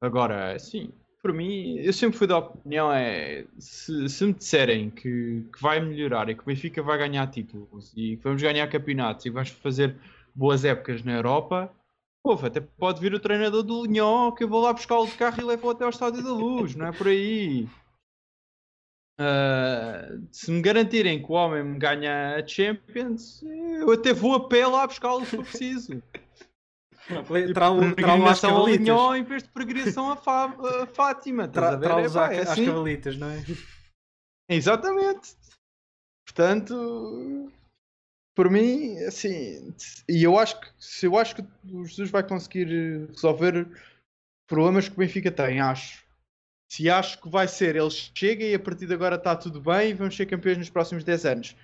Agora, 0.00 0.54
assim, 0.54 0.92
por 1.22 1.32
mim, 1.32 1.76
eu 1.78 1.92
sempre 1.92 2.18
fui 2.18 2.26
da 2.26 2.38
opinião: 2.38 2.92
é 2.92 3.44
se, 3.58 4.08
se 4.08 4.24
me 4.24 4.32
disserem 4.32 4.90
que, 4.90 5.46
que 5.52 5.62
vai 5.62 5.80
melhorar 5.80 6.28
e 6.28 6.34
que 6.34 6.42
o 6.42 6.46
Benfica 6.46 6.82
vai 6.82 6.98
ganhar 6.98 7.26
títulos 7.28 7.92
e 7.96 8.16
que 8.16 8.22
vamos 8.22 8.42
ganhar 8.42 8.68
campeonatos 8.68 9.26
e 9.26 9.28
que 9.28 9.34
vamos 9.34 9.50
fazer 9.50 9.96
boas 10.38 10.64
épocas 10.64 11.02
na 11.02 11.12
Europa, 11.12 11.72
Pô, 12.22 12.32
até 12.34 12.60
pode 12.60 13.00
vir 13.00 13.14
o 13.14 13.20
treinador 13.20 13.62
do 13.62 13.84
Lyon 13.86 14.32
que 14.32 14.44
eu 14.44 14.48
vou 14.48 14.60
lá 14.60 14.72
buscar 14.72 14.98
o 14.98 15.06
de 15.06 15.12
carro 15.12 15.40
e 15.40 15.44
levo 15.44 15.70
até 15.70 15.84
ao 15.84 15.90
Estádio 15.90 16.22
da 16.22 16.32
Luz, 16.32 16.74
não 16.74 16.86
é 16.86 16.92
por 16.92 17.06
aí. 17.08 17.66
Ah, 19.20 20.08
se 20.30 20.50
me 20.50 20.60
garantirem 20.60 21.20
que 21.24 21.30
o 21.30 21.34
homem 21.34 21.64
me 21.64 21.78
ganha 21.78 22.36
a 22.36 22.46
Champions, 22.46 23.42
eu 23.42 23.90
até 23.92 24.12
vou 24.12 24.34
a 24.34 24.48
pé 24.48 24.66
lá 24.66 24.86
buscá-lo 24.86 25.24
se 25.24 25.36
for 25.36 25.44
preciso. 25.44 26.02
Às 27.08 27.26
Peregrinação 27.94 28.56
ao. 28.58 28.66
Lyon 28.68 29.14
em 29.16 29.22
vez 29.24 29.42
de 29.42 29.48
peregrinação 29.48 30.10
a, 30.10 30.16
Fá- 30.16 30.54
a 30.82 30.86
Fátima. 30.86 31.44
estás 31.46 31.66
a 31.66 31.70
Tra- 31.70 31.76
ver? 31.78 31.86
Trá-los 31.86 32.14
Epá, 32.14 32.26
à- 32.28 32.34
é 32.34 32.40
às 32.42 32.50
assim. 32.50 32.66
cabalitas, 32.66 33.16
não 33.16 33.28
é? 33.30 33.42
Exatamente. 34.50 35.36
Portanto, 36.26 37.50
por 38.38 38.48
mim, 38.48 38.96
assim, 38.98 39.74
e 40.08 40.22
eu 40.22 40.38
acho 40.38 40.60
que 40.60 40.68
se 40.78 41.06
eu 41.06 41.18
acho 41.18 41.34
que 41.34 41.42
o 41.72 41.84
Jesus 41.84 42.08
vai 42.08 42.22
conseguir 42.22 42.68
resolver 43.08 43.66
problemas 44.46 44.88
que 44.88 44.94
o 44.94 44.98
Benfica 44.98 45.32
tem, 45.32 45.60
acho. 45.60 46.06
Se 46.70 46.88
acho 46.88 47.20
que 47.20 47.28
vai 47.28 47.48
ser, 47.48 47.74
ele 47.74 47.90
chega 47.90 48.44
e 48.44 48.54
a 48.54 48.58
partir 48.60 48.86
de 48.86 48.94
agora 48.94 49.16
está 49.16 49.34
tudo 49.34 49.60
bem 49.60 49.90
e 49.90 49.92
vamos 49.92 50.14
ser 50.14 50.26
campeões 50.26 50.56
nos 50.56 50.70
próximos 50.70 51.02
10 51.02 51.26
anos. 51.26 51.56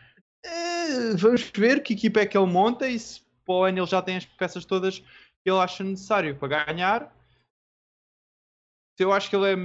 Eh, 0.44 1.14
vamos 1.16 1.48
ver 1.54 1.80
que 1.80 1.92
equipa 1.92 2.22
é 2.22 2.26
que 2.26 2.36
ele 2.36 2.50
monta 2.50 2.88
e 2.88 2.98
se 2.98 3.20
para 3.46 3.54
o 3.54 3.62
ano 3.62 3.78
ele 3.78 3.86
já 3.86 4.02
tem 4.02 4.16
as 4.16 4.26
peças 4.26 4.64
todas 4.64 4.98
que 4.98 5.48
ele 5.48 5.60
acha 5.60 5.84
necessário 5.84 6.36
para 6.36 6.64
ganhar. 6.64 7.16
Eu 8.98 9.12
acho 9.12 9.30
que 9.30 9.36
ele 9.36 9.52
é. 9.52 9.56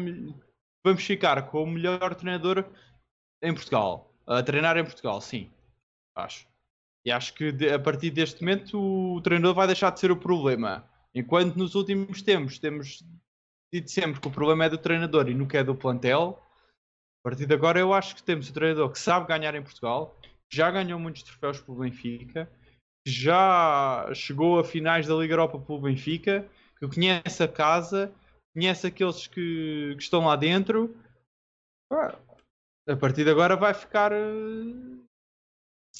Vamos 0.86 1.04
ficar 1.04 1.42
com 1.50 1.64
o 1.64 1.68
melhor 1.68 2.14
treinador 2.14 2.72
em 3.42 3.52
Portugal. 3.52 4.14
A 4.28 4.44
treinar 4.44 4.78
em 4.78 4.84
Portugal, 4.84 5.20
sim. 5.22 5.50
Acho. 6.16 6.48
E 7.06 7.12
acho 7.12 7.34
que 7.34 7.54
a 7.74 7.80
partir 7.80 8.12
deste 8.12 8.42
momento 8.42 8.80
o 8.80 9.22
treinador 9.22 9.56
vai 9.56 9.68
deixar 9.68 9.90
de 9.92 10.00
ser 10.00 10.12
o 10.12 10.18
problema. 10.18 10.88
Enquanto 11.14 11.56
nos 11.56 11.76
últimos 11.76 12.22
tempos 12.22 12.60
temos 12.60 13.04
dito 13.74 13.90
sempre 13.90 14.20
que 14.20 14.28
o 14.28 14.32
problema 14.32 14.66
é 14.66 14.70
do 14.70 14.78
treinador 14.78 15.30
e 15.30 15.34
nunca 15.34 15.58
é 15.58 15.64
do 15.64 15.76
plantel, 15.76 16.42
a 17.22 17.30
partir 17.30 17.46
de 17.46 17.54
agora 17.54 17.80
eu 17.80 17.94
acho 17.94 18.16
que 18.16 18.24
temos 18.24 18.50
o 18.50 18.54
treinador 18.54 18.92
que 18.92 19.00
sabe 19.00 19.28
ganhar 19.28 19.54
em 19.56 19.62
Portugal, 19.62 20.18
que 20.22 20.56
já 20.56 20.72
ganhou 20.72 21.00
muitos 21.00 21.24
troféus 21.24 21.60
pelo 21.62 21.80
Benfica, 21.80 22.50
que 23.06 23.12
já 23.12 24.10
chegou 24.14 24.60
a 24.60 24.64
finais 24.64 25.06
da 25.06 25.16
Liga 25.16 25.34
Europa 25.34 25.60
pelo 25.60 25.82
Benfica, 25.82 26.50
que 26.80 26.88
conhece 26.88 27.44
a 27.44 27.48
casa, 27.48 28.14
conhece 28.54 28.88
aqueles 28.88 29.28
que, 29.28 29.96
que 29.96 30.04
estão 30.04 30.26
lá 30.26 30.36
dentro. 30.36 30.96
A 31.92 32.96
partir 32.96 33.24
de 33.24 33.30
agora 33.30 33.56
vai 33.56 33.74
ficar. 33.74 34.12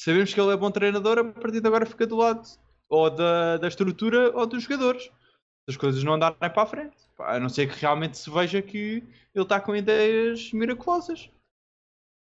Sabemos 0.00 0.32
que 0.32 0.40
ele 0.40 0.52
é 0.54 0.56
bom 0.56 0.70
treinador, 0.70 1.18
a 1.18 1.24
partir 1.24 1.60
de 1.60 1.66
agora 1.66 1.84
fica 1.84 2.06
do 2.06 2.16
lado 2.16 2.40
ou 2.88 3.10
da, 3.10 3.58
da 3.58 3.68
estrutura 3.68 4.34
ou 4.34 4.46
dos 4.46 4.62
jogadores. 4.62 5.02
Se 5.04 5.12
as 5.72 5.76
coisas 5.76 6.02
não 6.02 6.14
andarem 6.14 6.38
para 6.38 6.62
a 6.62 6.66
frente. 6.66 6.96
A 7.18 7.38
não 7.38 7.50
ser 7.50 7.68
que 7.68 7.78
realmente 7.78 8.16
se 8.16 8.30
veja 8.30 8.62
que 8.62 9.04
ele 9.34 9.44
está 9.44 9.60
com 9.60 9.76
ideias 9.76 10.52
miraculosas. 10.54 11.30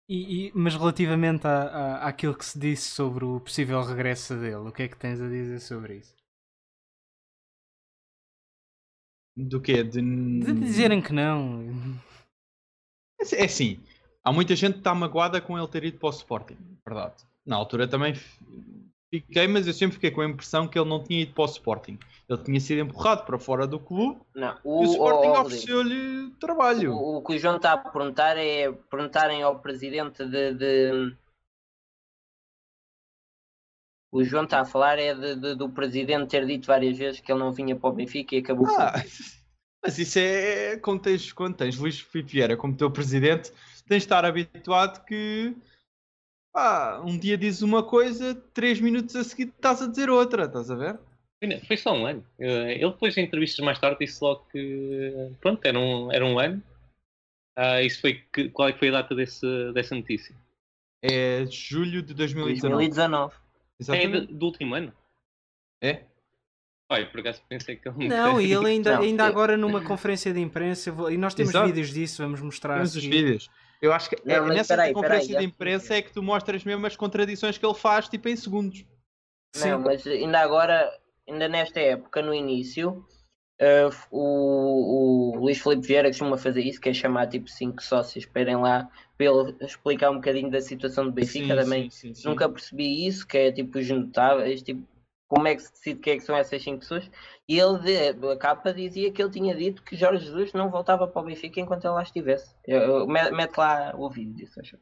E, 0.08 0.50
e- 0.50 0.52
mas 0.54 0.76
relativamente 0.76 1.48
à, 1.48 1.64
à, 1.64 2.08
àquilo 2.08 2.38
que 2.38 2.46
se 2.46 2.60
disse 2.60 2.92
sobre 2.92 3.26
o 3.26 3.40
possível 3.40 3.82
regresso 3.82 4.36
dele, 4.36 4.70
o 4.70 4.72
que 4.72 4.84
é 4.84 4.88
que 4.88 4.96
tens 4.96 5.20
a 5.20 5.28
dizer 5.28 5.60
sobre 5.60 5.98
isso? 5.98 6.16
Do 9.36 9.60
quê? 9.60 9.84
De... 9.84 10.00
De 10.02 10.54
dizerem 10.54 11.02
que 11.02 11.12
não. 11.12 11.66
É 13.34 13.46
assim, 13.46 13.84
há 14.24 14.32
muita 14.32 14.56
gente 14.56 14.74
que 14.74 14.80
está 14.82 14.94
magoada 14.94 15.42
com 15.42 15.58
ele 15.58 15.68
ter 15.68 15.84
ido 15.84 15.98
para 15.98 16.10
o 16.10 16.12
Sporting, 16.12 16.58
verdade. 16.86 17.26
Na 17.46 17.56
altura 17.56 17.88
também 17.88 18.16
fiquei, 19.14 19.48
mas 19.48 19.68
eu 19.68 19.74
sempre 19.74 19.96
fiquei 19.96 20.12
com 20.12 20.22
a 20.22 20.26
impressão 20.26 20.68
que 20.68 20.78
ele 20.80 20.90
não 20.90 21.04
tinha 21.04 21.22
ido 21.22 21.34
para 21.34 21.44
o 21.44 21.48
Sporting. 21.48 22.00
Ele 22.28 22.44
tinha 22.44 22.60
sido 22.60 22.80
empurrado 22.82 23.24
para 23.24 23.38
fora 23.38 23.68
do 23.68 23.80
clube 23.80 24.20
Não. 24.34 24.56
e 24.56 24.60
O, 24.64 24.84
Sporting 24.84 25.28
o- 25.28 25.32
o- 25.34 25.42
ofereceu-lhe 25.42 26.32
trabalho. 26.40 26.92
O, 26.94 27.18
o 27.18 27.24
que 27.24 27.34
o 27.36 27.38
João 27.38 27.58
está 27.58 27.74
a 27.74 27.78
perguntar 27.78 28.36
é 28.38 28.72
perguntarem 28.72 29.44
ao 29.44 29.60
presidente 29.60 30.26
de. 30.26 30.54
de- 30.54 31.16
O 34.12 34.24
João 34.24 34.46
está 34.46 34.62
a 34.62 34.66
falar 34.66 34.98
é 34.98 35.14
de- 35.14 35.36
de- 35.36 35.56
do 35.56 35.70
presidente 35.70 36.30
ter 36.30 36.46
dito 36.48 36.68
várias 36.68 36.98
vezes 36.98 37.20
que 37.20 37.32
ele 37.32 37.40
não 37.40 37.52
vinha 37.52 37.76
para 37.76 37.90
o 37.90 37.94
Benfica 37.94 38.34
e 38.36 38.40
acabou. 38.40 38.66
Ah, 38.68 38.94
mas 39.84 40.00
isso 40.00 40.18
é 40.18 40.78
quando 40.78 41.02
tens, 41.02 41.34
quando 41.34 41.56
tens 41.58 41.78
Luís 41.78 42.00
Vieira 42.14 42.56
como 42.56 42.76
teu 42.78 42.90
presidente, 42.90 43.52
tens 43.88 44.04
de 44.04 44.06
estar 44.06 44.24
habituado 44.24 45.04
que 45.06 45.54
pá, 46.56 47.02
um 47.06 47.18
dia 47.20 47.38
dizes 47.38 47.62
uma 47.62 47.84
coisa, 47.84 48.34
três 48.54 48.80
minutos 48.80 49.14
a 49.16 49.24
seguir 49.24 49.50
estás 49.50 49.82
a 49.82 49.88
dizer 49.88 50.10
outra, 50.10 50.46
estás 50.46 50.72
a 50.72 50.76
ver? 50.76 50.98
Foi- 51.44 51.60
Foi 51.68 51.78
só 51.78 51.94
um 51.94 52.06
ano. 52.06 52.26
Eh, 52.40 52.76
Ele 52.82 52.90
depois 52.92 53.16
em 53.18 53.24
entrevistas 53.26 53.64
mais 53.64 53.78
tarde 53.78 53.98
disse 54.00 54.24
logo 54.24 54.46
que 54.52 55.12
pronto, 55.42 55.64
era 55.66 55.78
um, 55.78 56.12
era 56.12 56.26
um 56.26 56.40
ano. 56.40 56.64
Ah, 57.58 57.82
isso 57.82 58.00
foi 58.02 58.24
que, 58.34 58.50
qual 58.50 58.70
é 58.70 58.74
que 58.74 58.80
foi 58.80 58.88
a 58.90 58.94
data 58.94 59.14
desse, 59.14 59.46
dessa 59.74 59.94
notícia? 59.96 60.34
É 61.04 61.46
julho 61.52 62.02
de 62.02 62.14
2019. 62.14 62.76
2019. 62.90 63.34
É 63.36 63.38
Exatamente. 63.80 64.28
do, 64.28 64.34
do 64.40 64.46
último 64.46 64.76
ano? 64.76 64.94
É? 65.84 66.04
Olha, 66.90 67.06
por 67.10 67.20
acaso 67.20 67.42
pensei 67.50 67.76
que 67.76 67.88
ele 67.90 68.08
Não, 68.08 68.40
e 68.40 68.52
ele 68.54 68.66
ainda, 68.68 68.96
Não, 68.98 69.04
ainda 69.04 69.24
eu- 69.24 69.28
agora 69.28 69.58
numa 69.58 69.82
conferência 69.82 70.34
de 70.34 70.40
imprensa, 70.40 70.90
e 71.12 71.18
nós 71.18 71.34
temos 71.34 71.52
Exato. 71.52 71.68
vídeos 71.68 71.94
disso, 71.94 72.24
vamos 72.24 72.42
mostrar. 72.42 72.76
Temos 72.76 72.96
os 72.96 73.04
vídeos. 73.04 73.50
Eu 73.82 73.94
acho 73.94 74.10
que 74.10 74.16
é, 74.16 74.38
Não, 74.38 74.48
mas 74.48 74.56
nessa 74.56 74.76
peraí, 74.76 74.94
conferência 74.94 75.28
peraí, 75.28 75.46
de 75.46 75.54
imprensa 75.54 75.96
é 75.96 76.02
que 76.02 76.12
tu 76.12 76.24
mostras 76.24 76.64
mesmo 76.64 76.86
as 76.86 76.96
contradições 76.96 77.58
que 77.58 77.66
ele 77.66 77.76
faz, 77.76 78.08
tipo, 78.08 78.28
em 78.30 78.36
segundos. 78.36 78.86
Sim. 79.56 79.70
Não, 79.70 79.80
mas 79.80 80.06
ainda 80.06 80.40
agora, 80.40 80.92
ainda 81.28 81.48
nesta 81.48 81.80
época, 81.80 82.22
no 82.22 82.34
início, 82.34 83.06
eh, 83.60 83.90
o, 84.12 85.36
o 85.36 85.40
Luís 85.40 85.62
Filipe 85.62 85.88
Vieira 85.88 86.10
costuma 86.10 86.38
fazer 86.38 86.62
isso, 86.62 86.82
que 86.82 86.90
é 86.90 86.94
chamar 86.94 87.28
tipo 87.28 87.50
cinco 87.50 87.82
sócios 87.82 88.26
para 88.26 88.42
irem 88.42 88.58
lá 88.58 88.90
para 89.18 89.28
ele 89.28 89.56
explicar 89.62 90.12
um 90.12 90.16
bocadinho 90.16 90.52
da 90.52 90.60
situação 90.60 91.06
do 91.06 91.12
Benfica 91.12 91.56
Sim, 91.56 91.62
também. 91.62 91.90
sim, 91.90 92.08
sim, 92.08 92.14
sim. 92.14 92.28
Nunca 92.28 92.50
percebi 92.50 93.08
isso, 93.08 93.26
que 93.26 93.38
é 93.38 93.52
tipo 93.52 93.80
os 93.80 93.90
notáveis, 93.90 94.62
tipo, 94.62 94.86
como 95.36 95.48
é 95.50 95.56
que 95.56 95.62
se 95.64 95.72
decide 95.74 96.00
quem 96.00 96.14
é 96.14 96.18
que 96.18 96.24
são 96.24 96.36
essas 96.38 96.64
cinco 96.64 96.80
pessoas. 96.80 97.10
E 97.48 97.60
ele, 97.60 98.08
a 98.32 98.38
capa 98.38 98.74
dizia 98.74 99.12
que 99.12 99.22
ele 99.22 99.32
tinha 99.32 99.54
dito 99.54 99.84
que 99.84 99.96
Jorge 99.98 100.26
Jesus 100.26 100.54
não 100.54 100.72
voltava 100.72 101.08
para 101.08 101.22
o 101.22 101.26
Benfica 101.26 101.60
enquanto 101.60 101.84
ele 101.84 101.94
lá 101.94 102.04
estivesse. 102.04 102.56
Eu- 102.66 102.80
eu- 102.82 103.08
me- 103.08 103.32
Mete 103.32 103.58
lá 103.58 103.94
o 103.98 104.10
vídeo 104.10 104.34
disso, 104.34 104.60
acho. 104.62 104.78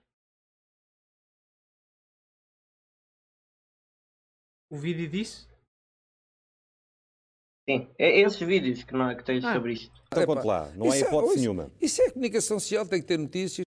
O 4.70 4.78
vídeo 4.78 5.10
disso? 5.10 5.50
Sim, 7.70 7.90
é 7.98 8.20
esses 8.22 8.40
vídeos 8.40 8.84
que, 8.84 8.94
não, 8.94 9.10
é 9.10 9.16
que 9.16 9.24
tens 9.24 9.44
Ah. 9.46 9.54
sobre 9.54 9.74
isto. 9.74 9.92
Então 10.08 10.26
conte 10.26 10.46
lá, 10.46 10.70
não 10.74 10.86
há 10.92 10.96
isso 10.96 11.06
é- 11.06 11.08
hipótese 11.08 11.40
nenhuma. 11.40 11.72
Isso 11.82 12.02
é 12.02 12.12
comunicação 12.12 12.60
social, 12.60 12.88
tem 12.88 13.02
que 13.02 13.08
ter 13.08 13.18
notícias. 13.18 13.64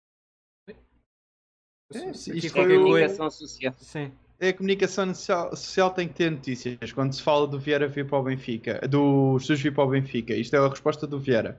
É, 1.94 2.10
isto 2.10 2.48
É 2.48 2.50
comunicação 2.50 3.30
social. 3.30 3.74
Sim. 3.78 4.12
É 4.44 4.50
a 4.50 4.54
comunicação 4.54 5.14
social, 5.16 5.92
tem 5.92 6.06
que 6.06 6.16
ter 6.16 6.30
notícias. 6.30 6.92
Quando 6.92 7.14
se 7.14 7.22
fala 7.22 7.48
do 7.48 7.58
Vieira 7.58 7.88
vir 7.88 8.06
para 8.06 8.18
o 8.20 8.24
Benfica, 8.24 8.86
do 8.90 9.40
Jesus 9.40 9.62
vir 9.62 9.74
para 9.74 9.86
o 9.86 9.88
Benfica, 9.88 10.34
isto 10.36 10.54
é 10.54 10.60
a 10.60 10.68
resposta 10.68 11.08
do 11.08 11.18
Vieira. 11.18 11.58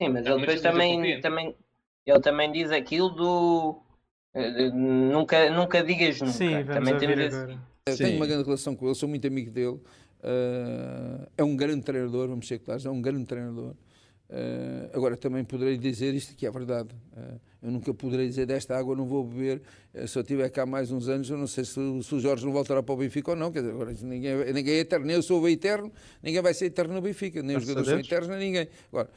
Sim, 0.00 0.08
mas 0.08 0.26
Ah, 0.26 0.30
ele 0.30 0.40
depois 0.40 0.62
também, 0.62 1.20
também, 1.20 1.54
ele 2.06 2.20
também 2.20 2.50
diz 2.50 2.70
aquilo 2.70 3.10
do 3.10 3.82
eh, 4.32 4.70
nunca, 4.70 5.50
nunca 5.50 5.82
digas 5.84 6.18
nunca. 6.22 6.32
Sim, 6.32 6.64
também 6.64 6.96
temos 6.98 7.18
esse- 7.20 7.98
tenho 7.98 8.16
uma 8.16 8.26
grande 8.26 8.44
relação 8.44 8.74
com 8.74 8.86
ele, 8.86 8.94
sou 8.94 9.08
muito 9.08 9.26
amigo 9.26 9.50
dele. 9.50 9.78
eh, 10.22 11.28
é 11.38 11.44
um 11.44 11.54
grande 11.54 11.82
treinador, 11.82 12.28
vamos 12.28 12.48
ser 12.48 12.60
claros, 12.60 12.86
é 12.86 12.90
um 12.90 13.02
grande 13.02 13.26
treinador. 13.26 13.74
Eh, 14.32 14.90
agora 14.94 15.16
também 15.16 15.42
poderei 15.44 15.76
dizer 15.76 16.14
isto 16.14 16.36
que 16.36 16.46
é 16.46 16.50
verdade. 16.52 16.90
Eh, 17.16 17.34
eu 17.64 17.70
nunca 17.72 17.92
poderei 17.92 18.28
dizer 18.28 18.46
desta 18.46 18.78
água 18.78 18.94
não 18.94 19.04
vou 19.04 19.24
beber. 19.24 19.60
eh, 19.92 20.06
se 20.06 20.16
eu 20.16 20.22
tiver 20.22 20.48
cá 20.50 20.64
mais 20.64 20.92
uns 20.92 21.08
anos, 21.08 21.28
eu 21.28 21.36
não 21.36 21.48
sei 21.48 21.64
se, 21.64 21.80
o- 21.80 22.00
se 22.00 22.14
o 22.14 22.20
Jorge 22.20 22.44
não 22.46 22.52
voltará 22.52 22.80
para 22.80 22.94
o 22.94 22.96
Benfica 22.96 23.32
ou 23.32 23.36
não. 23.36 23.50
Quer 23.50 23.60
dizer, 23.62 23.72
agora 23.74 23.92
ninguém, 24.02 24.52
ninguém 24.52 24.74
é 24.74 24.78
eterno, 24.78 25.04
nem 25.06 25.16
eu 25.16 25.22
sou 25.22 25.40
o 25.42 25.48
eterno, 25.48 25.92
ninguém 26.22 26.40
vai 26.40 26.54
ser 26.54 26.66
eterno 26.66 26.94
no 26.94 27.00
Benfica, 27.00 27.42
nem 27.42 27.56
os 27.56 27.64
jogadores 27.64 27.88
são 27.88 27.98
eternos, 28.06 28.28
nem 28.28 28.38
ninguém. 28.38 28.68
Agora, 28.92 29.10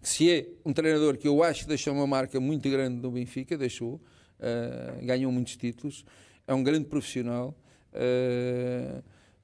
se 0.00 0.30
é 0.30 0.46
um 0.64 0.72
treinador 0.72 1.16
que 1.18 1.26
eu 1.26 1.42
acho 1.42 1.62
que 1.62 1.68
deixou 1.68 1.92
uma 1.92 2.06
marca 2.06 2.38
muito 2.38 2.70
grande 2.70 3.02
no 3.02 3.10
Benfica, 3.10 3.58
deixou, 3.58 4.00
ganhou 5.02 5.32
muitos 5.32 5.56
títulos, 5.56 6.04
é 6.46 6.54
um 6.54 6.62
grande 6.62 6.84
profissional, 6.86 7.54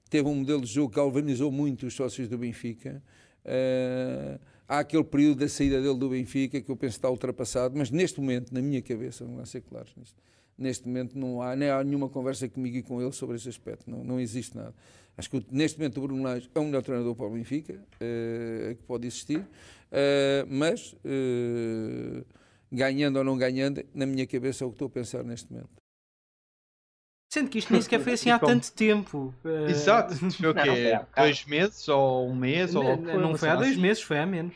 teve 0.08 0.28
um 0.28 0.34
modelo 0.36 0.60
de 0.60 0.68
jogo 0.68 0.90
que 0.90 0.96
galvanizou 0.96 1.50
muito 1.50 1.86
os 1.86 1.94
sócios 1.94 2.28
do 2.28 2.38
Benfica. 2.38 3.02
eh, 3.44 4.38
há 4.68 4.80
aquele 4.80 5.04
período 5.04 5.40
da 5.40 5.48
saída 5.48 5.80
dele 5.80 5.98
do 5.98 6.08
Benfica 6.08 6.60
que 6.60 6.70
eu 6.70 6.76
penso 6.76 6.94
que 6.94 6.98
está 6.98 7.10
ultrapassado, 7.10 7.76
mas 7.76 7.90
neste 7.90 8.20
momento, 8.20 8.52
na 8.52 8.60
minha 8.60 8.82
cabeça, 8.82 9.24
vamos 9.24 9.40
lá 9.40 9.46
ser 9.46 9.62
claros 9.62 9.92
nisto, 9.96 10.20
neste 10.56 10.86
momento 10.86 11.18
não 11.18 11.42
há, 11.42 11.54
nem 11.54 11.70
há 11.70 11.82
nenhuma 11.84 12.08
conversa 12.08 12.48
comigo 12.48 12.76
e 12.76 12.82
com 12.82 13.00
ele 13.00 13.12
sobre 13.12 13.36
esse 13.36 13.48
aspecto, 13.48 13.90
não, 13.90 14.02
não 14.02 14.20
existe 14.20 14.56
nada. 14.56 14.74
Acho 15.16 15.30
que 15.30 15.46
neste 15.50 15.78
momento 15.78 15.98
o 15.98 16.00
Bruno 16.02 16.22
Lage 16.22 16.50
é 16.54 16.58
o 16.58 16.64
melhor 16.64 16.82
treinador 16.82 17.14
para 17.14 17.26
o 17.26 17.30
Benfica, 17.30 17.80
eh, 18.00 18.74
que 18.76 18.82
pode 18.82 19.06
existir, 19.06 19.46
eh, 19.90 20.44
mas 20.48 20.94
eh, 21.04 22.22
ganhando 22.70 23.16
ou 23.16 23.24
não 23.24 23.38
ganhando, 23.38 23.82
na 23.94 24.04
minha 24.04 24.26
cabeça 24.26 24.64
é 24.64 24.66
o 24.66 24.70
que 24.70 24.74
estou 24.74 24.88
a 24.88 24.90
pensar 24.90 25.24
neste 25.24 25.50
momento. 25.50 25.85
Sendo 27.36 27.50
que 27.50 27.58
isto 27.58 27.70
nem 27.70 27.82
sequer 27.82 28.00
foi 28.00 28.14
assim 28.14 28.30
há 28.32 28.38
tanto 28.38 28.72
tempo. 28.72 29.34
Eh, 29.44 29.70
Exato. 29.70 30.14
Foi 30.14 30.48
o 30.50 30.54
Não, 30.54 30.62
quê? 30.62 30.98
Dois 31.14 31.44
meses 31.44 31.86
ou 31.88 32.28
um 32.28 32.34
mês? 32.34 32.74
Ou 32.74 32.82
Não, 32.82 32.90
logo 32.92 33.02
não 33.20 33.28
uma 33.30 33.38
foi 33.38 33.48
há 33.48 33.52
cena 33.52 33.56
dois 33.62 33.72
assim. 33.72 33.80
meses, 33.82 34.02
foi 34.02 34.18
há 34.18 34.24
menos. 34.26 34.54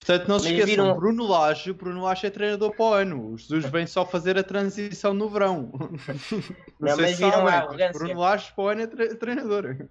Portanto, 0.00 0.28
não 0.28 0.38
se 0.38 0.46
esqueçam, 0.48 0.66
viram- 0.66 0.96
Bruno 0.96 1.26
Lage, 1.26 1.72
Bruno 1.72 2.02
Lage 2.02 2.26
é 2.26 2.30
treinador 2.30 2.72
para 2.74 2.84
o 2.84 2.92
ano. 2.94 3.32
O 3.32 3.38
Jesus 3.38 3.64
vem 3.66 3.86
só 3.86 4.04
fazer 4.06 4.38
a 4.38 4.42
transição 4.42 5.12
no 5.14 5.28
verão. 5.28 5.70
Não, 6.80 6.88
Não, 6.88 6.96
sei 6.96 7.04
mas 7.06 7.10
se 7.10 7.16
viram 7.16 7.28
a 7.28 7.30
sabem, 7.30 7.44
mas 7.44 7.54
arrogância. 7.54 7.92
Bruno 7.98 8.20
Lage 8.20 8.52
para 8.54 8.64
o 8.64 8.68
ano 8.68 8.80
é 8.82 8.86
tre- 8.86 9.14
treinador. 9.16 9.88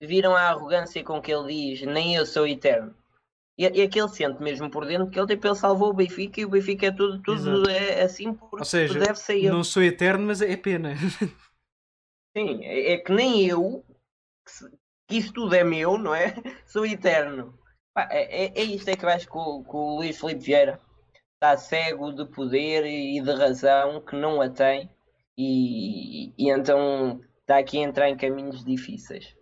Viram 0.00 0.34
a 0.36 0.42
arrogância 0.42 1.02
com 1.04 1.20
que 1.22 1.32
ele 1.32 1.52
diz 1.76 1.82
nem 1.86 2.14
eu 2.16 2.26
sou 2.26 2.46
eterno. 2.46 2.94
E, 3.58 3.64
e 3.64 3.80
é 3.82 3.88
que 3.88 4.00
ele 4.00 4.08
sente 4.08 4.42
mesmo 4.42 4.70
por 4.70 4.86
dentro 4.86 5.08
que 5.10 5.18
ele, 5.18 5.26
tipo, 5.28 5.46
ele 5.46 5.54
salvou 5.54 5.90
o 5.90 5.94
Benfica 5.94 6.40
e 6.40 6.44
o 6.44 6.48
Benfica 6.50 6.86
é 6.86 6.90
tudo, 6.92 7.20
tudo 7.22 7.34
Exato. 7.34 7.70
é 7.70 8.02
assim 8.02 8.32
porque 8.34 8.56
Ou 8.58 8.64
seja, 8.64 8.98
deve 8.98 9.16
ser 9.18 9.36
ele. 9.36 9.50
não 9.50 9.64
sou 9.64 9.82
eterno, 9.82 10.26
mas 10.26 10.40
é 10.42 10.56
pena. 10.56 10.94
Sim, 12.36 12.64
é, 12.64 12.92
é 12.94 12.98
que 12.98 13.12
nem 13.12 13.46
eu, 13.46 13.84
que, 14.44 14.52
se- 14.52 14.70
que 15.08 15.16
isso 15.18 15.32
tudo 15.32 15.54
é 15.54 15.64
meu, 15.64 15.98
não 15.98 16.14
é? 16.14 16.34
Sou 16.66 16.86
eterno. 16.86 17.58
Pá, 17.94 18.08
é, 18.10 18.46
é, 18.46 18.60
é 18.60 18.64
isto 18.64 18.88
é 18.88 18.96
que 18.96 19.04
eu 19.04 19.08
acho 19.10 19.28
que 19.28 19.36
o, 19.36 19.62
que 19.64 19.76
o 19.76 19.96
Luís 19.96 20.18
Filipe 20.18 20.44
Vieira 20.44 20.80
está 21.34 21.56
cego 21.56 22.12
de 22.12 22.26
poder 22.26 22.86
e 22.86 23.20
de 23.20 23.32
razão 23.32 24.00
que 24.02 24.16
não 24.16 24.40
a 24.40 24.50
tem 24.50 24.90
e, 25.36 26.32
e 26.38 26.50
então 26.50 27.20
está 27.40 27.58
aqui 27.58 27.78
a 27.78 27.82
entrar 27.82 28.08
em 28.10 28.16
caminhos 28.16 28.64
difíceis. 28.64 29.36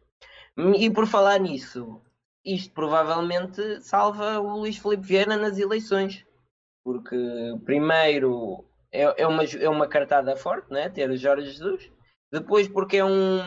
E 0.79 0.91
por 0.91 1.07
falar 1.07 1.39
nisso, 1.41 2.03
isto 2.45 2.73
provavelmente 2.73 3.81
salva 3.83 4.41
o 4.41 4.61
Luís 4.61 4.79
Filipe 4.79 5.07
Vieira 5.07 5.37
nas 5.37 5.59
eleições. 5.59 6.25
Porque 6.83 7.17
primeiro 7.65 8.65
é, 8.93 9.23
é, 9.23 9.27
uma, 9.27 9.45
é 9.45 9.69
uma 9.69 9.87
cartada 9.87 10.37
forte, 10.37 10.71
né? 10.73 10.89
ter 10.89 11.11
o 11.11 11.17
Jorge 11.17 11.51
Jesus. 11.51 11.91
Depois 12.33 12.69
porque 12.69 12.99
é 12.99 13.05
um, 13.05 13.41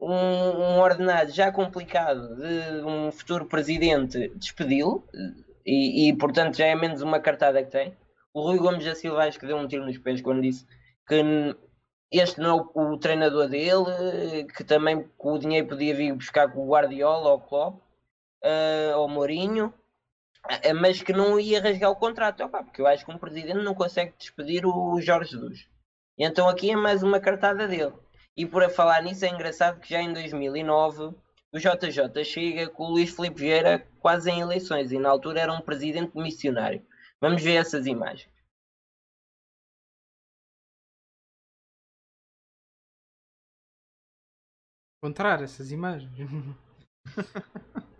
um, 0.00 0.12
um 0.12 0.78
ordenado 0.80 1.30
já 1.30 1.52
complicado 1.52 2.36
de 2.36 2.84
um 2.84 3.12
futuro 3.12 3.46
presidente 3.46 4.28
despedi-lo 4.36 5.04
e, 5.66 6.08
e, 6.08 6.16
portanto 6.16 6.56
já 6.56 6.66
é 6.66 6.74
menos 6.74 7.02
uma 7.02 7.20
cartada 7.20 7.62
que 7.62 7.70
tem. 7.70 7.96
O 8.32 8.42
Rui 8.42 8.58
Gomes 8.58 8.84
da 8.84 8.94
Silva 8.94 9.24
acho 9.24 9.38
que 9.38 9.46
deu 9.46 9.56
um 9.56 9.68
tiro 9.68 9.84
nos 9.84 9.98
pés 9.98 10.20
quando 10.20 10.42
disse 10.42 10.66
que 11.06 11.22
este 12.10 12.40
não 12.40 12.58
é 12.58 12.62
o, 12.74 12.92
o 12.92 12.98
treinador 12.98 13.48
dele, 13.48 14.44
que 14.56 14.64
também 14.64 15.08
o 15.18 15.38
dinheiro 15.38 15.68
podia 15.68 15.94
vir 15.94 16.14
buscar 16.14 16.50
com 16.50 16.64
o 16.64 16.70
Guardiola 16.70 17.30
ou 17.30 17.36
o 17.36 17.40
Klopp 17.40 17.83
eh, 18.44 18.92
ou 18.96 19.06
o 19.06 19.08
Mourinho, 19.08 19.72
eh, 20.62 20.72
mas 20.74 21.02
que 21.02 21.12
não 21.12 21.40
ia 21.40 21.62
rasgar 21.62 21.90
o 21.90 21.96
contrato. 21.96 22.44
Opa, 22.44 22.62
porque 22.62 22.80
eu 22.80 22.86
acho 22.86 23.04
que 23.04 23.10
um 23.10 23.18
presidente 23.18 23.64
não 23.64 23.74
consegue 23.74 24.14
despedir 24.18 24.66
o 24.66 25.00
Jorge 25.00 25.30
Jesus. 25.32 25.68
Então 26.18 26.48
aqui 26.48 26.70
é 26.70 26.76
mais 26.76 27.02
uma 27.02 27.20
cartada 27.20 27.66
dele. 27.66 27.94
E 28.36 28.46
por 28.46 28.62
a 28.62 28.68
falar 28.68 29.02
nisso 29.02 29.24
é 29.24 29.28
engraçado 29.28 29.80
que 29.80 29.90
já 29.90 30.00
em 30.02 30.12
2009 30.12 31.14
o 31.52 31.58
JJ 31.58 32.24
chega 32.24 32.68
com 32.68 32.84
o 32.84 32.90
Luís 32.90 33.14
Filipe 33.14 33.40
Vieira 33.40 33.88
quase 34.00 34.30
em 34.30 34.40
eleições 34.40 34.92
e 34.92 34.98
na 34.98 35.08
altura 35.08 35.40
era 35.40 35.52
um 35.52 35.60
presidente 35.60 36.16
missionário. 36.16 36.84
Vamos 37.20 37.42
ver 37.42 37.54
essas 37.54 37.86
imagens. 37.86 38.28
Encontrar 44.98 45.42
essas 45.42 45.70
imagens. 45.70 46.12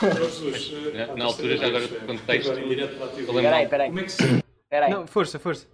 Jesus, 0.00 0.72
eh, 0.94 1.06
Na- 1.06 1.16
na 1.16 1.24
altura, 1.24 1.56
já 1.56 1.66
agora, 1.66 1.84
eh, 1.84 2.06
contexto, 2.06 2.50
agora 2.50 2.64
em 2.64 2.68
direto 2.68 2.96
para 2.96 3.06
a 3.06 3.08
TV. 3.08 3.22
eu 3.22 3.26
lembro- 3.26 3.42
Peraí, 3.42 3.68
peraí. 3.68 3.88
Como 3.88 4.00
é 4.00 4.04
que 4.04 4.12
se 4.12 4.22
Peraí. 4.68 4.90
Não, 4.90 5.06
força, 5.06 5.38
força. 5.38 5.66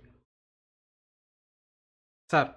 Sabe? 2.31 2.55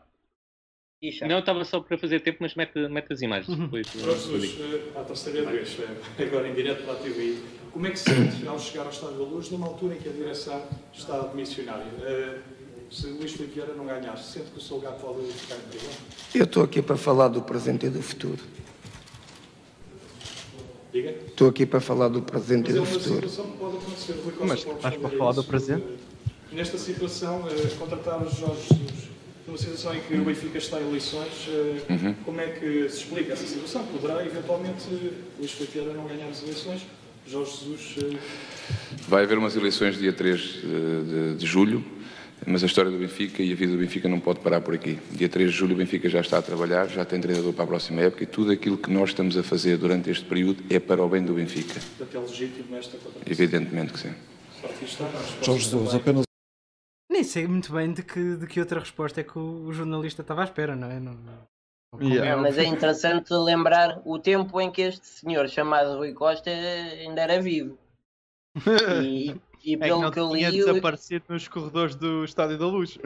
Ixa. 1.01 1.27
Não, 1.27 1.39
estava 1.39 1.63
só 1.63 1.79
para 1.79 1.97
fazer 1.97 2.21
tempo, 2.21 2.39
mas 2.41 2.55
mete, 2.55 2.75
mete 2.89 3.13
as 3.13 3.21
imagens. 3.21 3.49
Uhum. 3.49 3.65
Depois, 3.65 3.87
Jesus, 3.87 4.59
eh, 4.59 4.99
à 4.99 5.03
terceira 5.03 5.51
vez, 5.51 5.77
eh, 5.79 6.23
agora 6.23 6.47
em 6.47 6.53
direto 6.55 6.83
para 6.85 6.93
a 6.93 6.97
TV, 6.97 7.37
como 7.71 7.85
é 7.85 7.91
que 7.91 7.99
se 7.99 8.05
sente 8.09 8.47
ao 8.47 8.57
chegar 8.57 8.85
ao 8.85 8.89
Estádio 8.91 9.17
da 9.17 9.23
Luz 9.23 9.51
numa 9.51 9.67
altura 9.67 9.93
em 9.95 9.99
que 9.99 10.09
a 10.09 10.11
direção 10.11 10.67
está 10.93 11.19
de 11.19 11.35
missionário? 11.35 11.85
Eh, 12.03 12.39
Se 12.89 13.07
Luís 13.07 13.33
Filipe 13.33 13.55
Vieira 13.55 13.73
não 13.73 13.85
ganhar, 13.85 14.15
sente 14.15 14.49
que 14.49 14.59
o 14.59 14.61
seu 14.61 14.77
lugar 14.77 14.93
pode 14.93 15.21
ficar 15.33 15.55
em 15.57 15.61
perigo? 15.63 15.89
Eu 16.33 16.45
estou 16.45 16.63
aqui 16.63 16.81
para 16.81 16.95
falar 16.95 17.27
do 17.27 17.41
presente 17.41 17.85
e 17.85 17.89
do 17.89 18.01
futuro. 18.01 18.41
Diga. 20.91 21.09
Estou 21.27 21.49
aqui 21.49 21.65
para 21.65 21.79
falar 21.79 22.07
do 22.07 22.21
presente 22.21 22.71
Mas 22.71 22.75
e 22.75 22.77
é 22.77 22.81
do 22.81 22.81
uma 22.81 22.85
futuro. 22.99 23.29
Mas 24.41 24.59
estás 24.59 24.95
para 24.97 25.09
falar 25.09 25.31
do 25.33 25.41
isso. 25.41 25.49
presente? 25.49 25.83
Eh, 26.51 26.55
Nesta 26.55 26.77
situação, 26.77 27.45
eh, 27.49 27.67
contratar 27.77 28.21
o 28.25 28.29
Jorge 28.29 28.61
Jesus 28.69 29.07
numa 29.45 29.57
situação 29.57 29.93
em 29.95 29.99
que 30.01 30.13
o 30.15 30.23
Benfica 30.23 30.57
está 30.57 30.79
em 30.81 30.87
eleições, 30.87 31.47
eh, 31.49 31.81
Uhum. 31.93 32.13
como 32.25 32.39
é 32.41 32.47
que 32.47 32.89
se 32.89 32.97
explica 32.99 33.33
essa 33.33 33.45
situação? 33.45 33.83
Poderá 33.87 34.25
eventualmente 34.25 34.83
Luís 35.37 35.51
Filipe 35.51 35.79
não 35.95 36.07
ganhar 36.07 36.27
as 36.29 36.41
eleições? 36.43 36.81
Jorge 37.27 37.51
Jesus 37.51 37.95
Vai 39.09 39.23
haver 39.23 39.37
umas 39.37 39.55
eleições 39.57 39.97
dia 39.97 40.13
3 40.13 40.39
de, 40.39 40.61
de- 41.31 41.35
de 41.37 41.45
julho, 41.45 41.83
mas 42.45 42.63
a 42.63 42.65
história 42.67 42.91
do 42.91 42.97
Benfica 42.97 43.41
e 43.41 43.51
a 43.51 43.55
vida 43.55 43.71
do 43.73 43.77
Benfica 43.79 44.07
não 44.07 44.19
pode 44.19 44.39
parar 44.39 44.61
por 44.61 44.73
aqui. 44.73 44.99
Dia 45.11 45.27
3 45.27 45.51
de 45.51 45.57
julho 45.57 45.73
o 45.73 45.77
Benfica 45.77 46.07
já 46.09 46.21
está 46.21 46.37
a 46.37 46.41
trabalhar, 46.41 46.87
já 46.87 47.03
tem 47.03 47.19
treinador 47.19 47.53
para 47.53 47.63
a 47.63 47.67
próxima 47.67 48.01
época 48.01 48.23
e 48.23 48.27
tudo 48.27 48.51
aquilo 48.51 48.77
que 48.77 48.89
nós 48.91 49.09
estamos 49.09 49.35
a 49.37 49.43
fazer 49.43 49.77
durante 49.77 50.09
este 50.09 50.25
período 50.25 50.63
é 50.69 50.79
para 50.79 51.03
o 51.03 51.09
bem 51.09 51.23
do 51.23 51.33
Benfica. 51.33 51.79
até 52.01 52.19
legítimo 52.19 52.75
esta 52.77 52.97
contratação. 52.97 53.23
Evidentemente 53.31 53.93
que 53.93 53.99
sim. 53.99 54.13
Só 54.61 54.67
aqui 54.67 54.85
está. 54.85 55.05
Jorge 55.43 55.63
Jesus, 55.63 55.95
apenas 55.95 56.23
Nem 57.11 57.23
sei 57.23 57.47
muito 57.47 57.71
bem 57.73 57.91
de 57.93 58.03
que, 58.03 58.35
de 58.37 58.47
que 58.47 58.59
outra 58.59 58.79
resposta 58.79 59.19
é 59.21 59.23
que 59.23 59.37
o, 59.37 59.71
jornalista 59.73 60.21
estava 60.21 60.41
à 60.41 60.43
espera, 60.45 60.75
não 60.75 60.89
é? 60.91 60.99
Não, 60.99 61.13
não- 61.13 61.47
É, 62.13 62.35
mas 62.35 62.57
é 62.57 62.65
interessante 62.65 63.33
lembrar 63.33 64.01
o 64.05 64.19
tempo 64.19 64.59
em 64.61 64.69
que 64.71 64.81
este 64.81 65.07
senhor 65.07 65.47
chamado 65.49 65.97
Rui 65.97 66.13
Costa 66.13 66.49
ainda 66.49 67.21
era 67.21 67.41
vivo. 67.41 67.77
E, 69.03 69.35
e 69.67 69.73
É 69.73 69.77
que 69.77 69.83
pelo 69.83 70.01
não 70.01 70.11
que 70.11 70.19
eu 70.19 70.29
tinha 70.29 70.49
li, 70.49 70.59
eu- 70.59 70.65
desaparecido 70.67 71.25
nos 71.27 71.45
corredores 71.49 71.93
do 71.93 72.23
Estádio 72.23 72.57
da 72.57 72.65
Luz. 72.67 72.97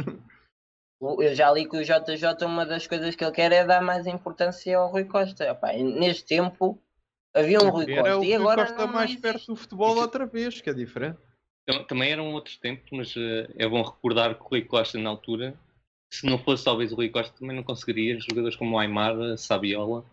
eu 1.02 1.34
já 1.36 1.52
li 1.52 1.68
que 1.68 1.76
o 1.76 1.84
JJ, 1.84 2.46
uma 2.46 2.64
das 2.68 2.86
coisas 2.86 3.16
que 3.16 3.24
ele 3.26 3.32
quer 3.32 3.52
é 3.52 3.66
dar 3.66 3.82
mais 3.82 4.06
importância 4.06 4.78
ao 4.78 4.92
Rui 4.92 5.06
Costa. 5.06 5.60
E 5.74 5.84
neste 5.84 6.24
tempo 6.26 6.80
havia 7.34 7.60
um 7.60 7.70
Rui 7.72 7.86
Era 7.92 8.04
Costa 8.04 8.20
o 8.20 8.24
e 8.24 8.28
Rui 8.36 8.42
agora 8.42 8.66
Costa 8.68 8.86
não 8.86 8.94
mais 8.94 9.10
existe. 9.10 9.22
perto 9.24 9.48
do 9.48 9.56
futebol 9.56 9.98
outra 9.98 10.28
vez, 10.28 10.62
que 10.62 10.70
é 10.70 10.74
diferente. 10.74 11.18
Tam- 11.66 11.84
Também 11.86 12.12
eram 12.12 12.32
outros 12.34 12.58
tempos, 12.58 12.88
mas 12.92 13.14
eh, 13.18 13.50
é 13.58 13.68
bom 13.68 13.82
recordar 13.82 14.36
que 14.36 14.42
o 14.44 14.48
Rui 14.48 14.62
Costa, 14.64 15.00
na 15.00 15.10
altura, 15.10 15.56
se 16.14 16.28
não 16.28 16.38
fosse 16.38 16.64
talvez 16.64 16.92
o 16.92 16.96
Rui 16.96 17.10
Costa, 17.10 17.36
também 17.40 17.56
não 17.56 17.64
conseguiria 17.64 18.20
jogadores 18.20 18.56
como 18.56 18.76
o 18.76 18.80
Aymar, 18.80 19.20
a 19.20 19.36
Sabiola. 19.38 20.06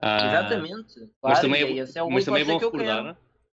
ah, 0.00 0.26
Exatamente. 0.26 0.98
mas 0.98 1.10
Claro, 1.20 1.40
também 1.42 1.62
é, 1.62 1.78
é 1.94 2.02
o 2.02 2.10
mas 2.10 2.24
também 2.24 2.42
é 2.42 2.44
bom 2.44 2.58
que 2.58 2.64
eu 2.64 2.70
recordar. 2.72 3.16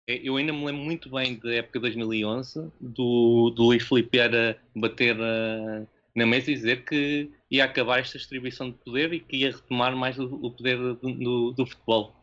Eu 0.07 0.37
ainda 0.37 0.53
me 0.53 0.65
lembro 0.67 0.83
muito 0.83 1.09
bem 1.11 1.37
da 1.39 1.55
época 1.55 1.79
de 1.79 1.83
2011, 1.85 2.71
do, 2.81 3.51
do 3.51 3.63
Luís 3.65 3.83
Filipe 3.83 4.19
era 4.19 4.59
bater 4.77 5.17
ah, 5.21 5.87
na 6.15 6.27
mesa 6.27 6.51
e 6.51 6.55
dizer 6.55 6.85
que 6.85 7.31
ia 7.51 7.65
acabar 7.65 8.01
esta 8.01 8.19
distribuição 8.19 8.71
de 8.71 8.77
poder 8.79 9.13
e 9.15 9.21
que 9.21 9.37
ia 9.39 9.51
retomar 9.53 9.97
mais 9.97 10.19
o, 10.19 10.25
o 10.27 10.51
poder 10.51 10.77
do, 10.77 10.95
do- 10.97 11.53
do 11.53 11.67
futebol. 11.67 12.15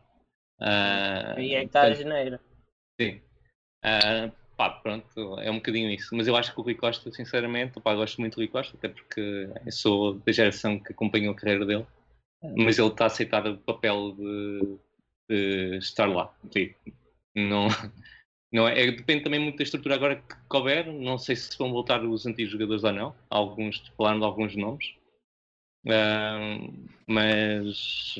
Ah, 0.60 1.34
Aí 1.36 1.54
é 1.54 1.60
que 1.60 1.66
está 1.66 1.82
a 1.82 1.94
geneira. 1.94 2.40
Sim. 3.00 3.20
Ah, 3.82 4.30
pá, 4.56 4.70
pronto, 4.70 5.40
é 5.40 5.50
um 5.50 5.56
bocadinho 5.56 5.90
isso. 5.90 6.14
Mas 6.14 6.28
eu 6.28 6.36
acho 6.36 6.54
que 6.54 6.60
o 6.60 6.62
Rui 6.62 6.76
Costa, 6.76 7.10
sinceramente, 7.10 7.80
pá, 7.80 7.94
gosto 7.94 8.20
muito 8.20 8.34
do 8.34 8.38
Rui 8.38 8.48
Costa, 8.48 8.76
até 8.76 8.88
porque 8.88 9.48
eu 9.66 9.72
sou 9.72 10.14
da 10.14 10.30
geração 10.30 10.78
que 10.78 10.92
acompanhou 10.92 11.32
a 11.32 11.36
carreira 11.36 11.66
dele. 11.66 11.86
Mas 12.56 12.78
ele 12.78 12.88
está 12.88 13.04
a 13.04 13.06
aceitar 13.08 13.46
o 13.46 13.58
papel 13.58 14.12
de, 14.16 14.78
de 15.28 15.76
estar 15.78 16.06
lá. 16.06 16.32
Tipo, 16.50 16.76
não, 17.34 17.68
não 18.52 18.68
é, 18.68 18.80
é- 18.86 18.92
Depende 18.92 19.24
também 19.24 19.40
muito 19.40 19.58
da 19.58 19.64
estrutura 19.64 19.94
agora 19.94 20.16
que 20.16 20.34
couber. 20.48 20.92
Não 20.92 21.18
sei 21.18 21.36
se 21.36 21.56
vão 21.58 21.70
voltar 21.72 22.04
os 22.04 22.26
antigos 22.26 22.52
jogadores 22.52 22.84
ou 22.84 22.92
não. 22.92 23.14
Alguns, 23.30 23.78
falaram 23.96 24.18
de 24.20 24.24
alguns 24.24 24.56
nomes. 24.56 24.94
Ah, 25.88 26.58
mas, 27.06 28.14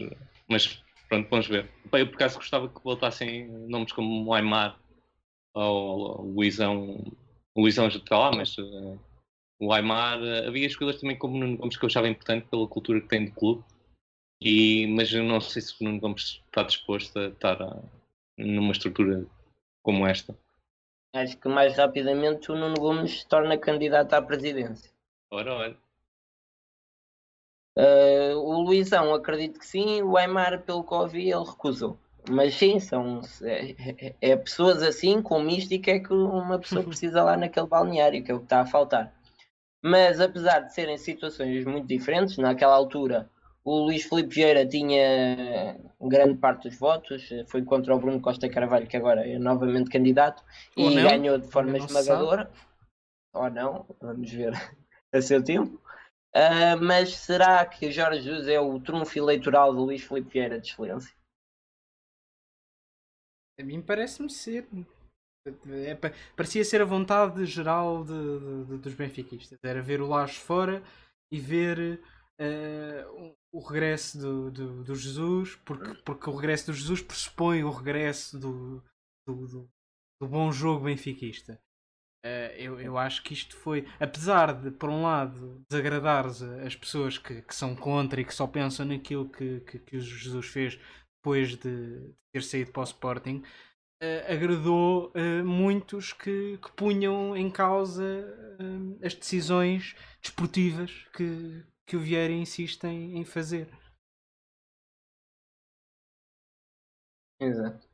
mas 0.49 0.83
pronto, 1.09 1.29
vamos 1.31 1.47
ver. 1.47 1.71
Eu 1.93 2.07
por 2.09 2.15
acaso 2.17 2.37
gostava 2.37 2.69
que 2.69 2.83
voltassem 2.83 3.49
nomes 3.69 3.93
como 3.93 4.27
o 4.29 4.35
Aymar 4.35 4.79
ou 5.55 6.21
o 6.23 6.33
Luizão. 6.35 7.05
O 7.55 7.61
Luizão 7.63 7.91
já 7.91 7.99
está 7.99 8.19
lá, 8.19 8.33
mas 8.33 8.57
eh, 8.59 8.99
o 9.61 9.73
Aymar. 9.73 10.23
eh, 10.23 10.47
havia 10.49 10.69
jogadores 10.69 11.01
também 11.01 11.19
como 11.19 11.37
o 11.37 11.39
Nuno 11.39 11.57
Gomes 11.59 11.77
que 11.77 11.85
eu 11.85 11.89
achava 11.89 12.09
importante 12.09 12.49
pela 12.49 12.67
cultura 12.67 13.01
que 13.01 13.09
tem 13.09 13.27
do 13.27 13.33
clube. 13.33 13.65
E, 14.41 14.87
mas 14.89 15.13
eu 15.13 15.23
não 15.23 15.41
sei 15.41 15.63
se 15.63 15.73
o 15.81 15.85
Nuno 15.85 16.01
Gomes 16.01 16.43
está 16.47 16.63
disposto 16.65 17.17
a 17.19 17.29
estar 17.29 17.63
ah, 17.63 17.83
numa 18.37 18.73
estrutura 18.73 19.27
como 19.83 20.07
esta. 20.07 20.37
Acho 21.15 21.37
que 21.37 21.49
mais 21.49 21.77
rapidamente 21.77 22.51
o 22.51 22.57
Nuno 22.57 22.81
Gomes 22.81 23.21
se 23.21 23.29
torna 23.29 23.59
candidato 23.59 24.15
à 24.15 24.23
presidência. 24.23 24.91
Ora, 25.31 25.55
olha. 25.55 25.77
Uh, 27.77 28.37
o 28.37 28.63
Luizão, 28.63 29.15
acredito 29.15 29.59
que 29.59 29.67
sim. 29.67 30.03
O 30.03 30.17
Aymar, 30.17 30.63
pelo 30.63 30.85
que 30.85 30.95
ouvi, 30.95 31.31
ele 31.31 31.45
recusou. 31.45 31.99
Mas 32.31 32.55
sim, 32.55 32.79
são 32.79 33.21
é, 33.43 33.71
é- 34.07 34.15
é 34.21 34.37
pessoas 34.37 34.83
assim, 34.83 35.21
com 35.21 35.41
mística, 35.41 35.91
é 35.91 35.99
que 35.99 36.13
uma 36.13 36.59
pessoa 36.59 36.85
precisa 36.85 37.23
lá 37.23 37.37
naquele 37.37 37.67
balneário, 37.67 38.23
que 38.23 38.31
é 38.31 38.35
o 38.35 38.39
que 38.39 38.45
está 38.45 38.61
a 38.61 38.67
faltar. 38.67 39.13
Mas 39.83 40.21
apesar 40.21 40.61
de 40.61 40.73
serem 40.73 40.97
situações 40.97 41.65
muito 41.65 41.87
diferentes, 41.89 42.39
naquela 42.39 42.75
altura 42.75 43.29
o 43.65 43.85
Luís 43.85 44.05
Filipe 44.05 44.35
Vieira 44.35 44.67
tinha 44.67 45.79
grande 46.01 46.39
parte 46.39 46.69
dos 46.69 46.79
votos, 46.79 47.29
foi 47.47 47.63
contra 47.63 47.95
o 47.95 47.99
Bruno 47.99 48.21
Costa 48.21 48.49
Carvalho, 48.49 48.87
que 48.87 48.97
agora 48.97 49.27
é 49.29 49.39
novamente 49.39 49.91
candidato, 49.91 50.43
Ou 50.77 50.91
e 50.91 50.95
não, 50.95 51.03
ganhou 51.03 51.39
de 51.39 51.49
forma 51.49 51.79
esmagadora. 51.79 52.51
Ou 53.33 53.51
não, 53.51 53.87
vamos 54.01 54.31
ver 54.31 54.53
a 55.13 55.23
seu 55.23 55.43
tempo. 55.43 55.81
Ah, 56.35 56.77
mas 56.77 57.15
será 57.15 57.65
que 57.67 57.87
o 57.87 57.93
Jorge 57.93 58.23
Jesus 58.23 58.49
é 58.49 58.59
o 58.59 58.81
trunfo 58.81 59.19
eleitoral 59.19 59.75
do 59.75 59.85
Luís 59.85 60.03
Filipe 60.03 60.31
Vieira 60.31 60.59
de 60.61 60.69
excelência? 60.69 61.15
A 63.61 63.63
mim 63.63 63.81
parece-me 63.83 64.31
ser. 64.31 64.67
É, 65.87 65.95
pa- 65.95 66.13
parecia 66.37 66.65
ser 66.65 66.81
a 66.81 66.85
vontade 66.87 67.45
geral 67.45 68.05
de, 68.05 68.13
de- 68.13 68.65
de- 68.65 68.79
dos 68.79 68.95
benfiquistas. 68.95 69.59
Era 69.63 69.83
ver 69.83 70.01
o 70.01 70.07
Laje 70.07 70.39
fora 70.39 70.83
e 71.31 71.39
ver 71.39 72.01
eh, 72.43 73.07
o- 73.53 73.61
regresso 73.69 74.19
do, 74.19 74.51
do, 74.51 74.85
do 74.85 74.95
Jesus, 74.97 75.57
porque, 75.65 75.95
porque 76.05 76.31
o 76.31 76.35
regresso 76.37 76.67
do 76.67 76.75
Jesus 76.75 77.03
pressupõe 77.03 77.63
o 77.65 77.71
regresso 77.71 78.39
do, 78.39 78.83
do, 79.27 79.47
do- 79.47 79.71
do 80.21 80.29
bom 80.29 80.51
jogo 80.53 80.85
benfiquista. 80.87 81.61
Eh, 82.25 82.55
eu, 82.67 82.81
eu 82.81 82.97
acho 82.99 83.23
que 83.23 83.35
isto 83.35 83.57
foi, 83.57 83.87
apesar 84.01 84.53
de, 84.55 84.71
por 84.71 84.89
um 84.91 85.03
lado, 85.03 85.63
desagradar 85.71 86.27
as 86.67 86.77
pessoas 86.77 87.19
que, 87.19 87.43
que 87.43 87.55
são 87.55 87.75
contra 87.77 88.21
e 88.21 88.25
que 88.25 88.35
só 88.35 88.47
pensam 88.47 88.87
naquilo 88.87 89.29
que, 89.29 89.61
que, 89.61 89.79
que 89.81 89.97
o 89.97 90.01
Jesus 90.01 90.47
fez 90.47 90.79
depois 91.19 91.57
de 91.57 92.15
ter 92.33 92.43
saído 92.43 92.73
para 92.73 92.81
o 92.83 92.85
Sporting, 92.85 93.43
eh, 94.01 94.33
agradou 94.33 95.13
eh, 95.15 95.43
muitos 95.43 96.13
que, 96.13 96.59
que 96.59 96.73
punham 96.73 97.37
em 97.37 97.51
causa 97.51 98.05
eh, 99.03 99.07
as 99.07 99.15
decisões 99.15 99.95
desportivas 100.23 100.91
que, 101.17 101.65
que 101.87 101.97
o 101.97 102.01
Vieira 102.01 102.33
insiste 102.33 102.85
em, 102.87 103.19
em 103.19 103.25
fazer. 103.25 103.69
Exato. 107.39 107.92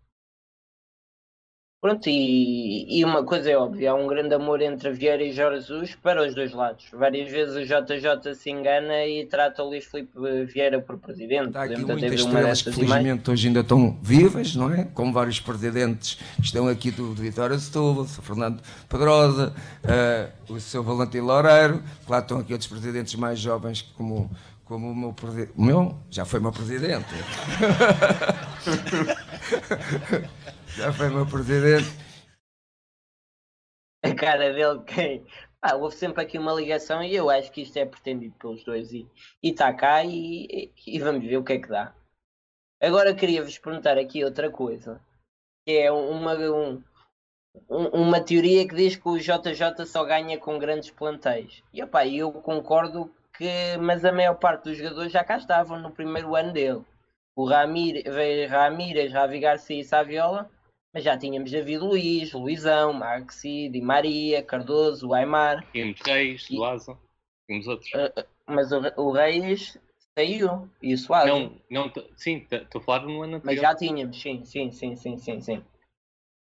Pronto, 1.80 2.08
e, 2.08 2.86
e 2.88 3.04
uma 3.04 3.22
coisa 3.22 3.50
é 3.50 3.56
óbvia, 3.56 3.92
há 3.92 3.94
um 3.94 4.08
grande 4.08 4.34
amor 4.34 4.60
entre 4.60 4.90
Vieira 4.90 5.22
e 5.22 5.32
Jorge 5.32 5.60
Jesus 5.60 5.94
para 6.02 6.26
os 6.26 6.34
dois 6.34 6.52
lados. 6.52 6.86
Várias 6.92 7.30
vezes 7.30 7.54
o 7.54 7.60
JJ 7.60 8.34
se 8.34 8.50
engana 8.50 9.06
e 9.06 9.24
trata 9.26 9.62
o 9.62 9.68
Luís 9.68 9.84
Filipe 9.84 10.10
Vieira 10.46 10.80
por 10.80 10.98
presidente. 10.98 11.56
Há 11.56 11.62
aqui 11.62 11.80
Podemos 11.80 12.02
muitas 12.02 12.20
estrelas 12.20 12.62
que 12.62 12.70
dessas 12.70 12.82
imagens. 12.82 13.04
felizmente 13.04 13.30
hoje 13.30 13.46
ainda 13.46 13.60
estão 13.60 13.96
vivas, 14.02 14.56
não 14.56 14.74
é? 14.74 14.88
Como 14.92 15.12
vários 15.12 15.38
presidentes 15.38 16.18
que 16.36 16.42
estão 16.42 16.66
aqui 16.66 16.90
do, 16.90 17.14
do 17.14 17.22
Vitória 17.22 17.56
Setúbal, 17.56 18.02
o 18.02 18.08
Sr. 18.08 18.22
Fernando 18.22 18.62
Pedrosa, 18.88 19.54
eh, 19.84 20.30
o 20.48 20.58
Sr. 20.58 20.82
Valentim 20.82 21.20
Loureiro, 21.20 21.80
claro 22.08 22.22
estão 22.22 22.38
aqui 22.40 22.52
outros 22.54 22.68
presidentes 22.68 23.14
mais 23.14 23.38
jovens 23.38 23.82
como, 23.82 24.28
como 24.68 24.90
o 24.90 24.94
meu. 24.94 25.14
O 25.56 25.62
meu 25.62 25.98
já 26.10 26.24
foi 26.26 26.40
meu 26.40 26.52
presidente. 26.52 27.06
já 30.76 30.92
foi 30.92 31.08
meu 31.08 31.26
presidente. 31.26 31.88
a 34.04 34.14
cara 34.14 34.52
dele 34.52 34.82
quem 34.84 35.26
pá, 35.60 35.74
houve 35.74 35.96
sempre 35.96 36.22
aqui 36.22 36.38
uma 36.38 36.52
ligação 36.52 37.02
e 37.02 37.14
eu 37.14 37.30
acho 37.30 37.50
que 37.50 37.62
isto 37.62 37.76
é 37.78 37.86
pretendido 37.86 38.34
pelos 38.38 38.62
dois 38.64 38.92
e 38.92 39.08
está 39.42 39.72
cá 39.72 40.04
e, 40.04 40.70
e 40.86 40.98
vamos 41.00 41.24
ver 41.24 41.38
o 41.38 41.44
que 41.44 41.54
é 41.54 41.58
que 41.58 41.68
dá. 41.68 41.94
Agora 42.80 43.14
queria-vos 43.14 43.58
perguntar 43.58 43.98
aqui 43.98 44.24
outra 44.24 44.50
coisa, 44.50 45.00
que 45.66 45.76
é 45.76 45.90
uma, 45.90 46.34
um- 46.34 46.80
um- 47.68 47.88
uma 48.02 48.20
teoria 48.20 48.68
que 48.68 48.74
diz 48.76 48.94
que 48.94 49.08
o 49.08 49.18
JJ 49.18 49.84
só 49.84 50.04
ganha 50.04 50.38
com 50.38 50.60
grandes 50.60 50.90
plantéis. 50.90 51.60
E 51.72 51.82
opá, 51.82 52.06
eu 52.06 52.30
concordo 52.30 53.12
que, 53.38 53.78
mas 53.78 54.04
a 54.04 54.12
maior 54.12 54.34
parte 54.34 54.64
dos 54.64 54.76
jogadores 54.76 55.12
já 55.12 55.24
cá 55.24 55.36
estavam 55.38 55.78
no 55.78 55.90
primeiro 55.90 56.34
ano 56.34 56.52
dele. 56.52 56.84
O 57.34 57.46
Ramírez, 57.46 58.04
Ramírez 58.50 59.12
Ravi 59.12 59.40
Garcia 59.40 59.80
e 59.80 59.84
Saviola 59.84 60.50
mas 60.92 61.04
já 61.04 61.16
tínhamos 61.16 61.50
David 61.50 61.78
Luiz, 61.78 62.32
Luizão, 62.32 62.92
Maxi, 62.92 63.68
Di 63.68 63.80
Maria, 63.80 64.42
Cardoso, 64.42 65.12
Aymar. 65.12 65.64
Tínhamos 65.70 66.00
Reis, 66.00 66.48
Duasa, 66.48 66.98
tínhamos 67.46 67.68
outros. 67.68 67.90
Mas 68.46 68.72
o, 68.72 68.80
o 68.96 69.12
Reis 69.12 69.78
saiu 70.18 70.68
e 70.82 70.94
o 70.94 70.98
Suárez. 70.98 71.32
Não, 71.32 71.60
não, 71.70 71.92
sim, 72.16 72.46
estou 72.50 72.80
a 72.80 72.84
falar 72.84 73.02
no 73.06 73.22
ano 73.22 73.40
Mas 73.44 73.58
anterior. 73.58 73.62
já 73.62 73.74
tínhamos, 73.74 74.20
sim, 74.20 74.44
sim, 74.44 74.72
sim, 74.72 74.96
sim, 74.96 75.18
sim, 75.18 75.40
sim. 75.40 75.64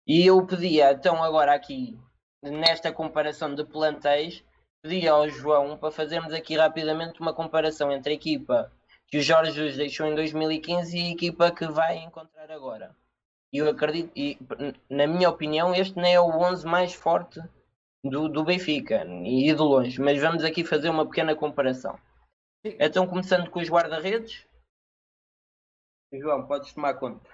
E 0.05 0.25
eu 0.25 0.45
pedia, 0.45 0.91
então, 0.91 1.23
agora 1.23 1.53
aqui, 1.53 1.97
nesta 2.43 2.91
comparação 2.91 3.55
de 3.55 3.65
plantéis, 3.65 4.43
pedi 4.85 5.07
ao 5.07 5.27
João 5.27 5.75
para 5.75 5.91
fazermos 5.91 6.31
aqui 6.31 6.55
rapidamente 6.55 7.19
uma 7.19 7.33
comparação 7.33 7.91
entre 7.91 8.11
a 8.11 8.15
equipa 8.15 8.71
que 9.07 9.17
o 9.17 9.21
Jorge 9.21 9.51
Jesus 9.51 9.77
deixou 9.77 10.05
em 10.05 10.13
2015 10.13 10.95
e 10.95 11.01
a 11.01 11.11
equipa 11.11 11.51
que 11.51 11.65
vai 11.65 11.97
encontrar 11.97 12.51
agora. 12.51 12.95
E 13.51 13.57
eu 13.57 13.67
acredito, 13.67 14.11
e 14.15 14.37
na 14.87 15.07
minha 15.07 15.27
opinião, 15.27 15.73
este 15.73 15.95
não 15.95 16.05
é 16.05 16.19
o 16.19 16.29
11 16.29 16.67
mais 16.67 16.93
forte 16.93 17.41
do, 18.03 18.29
do 18.29 18.43
Benfica, 18.43 19.03
e 19.05 19.51
de 19.51 19.55
longe, 19.55 19.99
mas 19.99 20.21
vamos 20.21 20.43
aqui 20.43 20.63
fazer 20.63 20.89
uma 20.89 21.05
pequena 21.07 21.35
comparação. 21.35 21.99
Então, 22.63 23.07
começando 23.07 23.49
com 23.49 23.59
os 23.59 23.69
guarda-redes. 23.69 24.45
João, 26.13 26.45
podes 26.45 26.73
tomar 26.73 26.93
conta. 26.95 27.27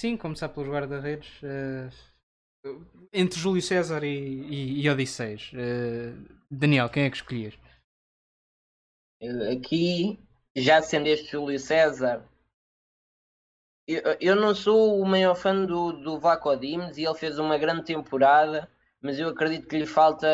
Sim, 0.00 0.16
começar 0.16 0.48
pelos 0.48 0.68
guarda-redes. 0.68 1.40
eh, 1.44 1.88
entre 3.12 3.38
Júlio 3.38 3.62
César 3.62 4.02
e, 4.04 4.08
e, 4.08 4.82
e 4.82 4.90
Odisseis. 4.90 5.50
Eh, 5.54 6.12
Daniel, 6.50 6.88
quem 6.88 7.04
é 7.04 7.10
que 7.10 7.16
escolhias? 7.16 7.54
Aqui, 9.52 10.18
já 10.56 10.82
sendo 10.82 11.06
este 11.06 11.32
Júlio 11.32 11.58
César, 11.58 12.28
eu, 13.86 14.02
eu 14.20 14.36
não 14.36 14.54
sou 14.54 15.00
o 15.00 15.06
maior 15.06 15.34
fã 15.34 15.64
do, 15.64 15.92
do 15.92 16.18
Vlaco 16.18 16.54
Dimes 16.56 16.96
e 16.96 17.04
ele 17.04 17.14
fez 17.14 17.38
uma 17.38 17.58
grande 17.58 17.84
temporada, 17.84 18.70
mas 19.00 19.18
eu 19.18 19.28
acredito 19.28 19.68
que 19.68 19.78
lhe 19.78 19.86
falta 19.86 20.26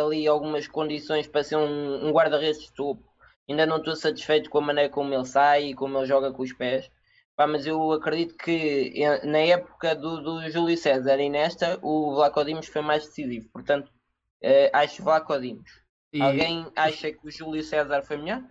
ali 0.00 0.26
algumas 0.26 0.68
condições 0.68 1.26
para 1.26 1.42
ser 1.42 1.56
um, 1.56 2.06
um 2.06 2.12
guarda-redes 2.12 2.62
de 2.62 2.72
topo. 2.72 3.02
Ainda 3.48 3.66
não 3.66 3.78
estou 3.78 3.94
satisfeito 3.94 4.50
com 4.50 4.58
a 4.58 4.62
maneira 4.62 4.90
como 4.90 5.12
ele 5.12 5.24
sai 5.24 5.66
e 5.66 5.74
como 5.74 5.98
ele 5.98 6.06
joga 6.06 6.32
com 6.32 6.42
os 6.42 6.52
pés. 6.52 6.90
Pá, 7.36 7.46
mas 7.46 7.66
eu 7.66 7.92
acredito 7.92 8.34
que 8.36 8.92
eh, 9.02 9.26
na 9.26 9.38
época 9.38 9.94
do, 9.94 10.22
do 10.22 10.50
Júlio 10.50 10.76
César 10.76 11.20
e 11.20 11.28
nesta, 11.28 11.78
o 11.82 12.14
Vlaco 12.14 12.42
Dimos 12.44 12.66
foi 12.66 12.80
mais 12.80 13.04
decisivo. 13.04 13.48
Portanto, 13.50 13.92
eh, 14.40 14.70
acho 14.72 15.02
Vlaco 15.02 15.38
Dimos. 15.38 15.70
E- 16.12 16.20
Alguém 16.22 16.66
acha 16.74 17.12
que 17.12 17.26
o 17.26 17.30
Júlio 17.30 17.62
César 17.62 18.02
foi 18.02 18.16
melhor? 18.16 18.42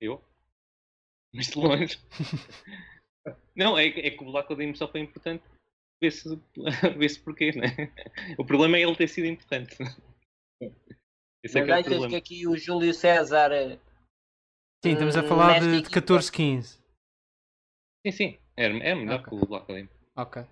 Eu? 0.00 0.22
Mas 1.34 1.46
de 1.48 1.58
longe. 1.58 1.98
Não, 3.56 3.76
é, 3.76 3.90
que- 3.90 4.00
é 4.00 4.10
que 4.10 4.22
o 4.22 4.30
Black 4.30 4.52
Odin 4.52 4.72
só 4.74 4.86
foi 4.86 5.00
importante. 5.00 5.42
Vê-se 6.00 6.28
vê 6.96 7.08
porquê, 7.24 7.50
né? 7.52 7.92
O 8.38 8.44
problema 8.44 8.76
é 8.76 8.82
ele 8.82 8.94
ter 8.94 9.08
sido 9.08 9.26
importante. 9.26 9.76
Esse 11.42 11.58
é 11.58 11.64
Mas 11.66 11.86
que 11.86 11.92
é 11.94 11.98
o 11.98 12.04
achas 12.04 12.06
que 12.10 12.16
aqui 12.16 12.46
o 12.46 12.56
Júlio 12.56 12.94
César. 12.94 13.50
eh, 13.52 13.78
Sim, 14.84 14.92
estamos 14.92 15.16
a 15.16 15.24
hum, 15.24 15.26
falar 15.26 15.60
de, 15.60 15.70
de 15.70 15.76
equipa- 15.78 15.90
14, 16.00 16.30
15. 16.30 16.77
Sim, 18.08 18.12
sim. 18.12 18.38
É, 18.56 18.66
é 18.66 18.94
melhor 18.94 19.22
que 19.22 19.34
o 19.34 19.46
Black 19.46 19.70
Odin. 19.70 19.88
Ok. 20.16 20.42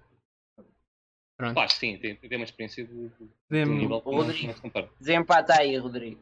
Pronto. 1.37 1.55
Pá, 1.55 1.69
sim, 1.69 1.99
tem, 1.99 2.17
tem 2.17 2.37
uma 2.39 2.45
experiência 2.45 2.85
de, 2.85 3.09
de 3.51 3.65
um 3.65 3.77
nível 3.77 3.99
Rodrigo. 3.99 4.53
Desempata 4.99 5.59
aí, 5.59 5.77
Rodrigo. 5.77 6.21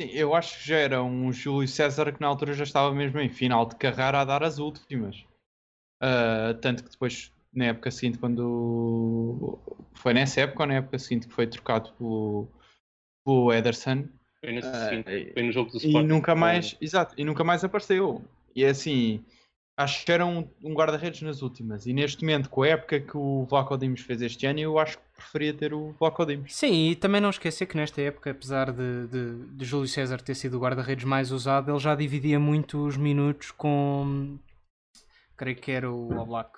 Sim, 0.00 0.08
eu 0.08 0.34
acho 0.34 0.58
que 0.58 0.68
já 0.68 0.76
era 0.76 1.02
um 1.02 1.32
Júlio 1.32 1.68
César 1.68 2.12
que 2.12 2.20
na 2.20 2.26
altura 2.26 2.52
já 2.54 2.64
estava 2.64 2.92
mesmo 2.94 3.20
em 3.20 3.28
final 3.28 3.66
de 3.66 3.76
carreira 3.76 4.20
a 4.20 4.24
dar 4.24 4.42
as 4.42 4.58
últimas. 4.58 5.24
Ah, 6.00 6.54
tanto 6.60 6.82
que 6.84 6.90
depois, 6.90 7.32
na 7.52 7.66
época 7.66 7.90
seguinte, 7.90 8.18
quando. 8.18 9.58
Foi 9.94 10.14
nessa 10.14 10.40
época 10.40 10.62
ou 10.62 10.66
na 10.68 10.74
época 10.76 10.98
seguinte 10.98 11.28
que 11.28 11.34
foi 11.34 11.46
trocado 11.46 11.92
pelo, 11.92 12.48
pelo 13.24 13.52
Ederson. 13.52 14.08
Foi 14.40 14.52
no, 14.52 14.60
Ah, 14.60 14.88
seguinte, 14.88 15.32
foi 15.32 15.42
no 15.42 15.52
jogo 15.52 15.70
do 15.70 15.76
E 15.76 15.86
Sporting. 15.86 16.08
nunca 16.08 16.34
mais, 16.34 16.76
exato, 16.80 17.14
e 17.18 17.24
nunca 17.24 17.44
mais 17.44 17.62
apareceu. 17.62 18.24
E 18.56 18.64
é 18.64 18.70
assim, 18.70 19.24
acho 19.82 20.04
que 20.04 20.12
era 20.12 20.24
um, 20.26 20.48
um 20.62 20.74
guarda-redes 20.74 21.22
nas 21.22 21.42
últimas. 21.42 21.86
E 21.86 21.92
neste 21.92 22.22
momento, 22.22 22.48
com 22.50 22.62
a 22.62 22.68
época 22.68 23.00
que 23.00 23.16
o 23.16 23.44
Vlaco 23.48 23.76
Dimos 23.78 24.00
fez 24.00 24.20
este 24.22 24.46
ano, 24.46 24.58
eu 24.60 24.78
acho 24.78 24.98
que 24.98 25.04
preferia 25.16 25.54
ter 25.54 25.72
o 25.74 25.92
Vlaco 25.98 26.24
Dimos. 26.26 26.54
Sim, 26.54 26.90
e 26.90 26.96
também 26.96 27.20
não 27.20 27.30
esquecer 27.30 27.66
que 27.66 27.76
nesta 27.76 28.00
época, 28.00 28.30
apesar 28.30 28.72
de, 28.72 29.06
de, 29.08 29.46
de 29.56 29.64
Júlio 29.64 29.88
César 29.88 30.20
ter 30.20 30.34
sido 30.34 30.56
o 30.56 30.60
guarda-redes 30.60 31.04
mais 31.04 31.30
usado, 31.32 31.70
ele 31.70 31.78
já 31.78 31.94
dividia 31.94 32.38
muito 32.38 32.84
os 32.86 32.96
minutos 32.96 33.50
com. 33.50 34.38
Creio 35.36 35.56
que 35.56 35.70
era 35.70 35.90
o 35.90 36.18
Oblak. 36.18 36.50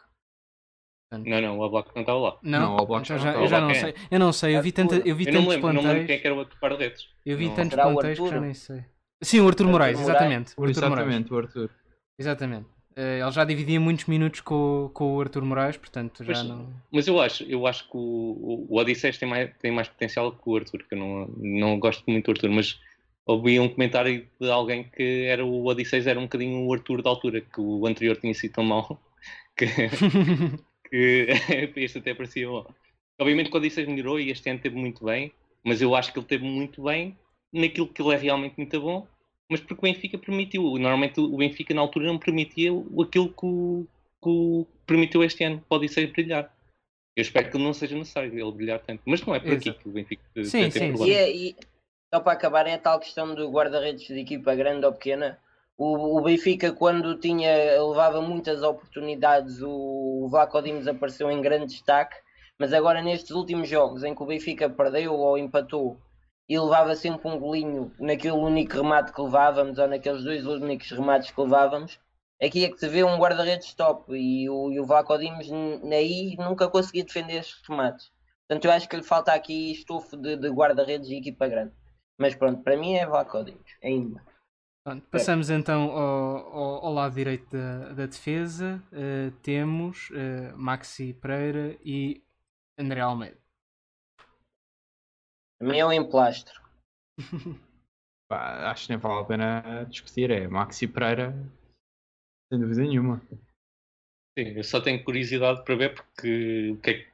Não, 1.12 1.40
não, 1.43 1.59
o 1.59 1.62
Oblak 1.62 1.90
não 1.94 2.01
estava 2.03 2.19
lá. 2.19 2.39
Não, 2.43 2.61
Não, 2.61 2.77
o 2.77 2.82
Oblak 2.82 3.07
já, 3.07 3.15
não 3.16 3.23
já- 3.23 3.35
eu 3.35 3.61
não 3.61 3.74
sei. 3.74 3.94
Eu 4.11 4.19
não 4.19 4.32
sei, 4.32 4.57
eu 4.57 4.62
vi, 4.62 4.73
tanta, 4.73 4.97
eu 4.97 5.15
vi 5.15 5.27
Eu 5.27 5.32
não 5.35 5.40
tantos 5.43 5.55
lembro, 5.55 5.73
não 5.74 5.82
me 5.82 5.89
lembro 5.89 6.07
quem 6.07 6.16
é 6.16 6.20
era 6.24 6.35
o 6.35 6.39
outro 6.39 6.59
par-redes. 6.59 7.09
Eu 7.24 7.36
vi 7.36 7.47
Não- 7.49 7.55
tantos 7.55 7.70
Será 7.78 8.15
que 8.15 8.15
já 8.31 8.40
nem 8.40 8.55
sei. 8.55 8.85
Sim, 9.23 9.40
o 9.40 9.47
Arthur 9.47 9.69
Moraes, 9.69 10.01
Moraes. 10.01 10.09
exatamente. 10.16 10.53
O 10.57 10.65
Arthur 10.65 10.89
Moraes. 10.89 11.07
Exatamente, 11.07 11.32
o 11.32 11.39
Arthur. 11.39 11.70
Exatamente. 12.19 12.66
Eh, 12.97 13.20
ele 13.20 13.31
já 13.32 13.44
dividia 13.44 13.81
muitos 13.81 14.06
minutos 14.06 14.40
com, 14.40 14.85
o- 14.86 14.89
com 14.90 15.16
o 15.16 15.20
Arthur 15.20 15.44
Moraes, 15.44 15.77
portanto 15.77 16.23
já 16.24 16.32
Mas- 16.32 16.44
não. 16.48 16.73
Mas 16.90 17.06
eu 17.06 17.20
acho, 17.20 17.44
eu 17.44 17.66
acho 17.66 17.85
que 17.85 17.97
o, 17.97 18.66
o 18.69 18.77
Odisseus 18.78 19.16
tem 19.19 19.28
mais, 19.28 19.51
tem 19.60 19.70
mais 19.73 19.89
potencial 19.89 20.32
que 20.32 20.43
o 20.48 20.56
Arthur, 20.56 20.85
que 20.89 20.94
eu 20.94 20.98
não, 20.98 21.27
não 21.39 21.78
gosto 21.78 22.05
muito 22.10 22.27
do 22.27 22.31
Arthur, 22.32 22.51
mas 22.51 22.78
ouvi 23.27 23.59
um 23.60 23.69
comentário 23.69 24.27
de 24.40 24.51
alguém 24.51 24.85
que 24.85 25.24
era 25.24 25.44
o 25.44 25.64
Odisseus 25.66 26.06
era 26.06 26.19
um 26.19 26.24
bocadinho 26.24 26.66
o 26.66 26.73
Arthur 26.73 27.02
da 27.02 27.10
altura, 27.10 27.40
que 27.40 27.60
o 27.60 27.86
anterior 27.86 28.16
tinha 28.16 28.35
sido 28.35 28.52
tão 28.52 28.64
mau 28.64 29.01
que, 29.56 29.66
que 30.90 31.27
este 31.77 31.98
até 31.98 32.14
parecia 32.14 32.48
bom. 32.48 32.66
Obviamente 33.19 33.51
que 33.51 33.56
o 33.56 33.59
Odisseus 33.59 33.89
melhorou 33.89 34.19
e 34.20 34.31
este 34.31 34.51
ano 34.51 34.59
teve 34.60 34.77
muito 34.77 35.05
bem, 35.05 35.32
mas 35.64 35.81
eu 35.81 35.94
acho 35.94 36.12
que 36.12 36.19
ele 36.19 36.27
teve 36.27 36.44
muito 36.44 36.82
bem 36.82 37.16
naquilo 37.52 37.86
que 37.86 38.02
ele 38.02 38.14
é 38.14 38.16
realmente 38.19 38.55
muito 38.56 38.81
bom, 38.81 39.06
mas 39.52 39.60
porque 39.60 39.74
o 39.74 39.82
Benfica 39.92 40.18
permitiu. 40.18 40.62
Normalmente 40.62 41.20
o 41.20 41.36
Benfica 41.36 41.72
na 41.74 41.80
altura 41.80 42.06
não 42.06 42.18
permitia 42.18 42.72
o- 42.72 43.02
aquilo 43.02 43.28
que 43.28 43.46
o, 43.46 43.86
que 44.22 44.28
o 44.28 44.66
permitiu 44.86 45.22
este 45.22 45.44
ano 45.44 45.62
o 45.68 45.74
Odisseus 45.74 46.10
brilhar. 46.10 46.52
Eu 47.14 47.22
espero 47.22 47.50
que 47.50 47.58
não 47.58 47.72
seja 47.74 47.96
necessário 47.96 48.32
ele 48.32 48.52
brilhar 48.52 48.80
tanto, 48.80 49.02
mas 49.04 49.20
não 49.24 49.34
é 49.34 49.38
por 49.40 49.52
aqui 49.52 49.68
Exato. 49.68 49.80
que 49.82 49.88
o 49.88 49.92
Benfica 49.92 50.22
Sim, 50.36 50.50
tem 50.50 50.70
sim, 50.70 50.88
problema. 50.88 51.12
E, 51.12 51.14
é- 51.14 51.30
e 51.30 51.56
só 52.12 52.20
para 52.20 52.32
acabar, 52.32 52.66
é 52.66 52.74
a 52.74 52.78
tal 52.78 52.98
questão 52.98 53.34
do 53.34 53.50
guarda-redes 53.50 54.06
de 54.06 54.18
equipa 54.18 54.54
grande 54.54 54.84
ou 54.86 54.92
pequena. 54.92 55.38
O, 55.76 56.18
o 56.18 56.22
Benfica, 56.22 56.72
quando 56.72 57.18
tinha, 57.18 57.50
levava 57.82 58.20
muitas 58.20 58.62
oportunidades, 58.62 59.60
o 59.62 60.26
Vlaco 60.30 60.60
Dimos 60.62 60.86
apareceu 60.88 61.30
em 61.30 61.40
grande 61.40 61.66
destaque, 61.66 62.16
mas 62.58 62.72
agora 62.72 63.02
nestes 63.02 63.30
últimos 63.32 63.68
jogos 63.68 64.04
em 64.04 64.14
que 64.14 64.22
o 64.22 64.26
Benfica 64.26 64.68
perdeu 64.70 65.12
ou 65.14 65.36
empatou 65.38 65.98
e 66.48 66.59
levava 66.59 66.94
sempre 66.94 67.28
um 67.28 67.39
golinho 67.39 67.93
naquele 67.98 68.36
único 68.36 68.74
remate 68.74 69.12
que 69.12 69.23
levávamos 69.23 69.78
ou 69.78 69.89
naqueles 69.89 70.24
dois 70.24 70.44
únicos 70.47 70.90
remates 70.90 71.31
que 71.31 71.40
levávamos, 71.40 71.98
aqui 72.43 72.64
é 72.64 72.70
que 72.70 72.78
se 72.78 72.89
vê 72.89 73.05
um 73.05 73.16
guarda-redes 73.16 73.73
top 73.74 74.12
e 74.14 74.48
o, 74.51 74.70
e 74.73 74.81
o 74.81 74.85
Vlaco 74.85 75.12
aí 75.12 76.36
nunca 76.36 76.69
conseguia 76.69 77.05
defender 77.05 77.39
estes 77.39 77.62
remates. 77.66 78.10
Portanto, 78.47 78.64
eu 78.64 78.73
acho 78.73 78.89
que 78.89 78.97
lhe 78.97 79.02
falta 79.02 79.32
aqui 79.32 79.73
estofo 79.73 80.16
de, 80.16 80.36
de 80.36 80.48
guarda-redes 80.51 81.09
e 81.09 81.16
equipa 81.16 81.48
grande. 81.48 81.73
Mas 82.19 82.35
pronto, 82.35 82.62
para 82.62 82.77
mim 82.77 82.94
é 82.94 83.06
Vlaco 83.06 83.44
ainda. 83.82 84.23
Pronto, 84.85 85.06
passamos 85.10 85.48
então 85.48 85.90
ao, 85.93 86.36
ao, 86.52 86.86
ao 86.86 86.93
lado 86.93 87.14
direito 87.14 87.56
da, 87.56 87.93
da 87.93 88.06
defesa. 88.06 88.82
Eh, 88.93 89.31
temos 89.40 90.10
eh, 90.12 90.52
Maxi 90.56 91.14
Pereira 91.14 91.78
e 91.85 92.23
André 92.77 93.01
Almeida. 93.01 93.41
Um 95.62 95.93
emplastro. 95.93 96.60
Pá, 98.28 98.70
acho 98.70 98.86
que 98.86 98.93
nem 98.93 98.98
vale 98.98 99.20
a 99.20 99.24
pena 99.24 99.84
discutir. 99.89 100.30
É 100.30 100.48
Maxi 100.48 100.89
Pereira, 100.89 101.32
sem 102.51 102.59
dúvida 102.59 102.82
nenhuma. 102.82 103.20
Sim, 104.39 104.56
eu 104.56 104.64
só 104.64 104.80
tenho 104.80 105.05
curiosidade 105.05 105.62
para 105.64 105.76
ver 105.76 105.94
porque 105.94 106.76
que 106.82 106.90
é 106.90 106.94
que- 106.94 107.12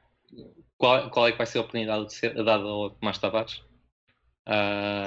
qual, 0.77 1.09
qual 1.11 1.27
é 1.27 1.31
que 1.33 1.37
vai 1.37 1.45
ser 1.45 1.57
a 1.57 1.61
oportunidade 1.61 2.05
de 2.05 2.13
ser 2.13 2.33
dada 2.33 2.63
ao 2.63 2.91
Tomás 2.91 3.17
Tavares. 3.17 3.61
Ah, 4.47 5.05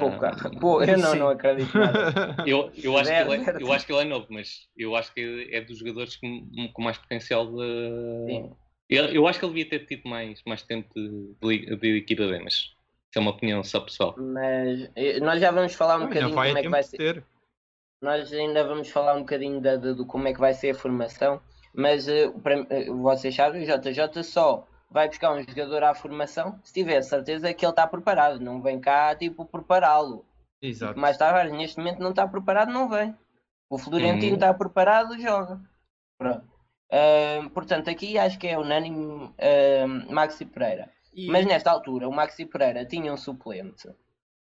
Pô, 0.60 0.82
eu 0.82 0.98
não, 0.98 1.14
não 1.16 1.28
acredito 1.30 1.76
nada. 1.76 2.36
eu, 2.46 2.70
eu, 2.76 2.96
acho 2.96 3.10
que 3.10 3.16
ele 3.16 3.34
é, 3.34 3.62
eu 3.62 3.72
acho 3.72 3.86
que 3.86 3.92
ele 3.92 4.02
é 4.02 4.04
novo, 4.04 4.26
mas 4.30 4.68
eu 4.76 4.94
acho 4.94 5.12
que 5.12 5.48
é 5.50 5.60
dos 5.62 5.78
jogadores 5.78 6.16
com, 6.16 6.46
com 6.72 6.82
mais 6.82 6.98
potencial 6.98 7.46
de. 7.46 8.26
Sim. 8.28 8.56
Eu, 8.88 9.06
eu 9.06 9.26
acho 9.26 9.38
que 9.38 9.44
ele 9.46 9.54
devia 9.54 9.70
ter 9.70 9.86
tido 9.86 10.08
mais, 10.08 10.42
mais 10.46 10.62
tempo 10.62 10.92
de, 10.94 11.34
de, 11.40 11.76
de 11.76 11.96
equipa 11.96 12.28
B, 12.28 12.38
mas 12.40 12.72
é 13.18 13.20
uma 13.22 13.30
opinião 13.32 13.62
só 13.62 13.80
pessoal. 13.80 14.14
Mas 14.18 14.90
eh, 14.96 15.20
nós 15.20 15.40
já 15.40 15.50
vamos 15.50 15.74
falar 15.74 15.96
um 15.98 16.06
bocadinho 16.06 16.30
como 16.30 16.44
é 16.58 16.62
que 16.62 16.68
vai 16.68 16.80
de 16.82 16.88
ser. 16.88 16.96
ter. 16.96 17.24
Nós 18.00 18.32
ainda 18.32 18.64
vamos 18.66 18.88
falar 18.90 19.14
um 19.14 19.20
bocadinho 19.20 19.60
da, 19.60 19.76
da- 19.76 19.92
do 19.92 20.04
como 20.04 20.26
é 20.28 20.32
que 20.32 20.40
vai 20.40 20.54
ser 20.54 20.70
a 20.70 20.74
formação, 20.74 21.40
mas 21.74 22.08
eh, 22.08 22.28
para, 22.42 22.66
eh, 22.70 22.86
vocês 22.90 23.34
sabem, 23.34 23.62
o 23.62 23.66
JJ 23.66 24.22
só 24.24 24.66
vai 24.90 25.08
buscar 25.08 25.32
um 25.32 25.42
jogador 25.42 25.84
à 25.84 25.94
formação 25.94 26.58
se 26.64 26.72
tiver 26.72 27.00
certeza 27.02 27.54
que 27.54 27.64
ele 27.64 27.72
está 27.72 27.86
preparado, 27.86 28.40
não 28.40 28.60
vem 28.60 28.80
cá 28.80 29.14
tipo 29.14 29.44
prepará-lo. 29.46 30.24
Exato. 30.60 30.98
Mas 30.98 31.16
Tavares 31.16 31.52
neste 31.52 31.78
momento 31.78 32.00
não 32.00 32.10
está 32.10 32.26
preparado, 32.26 32.70
não 32.72 32.88
vem. 32.88 33.16
O 33.70 33.78
Florentino 33.78 34.28
Uhum. 34.28 34.34
está 34.34 34.52
preparado, 34.52 35.18
joga. 35.20 35.60
Pronto. 36.18 36.44
Ah, 36.90 37.48
portanto, 37.54 37.88
aqui 37.88 38.18
acho 38.18 38.38
que 38.38 38.46
é 38.46 38.58
unânime 38.58 39.32
ah, 39.38 40.12
Maxi 40.12 40.44
Pereira. 40.44 40.90
E- 41.12 41.28
Mas 41.28 41.46
nesta 41.46 41.70
altura, 41.70 42.08
o 42.08 42.12
Maxi 42.12 42.46
Pereira 42.46 42.84
tinha 42.86 43.12
um 43.12 43.16
suplente. 43.16 43.88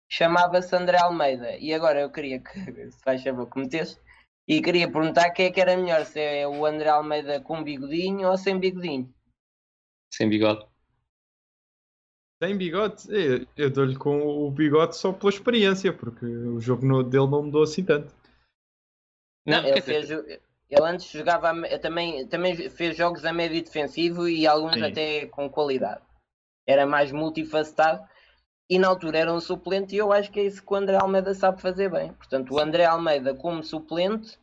Chamava-se 0.09 0.75
André 0.75 0.97
Almeida. 0.99 1.57
E 1.57 1.73
agora 1.73 2.01
eu 2.01 2.11
queria 2.11 2.39
que, 2.39 2.49
se 2.91 3.03
faz 3.03 3.21
favor, 3.23 3.49
que 3.49 3.59
metesse. 3.59 3.99
E 4.47 4.61
queria 4.61 4.89
perguntar 4.91 5.31
quem 5.31 5.47
é 5.47 5.51
que 5.51 5.59
era 5.59 5.75
melhor, 5.75 6.05
se 6.05 6.19
é 6.19 6.47
o 6.47 6.65
André 6.65 6.89
Almeida 6.89 7.41
com 7.41 7.63
bigodinho 7.63 8.29
ou 8.29 8.38
sem 8.38 8.57
bigodinho. 8.57 9.13
Sem 10.13 10.29
bigode. 10.29 10.65
Tem 12.39 12.57
bigode? 12.57 13.03
Eu, 13.09 13.45
eu 13.57 13.69
dou-lhe 13.69 13.97
com 13.97 14.19
o 14.21 14.49
bigode 14.51 14.95
só 14.95 15.11
pela 15.11 15.31
experiência, 15.31 15.91
porque 15.91 16.25
o 16.25 16.59
jogo 16.61 16.85
no- 16.85 17.03
dele 17.03 17.27
não 17.27 17.43
mudou 17.43 17.63
assim 17.63 17.84
tanto. 17.84 18.15
Não, 19.45 19.65
ele, 19.65 19.81
fez, 19.81 20.09
ele 20.09 20.39
antes 20.81 21.09
jogava 21.09 21.51
também, 21.79 22.27
também 22.27 22.69
fez 22.69 22.95
jogos 22.95 23.25
a 23.25 23.34
médio 23.34 23.63
defensivo 23.63 24.27
e 24.27 24.45
alguns 24.45 24.73
Sim. 24.75 24.84
até 24.84 25.25
com 25.27 25.49
qualidade. 25.49 26.01
Era 26.68 26.85
mais 26.85 27.11
multifacetado 27.11 28.03
e 28.69 28.77
na 28.77 28.88
altura 28.88 29.19
era 29.19 29.34
um 29.34 29.39
suplente 29.39 29.95
e 29.95 29.98
eu 29.98 30.11
acho 30.11 30.31
que 30.31 30.39
é 30.39 30.44
isso 30.44 30.64
que 30.64 30.73
o 30.73 30.76
André 30.76 30.98
Almeida 30.98 31.34
sabe 31.34 31.61
fazer 31.61 31.89
bem. 31.89 32.11
Portanto, 32.14 32.53
o 32.53 32.60
André 32.60 32.85
Almeida 32.85 33.34
como 33.34 33.64
suplente 33.64 34.38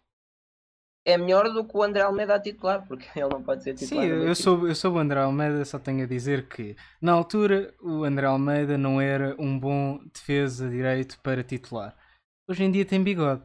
é 1.07 1.19
melhor 1.19 1.53
do 1.53 1.65
que 1.65 1.77
o 1.77 1.83
André 1.83 2.03
Almeida 2.03 2.35
a 2.35 2.41
titular, 2.41 2.87
porque 2.87 3.07
ele 3.15 3.29
não 3.29 3.43
pode 3.43 3.63
ser 3.63 3.77
Sim, 3.77 3.87
titular. 3.87 4.09
no 4.09 4.25
eu 4.25 4.35
sou, 4.35 4.67
eu 4.67 4.75
sou 4.75 4.95
o 4.95 4.99
André 4.99 5.21
Almeida, 5.21 5.65
só 5.65 5.79
tenho 5.79 6.05
a 6.05 6.07
dizer 6.07 6.49
que 6.49 6.75
na 7.01 7.13
altura 7.13 7.75
o 7.81 8.05
André 8.05 8.27
Almeida 8.27 8.79
não 8.79 9.01
era 9.01 9.37
um 9.39 9.59
bom 9.59 10.01
defesa 10.13 10.69
direito 10.69 11.21
para 11.21 11.45
titular. 11.45 11.95
Hoje 12.49 12.65
em 12.65 12.71
dia 12.71 12.85
tem 12.85 13.03
bigode. 13.03 13.43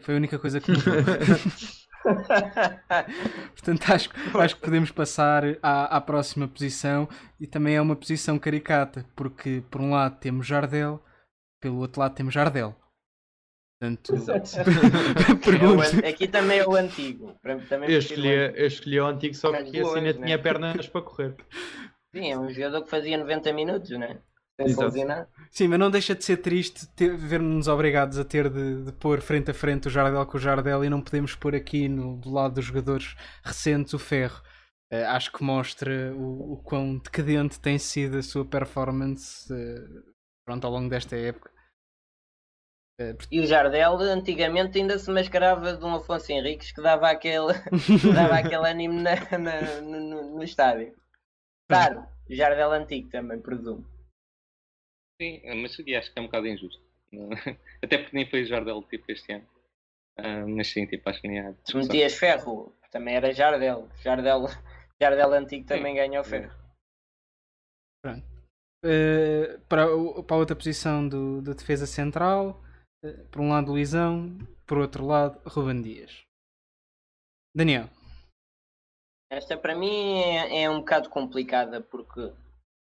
Foi 0.00 0.14
a 0.14 0.16
única 0.16 0.38
coisa 0.38 0.60
que 0.60 0.72
mudou. 0.72 0.94
Portanto, 3.54 3.92
acho, 3.92 4.10
acho 4.38 4.56
que 4.56 4.62
podemos 4.62 4.90
passar 4.90 5.44
à, 5.62 5.96
à 5.96 6.00
próxima 6.00 6.48
posição 6.48 7.08
e 7.40 7.46
também 7.46 7.76
é 7.76 7.80
uma 7.80 7.96
posição 7.96 8.38
caricata, 8.38 9.06
porque 9.14 9.62
por 9.70 9.80
um 9.80 9.90
lado 9.90 10.18
temos 10.18 10.46
Jardel, 10.46 11.02
pelo 11.60 11.78
outro 11.78 12.00
lado 12.00 12.14
temos 12.14 12.34
Jardel. 12.34 12.74
Portanto, 13.82 14.14
É 15.52 16.06
o 16.06 16.08
Aqui 16.08 16.28
também 16.28 16.60
é 16.60 16.66
o 16.66 16.76
antigo. 16.76 17.34
Também 17.68 17.90
Eu 17.90 17.98
escolhi, 17.98 18.28
eu 18.28 18.66
escolhi 18.66 19.00
o 19.00 19.06
antigo 19.06 19.34
só 19.34 19.50
porque 19.50 19.80
assim 19.80 19.98
ainda 19.98 20.12
né? 20.12 20.26
tinha 20.26 20.38
pernas 20.38 20.86
para 20.86 21.02
correr. 21.02 21.34
Sim, 22.14 22.30
é 22.30 22.38
um 22.38 22.48
jogador 22.48 22.84
que 22.84 22.90
fazia 22.90 23.18
90 23.18 23.52
minutos, 23.52 23.90
né? 23.90 24.20
Sem 24.20 24.31
Exato. 24.58 24.82
fazer 24.82 25.04
nada. 25.04 25.28
Sim, 25.50 25.68
mas 25.68 25.78
não 25.78 25.90
deixa 25.90 26.14
de 26.14 26.24
ser 26.24 26.36
triste 26.38 26.86
ver-nos 27.16 27.68
obrigados 27.68 28.18
a 28.18 28.24
ter 28.24 28.48
de, 28.50 28.84
de 28.84 28.92
pôr 28.92 29.20
frente 29.20 29.50
a 29.50 29.54
frente 29.54 29.88
o 29.88 29.90
Jardel 29.90 30.24
com 30.26 30.36
o 30.36 30.40
Jardel 30.40 30.84
e 30.84 30.90
não 30.90 31.00
podemos 31.00 31.34
pôr 31.34 31.54
aqui 31.54 31.88
no, 31.88 32.16
do 32.18 32.30
lado 32.30 32.54
dos 32.54 32.64
jogadores 32.64 33.16
recentes 33.42 33.92
o 33.94 33.98
Ferro. 33.98 34.40
Eh, 34.90 35.04
acho 35.06 35.32
que 35.32 35.42
mostra 35.42 36.12
o, 36.14 36.52
o 36.54 36.62
quão 36.62 36.98
decadente 36.98 37.58
tem 37.58 37.78
sido 37.78 38.18
a 38.18 38.22
sua 38.22 38.44
performance 38.44 39.52
eh, 39.52 40.02
pronto, 40.46 40.66
ao 40.66 40.72
longo 40.72 40.88
desta 40.90 41.16
época. 41.16 41.50
Eh, 43.00 43.16
E 43.30 43.40
o 43.40 43.46
Jardel 43.46 43.96
antigamente 44.00 44.78
ainda 44.78 44.98
se 44.98 45.10
mascarava 45.10 45.74
de 45.76 45.84
um 45.84 45.94
Afonso 45.94 46.30
Henriques 46.30 46.72
que 46.72 46.82
dava 46.82 47.08
aquele, 47.10 47.54
que 48.00 48.12
dava 48.12 48.34
aquele 48.36 48.68
ânimo 48.68 49.00
na, 49.00 49.14
na- 49.38 49.80
no, 49.80 50.00
no- 50.00 50.36
no 50.36 50.42
estádio. 50.44 50.94
Claro, 51.68 52.04
o 52.28 52.34
Jardel 52.34 52.72
antigo 52.72 53.08
também, 53.08 53.40
presumo. 53.40 53.86
Sim, 55.22 55.40
mas 55.62 55.78
e 55.78 55.94
acho 55.94 56.12
que 56.12 56.18
é 56.18 56.22
um 56.22 56.26
bocado 56.26 56.48
injusto. 56.48 56.82
Até 57.82 57.98
porque 57.98 58.16
nem 58.16 58.28
foi 58.28 58.42
o 58.42 58.46
Jardel 58.46 58.82
tipo 58.84 59.10
este 59.12 59.32
ano. 59.32 59.46
Ah, 60.18 60.46
mas 60.46 60.68
sim, 60.68 60.86
tipo, 60.86 61.08
acho 61.08 61.20
que 61.20 61.28
nem 61.28 61.40
há. 61.40 61.54
Se 61.64 61.76
metias 61.76 62.14
ferro, 62.14 62.74
também 62.90 63.14
era 63.14 63.32
Jardel. 63.32 63.88
Jardel, 64.02 64.46
Jardel 65.00 65.32
antigo 65.32 65.66
também 65.66 65.94
ganhou 65.94 66.24
ferro. 66.24 66.52
Eh, 68.84 69.58
para, 69.68 69.94
o- 69.94 70.24
para 70.24 70.36
a 70.36 70.38
outra 70.40 70.56
posição 70.56 71.08
do, 71.08 71.40
da 71.40 71.52
defesa 71.52 71.86
central, 71.86 72.60
eh, 73.04 73.12
por 73.30 73.40
um 73.40 73.48
lado 73.50 73.70
Luizão, 73.70 74.36
por 74.66 74.78
outro 74.78 75.06
lado 75.06 75.40
Ruben 75.48 75.80
Dias. 75.80 76.24
Daniel. 77.54 77.88
Esta 79.30 79.56
para 79.56 79.76
mim 79.76 80.18
é, 80.18 80.64
é 80.64 80.70
um 80.70 80.80
bocado 80.80 81.08
complicada 81.10 81.80
porque 81.80 82.32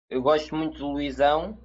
eu 0.08 0.22
gosto 0.22 0.54
muito 0.54 0.78
do 0.78 0.92
Luizão. 0.92 1.58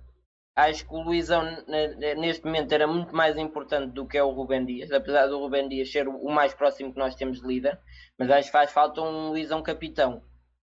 Acho 0.55 0.87
que 0.87 0.93
o 0.93 1.01
Luizão 1.01 1.43
ne- 1.67 1.95
ne- 1.95 2.15
neste 2.15 2.45
momento 2.45 2.71
era 2.71 2.85
muito 2.85 3.15
mais 3.15 3.35
importante 3.37 3.91
do 3.91 4.05
que 4.07 4.17
é 4.17 4.23
o 4.23 4.29
Rubem 4.29 4.63
Dias, 4.63 4.91
apesar 4.91 5.25
do 5.27 5.39
Rubem 5.39 5.67
Dias 5.67 5.91
ser 5.91 6.07
o 6.07 6.29
mais 6.29 6.53
próximo 6.53 6.93
que 6.93 6.99
nós 6.99 7.15
temos 7.15 7.41
de 7.41 7.47
líder, 7.47 7.79
mas 8.19 8.29
acho 8.29 8.47
que 8.47 8.51
faz 8.51 8.71
falta 8.71 9.01
um 9.01 9.29
Luizão 9.29 9.63
capitão. 9.63 10.21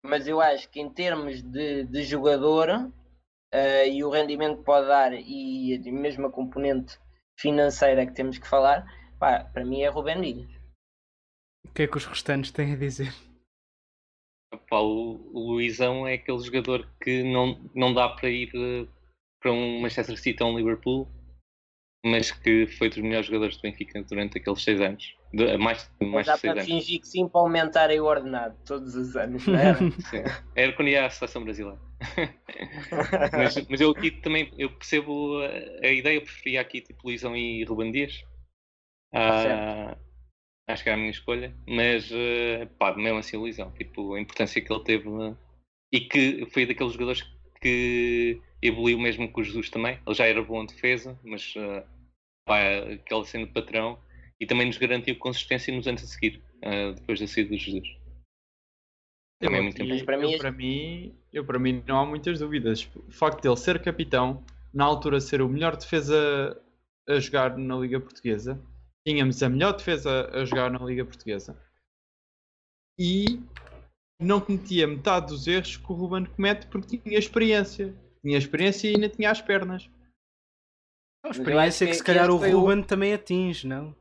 Mas 0.03 0.27
eu 0.27 0.41
acho 0.41 0.69
que 0.69 0.81
em 0.81 0.91
termos 0.91 1.43
de, 1.43 1.85
de 1.85 2.03
jogador 2.03 2.91
eh, 3.53 3.89
e 3.89 4.03
o 4.05 4.11
rendimento 4.11 4.59
que 4.59 4.65
pode 4.65 4.89
dar 4.89 5.13
e 5.13 5.75
a 5.87 5.93
mesma 5.93 6.31
componente 6.31 6.99
financeira 7.39 8.05
que 8.05 8.13
temos 8.15 8.37
que 8.37 8.49
falar, 8.49 8.85
pá, 9.19 9.45
para 9.45 9.65
mim 9.65 9.83
é 9.83 9.89
Rubem 9.89 10.21
Dias. 10.21 10.51
O 11.65 11.73
que 11.73 11.83
é 11.83 11.87
que 11.87 11.97
os 11.97 12.05
restantes 12.07 12.51
têm 12.51 12.73
a 12.73 12.77
dizer? 12.77 13.15
Pá, 14.69 14.81
o, 14.81 15.21
o 15.33 15.53
Luizão 15.53 16.07
é 16.07 16.15
aquele 16.15 16.39
jogador 16.41 16.89
que 17.01 17.23
não, 17.23 17.61
não 17.75 17.95
dá 17.95 18.09
para 18.09 18.29
ir 18.29 18.51
eh, 18.55 18.89
para 19.41 19.53
um 19.53 19.81
Manchester 19.81 20.19
City 20.19 20.43
ou 20.43 20.51
um 20.51 20.57
Liverpool, 20.57 21.09
mas 22.05 22.31
que 22.31 22.67
foi 22.67 22.89
dos 22.89 22.99
melhores 22.99 23.27
jogadores 23.27 23.57
do 23.57 23.63
Benfica 23.63 24.03
durante 24.03 24.39
aqueles 24.39 24.63
seis 24.63 24.81
anos. 24.81 25.17
De, 25.33 25.57
mais, 25.59 25.91
mais 26.01 26.27
dá 26.27 26.35
de 26.35 26.41
seis 26.41 26.53
para 26.53 26.63
anos. 26.63 26.73
fingir 26.73 27.01
que 27.01 27.09
sim 27.09 27.29
para 27.29 27.41
aumentarem 27.41 28.01
o 28.01 28.05
ordenado 28.05 28.57
todos 28.65 28.95
os 28.95 29.17
anos, 29.17 29.47
não 29.47 29.59
era? 29.59 29.79
Sim. 30.09 30.23
Era 30.55 30.73
quando 30.73 30.89
ia 30.89 31.07
à 31.07 31.11
seleção 31.11 31.45
brasileira. 31.45 31.79
mas, 33.33 33.67
mas 33.69 33.81
eu 33.81 33.91
aqui 33.91 34.11
também 34.11 34.51
eu 34.57 34.71
percebo 34.71 35.41
a, 35.43 35.87
a 35.87 35.91
ideia, 35.91 36.17
eu 36.17 36.23
preferia 36.23 36.61
aqui 36.61 36.81
tipo 36.81 37.07
Luizão 37.07 37.37
e 37.37 37.65
Ruben 37.65 37.93
Dias. 37.93 38.25
Ah, 39.13 39.97
acho 40.69 40.83
que 40.83 40.89
era 40.89 40.97
a 40.97 41.01
minha 41.01 41.11
escolha, 41.11 41.55
mas 41.67 42.11
eh, 42.13 42.67
pá, 42.79 42.95
mesmo 42.95 43.19
assim 43.19 43.37
o 43.37 43.41
Luizão, 43.41 43.71
tipo, 43.73 44.15
a 44.15 44.21
importância 44.21 44.63
que 44.63 44.73
ele 44.73 44.85
teve 44.85 45.09
eh, 45.09 45.35
e 45.93 46.01
que 46.01 46.47
foi 46.53 46.67
daqueles 46.67 46.93
jogadores 46.93 47.23
que 47.61 48.41
evoluiu 48.63 48.99
mesmo 48.99 49.31
com 49.31 49.41
o 49.41 49.45
Jesus 49.45 49.71
também. 49.71 49.99
Ele 50.07 50.15
já 50.15 50.27
era 50.27 50.43
bom 50.43 50.63
em 50.63 50.67
defesa, 50.67 51.19
mas 51.23 51.55
eh, 51.57 51.85
pá, 52.45 52.61
aquela 52.93 53.25
sendo 53.25 53.49
patrão 53.49 53.99
e 54.41 54.47
também 54.47 54.67
nos 54.67 54.79
garantiu 54.79 55.17
consistência 55.17 55.75
nos 55.75 55.87
anos 55.87 56.03
a 56.03 56.07
seguir, 56.07 56.43
eh, 56.63 56.93
depois 56.93 57.21
da 57.21 57.27
saída 57.27 57.51
do 57.51 57.57
Jesus. 57.57 57.89
Também 59.41 59.59
é 59.59 59.63
muito 59.63 59.83
importante. 59.83 60.05
para 60.05 60.19
mim 60.19 60.39
para 60.39 60.51
mim, 60.51 61.15
eu 61.33 61.45
para 61.45 61.59
mim 61.59 61.83
não 61.87 61.99
há 61.99 62.07
muitas 62.07 62.39
dúvidas. 62.39 62.89
O 62.95 63.13
facto 63.13 63.43
dele 63.43 63.57
ser 63.57 63.81
capitão, 63.81 64.45
na 64.75 64.85
altura 64.85 65.21
ser 65.21 65.41
o 65.41 65.49
melhor 65.49 65.77
defesa 65.77 66.61
a 67.09 67.21
jogar 67.21 67.57
na 67.57 67.77
Liga 67.77 68.01
Portuguesa, 68.01 68.61
tínhamos 69.07 69.43
a 69.43 69.49
melhor 69.49 69.77
defesa 69.77 70.29
a 70.33 70.45
jogar 70.45 70.71
na 70.71 70.85
Liga 70.85 71.05
Portuguesa 71.05 71.57
e 72.99 73.41
não 74.21 74.41
cometia 74.41 74.87
metade 74.87 75.29
dos 75.29 75.47
erros 75.47 75.77
que 75.77 75.93
o 75.93 75.95
Ruben 75.95 76.27
comete 76.27 76.67
porque 76.67 76.99
tinha 76.99 77.19
experiência. 77.19 77.95
Tinha 78.23 78.39
experiência 78.39 78.89
e 78.89 78.95
ainda 78.95 79.09
tinha 79.09 79.31
as 79.31 79.41
pernas. 79.41 79.89
A 81.25 81.29
eu 81.29 81.33
experiência 81.33 81.87
que, 81.87 81.93
que- 81.93 81.99
se 81.99 82.05
calhar 82.05 82.31
o 82.31 82.37
Ruben 82.37 82.83
também 82.83 83.13
atinge, 83.13 83.67
não? 83.67 83.95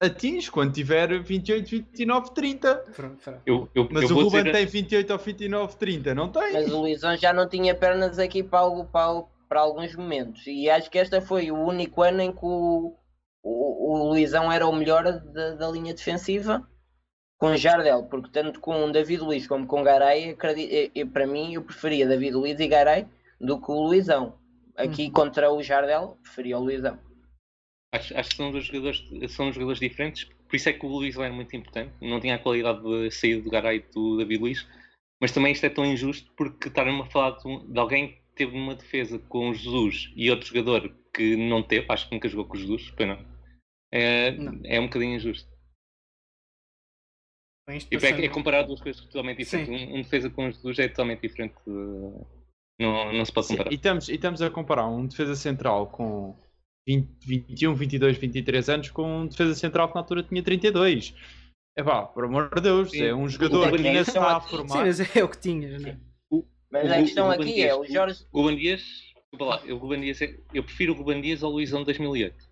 Atinge 0.00 0.48
quando 0.50 0.72
tiver 0.72 1.20
28, 1.20 1.68
29, 1.68 2.30
30. 2.32 2.76
Pronto, 2.94 3.16
pronto. 3.22 3.42
Eu, 3.44 3.68
eu, 3.74 3.88
Mas 3.90 4.08
eu 4.08 4.16
o 4.16 4.22
Ruben 4.22 4.44
dizer- 4.44 4.52
tem 4.52 4.66
28 4.66 5.12
ou 5.12 5.18
29, 5.18 5.76
30, 5.76 6.14
não 6.14 6.30
tem? 6.30 6.52
Mas 6.52 6.72
o 6.72 6.80
Luizão 6.82 7.16
já 7.16 7.32
não 7.32 7.48
tinha 7.48 7.74
pernas 7.74 8.18
aqui 8.18 8.42
para, 8.44 8.60
algo- 8.60 8.84
para, 8.86 9.00
algo- 9.06 9.30
para 9.48 9.60
alguns 9.60 9.96
momentos. 9.96 10.46
E 10.46 10.70
acho 10.70 10.88
que 10.88 10.98
este 10.98 11.20
foi 11.20 11.50
o 11.50 11.56
único 11.56 12.00
ano 12.02 12.20
em 12.20 12.30
que 12.32 12.44
o, 12.44 12.96
o, 13.42 13.92
o 13.92 14.08
Luizão 14.10 14.52
era 14.52 14.66
o 14.68 14.72
melhor 14.72 15.02
da, 15.02 15.54
da 15.56 15.68
linha 15.68 15.92
defensiva 15.92 16.64
com 17.38 17.56
Jardel, 17.56 18.04
porque 18.04 18.30
tanto 18.30 18.60
com 18.60 18.90
David 18.90 19.22
Luiz 19.22 19.46
como 19.46 19.66
com 19.66 19.82
Garay, 19.82 20.36
para 21.12 21.26
mim 21.26 21.54
eu 21.54 21.62
preferia 21.62 22.06
David 22.06 22.32
Luiz 22.34 22.58
e 22.58 22.66
Garay 22.66 23.06
do 23.40 23.60
que 23.60 23.70
o 23.70 23.80
Luizão. 23.86 24.34
Aqui 24.76 25.10
contra 25.10 25.50
o 25.52 25.62
Jardel, 25.62 26.18
preferia 26.22 26.58
o 26.58 26.62
Luizão. 26.62 26.98
Acho, 27.94 28.16
acho 28.16 28.30
que 28.30 28.36
são 28.36 28.50
dois 28.52 28.64
jogadores, 28.64 29.02
são 29.30 29.50
jogadores 29.52 29.80
diferentes, 29.80 30.24
por 30.24 30.56
isso 30.56 30.68
é 30.68 30.72
que 30.72 30.84
o 30.84 30.88
Luís 30.88 31.16
era 31.16 31.32
muito 31.32 31.54
importante. 31.56 31.92
Não 32.00 32.20
tinha 32.20 32.34
a 32.34 32.38
qualidade 32.38 32.82
de 32.82 33.10
sair 33.10 33.40
do 33.40 33.50
Garay 33.50 33.78
e 33.78 33.92
do 33.94 34.18
David 34.18 34.40
Luiz, 34.40 34.66
mas 35.20 35.32
também 35.32 35.52
isto 35.52 35.64
é 35.66 35.70
tão 35.70 35.84
injusto 35.86 36.30
porque 36.36 36.68
estarem 36.68 37.00
a 37.00 37.06
falar 37.06 37.30
de, 37.38 37.48
um- 37.48 37.72
de 37.72 37.78
alguém 37.78 38.08
que 38.08 38.18
teve 38.34 38.56
uma 38.56 38.74
defesa 38.74 39.18
com 39.28 39.50
o 39.50 39.54
Jesus 39.54 40.12
e 40.14 40.30
outro 40.30 40.46
jogador 40.48 40.94
que 41.14 41.36
não 41.36 41.62
teve, 41.62 41.86
acho 41.88 42.08
que 42.08 42.14
nunca 42.14 42.28
jogou 42.28 42.44
com 42.46 42.56
o 42.56 42.60
Jesus, 42.60 42.92
pois 42.96 43.08
não. 43.08 43.18
É, 43.90 44.30
Não. 44.32 44.60
é 44.64 44.78
um 44.78 44.84
bocadinho 44.84 45.16
injusto. 45.16 45.48
Tipo, 47.90 48.06
é, 48.06 48.24
é 48.24 48.28
comparar 48.28 48.62
duas 48.62 48.80
coisas 48.80 49.00
totalmente 49.04 49.38
diferentes. 49.38 49.68
Um, 49.90 49.96
um 49.98 50.02
defesa 50.02 50.30
com 50.30 50.50
Jesus 50.50 50.78
é 50.78 50.88
totalmente 50.88 51.20
diferente. 51.20 51.54
de- 51.66 52.38
não, 52.80 53.12
não 53.12 53.24
se 53.24 53.32
pode 53.32 53.46
Sim, 53.48 53.54
comparar. 53.56 53.72
e, 53.72 53.76
estamos, 53.76 54.08
e 54.08 54.14
estamos 54.14 54.40
a 54.42 54.48
comparar 54.50 54.86
um 54.88 55.06
defesa 55.06 55.34
central 55.34 55.88
com 55.88 56.36
20, 56.86 57.08
21, 57.26 57.74
22, 57.74 58.16
23 58.16 58.68
anos 58.68 58.90
com 58.90 59.22
um 59.22 59.26
defesa 59.26 59.54
central 59.54 59.88
que 59.88 59.94
na 59.96 60.00
altura 60.00 60.22
tinha 60.22 60.42
32. 60.42 61.14
É 61.76 61.82
pá, 61.82 62.02
por 62.02 62.24
amor 62.24 62.50
de 62.54 62.60
Deus, 62.62 62.90
Sim. 62.90 63.02
é 63.02 63.14
um 63.14 63.28
jogador 63.28 63.68
O 63.72 63.76
que 63.76 63.86
ainda 63.86 64.00
está 64.00 64.36
a 64.36 64.38
Dias- 64.38 64.44
Sim, 64.44 64.56
formar. 64.56 64.84
mas 64.86 65.16
é 65.16 65.24
o 65.24 65.28
que 65.28 65.38
tinhas, 65.38 65.82
não 65.82 65.88
é? 65.90 65.96
Mas 66.70 66.90
O 66.90 66.92
a 66.92 66.96
questão 66.98 67.30
aqui 67.30 67.62
é, 67.62 67.74
o 67.74 67.84
Jorge, 67.84 68.24
O 68.32 68.42
Ruben 68.42 68.56
Dias, 68.56 68.82
lá, 69.40 69.60
eu, 69.64 69.76
Ruben 69.78 70.00
Dias 70.00 70.20
é- 70.22 70.38
eu 70.54 70.62
prefiro 70.62 70.92
o 70.92 70.96
Ruben 70.96 71.20
Dias 71.20 71.42
ao 71.42 71.50
Luizão 71.50 71.80
de 71.80 71.86
2008. 71.86 72.47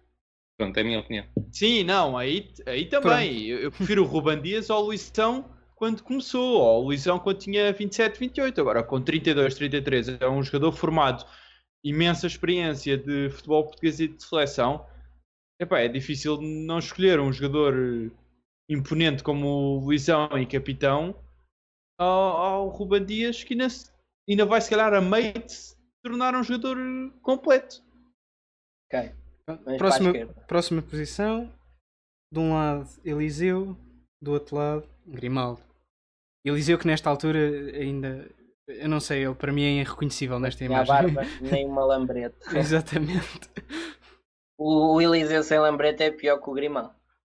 Pronto, 0.59 0.77
é 0.77 0.81
a 0.81 0.85
minha 0.85 1.01
opinião. 1.01 1.27
Sim, 1.53 1.85
não, 1.85 2.16
aí, 2.16 2.51
aí 2.65 2.87
também. 2.87 3.45
Eu, 3.47 3.59
eu 3.59 3.70
prefiro 3.70 4.03
o 4.03 4.07
Ruban 4.07 4.41
Dias 4.41 4.70
ao 4.70 4.83
Luizão 4.83 5.45
quando 5.74 6.03
começou, 6.03 6.61
ou 6.61 6.83
o 6.83 6.87
Luizão 6.87 7.19
quando 7.19 7.39
tinha 7.39 7.73
27, 7.73 8.19
28. 8.19 8.61
Agora, 8.61 8.83
com 8.83 9.01
32, 9.01 9.55
33, 9.55 10.09
é 10.20 10.28
um 10.28 10.43
jogador 10.43 10.73
formado, 10.73 11.27
imensa 11.85 12.27
experiência 12.27 12.97
de 12.97 13.28
futebol 13.28 13.65
português 13.65 14.01
e 14.01 14.09
de 14.09 14.23
seleção. 14.23 14.87
Epá, 15.61 15.81
é 15.81 15.89
difícil 15.89 16.41
não 16.41 16.78
escolher 16.78 17.20
um 17.20 17.33
jogador 17.33 18.11
imponente 18.69 19.23
como 19.23 19.47
o 19.47 19.78
Luizão 19.85 20.28
e 20.39 20.47
capitão 20.47 21.15
ao, 21.99 22.37
ao 22.37 22.69
Ruben 22.69 23.05
Dias, 23.05 23.45
que 23.45 23.53
ainda, 23.53 23.69
ainda 24.28 24.47
vai, 24.47 24.61
se 24.62 24.70
calhar, 24.70 24.95
a 24.95 25.01
meio 25.03 25.35
de 25.35 25.53
se 25.53 25.77
tornar 26.03 26.35
um 26.35 26.43
jogador 26.43 26.78
completo. 27.23 27.83
Ok. 28.87 29.26
A 29.48 29.55
Próxima, 29.78 30.12
próxima 30.48 30.82
posição. 30.82 31.52
De 32.32 32.40
um 32.40 32.55
lado, 32.55 32.89
Eliseu. 33.05 33.77
Do 34.20 34.32
outro 34.32 34.56
lado, 34.56 34.89
Grimaldo. 35.06 35.60
Eliseu, 36.44 36.78
que 36.78 36.86
nesta 36.86 37.09
altura 37.10 37.39
ainda. 37.74 38.28
Eu 38.66 38.89
não 38.89 38.98
sei, 38.98 39.24
ele 39.24 39.35
para 39.35 39.52
mim 39.52 39.62
é 39.62 39.81
irreconhecível 39.81 40.40
nesta 40.40 40.64
Tinha 40.64 40.81
a 40.81 40.85
imagem. 40.85 41.14
barba, 41.14 41.31
nem 41.40 41.64
uma 41.66 41.85
lambrete. 41.85 42.36
Exatamente. 42.56 43.48
O, 44.59 44.94
o 44.94 45.01
Eliseu 45.01 45.43
sem 45.44 45.59
lambrete 45.60 46.02
é 46.02 46.10
pior 46.10 46.39
que 46.39 46.51
o 46.51 46.52
Grimal. 46.55 46.93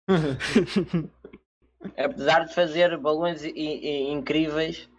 Apesar 1.97 2.45
de 2.45 2.53
fazer 2.55 2.97
balões 2.97 3.43
incríveis 3.43 4.89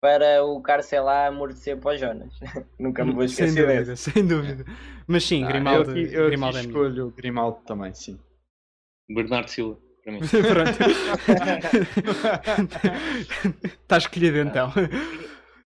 para 0.00 0.42
o 0.44 0.60
Carcelá 0.62 1.26
amortecer 1.26 1.76
para 1.78 1.94
o 1.94 1.96
Jonas. 1.98 2.32
Nunca 2.78 3.04
me 3.04 3.12
vou 3.12 3.28
sem 3.28 3.46
esquecer 3.46 3.66
dúvida, 3.66 3.84
dessa. 3.84 4.10
sem 4.10 4.26
dúvida. 4.26 4.64
Mas 5.06 5.24
sim, 5.24 5.44
Ah, 5.44 5.48
Grimaldo, 5.48 5.96
eu 5.98 6.06
eu 6.22 6.26
Grimaldo 6.28 6.58
é 6.58 6.60
escolho 6.62 7.06
o 7.08 7.10
Grimaldo 7.10 7.58
também, 7.66 7.92
sim. 7.94 8.18
Bernardo 9.08 9.48
Silva, 9.48 9.78
para 10.04 10.12
mim. 10.12 10.20
Pronto. 10.48 10.78
Está 13.82 13.98
escolhido 13.98 14.38
então. 14.38 14.72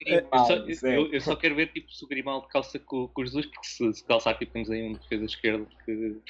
Eu 0.01 0.21
só, 0.47 0.59
Grimaldo, 0.63 0.87
eu- 0.87 1.13
eu 1.13 1.21
só 1.21 1.37
quero 1.37 1.55
ver 1.57 1.73
tipo, 1.73 1.91
se 1.93 2.05
o 2.05 2.09
Grimaldo 2.09 2.47
calça 2.49 2.79
com, 2.79 3.09
com 3.09 3.23
os 3.23 3.33
dois, 3.33 3.47
porque 3.47 3.67
se, 3.67 3.93
se 3.95 4.05
calçar 4.05 4.37
tipo, 4.39 4.53
temos 4.53 4.71
aí 4.71 4.83
um 4.83 4.93
defesa 4.95 5.25
esquerda 5.25 5.67
que 5.85 6.21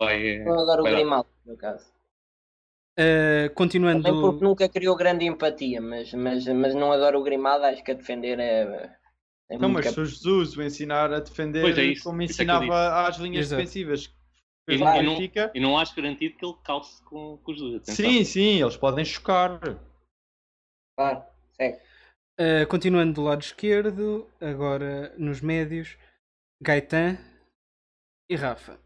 vai. 0.00 0.16
eh, 0.26 0.46
Eu 0.46 0.58
adoro 0.60 0.80
o 0.80 0.82
vai 0.84 0.92
dar. 0.92 0.98
Grimaldo, 0.98 1.28
no 1.46 1.56
caso. 1.56 1.86
Uh, 2.98 3.52
continuando. 3.54 4.02
Também 4.02 4.20
porque 4.20 4.44
nunca 4.44 4.68
criou 4.68 4.96
grande 4.96 5.24
empatia, 5.24 5.80
mas, 5.80 6.12
mas, 6.12 6.46
mas 6.46 6.74
não 6.74 6.92
adoro 6.92 7.20
o 7.20 7.22
Grimaldo, 7.22 7.64
acho 7.64 7.82
que 7.82 7.92
a 7.92 7.94
defender 7.94 8.38
é. 8.38 8.96
é 9.48 9.58
Não, 9.58 9.68
mas 9.68 9.86
se 9.86 10.00
o 10.00 10.04
Jesus 10.04 10.56
o 10.56 10.62
ensinar 10.62 11.12
a 11.12 11.20
defender 11.20 11.78
é 11.78 11.84
isso, 11.84 12.04
como 12.04 12.20
é 12.20 12.24
ensinava 12.26 13.06
às 13.06 13.16
linhas 13.16 13.46
Exato. 13.46 13.62
defensivas. 13.62 14.12
E, 14.68 14.76
Fez 14.76 14.80
não- 14.80 15.54
e 15.54 15.60
não, 15.60 15.76
e 15.76 15.76
acho 15.76 15.96
garantido 15.96 16.36
que 16.36 16.44
ele 16.44 16.54
calce 16.62 17.02
com, 17.04 17.38
com 17.38 17.52
os 17.52 17.58
dois. 17.58 17.82
Sim, 17.84 18.22
sim, 18.24 18.60
eles 18.60 18.76
podem 18.76 19.04
chocar. 19.04 19.58
Claro, 20.96 21.24
segue. 21.56 21.78
Uh, 22.38 22.66
continuando 22.68 23.14
do 23.14 23.22
lado 23.22 23.42
esquerdo, 23.42 24.30
agora 24.40 25.14
nos 25.18 25.40
médios, 25.40 25.96
Gaetan 26.62 27.18
e 28.28 28.36
Rafa. 28.36 28.78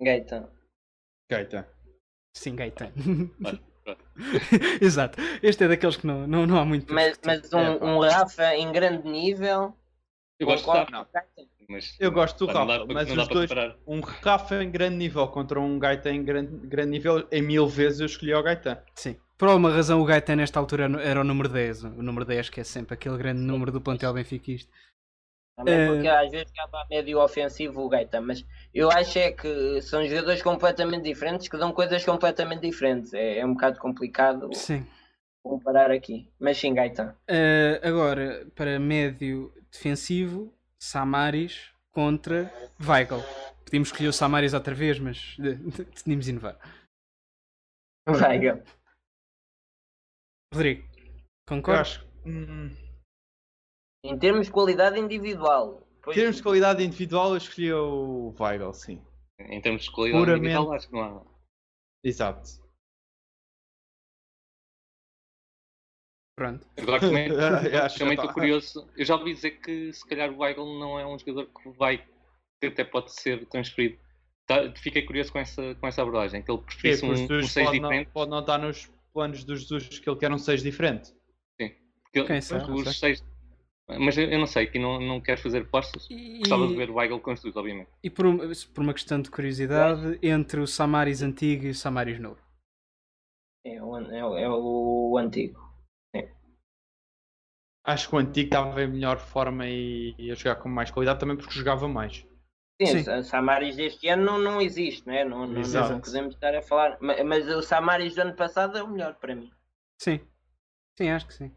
Gaetan. 0.00 0.48
Gaita. 1.30 1.77
Sim, 2.38 2.54
Gaetan. 2.54 2.92
Vai, 3.40 3.58
pronto. 3.84 4.00
Exato. 4.80 5.18
Este 5.42 5.64
é 5.64 5.68
daqueles 5.68 5.96
que 5.96 6.06
não, 6.06 6.26
não, 6.26 6.46
não 6.46 6.56
há 6.58 6.64
muito. 6.64 6.92
Mas, 6.92 7.18
mas 7.24 7.52
um, 7.52 7.58
É, 7.58 7.84
um 7.84 8.00
Rafa 8.00 8.54
em 8.54 8.70
grande 8.70 9.08
nível. 9.08 9.74
Eu 10.38 10.46
gosto 10.46 10.60
de 10.60 10.66
concordo 10.66 10.92
Rafa, 10.92 11.10
mas 11.68 11.96
Eu 11.98 12.12
gosto 12.12 12.46
do 12.46 12.52
dá 12.52 12.64
Rafa, 12.64 12.86
mas 12.86 13.10
os 13.10 13.28
dois, 13.28 13.50
um 13.86 14.00
Rafa 14.00 14.62
em 14.62 14.70
grande 14.70 14.96
nível 14.96 15.26
contra 15.28 15.58
um 15.58 15.80
Gaita 15.80 16.10
em 16.10 16.22
grande, 16.22 16.66
grande 16.66 16.90
nível, 16.90 17.26
em 17.32 17.42
mil 17.42 17.66
vezes 17.66 17.98
eu 17.98 18.06
escolhi 18.06 18.32
o 18.32 18.42
Gaita. 18.42 18.84
Sim. 18.94 19.16
Por 19.36 19.48
alguma 19.48 19.70
razão 19.70 20.00
o 20.00 20.04
Gaetan 20.04 20.36
nesta 20.36 20.60
altura 20.60 20.88
era 21.02 21.20
o 21.20 21.24
número 21.24 21.48
10. 21.48 21.84
O 21.84 22.02
número 22.02 22.24
10 22.24 22.50
que 22.50 22.60
é 22.60 22.64
sempre 22.64 22.94
aquele 22.94 23.18
grande 23.18 23.40
número 23.40 23.72
do 23.72 23.80
plantel 23.80 24.12
benfiquista. 24.12 24.70
Também 25.58 25.74
Eh, 25.74 25.86
porque 25.88 26.06
às 26.06 26.30
vezes 26.30 26.52
acaba 26.52 26.86
médio 26.88 27.18
ofensivo 27.20 27.82
o 27.84 27.88
Gaeta, 27.88 28.20
mas 28.20 28.46
eu 28.72 28.88
acho 28.92 29.18
é 29.18 29.32
que 29.32 29.82
são 29.82 30.06
jogadores 30.06 30.40
completamente 30.40 31.02
diferentes 31.02 31.48
que 31.48 31.58
dão 31.58 31.72
coisas 31.72 32.04
completamente 32.04 32.60
diferentes. 32.60 33.12
É, 33.12 33.38
é 33.40 33.44
um 33.44 33.54
bocado 33.54 33.76
complicado 33.80 34.54
Sim. 34.54 34.86
comparar 35.42 35.90
aqui. 35.90 36.30
Mas 36.38 36.58
sim, 36.58 36.72
Gaeta. 36.72 37.16
Uh, 37.28 37.84
agora, 37.84 38.46
para 38.54 38.78
médio 38.78 39.52
defensivo, 39.68 40.54
Samaris 40.80 41.72
contra 41.90 42.52
Weigl. 42.80 43.20
Podíamos 43.64 43.88
escolher 43.88 44.08
o 44.08 44.12
Samaris 44.12 44.54
outra 44.54 44.74
vez, 44.76 45.00
mas 45.00 45.34
de- 45.40 45.56
de- 45.74 45.84
decidimos 45.86 46.28
inovar. 46.28 46.56
Vai, 48.06 48.38
Gal. 48.38 48.62
Rodrigo, 50.54 50.82
Eu 51.04 51.24
concorda? 51.48 51.80
acho 51.82 52.00
que, 52.00 52.28
hum, 52.30 52.70
Em 54.04 54.18
termos 54.18 54.46
de 54.46 54.52
qualidade 54.52 54.98
individual. 54.98 55.86
em 56.06 56.12
termos 56.12 56.36
de 56.36 56.42
qualidade 56.42 56.82
individual, 56.84 57.30
eu 57.30 57.36
escolhi 57.36 57.72
o 57.72 58.34
Weigl, 58.38 58.72
sim. 58.72 59.02
Em 59.40 59.60
termos 59.60 59.84
de 59.84 59.90
qualidade 59.92 60.24
Puramente. 60.24 60.46
individual, 60.46 60.72
acho 60.74 60.86
que 60.88 60.92
não 60.94 61.02
há. 61.02 61.26
Exato. 62.04 62.48
Pronto. 66.36 66.66
Agora 66.78 67.00
também, 67.00 67.28
Eu 67.72 67.82
acho 67.82 67.94
que 67.94 67.98
também 68.00 68.16
já 68.16 68.22
estou 68.22 68.28
tá. 68.28 68.32
curioso. 68.34 68.90
Eu 68.96 69.04
já 69.04 69.16
ouvi 69.16 69.34
dizer 69.34 69.50
que 69.60 69.92
se 69.92 70.06
calhar 70.06 70.30
o 70.30 70.38
Weigl 70.38 70.64
não 70.78 70.98
é 70.98 71.04
um 71.06 71.18
jogador 71.18 71.46
que 71.46 71.70
vai 71.70 72.06
que 72.60 72.66
até 72.66 72.84
pode 72.84 73.12
ser 73.12 73.46
transferido. 73.46 73.98
Tá- 74.46 74.72
fiquei 74.76 75.02
curioso 75.02 75.32
com 75.32 75.38
essa, 75.38 75.74
com 75.74 75.86
essa 75.86 76.02
abordagem, 76.02 76.42
que 76.42 76.50
ele 76.50 76.62
preferisse 76.62 77.04
um, 77.04 77.10
um 77.10 77.16
Jesus 77.16 77.52
6 77.52 77.66
pode, 77.66 77.80
não, 77.80 77.88
diferente. 77.88 78.12
pode 78.12 78.30
não 78.30 78.40
estar 78.40 78.58
nos 78.58 78.86
planos 79.12 79.44
do 79.44 79.56
Jesus 79.56 79.98
que 79.98 80.08
ele 80.08 80.18
quer 80.18 80.32
um 80.32 80.38
6 80.38 80.62
diferente. 80.62 81.12
Porque 81.56 82.22
Quem 82.24 82.36
ele- 82.36 82.40
sabe? 82.42 82.72
os 82.72 82.98
seis, 82.98 83.22
mas 83.88 84.18
eu, 84.18 84.28
eu 84.30 84.38
não 84.38 84.46
sei, 84.46 84.66
que 84.66 84.78
não, 84.78 85.00
não 85.00 85.20
quero 85.20 85.40
fazer 85.40 85.66
postos. 85.68 86.06
E, 86.10 86.38
Gostava 86.40 86.66
de 86.66 86.76
ver 86.76 86.90
o 86.90 86.94
Weigl 86.94 87.20
os 87.24 87.40
dois, 87.40 87.56
obviamente. 87.56 87.88
e 88.02 88.10
por, 88.10 88.26
um- 88.26 88.38
por 88.74 88.82
uma 88.82 88.92
questão 88.92 89.20
de 89.22 89.30
curiosidade, 89.30 90.18
entre 90.22 90.60
o 90.60 90.66
Samaris 90.66 91.22
antigo 91.22 91.64
e 91.66 91.70
o 91.70 91.74
Samaris 91.74 92.18
novo. 92.20 92.40
É, 93.64 93.82
o, 93.82 93.96
é, 93.98 94.24
o- 94.24 94.36
é 94.38 94.48
o 94.48 95.16
antigo. 95.18 95.66
Acho 97.84 98.10
que 98.10 98.16
o 98.16 98.18
antigo 98.18 98.48
estava 98.48 98.82
em 98.82 98.86
melhor 98.88 99.18
forma 99.18 99.66
e 99.66 100.14
ia 100.18 100.34
jogar 100.34 100.56
com 100.56 100.68
mais 100.68 100.90
qualidade 100.90 101.20
também 101.20 101.36
porque 101.38 101.54
jogava 101.54 101.88
mais. 101.88 102.26
Sim, 102.80 103.02
Sim. 103.02 103.10
o 103.10 103.22
Samaris 103.24 103.76
deste 103.76 104.06
ano 104.08 104.24
não, 104.24 104.38
não 104.38 104.60
existe, 104.60 105.06
não, 105.06 105.46
não, 105.48 105.60
Exato. 105.60 105.94
não 105.94 106.00
podemos 106.00 106.34
estar 106.34 106.54
a 106.54 106.60
falar. 106.62 106.98
Ma- 107.00 107.24
Mas, 107.24 107.48
o 107.48 107.62
Samaris 107.62 108.14
do 108.14 108.20
ano 108.20 108.34
passado 108.36 108.76
é 108.76 108.82
o 108.82 108.88
melhor 108.88 109.14
para 109.14 109.34
mim. 109.34 109.50
Sim. 110.00 110.20
Sim, 110.98 111.08
acho 111.10 111.26
que 111.26 111.34
sim. 111.34 111.50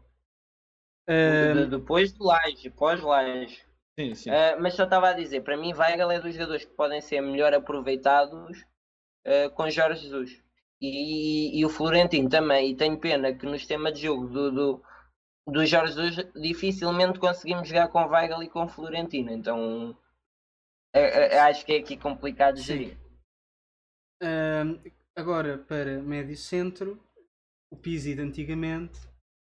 Ahm, 1.08 1.68
depois 1.68 2.12
do 2.12 2.24
Laje, 2.24 2.70
pós-Laje. 2.70 3.60
Sim, 3.98 4.14
sim. 4.14 4.30
Ah, 4.30 4.56
mas 4.60 4.74
só 4.74 4.84
estava 4.84 5.10
a 5.10 5.12
dizer, 5.12 5.42
para 5.42 5.56
mim 5.56 5.74
Weigl 5.74 6.10
é 6.10 6.20
dos 6.20 6.34
jogadores 6.34 6.64
que 6.64 6.74
podem 6.74 7.00
ser 7.00 7.20
melhor 7.20 7.52
aproveitados 7.52 8.64
ah, 9.26 9.50
com 9.50 9.68
Jorge 9.68 10.02
Jesus. 10.02 10.42
E, 10.80 11.58
e 11.58 11.64
o 11.64 11.68
Florentino 11.68 12.28
também. 12.28 12.70
E 12.70 12.76
tenho 12.76 12.98
pena 12.98 13.32
que 13.32 13.46
no 13.46 13.58
sistema 13.58 13.92
de 13.92 14.02
jogo 14.02 14.26
do, 14.28 14.50
do, 14.50 14.82
do 15.46 15.66
Jorge 15.66 15.94
Jesus 15.94 16.32
dificilmente 16.34 17.18
conseguimos 17.18 17.68
jogar 17.68 17.88
com 17.88 18.04
Weigl 18.06 18.42
e 18.42 18.48
com 18.48 18.68
Florentino. 18.68 19.30
Então 19.30 19.96
acho 21.48 21.64
que 21.64 21.74
é 21.74 21.78
aqui 21.78 21.96
complicado 21.96 22.56
de 22.56 22.62
gerir. 22.62 22.98
agora, 25.16 25.58
para 25.58 26.00
médio 26.00 26.36
centro, 26.36 27.00
o 27.70 27.76
Pizzi 27.76 28.14
de 28.14 28.22
antigamente 28.22 28.98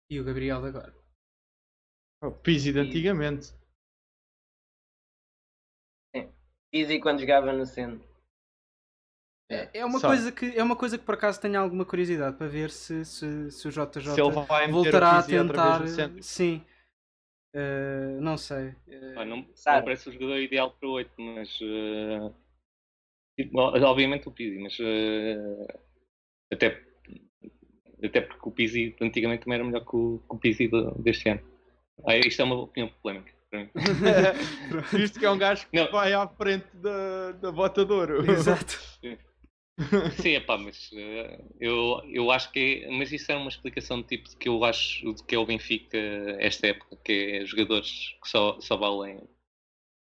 e 0.09 0.19
o 0.19 0.23
Gabriel 0.23 0.61
de 0.61 0.67
agora. 0.67 1.04
O 2.27 2.31
Pizzi 2.31 2.71
de 2.71 2.79
antigamente. 2.79 3.53
Easy 6.73 6.99
quando 6.99 7.19
jogava 7.21 7.53
no 7.53 7.65
centro. 7.65 8.05
É, 9.49 9.79
é 9.79 9.85
uma 9.85 9.99
Só. 9.99 10.07
coisa 10.07 10.31
que 10.31 10.45
é 10.57 10.63
uma 10.63 10.75
coisa 10.75 10.97
que 10.97 11.05
por 11.05 11.13
acaso 11.15 11.39
tenho 11.39 11.59
alguma 11.59 11.85
curiosidade 11.85 12.35
para 12.35 12.47
ver 12.47 12.69
se, 12.71 13.05
se, 13.05 13.51
se 13.51 13.67
o 13.67 13.71
JJ 13.71 14.01
Se 14.01 14.21
ele 14.21 14.31
vai 14.45 14.67
meter 14.67 14.73
voltará 14.73 15.15
o 15.15 15.19
a 15.19 15.21
Pizzi 15.23 15.37
outra 15.37 15.53
tentar. 15.53 15.77
vez 15.79 15.91
no 15.91 15.95
centro. 15.95 16.23
Sim. 16.23 16.65
Ah, 17.55 18.17
não 18.19 18.37
sei. 18.37 18.75
Ah, 19.15 19.23
não, 19.23 19.37
não 19.37 19.45
parece 19.63 20.09
o 20.09 20.11
jogador 20.11 20.37
ideal 20.39 20.71
para 20.71 20.87
o 20.89 20.91
8, 20.91 21.11
mas. 21.21 21.49
tipo, 23.39 23.59
obviamente 23.59 24.27
o 24.27 24.31
Pizzi, 24.31 24.59
mas. 24.59 24.77
até, 26.51 26.83
até 28.03 28.21
porque 28.21 28.49
o 28.49 28.51
Pizzi 28.51 28.95
antigamente 28.99 29.43
também 29.43 29.55
era 29.59 29.63
melhor 29.65 29.85
que 29.85 29.95
o, 29.95 30.19
que 30.19 30.35
o 30.35 30.39
Pizzi 30.39 30.67
de- 30.67 31.01
deste 31.03 31.29
ano. 31.29 31.54
Ah, 32.05 32.17
isto 32.17 32.41
é 32.41 32.45
uma 32.45 32.55
opinião 32.55 32.91
polémica. 33.01 33.33
Visto 34.91 35.17
que 35.19 35.25
é 35.25 35.31
um 35.31 35.37
gajo 35.37 35.67
que 35.67 35.75
Não. 35.75 35.89
vai 35.91 36.13
à 36.13 36.27
frente 36.27 36.67
da, 36.75 37.31
da 37.33 37.51
bota 37.51 37.85
de 37.85 37.93
ouro. 37.93 38.29
Exato. 38.29 38.79
Sim, 40.21 40.31
é 40.31 40.39
pá, 40.39 40.57
mas 40.57 40.89
eh, 40.93 41.41
eu, 41.59 42.01
eu 42.07 42.31
acho 42.31 42.49
que 42.51 42.85
é, 42.85 42.89
mas 42.91 43.11
isso 43.11 43.29
é 43.31 43.35
uma 43.35 43.49
explicação 43.49 44.01
de 44.01 44.07
tipo 44.07 44.29
de 44.29 44.37
que 44.37 44.47
eu 44.47 44.63
acho 44.63 45.13
de 45.13 45.23
que 45.23 45.35
é 45.35 45.37
o 45.37 45.45
Benfica 45.45 45.97
esta 46.39 46.67
época, 46.67 46.97
que 47.03 47.11
é 47.11 47.45
jogadores 47.45 48.15
que 48.21 48.29
só, 48.29 48.59
só 48.61 48.77
valem 48.77 49.19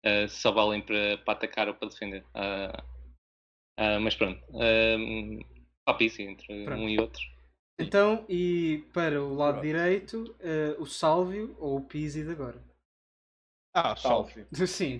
eh, 0.03 0.27
só 0.27 0.51
valem 0.51 0.81
para, 0.81 1.17
para 1.19 1.33
atacar 1.33 1.67
ou 1.67 1.75
para 1.75 1.89
defender. 1.89 2.23
Ah, 2.33 2.83
ah, 3.77 3.99
mas 3.99 4.15
pronto, 4.15 4.41
um, 4.49 5.39
papi 5.85 6.09
sim, 6.09 6.23
entre 6.23 6.65
Pronto. 6.65 6.81
um 6.81 6.89
e 6.89 6.99
outro. 6.99 7.21
Então, 7.81 8.25
e 8.29 8.87
para 8.93 9.21
o 9.21 9.33
lado 9.35 9.61
direito, 9.61 10.35
eh, 10.39 10.75
o 10.79 10.85
Sálvio 10.85 11.55
ou 11.59 11.77
o 11.77 11.85
Pizzi 11.85 12.23
de 12.23 12.31
agora? 12.31 12.61
Ah, 13.73 13.95
Sálvio. 13.95 14.47
Sim, 14.67 14.99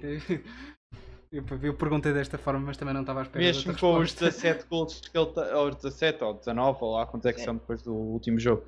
eu, 1.31 1.43
eu 1.63 1.77
perguntei 1.77 2.13
desta 2.13 2.37
forma, 2.37 2.59
mas 2.67 2.77
também 2.77 2.93
não 2.93 3.01
estava 3.01 3.19
à 3.21 3.23
espera 3.23 3.45
Mesmo 3.45 3.73
com 3.77 3.97
os 3.99 4.13
resposta. 4.13 4.13
17 4.13 4.65
gols 4.67 5.01
que 5.01 5.17
ele 5.17 5.33
tem, 5.33 5.53
ou 5.53 5.71
17 5.73 6.23
ou 6.23 6.33
19, 6.33 6.77
ou 6.83 6.91
lá 6.95 7.05
quantos 7.05 7.25
é 7.25 7.33
que 7.33 7.41
são 7.41 7.55
depois 7.55 7.81
do 7.81 7.93
último 7.93 8.39
jogo. 8.39 8.65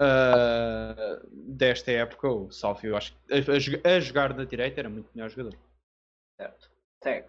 ah, 0.00 1.20
desta 1.32 1.90
época, 1.92 2.28
o 2.28 2.50
Sálvio, 2.50 2.96
acho 2.96 3.14
que 3.14 3.34
a, 3.34 3.92
a 3.92 3.96
a 3.96 4.00
jogar 4.00 4.34
na 4.34 4.44
direita 4.44 4.80
era 4.80 4.90
muito 4.90 5.10
melhor 5.14 5.30
jogador. 5.30 5.58
Certo. 6.38 6.70
Segue. 7.02 7.28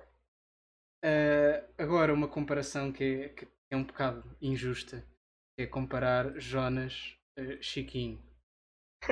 Eh, 1.03 1.63
agora, 1.77 2.13
uma 2.13 2.27
comparação 2.27 2.91
que 2.91 3.03
é, 3.03 3.29
que 3.29 3.47
é 3.71 3.75
um 3.75 3.83
bocado 3.83 4.23
injusta, 4.41 5.03
é 5.57 5.65
comparar 5.65 6.39
Jonas 6.39 7.15
eh, 7.37 7.57
Chiquinho. 7.61 8.21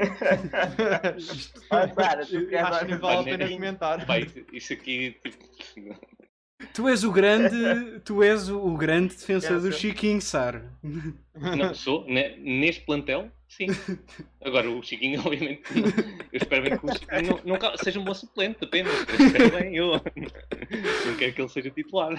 Tu 2.31 2.47
queres 2.47 2.65
Acho 2.65 2.79
que 2.79 2.85
nem 2.85 2.97
vale 2.97 3.19
a 3.19 3.23
pena 3.23 3.49
comentar. 3.49 4.05
Isso 4.53 4.73
aqui, 4.73 5.19
tipo. 5.23 5.99
Tu 6.73 6.87
és 6.87 7.03
o 7.03 7.11
grande, 7.11 7.99
tu 8.05 8.21
és 8.21 8.47
o, 8.49 8.77
grande 8.77 9.15
defensor 9.15 9.59
do. 9.59 9.71
Chiquinho, 9.71 10.21
Sar. 10.21 10.61
Não, 11.35 11.73
sou. 11.73 12.05
ne- 12.05 12.37
Neste 12.37 12.85
plantel, 12.85 13.31
sim. 13.47 13.67
Agora, 14.43 14.69
o 14.69 14.81
Chiquinho, 14.83 15.19
obviamente. 15.25 15.63
Eu 16.31 16.37
espero 16.37 16.63
bem 16.63 16.77
que 16.77 16.85
o 16.85 16.93
Chiquinho 16.93 17.41
não, 17.43 17.57
não 17.57 17.77
seja 17.77 17.99
um 17.99 18.03
bom 18.05 18.13
suplente 18.13 18.63
apenas. 18.63 18.93
Eu 18.93 19.25
espero 19.25 19.51
bem, 19.59 19.75
eu. 19.75 19.91
Não 21.05 21.17
quero 21.17 21.33
que 21.33 21.41
ele 21.41 21.49
seja 21.49 21.71
titular. 21.71 22.13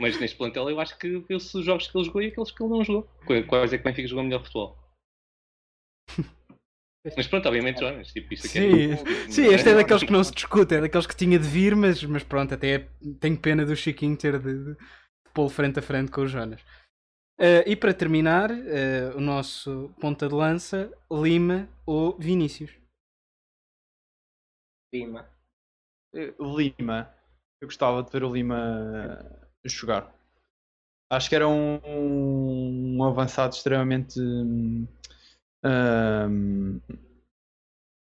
Mas 0.00 0.18
neste 0.20 0.36
plantel, 0.36 0.68
eu 0.70 0.80
acho 0.80 0.98
que 0.98 1.18
viu-se 1.20 1.56
os 1.58 1.64
jogos 1.64 1.88
que 1.88 1.96
ele 1.96 2.04
jogou 2.04 2.22
e 2.22 2.26
aqueles 2.26 2.50
que 2.50 2.62
ele 2.62 2.70
não 2.70 2.84
jogou. 2.84 3.02
Qu- 3.26 3.46
Quais 3.46 3.72
é 3.72 3.78
que 3.78 3.82
o 3.82 3.84
Benfica 3.84 4.08
jogou 4.08 4.24
melhor 4.24 4.42
futebol? 4.42 4.78
Mas 7.16 7.26
pronto, 7.28 7.46
obviamente, 7.46 7.80
Jonas. 7.80 8.08
Tipo, 8.12 8.34
isso 8.34 8.46
aqui 8.46 8.58
Sim, 8.58 8.92
é- 8.92 9.30
sim, 9.30 9.44
este 9.46 9.68
é 9.68 9.74
daqueles 9.74 10.02
que 10.02 10.12
não 10.12 10.24
se 10.24 10.32
discute, 10.32 10.74
é 10.74 10.80
daqueles 10.80 11.06
que 11.06 11.16
tinha 11.16 11.38
de 11.38 11.46
vir, 11.48 11.76
mas, 11.76 12.02
mas 12.02 12.24
pronto, 12.24 12.52
até 12.52 12.88
tenho 13.20 13.38
pena 13.38 13.64
do 13.64 13.76
Chiquinho 13.76 14.16
ter 14.16 14.38
de, 14.40 14.72
de 14.74 14.76
pô-lo 15.32 15.48
frente 15.48 15.78
a 15.78 15.82
frente 15.82 16.10
com 16.10 16.22
o 16.22 16.26
Jonas. 16.26 16.60
Eh, 17.38 17.70
e 17.70 17.76
para 17.76 17.94
terminar, 17.94 18.50
eh, 18.50 19.12
o 19.14 19.20
nosso 19.20 19.94
ponta 20.00 20.26
de 20.28 20.34
lança, 20.34 20.90
Lima 21.10 21.68
ou 21.86 22.16
Vinícius? 22.18 22.72
Lima. 24.92 25.28
Eh, 26.14 26.34
Lima. 26.40 27.14
Eu 27.60 27.68
gostava 27.68 28.02
de 28.02 28.10
ver 28.10 28.24
o 28.24 28.32
Lima 28.32 29.45
jogar. 29.74 30.14
Acho 31.10 31.28
que 31.28 31.36
era 31.36 31.48
um, 31.48 31.80
um 32.96 33.04
avançado 33.04 33.54
extremamente. 33.54 34.20
hum, 34.20 34.86
hum, 35.64 36.80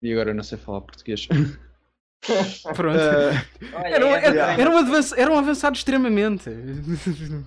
e 0.02 0.12
agora 0.12 0.30
eu 0.30 0.34
não 0.34 0.42
sei 0.42 0.58
falar 0.58 0.80
português. 0.82 1.28
Pronto. 2.74 2.98
Olha, 3.74 3.88
Era 3.88 4.06
um, 4.06 4.10
é 4.14 4.24
era- 4.26 4.52
era 4.60 4.70
um 4.70 4.76
avanç- 4.78 5.12
era 5.16 5.30
um 5.32 5.38
avançado 5.38 5.76
extremamente. 5.76 6.50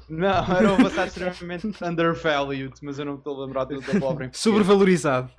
não, 0.10 0.56
era 0.56 0.72
um 0.72 0.76
avançado 0.76 1.08
extremamente 1.10 1.68
undervalued, 1.84 2.74
mas 2.82 2.98
eu 2.98 3.06
não 3.06 3.14
me 3.14 3.18
estou 3.20 3.42
a 3.42 3.46
lembrar 3.46 3.66
da 3.66 3.76
da 3.78 4.00
palavra. 4.00 4.30
Sobrevalorizado. 4.34 5.30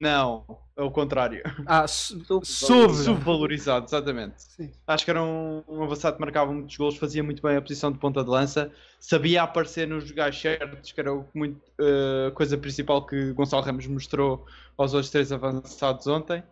Não, 0.00 0.44
é 0.76 0.82
o 0.82 0.90
contrário. 0.90 1.42
Ah, 1.64 1.86
Subvalorizado. 1.86 2.44
sobre. 2.44 2.96
Subvalorizado, 2.96 3.86
exatamente. 3.86 4.34
Sim. 4.42 4.72
Acho 4.86 5.04
que 5.04 5.10
era 5.12 5.22
um, 5.22 5.62
um 5.68 5.82
avançado 5.84 6.16
que 6.16 6.20
marcava 6.20 6.52
muitos 6.52 6.76
gols, 6.76 6.96
fazia 6.96 7.22
muito 7.22 7.40
bem 7.40 7.56
a 7.56 7.62
posição 7.62 7.92
de 7.92 7.98
ponta 7.98 8.22
de 8.24 8.28
lança, 8.28 8.70
sabia 8.98 9.44
aparecer 9.44 9.86
nos 9.86 10.10
gajos 10.10 10.40
certos, 10.40 10.90
que 10.90 11.00
era 11.00 11.14
o 11.14 11.24
muito, 11.32 11.60
eh, 11.80 12.32
coisa 12.34 12.58
principal 12.58 13.06
que 13.06 13.32
Gonçalo 13.32 13.62
Ramos 13.62 13.86
mostrou 13.86 14.44
aos 14.76 14.92
outros 14.92 15.10
três 15.10 15.30
avançados 15.30 16.06
ontem. 16.08 16.42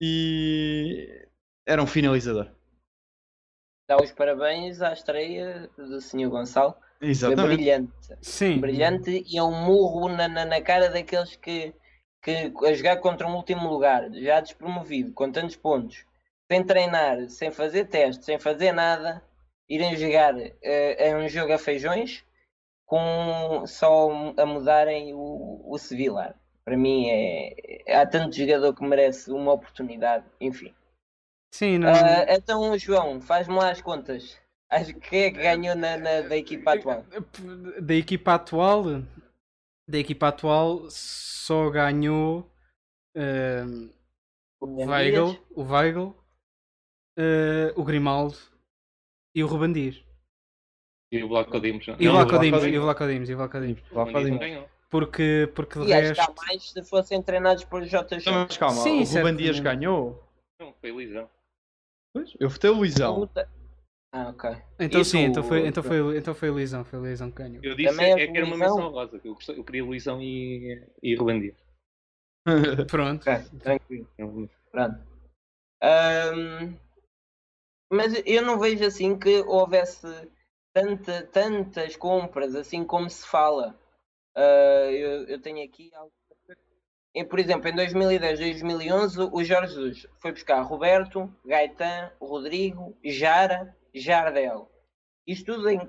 E 0.00 1.26
era 1.68 1.82
um 1.82 1.86
finalizador. 1.86 2.50
Dá 3.86 3.96
os 3.96 4.10
parabéns 4.10 4.80
à 4.80 4.92
estreia 4.92 5.68
do 5.76 6.00
Sr. 6.00 6.28
Gonçalo. 6.30 6.74
Foi 6.98 7.08
Exatamente. 7.08 7.56
brilhante. 7.56 7.92
Sim. 8.22 8.58
Brilhante 8.58 9.24
e 9.26 9.36
é 9.36 9.42
um 9.42 9.64
murro 9.64 10.08
na, 10.08 10.26
na, 10.26 10.44
na 10.46 10.60
cara 10.62 10.88
daqueles 10.88 11.36
que, 11.36 11.74
que 12.22 12.52
a 12.66 12.72
jogar 12.72 12.96
contra 12.96 13.28
um 13.28 13.36
último 13.36 13.68
lugar, 13.68 14.10
já 14.14 14.40
despromovido, 14.40 15.12
com 15.12 15.30
tantos 15.30 15.56
pontos, 15.56 16.04
sem 16.50 16.64
treinar, 16.64 17.28
sem 17.28 17.50
fazer 17.50 17.84
testes, 17.84 18.24
sem 18.24 18.38
fazer 18.38 18.72
nada, 18.72 19.22
irem 19.68 19.94
jogar 19.94 20.34
eh, 20.62 21.12
a 21.12 21.16
um 21.16 21.28
jogo 21.28 21.52
a 21.52 21.58
feijões 21.58 22.24
com 22.86 23.64
só 23.66 24.10
a 24.38 24.46
mudarem 24.46 25.12
o, 25.14 25.62
o 25.66 25.78
Sevillar. 25.78 26.34
Para 26.64 26.76
mim 26.76 27.08
é. 27.10 27.94
Há 27.94 28.06
tanto 28.06 28.36
jogador 28.36 28.74
que 28.74 28.84
merece 28.84 29.30
uma 29.30 29.52
oportunidade, 29.52 30.24
enfim. 30.40 30.74
Sim, 31.50 31.78
não. 31.78 31.88
Ah, 31.90 32.24
então, 32.28 32.78
João, 32.78 33.20
faz-me 33.20 33.54
lá 33.56 33.70
as 33.70 33.80
contas. 33.80 34.38
Acho 34.70 34.92
que 34.94 35.00
quem 35.08 35.22
é 35.24 35.30
que 35.30 35.38
ganhou 35.38 35.74
na, 35.74 35.96
na- 35.96 36.20
da 36.20 36.36
equipa 36.36 36.74
atual? 36.74 37.04
da 37.80 37.94
equipa 37.94 38.34
atual 38.34 38.84
da 39.88 39.98
equipa 39.98 40.28
atual 40.28 40.90
só 40.90 41.70
ganhou 41.70 42.50
ehm, 43.14 43.88
o 44.60 44.66
Weigl, 44.86 45.38
o 45.54 45.62
Weigl 45.62 46.14
eh, 47.16 47.72
o 47.74 47.82
Grimaldo 47.82 48.36
e 49.34 49.42
o 49.42 49.46
Ruben 49.46 49.72
Dias 49.72 50.04
E 51.10 51.24
o 51.24 51.28
Vlaco 51.28 51.58
Dimos. 51.58 51.86
e 51.86 51.92
o 51.92 52.12
Não, 52.12 52.12
Vlaco 52.12 52.36
o 52.36 52.38
Dimos 52.40 52.60
Vlaco 52.60 52.74
e 52.74 52.78
o 52.78 52.82
Vlaco 52.82 53.06
Dimos 53.06 53.30
e 53.30 53.34
o 53.34 54.68
porque 54.90 55.50
porque 55.54 55.78
de 55.78 55.86
E 55.86 55.94
acho 55.94 56.14
que 56.14 56.20
resto 56.20 56.30
há 56.30 56.34
mais 56.46 56.70
se 56.70 56.82
fossem 56.84 57.22
treinados 57.22 57.64
por 57.64 57.82
JJ. 57.82 58.18
Então, 58.20 58.32
mas 58.34 58.56
calma, 58.58 58.82
Sim, 58.82 59.00
o 59.00 59.04
Ruben 59.04 59.36
Dias 59.36 59.60
ganhou. 59.60 60.22
Não, 60.60 60.74
foi 60.74 60.90
Lisão. 60.90 61.28
Pois, 62.12 62.32
eu 62.40 62.48
votei 62.48 62.70
o 62.70 62.74
Luizão. 62.74 63.28
Ah, 64.12 64.28
ok. 64.30 64.50
então 64.80 65.00
E 65.00 65.04
sim 65.04 65.18
tu, 65.18 65.30
então 65.30 65.42
foi 65.42 65.66
então 65.66 65.82
foi 65.82 66.18
então 66.18 66.34
foi 66.34 66.50
o 66.50 66.58
Lisão 66.58 66.84
foi 66.84 66.98
o 66.98 67.04
Lisão 67.06 67.30
que 67.30 67.36
ganhou 67.42 67.62
Eu 67.62 67.74
disse 67.74 67.90
Também 67.90 68.12
é 68.12 68.20
é, 68.22 68.26
que 68.26 68.36
era 68.38 68.46
uma 68.46 68.56
Luizão? 68.56 68.76
menção 68.78 68.90
rosa. 68.90 69.18
que 69.18 69.28
Eu, 69.28 69.34
gostei- 69.34 69.58
eu 69.58 69.64
queria 69.64 69.84
Luizão 69.84 70.22
e, 70.22 70.82
e 71.02 71.14
Ruben 71.14 71.40
Dias. 71.40 71.56
pronto 72.90 73.26
Ok, 73.26 73.60
tranquilo. 73.60 74.48
Pronto. 74.72 74.98
Ahm, 75.82 76.76
mas 77.90 78.12
eu 78.26 78.42
não 78.42 78.58
vejo 78.58 78.84
assim 78.84 79.18
que 79.18 79.40
houvesse 79.42 80.06
tanta, 80.72 81.26
tantas 81.26 81.96
compras 81.96 82.54
assim 82.54 82.84
como 82.84 83.08
se 83.10 83.26
fala. 83.26 83.78
Ah, 84.36 84.90
eu, 84.92 85.26
eu 85.28 85.40
tenho 85.40 85.64
aqui 85.64 85.90
algo. 85.94 86.12
Por 87.28 87.38
exemplo, 87.38 87.68
em 87.68 87.74
2010, 87.74 88.38
2011, 88.38 89.30
o 89.32 89.42
Jorge 89.42 89.74
Jesus 89.74 90.06
foi 90.20 90.32
buscar 90.32 90.60
Roberto, 90.62 91.32
Gaetan, 91.44 92.12
Rodrigo, 92.20 92.96
Jara, 93.04 93.76
Jardel. 93.94 94.70
Isto 95.26 95.54
tudo 95.54 95.68
em, 95.68 95.80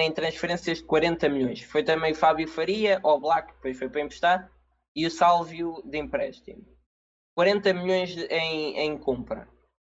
em 0.00 0.12
transferências 0.12 0.78
de 0.78 0.84
40 0.84 1.28
milhões. 1.28 1.62
Foi 1.62 1.82
também 1.84 2.14
Fábio 2.14 2.48
Faria, 2.48 3.00
o 3.02 3.18
Black, 3.18 3.52
depois 3.54 3.78
foi 3.78 3.88
para 3.88 4.00
emprestar, 4.00 4.50
e 4.94 5.06
o 5.06 5.10
Sálvio 5.10 5.82
de 5.84 5.98
empréstimo. 5.98 6.64
40 7.34 7.74
milhões 7.74 8.16
em, 8.30 8.78
em 8.78 8.98
compra. 8.98 9.46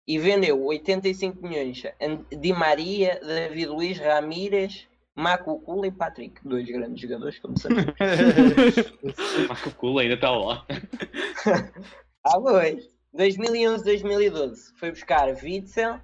E 0.07 0.17
vendeu 0.17 0.61
85 0.61 1.41
milhões 1.41 1.83
Di 2.29 2.51
Maria, 2.53 3.19
David 3.21 3.67
Luiz, 3.67 3.99
Ramírez, 3.99 4.87
Maco 5.15 5.59
Kula 5.61 5.87
e 5.87 5.91
Patrick. 5.91 6.47
Dois 6.47 6.65
grandes 6.65 7.01
jogadores, 7.01 7.39
como 7.39 7.57
sabemos. 7.59 7.93
Marco 9.47 9.71
Cula 9.75 10.01
ainda 10.01 10.15
está 10.15 10.31
lá. 10.31 10.65
Ah, 12.25 12.39
dois. 12.39 12.89
2011, 13.13 13.83
2012 13.83 14.73
foi 14.77 14.91
buscar 14.91 15.27
Witzel, 15.43 15.99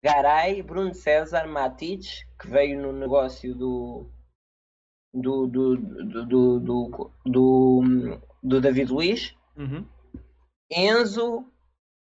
Garay, 0.00 0.62
Bruno 0.62 0.94
César, 0.94 1.48
Matic, 1.48 2.04
que 2.40 2.46
veio 2.46 2.80
no 2.80 2.92
negócio 2.92 3.52
do 3.52 4.08
do 5.12 5.48
do 5.48 5.76
do 5.76 6.26
do, 6.26 6.60
do, 6.60 7.10
do, 7.26 8.20
do 8.44 8.60
David 8.60 8.92
Luiz, 8.92 9.34
Uhum. 9.56 9.84
Enzo, 10.70 11.44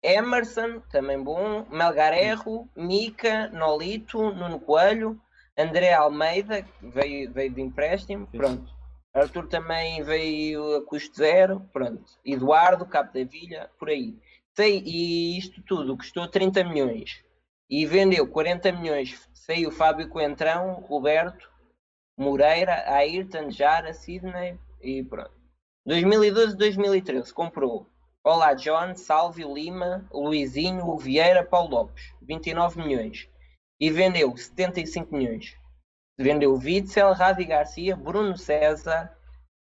Emerson, 0.03 0.81
também 0.91 1.21
bom, 1.21 1.65
Melgarerro, 1.69 2.69
Mica, 2.75 3.47
Nolito, 3.49 4.19
Nuno 4.31 4.59
Coelho, 4.59 5.19
André 5.57 5.93
Almeida, 5.93 6.61
que 6.61 6.87
veio, 6.87 7.31
veio 7.31 7.51
de 7.51 7.61
empréstimo, 7.61 8.27
pronto. 8.27 8.73
Arthur 9.13 9.47
também 9.47 10.03
veio 10.03 10.75
a 10.75 10.85
custo 10.85 11.15
zero, 11.15 11.61
pronto. 11.71 12.03
Eduardo, 12.25 12.85
Cabo 12.85 13.13
da 13.13 13.23
Vilha, 13.23 13.69
por 13.79 13.89
aí. 13.89 14.17
Sei, 14.53 14.83
e 14.85 15.37
isto 15.37 15.61
tudo 15.61 15.95
custou 15.95 16.27
30 16.27 16.63
milhões. 16.65 17.23
E 17.69 17.85
vendeu 17.85 18.27
40 18.27 18.71
milhões. 18.73 19.29
Saiu 19.33 19.71
Fábio 19.71 20.09
Coentrão, 20.09 20.81
Roberto, 20.81 21.49
Moreira, 22.17 22.83
Ayrton, 22.93 23.49
Jara, 23.49 23.93
Sidney 23.93 24.59
e 24.81 25.03
pronto. 25.03 25.31
2012, 25.85 26.57
2013 26.57 27.33
comprou 27.33 27.87
Olá 28.23 28.53
John, 28.55 28.95
Sálvio 28.95 29.53
Lima, 29.53 30.07
Luizinho, 30.11 30.97
Vieira, 30.97 31.43
Paulo 31.43 31.69
Lopes, 31.69 32.11
29 32.21 32.81
milhões. 32.81 33.29
E 33.79 33.89
vendeu 33.89 34.35
75 34.35 35.15
milhões. 35.15 35.55
Vendeu 36.17 36.53
Witzel, 36.53 37.13
Ravi 37.13 37.45
Garcia, 37.45 37.95
Bruno 37.95 38.37
César, 38.37 39.15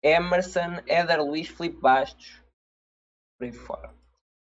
Emerson, 0.03 0.81
Éder 0.87 1.23
Luiz, 1.23 1.49
Filipe 1.49 1.81
Bastos, 1.81 2.43
por 3.39 3.45
aí 3.45 3.53
fora. 3.53 3.95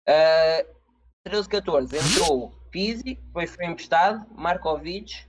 Uh, 0.09 0.77
13-14 1.28 1.94
entrou 1.94 2.52
Pizzi, 2.70 3.14
depois 3.14 3.55
foi 3.55 3.66
emprestado, 3.66 4.27
Markovic, 4.35 5.27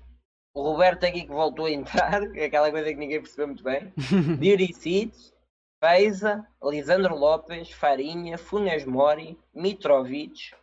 o 0.53 0.61
Roberto 0.61 1.05
aqui 1.05 1.21
que 1.21 1.31
voltou 1.31 1.65
a 1.65 1.71
entrar, 1.71 2.29
que 2.31 2.39
é 2.41 2.45
aquela 2.45 2.71
coisa 2.71 2.89
que 2.89 2.95
ninguém 2.95 3.21
percebeu 3.21 3.47
muito 3.47 3.63
bem, 3.63 3.93
Diuricic, 4.39 5.13
Feiza, 5.83 6.47
Lisandro 6.63 7.15
Lopes, 7.15 7.71
Farinha, 7.71 8.37
Funes 8.37 8.83
Mori, 8.85 9.39
Mitrovic, 9.53 10.55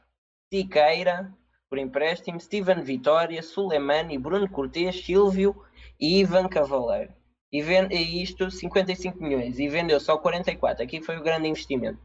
Siqueira, 0.53 1.33
por 1.75 1.79
empréstimo, 1.81 2.39
Steven 2.39 2.83
Vitória, 2.83 3.43
Suleimani, 3.43 4.17
Bruno 4.17 4.49
Cortes, 4.49 5.05
Silvio 5.05 5.61
e 5.99 6.21
Ivan 6.21 6.47
Cavaleiro. 6.47 7.13
E, 7.51 7.61
vende, 7.61 7.97
e 7.97 8.23
isto 8.23 8.49
55 8.49 9.21
milhões 9.21 9.59
e 9.59 9.69
vendeu 9.69 9.99
só 9.99 10.17
44. 10.17 10.85
Aqui 10.85 11.03
foi 11.03 11.19
o 11.19 11.23
grande 11.23 11.49
investimento. 11.49 11.99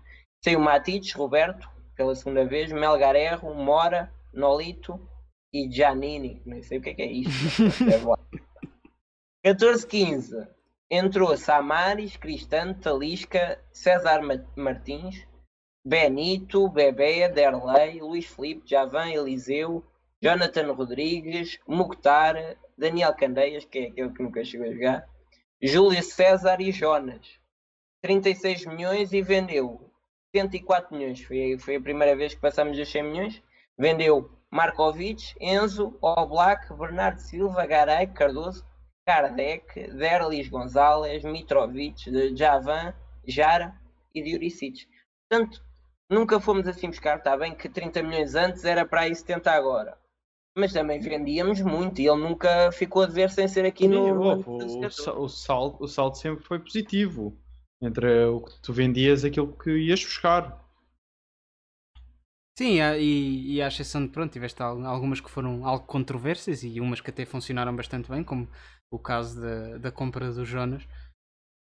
Saiu 0.43 0.59
Matites, 0.59 1.13
Roberto, 1.13 1.69
pela 1.95 2.15
segunda 2.15 2.43
vez, 2.45 2.71
Melgarerro, 2.71 3.53
Mora, 3.53 4.11
Nolito 4.33 4.99
e 5.53 5.69
Giannini. 5.69 6.41
Nem 6.47 6.63
sei 6.63 6.79
o 6.79 6.81
que 6.81 6.89
é, 6.89 6.93
que 6.95 7.01
é 7.03 7.11
isto. 7.11 7.61
14-15 9.45 10.47
entrou 10.89 11.37
Samaris, 11.37 12.17
Cristante, 12.17 12.79
Talisca, 12.79 13.63
César 13.71 14.21
Martins, 14.55 15.27
Benito, 15.85 16.67
Bebé, 16.69 17.29
Derlei, 17.29 18.01
Luís 18.01 18.25
Felipe, 18.25 18.63
Javan, 18.65 19.09
Eliseu, 19.09 19.83
Jonathan 20.21 20.73
Rodrigues, 20.73 21.57
Mukhtar, 21.65 22.57
Daniel 22.77 23.13
Candeias, 23.13 23.65
que 23.65 23.79
é 23.79 23.87
aquele 23.87 24.09
que 24.11 24.23
nunca 24.23 24.43
chegou 24.43 24.67
a 24.67 24.73
jogar, 24.73 25.09
Júlio 25.61 26.03
César 26.03 26.61
e 26.61 26.71
Jonas. 26.71 27.39
36 28.01 28.65
milhões 28.65 29.11
e 29.11 29.21
vendeu 29.21 29.91
104 30.35 30.95
milhões. 30.95 31.21
Foi, 31.21 31.57
foi 31.59 31.75
a 31.75 31.81
primeira 31.81 32.15
vez 32.15 32.33
que 32.33 32.41
passamos 32.41 32.77
dos 32.77 32.89
100 32.89 33.03
milhões. 33.03 33.43
Vendeu 33.77 34.31
Markovic, 34.51 35.35
Enzo, 35.39 35.97
Oblak, 36.01 36.73
Bernardo 36.73 37.19
Silva, 37.19 37.65
Garay, 37.65 38.07
Cardoso, 38.07 38.65
Kardec, 39.05 39.91
Derlis 39.91 40.49
Gonzalez, 40.49 41.23
Mitrovic, 41.23 42.35
Javan, 42.35 42.93
Jara 43.25 43.73
e 44.13 44.21
Diuricic. 44.21 44.87
Portanto, 45.29 45.61
nunca 46.09 46.39
fomos 46.39 46.67
assim 46.67 46.89
buscar. 46.89 47.17
Está 47.17 47.37
bem 47.37 47.53
que 47.55 47.69
30 47.69 48.01
milhões 48.01 48.35
antes 48.35 48.65
era 48.65 48.85
para 48.85 49.01
aí 49.01 49.15
70 49.15 49.51
agora. 49.51 49.97
Mas 50.57 50.73
também 50.73 50.99
vendíamos 50.99 51.61
muito 51.61 52.01
e 52.01 52.07
ele 52.07 52.21
nunca 52.21 52.71
ficou 52.71 53.03
a 53.03 53.05
dever 53.05 53.29
sem 53.29 53.47
ser 53.47 53.65
aqui 53.65 53.87
no. 53.87 54.03
Sim, 54.03 54.11
o, 54.11 55.21
o, 55.21 55.23
o, 55.23 55.29
salto, 55.29 55.83
o 55.83 55.87
salto 55.87 56.17
sempre 56.17 56.43
foi 56.43 56.59
positivo 56.59 57.37
entre 57.81 58.25
o 58.25 58.41
que 58.41 58.59
tu 58.61 58.73
vendias 58.73 59.23
e 59.23 59.27
aquilo 59.27 59.55
que 59.57 59.71
ias 59.71 60.03
buscar. 60.03 60.59
Sim, 62.57 62.81
e, 62.97 63.53
e 63.53 63.61
à 63.61 63.69
exceção 63.69 64.05
de 64.05 64.11
pronto, 64.11 64.33
tiveste 64.33 64.61
algumas 64.61 65.21
que 65.21 65.29
foram 65.29 65.65
algo 65.65 65.85
controversas 65.85 66.61
e 66.61 66.81
umas 66.81 66.99
que 66.99 67.09
até 67.09 67.25
funcionaram 67.25 67.73
bastante 67.73 68.09
bem, 68.09 68.21
como 68.21 68.49
o 68.91 68.99
caso 68.99 69.39
da, 69.39 69.77
da 69.77 69.91
compra 69.91 70.29
do 70.29 70.43
Jonas. 70.43 70.85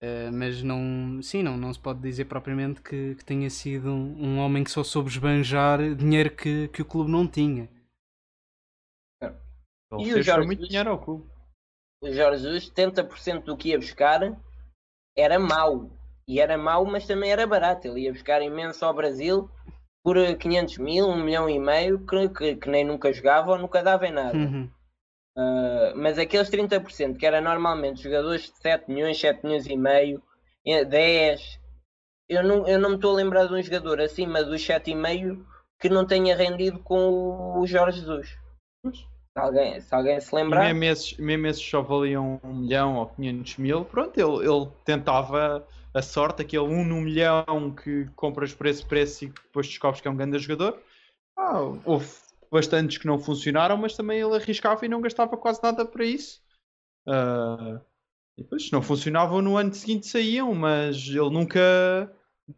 Uh, 0.02 0.32
mas 0.32 0.62
não, 0.62 1.20
sim, 1.22 1.42
não, 1.42 1.58
não 1.58 1.72
se 1.72 1.78
pode 1.78 2.00
dizer 2.00 2.24
propriamente 2.24 2.80
que, 2.80 3.14
que 3.16 3.24
tenha 3.24 3.50
sido 3.50 3.90
um, 3.90 4.16
um, 4.24 4.38
homem 4.38 4.64
que 4.64 4.70
só 4.70 4.82
soube 4.82 5.10
esbanjar 5.10 5.94
dinheiro 5.94 6.34
que, 6.34 6.68
que 6.68 6.80
o 6.80 6.86
clube 6.86 7.10
não 7.10 7.28
tinha. 7.28 7.68
Ele 9.92 10.08
e 10.08 10.14
o 10.14 10.22
Jorge 10.22 10.46
muito 10.46 10.66
dinheiro 10.66 10.90
ao 10.90 10.98
clube. 10.98 11.28
O 12.02 12.10
Jorge 12.10 12.42
Jesus, 12.42 12.70
70% 12.70 13.44
do 13.44 13.56
que 13.56 13.70
ia 13.70 13.78
buscar 13.78 14.20
era 15.16 15.38
mau. 15.38 15.90
E 16.26 16.40
era 16.40 16.56
mau, 16.56 16.86
mas 16.86 17.06
também 17.06 17.30
era 17.30 17.46
barato. 17.46 17.86
Ele 17.86 18.02
ia 18.02 18.12
buscar 18.12 18.40
imenso 18.40 18.84
ao 18.84 18.94
Brasil 18.94 19.50
por 20.02 20.16
500 20.38 20.78
mil, 20.78 21.08
1 21.08 21.24
milhão 21.24 21.50
e 21.50 21.58
meio, 21.58 22.06
que, 22.06 22.28
que, 22.30 22.56
que 22.56 22.70
nem 22.70 22.84
nunca 22.84 23.12
jogava 23.12 23.50
ou 23.50 23.58
nunca 23.58 23.82
dava 23.82 24.06
em 24.06 24.12
nada. 24.12 24.36
Uhum. 24.36 24.70
Uh, 25.36 25.96
mas 25.96 26.18
aqueles 26.18 26.50
30%, 26.50 27.16
que 27.16 27.24
era 27.24 27.40
normalmente 27.40 28.02
jogadores 28.02 28.42
de 28.42 28.58
7 28.58 28.90
milhões, 28.90 29.18
7 29.18 29.44
milhões 29.44 29.66
e 29.66 29.76
meio, 29.76 30.22
10, 30.64 31.60
eu 32.28 32.42
não, 32.44 32.66
eu 32.68 32.78
não 32.78 32.90
me 32.90 32.94
estou 32.96 33.12
a 33.12 33.16
lembrar 33.16 33.46
de 33.46 33.54
um 33.54 33.62
jogador 33.62 34.00
acima 34.00 34.42
dos 34.42 34.62
7,5 34.62 35.44
que 35.80 35.88
não 35.88 36.06
tenha 36.06 36.36
rendido 36.36 36.78
com 36.78 37.58
o 37.58 37.66
Jorge 37.66 38.00
Jesus. 38.00 38.38
Se 38.92 39.38
alguém, 39.38 39.80
se 39.80 39.94
alguém 39.94 40.20
se 40.20 40.34
lembrar. 40.34 40.70
E 40.70 40.74
mesmo 40.74 40.84
esses, 40.84 41.16
mesmo 41.18 41.46
esses 41.46 41.62
só 41.62 41.80
valiam 41.80 42.40
1 42.44 42.54
milhão 42.54 42.96
ou 42.96 43.06
500 43.06 43.56
mil, 43.56 43.84
pronto, 43.84 44.18
ele, 44.18 44.48
ele 44.48 44.68
tentava 44.84 45.66
a 45.94 46.02
sorte, 46.02 46.42
aquele 46.42 46.62
1 46.62 46.84
no 46.84 47.00
milhão 47.00 47.74
que 47.82 48.06
compras 48.14 48.52
por 48.52 48.66
esse 48.66 48.84
preço 48.84 49.24
e 49.24 49.28
depois 49.28 49.66
descobres 49.66 50.00
que 50.00 50.06
é 50.06 50.10
um 50.10 50.16
grande 50.16 50.38
jogador. 50.38 50.78
Ah, 51.36 51.60
houve 51.84 52.06
bastantes 52.50 52.98
que 52.98 53.06
não 53.06 53.18
funcionaram, 53.18 53.76
mas 53.76 53.96
também 53.96 54.20
ele 54.20 54.34
arriscava 54.34 54.84
e 54.84 54.88
não 54.88 55.00
gastava 55.00 55.36
quase 55.36 55.62
nada 55.62 55.84
para 55.84 56.04
isso. 56.04 56.42
Uh, 57.06 57.80
e 58.36 58.42
depois, 58.42 58.70
não 58.70 58.82
funcionavam, 58.82 59.40
no 59.40 59.56
ano 59.56 59.72
seguinte 59.72 60.06
saíam, 60.06 60.54
mas 60.54 60.96
ele 61.08 61.30
nunca 61.30 61.60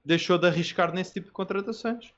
deixou 0.05 0.39
de 0.39 0.47
arriscar 0.47 0.93
nesse 0.93 1.13
tipo 1.13 1.27
de 1.27 1.33
contratações. 1.33 2.13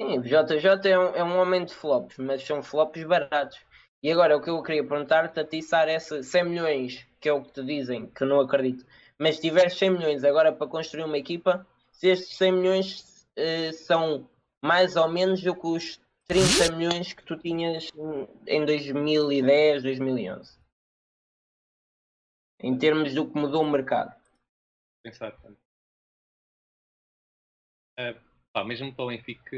Sim, 0.00 0.18
o 0.18 0.22
JJ 0.22 0.90
é 0.90 0.98
um, 0.98 1.14
é 1.14 1.24
um 1.24 1.38
homem 1.38 1.64
de 1.64 1.74
flops, 1.74 2.18
mas 2.18 2.42
são 2.42 2.62
flops 2.62 3.04
baratos. 3.04 3.60
E 4.02 4.10
agora, 4.10 4.36
o 4.36 4.40
que 4.40 4.50
eu 4.50 4.62
queria 4.62 4.86
perguntar-te 4.86 5.38
a 5.38 5.44
ti, 5.46 5.62
Sara, 5.62 5.92
é 5.92 5.98
se 5.98 6.24
100 6.24 6.44
milhões, 6.44 7.06
que 7.20 7.28
é 7.28 7.32
o 7.32 7.42
que 7.42 7.52
te 7.52 7.64
dizem, 7.64 8.06
que 8.06 8.24
não 8.24 8.40
acredito, 8.40 8.84
mas 9.16 9.36
se 9.36 9.42
tiveres 9.42 9.78
100 9.78 9.90
milhões 9.90 10.24
agora 10.24 10.52
para 10.52 10.66
construir 10.66 11.04
uma 11.04 11.18
equipa, 11.18 11.64
se 11.92 12.08
estes 12.08 12.36
100 12.36 12.52
milhões 12.52 13.26
uh, 13.38 13.72
são 13.72 14.28
mais 14.60 14.96
ou 14.96 15.08
menos 15.08 15.40
do 15.42 15.54
que 15.54 15.66
os 15.66 16.00
30 16.32 16.76
milhões 16.76 17.12
que 17.12 17.22
tu 17.24 17.36
tinhas 17.36 17.90
em 18.46 18.64
2010, 18.64 19.82
2011. 19.82 20.58
Em 22.62 22.78
termos 22.78 23.14
do 23.14 23.28
que 23.28 23.38
mudou 23.38 23.62
o 23.62 23.70
mercado. 23.70 24.14
Pensar. 25.04 25.36
Uh, 28.00 28.18
pá, 28.50 28.64
mesmo 28.64 28.94
para 28.94 29.04
o 29.04 29.08
Benfica, 29.08 29.56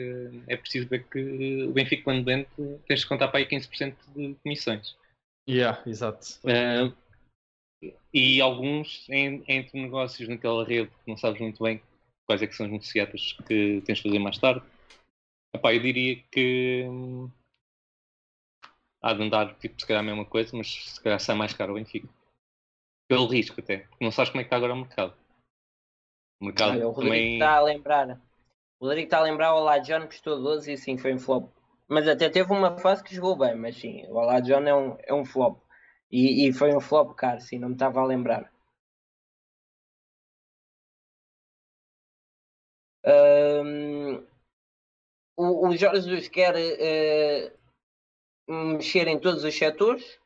é 0.48 0.56
preciso 0.56 0.88
ver 0.88 1.06
que 1.08 1.64
o 1.64 1.72
Benfica, 1.72 2.02
quando 2.02 2.24
doente, 2.24 2.50
tens 2.88 3.00
de 3.00 3.06
contar 3.06 3.28
para 3.28 3.38
aí 3.38 3.46
15% 3.46 3.96
de 4.12 4.34
comissões. 4.42 4.96
Yeah, 5.48 5.80
exato. 5.86 6.40
Uh, 6.42 6.92
e 8.12 8.40
alguns 8.40 9.06
entre 9.10 9.80
negócios 9.80 10.28
naquela 10.28 10.64
rede 10.64 10.90
que 10.90 11.10
não 11.10 11.16
sabes 11.16 11.40
muito 11.40 11.62
bem 11.62 11.80
quais 12.26 12.42
é 12.42 12.48
que 12.48 12.56
são 12.56 12.66
os 12.66 12.72
negociatas 12.72 13.34
que 13.46 13.80
tens 13.84 13.98
de 13.98 14.02
fazer 14.02 14.18
mais 14.18 14.38
tarde 14.38 14.73
Epá, 15.54 15.72
eu 15.72 15.80
diria 15.80 16.20
que 16.32 16.84
hum, 16.88 17.30
há 19.00 19.14
de 19.14 19.22
andar 19.22 19.54
tipo, 19.58 19.80
se 19.80 19.86
calhar 19.86 20.02
a 20.02 20.06
mesma 20.06 20.24
coisa, 20.24 20.56
mas 20.56 20.94
se 20.94 21.00
calhar 21.00 21.20
sai 21.20 21.36
mais 21.36 21.54
caro 21.54 21.72
o 21.72 21.74
Benfica. 21.76 22.08
Pelo 23.06 23.28
risco 23.28 23.60
até, 23.60 23.78
porque 23.78 24.04
não 24.04 24.10
sabes 24.10 24.30
como 24.30 24.40
é 24.40 24.44
que 24.44 24.48
está 24.48 24.56
agora 24.56 24.72
o 24.72 24.78
mercado. 24.78 25.14
O 26.40 26.46
mercado 26.46 26.72
Olha, 26.72 26.88
o 26.88 26.90
Rodrigo 26.90 27.14
também... 27.14 27.32
está 27.34 27.52
a 27.52 27.60
lembrar. 27.62 28.20
O 28.80 28.86
Rodrigo 28.86 29.06
está 29.06 29.18
a 29.18 29.22
lembrar 29.22 29.54
o 29.54 29.58
Olajon 29.58 30.06
custou 30.06 30.42
12 30.42 30.72
e 30.72 30.76
sim 30.76 30.98
foi 30.98 31.14
um 31.14 31.18
flop. 31.18 31.48
Mas 31.86 32.08
até 32.08 32.28
teve 32.28 32.50
uma 32.52 32.76
fase 32.78 33.04
que 33.04 33.14
jogou 33.14 33.36
bem, 33.36 33.54
mas 33.54 33.76
sim, 33.76 34.04
o 34.08 34.14
Olajon 34.16 34.62
é 34.66 34.74
um, 34.74 34.96
é 35.04 35.14
um 35.14 35.24
flop. 35.24 35.62
E, 36.10 36.48
e 36.48 36.52
foi 36.52 36.74
um 36.74 36.80
flop 36.80 37.14
caro, 37.14 37.40
sim, 37.40 37.58
não 37.58 37.68
me 37.68 37.74
estava 37.74 38.00
a 38.00 38.04
lembrar. 38.04 38.50
Um, 43.06 44.24
o, 45.36 45.68
o 45.68 45.76
Jorge 45.76 46.02
Jesus 46.02 46.28
quer 46.28 46.54
uh, 46.54 47.52
mexer 48.76 49.08
em 49.08 49.18
todos 49.18 49.44
os 49.44 49.54
setores 49.54 50.18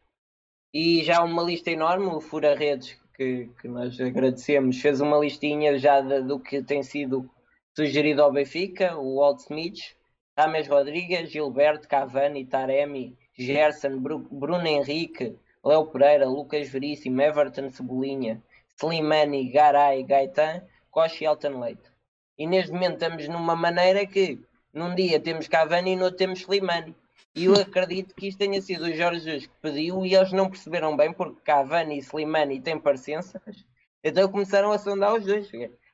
e 0.72 1.02
já 1.02 1.18
há 1.18 1.24
uma 1.24 1.42
lista 1.42 1.70
enorme, 1.70 2.06
o 2.06 2.20
Fura 2.20 2.54
Redes, 2.54 3.00
que, 3.14 3.48
que 3.60 3.68
nós 3.68 3.98
agradecemos, 4.00 4.80
fez 4.80 5.00
uma 5.00 5.18
listinha 5.18 5.78
já 5.78 6.00
de, 6.00 6.22
do 6.22 6.38
que 6.38 6.62
tem 6.62 6.82
sido 6.82 7.28
sugerido 7.76 8.22
ao 8.22 8.32
Benfica, 8.32 8.96
o 8.96 9.16
Walt 9.16 9.40
Smith, 9.40 9.96
Rames 10.36 10.68
Rodrigues, 10.68 11.30
Gilberto, 11.30 11.88
Cavani, 11.88 12.44
Taremi, 12.44 13.16
Gerson, 13.36 13.98
Bruno 13.98 14.66
Henrique, 14.66 15.36
Léo 15.64 15.86
Pereira, 15.86 16.28
Lucas 16.28 16.68
Veríssimo, 16.68 17.20
Everton 17.20 17.70
Cebolinha, 17.70 18.42
Slimani, 18.76 19.50
Garay, 19.50 20.04
Gaetan, 20.04 20.62
Costa 20.90 21.24
e 21.24 21.26
Elton 21.26 21.60
Leite. 21.60 21.90
E 22.38 22.46
neste 22.46 22.72
momento 22.72 22.94
estamos 22.94 23.28
numa 23.28 23.56
maneira 23.56 24.06
que 24.06 24.38
num 24.78 24.94
dia 24.94 25.20
temos 25.20 25.48
Cavani 25.48 25.92
e 25.92 25.96
no 25.96 26.04
outro 26.04 26.18
temos 26.18 26.40
Slimani. 26.40 26.94
E 27.34 27.44
eu 27.44 27.54
acredito 27.54 28.14
que 28.14 28.28
isto 28.28 28.38
tenha 28.38 28.60
sido 28.62 28.84
o 28.84 28.92
Jorge 28.92 29.20
Jesus 29.20 29.46
que 29.46 29.54
pediu 29.60 30.04
e 30.04 30.14
eles 30.14 30.32
não 30.32 30.48
perceberam 30.48 30.96
bem 30.96 31.12
porque 31.12 31.40
Cavani 31.42 31.96
e 31.96 31.98
Slimani 31.98 32.60
têm 32.60 32.78
parecenças. 32.78 33.66
Então 34.02 34.30
começaram 34.30 34.72
a 34.72 34.78
sondar 34.78 35.14
os 35.14 35.24
dois. 35.24 35.50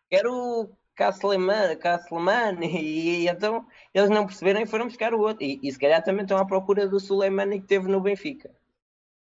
Quero 0.09 0.71
Caslemani 0.95 2.67
e, 2.67 3.25
e 3.25 3.29
então 3.29 3.67
eles 3.93 4.11
não 4.11 4.27
perceberam 4.27 4.61
e 4.61 4.67
foram 4.67 4.87
buscar 4.87 5.13
o 5.15 5.21
outro. 5.21 5.45
E, 5.45 5.59
e 5.63 5.73
se 5.73 5.79
calhar 5.79 6.03
também 6.03 6.23
estão 6.23 6.39
à 6.39 6.47
procura 6.47 6.87
do 6.87 7.01
Suleimani 7.01 7.61
que 7.61 7.67
teve 7.67 7.89
no 7.89 8.01
Benfica. 8.01 8.51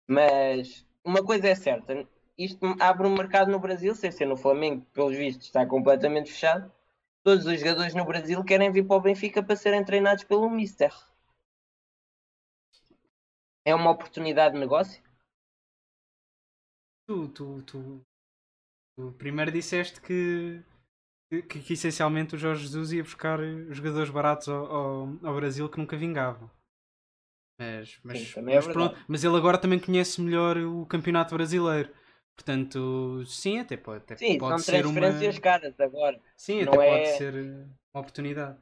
Mas 0.08 0.86
uma 1.04 1.24
coisa 1.24 1.48
é 1.48 1.56
certa, 1.56 2.06
isto 2.38 2.76
abre 2.80 3.08
um 3.08 3.16
mercado 3.16 3.52
no 3.52 3.60
Brasil, 3.60 3.96
sem 3.96 4.12
ser 4.12 4.26
no 4.26 4.36
Flamengo, 4.38 4.86
pelos 4.94 5.16
vistos 5.16 5.48
está 5.48 5.66
completamente 5.66 6.32
fechado. 6.32 6.72
Todos 7.24 7.46
os 7.46 7.60
jogadores 7.60 7.94
no 7.94 8.04
Brasil 8.04 8.44
querem 8.44 8.72
vir 8.72 8.86
para 8.86 8.98
o 8.98 9.02
Benfica 9.02 9.44
para 9.44 9.56
serem 9.56 9.86
treinados 9.86 10.24
pelo 10.24 10.50
Mister. 10.50 10.92
É 13.64 13.76
uma 13.76 13.92
oportunidade 13.92 14.56
de 14.56 14.60
negócio? 14.60 15.04
Tu, 17.08 17.28
tu, 17.30 17.62
tu, 17.64 18.02
tu 18.96 19.12
primeiro 19.20 19.52
disseste 19.52 20.02
que, 20.02 20.64
que, 21.30 21.44
que 21.44 21.74
essencialmente 21.74 22.36
o 22.36 22.40
Jorge 22.40 22.64
Jesus 22.64 22.92
ia 22.92 23.04
buscar 23.04 23.40
jogadores 23.70 24.10
baratos 24.10 24.50
ao, 24.50 24.66
ao, 24.66 25.08
ao 25.24 25.36
Brasil 25.36 25.70
que 25.70 25.78
nunca 25.78 25.96
vingavam. 25.96 26.50
Mas, 27.60 28.00
mas, 28.04 28.20
Sim, 28.20 28.34
também 28.34 28.56
é 28.56 28.58
mas, 28.58 28.68
pronto, 28.68 29.06
mas 29.08 29.24
ele 29.24 29.38
agora 29.38 29.58
também 29.60 29.80
conhece 29.80 30.20
melhor 30.20 30.58
o 30.58 30.88
campeonato 30.88 31.36
brasileiro. 31.36 31.94
Portanto, 32.42 33.24
sim, 33.28 33.60
até 33.60 33.78
pode, 33.78 34.00
até 34.04 34.16
Sim, 34.16 34.40
pode 34.40 34.58
são 34.58 34.58
ser 34.62 34.84
uma. 34.88 35.00
transferências 35.00 35.38
caras 35.40 35.80
agora. 35.80 36.20
Sim, 36.36 36.64
Não 36.64 36.74
até 36.74 36.78
é- 36.82 36.88
pode 36.90 37.08
ser 37.08 37.36
eh, 37.36 37.66
uma 37.94 38.02
oportunidade. 38.02 38.58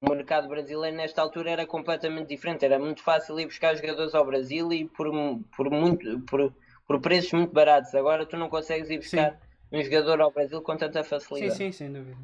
O 0.00 0.10
mercado 0.10 0.46
brasileiro 0.48 0.96
nesta 0.96 1.20
altura 1.20 1.50
era 1.50 1.66
completamente 1.66 2.28
diferente. 2.28 2.64
Era 2.64 2.78
muito 2.78 3.02
fácil 3.02 3.40
ir 3.40 3.46
buscar 3.46 3.74
jogadores 3.74 4.14
ao 4.14 4.24
Brasil 4.24 4.72
e 4.72 4.86
por, 4.88 5.10
por, 5.56 5.68
muito, 5.70 6.20
por, 6.20 6.54
por 6.86 7.00
preços 7.00 7.32
muito 7.32 7.52
baratos. 7.52 7.92
Agora 7.94 8.24
tu 8.24 8.36
não 8.36 8.48
consegues 8.48 8.88
ir 8.88 8.98
buscar 8.98 9.40
um 9.72 9.82
jogador 9.82 10.20
ao 10.20 10.30
Brasil 10.30 10.62
com 10.62 10.76
tanta 10.76 11.02
Sim, 11.02 11.10
facilidade. 11.10 11.50
sim, 11.50 11.72
sem 11.72 11.92
dúvida. 11.92 12.16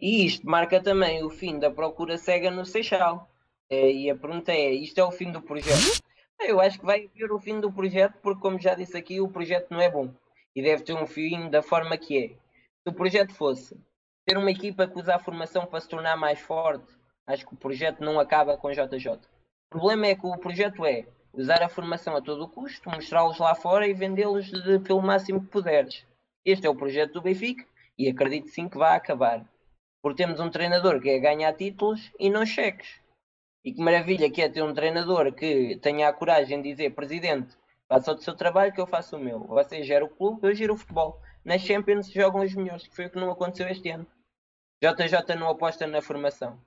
E 0.00 0.26
isto 0.26 0.46
marca 0.46 0.82
também 0.82 1.22
o 1.24 1.30
fim 1.30 1.58
da 1.58 1.70
procura 1.70 2.18
cega 2.18 2.50
no 2.50 2.64
Seixal. 2.64 3.28
É, 3.70 3.90
e 3.90 4.10
a 4.10 4.16
pergunta 4.16 4.52
é: 4.52 4.72
isto 4.72 4.98
é 4.98 5.04
o 5.04 5.10
fim 5.12 5.30
do 5.32 5.40
projeto? 5.42 6.02
Eu 6.44 6.60
acho 6.60 6.78
que 6.78 6.86
vai 6.86 7.08
haver 7.14 7.32
o 7.32 7.38
fim 7.38 7.60
do 7.60 7.72
projeto, 7.72 8.14
porque, 8.22 8.40
como 8.40 8.58
já 8.58 8.74
disse 8.74 8.96
aqui, 8.96 9.20
o 9.20 9.28
projeto 9.28 9.70
não 9.70 9.80
é 9.80 9.90
bom 9.90 10.12
e 10.54 10.62
deve 10.62 10.82
ter 10.82 10.94
um 10.94 11.06
fim 11.06 11.48
da 11.48 11.62
forma 11.62 11.96
que 11.96 12.18
é. 12.18 12.28
Se 12.28 12.88
o 12.88 12.92
projeto 12.92 13.32
fosse 13.32 13.78
ter 14.26 14.36
uma 14.36 14.50
equipa 14.50 14.86
que 14.86 14.98
usa 14.98 15.14
a 15.14 15.18
formação 15.18 15.66
para 15.66 15.80
se 15.80 15.88
tornar 15.88 16.16
mais 16.16 16.38
forte, 16.40 16.92
acho 17.26 17.46
que 17.46 17.54
o 17.54 17.56
projeto 17.56 18.00
não 18.00 18.20
acaba 18.20 18.56
com 18.56 18.70
JJ. 18.70 19.08
O 19.08 19.18
problema 19.70 20.06
é 20.06 20.14
que 20.14 20.26
o 20.26 20.36
projeto 20.36 20.84
é 20.84 21.06
usar 21.32 21.62
a 21.62 21.68
formação 21.68 22.14
a 22.14 22.20
todo 22.20 22.44
o 22.44 22.48
custo, 22.48 22.90
mostrá-los 22.90 23.38
lá 23.38 23.54
fora 23.54 23.86
e 23.86 23.94
vendê-los 23.94 24.50
pelo 24.84 25.00
máximo 25.00 25.40
que 25.40 25.48
puderes. 25.48 26.04
Este 26.44 26.66
é 26.66 26.70
o 26.70 26.76
projeto 26.76 27.14
do 27.14 27.22
Benfica 27.22 27.64
e 27.96 28.08
acredito 28.08 28.48
sim 28.48 28.68
que 28.68 28.76
vai 28.76 28.96
acabar. 28.96 29.46
Porque 30.02 30.22
temos 30.22 30.40
um 30.40 30.50
treinador 30.50 31.00
que 31.00 31.08
é 31.08 31.18
ganhar 31.18 31.52
títulos 31.54 32.12
e 32.18 32.28
não 32.28 32.44
cheques. 32.44 33.00
E 33.64 33.72
que 33.72 33.80
maravilha 33.80 34.30
que 34.30 34.42
é 34.42 34.48
ter 34.48 34.62
um 34.62 34.74
treinador 34.74 35.32
que 35.32 35.76
tenha 35.76 36.08
a 36.08 36.12
coragem 36.12 36.60
de 36.60 36.70
dizer, 36.70 36.94
presidente, 36.94 37.56
faça 37.88 38.12
o 38.12 38.18
seu 38.18 38.34
trabalho 38.34 38.72
que 38.72 38.80
eu 38.80 38.86
faço 38.86 39.16
o 39.16 39.20
meu. 39.20 39.40
Você 39.46 39.82
gera 39.84 40.04
o 40.04 40.08
clube, 40.08 40.46
eu 40.46 40.54
giro 40.54 40.74
o 40.74 40.76
futebol. 40.76 41.20
Nas 41.44 41.62
Champions 41.62 42.10
jogam 42.10 42.42
os 42.42 42.54
melhores, 42.54 42.86
que 42.86 42.94
foi 42.94 43.06
o 43.06 43.10
que 43.10 43.18
não 43.18 43.30
aconteceu 43.30 43.68
este 43.68 43.88
ano. 43.90 44.06
JJ 44.82 45.36
não 45.38 45.48
aposta 45.48 45.86
na 45.86 46.02
formação. 46.02 46.60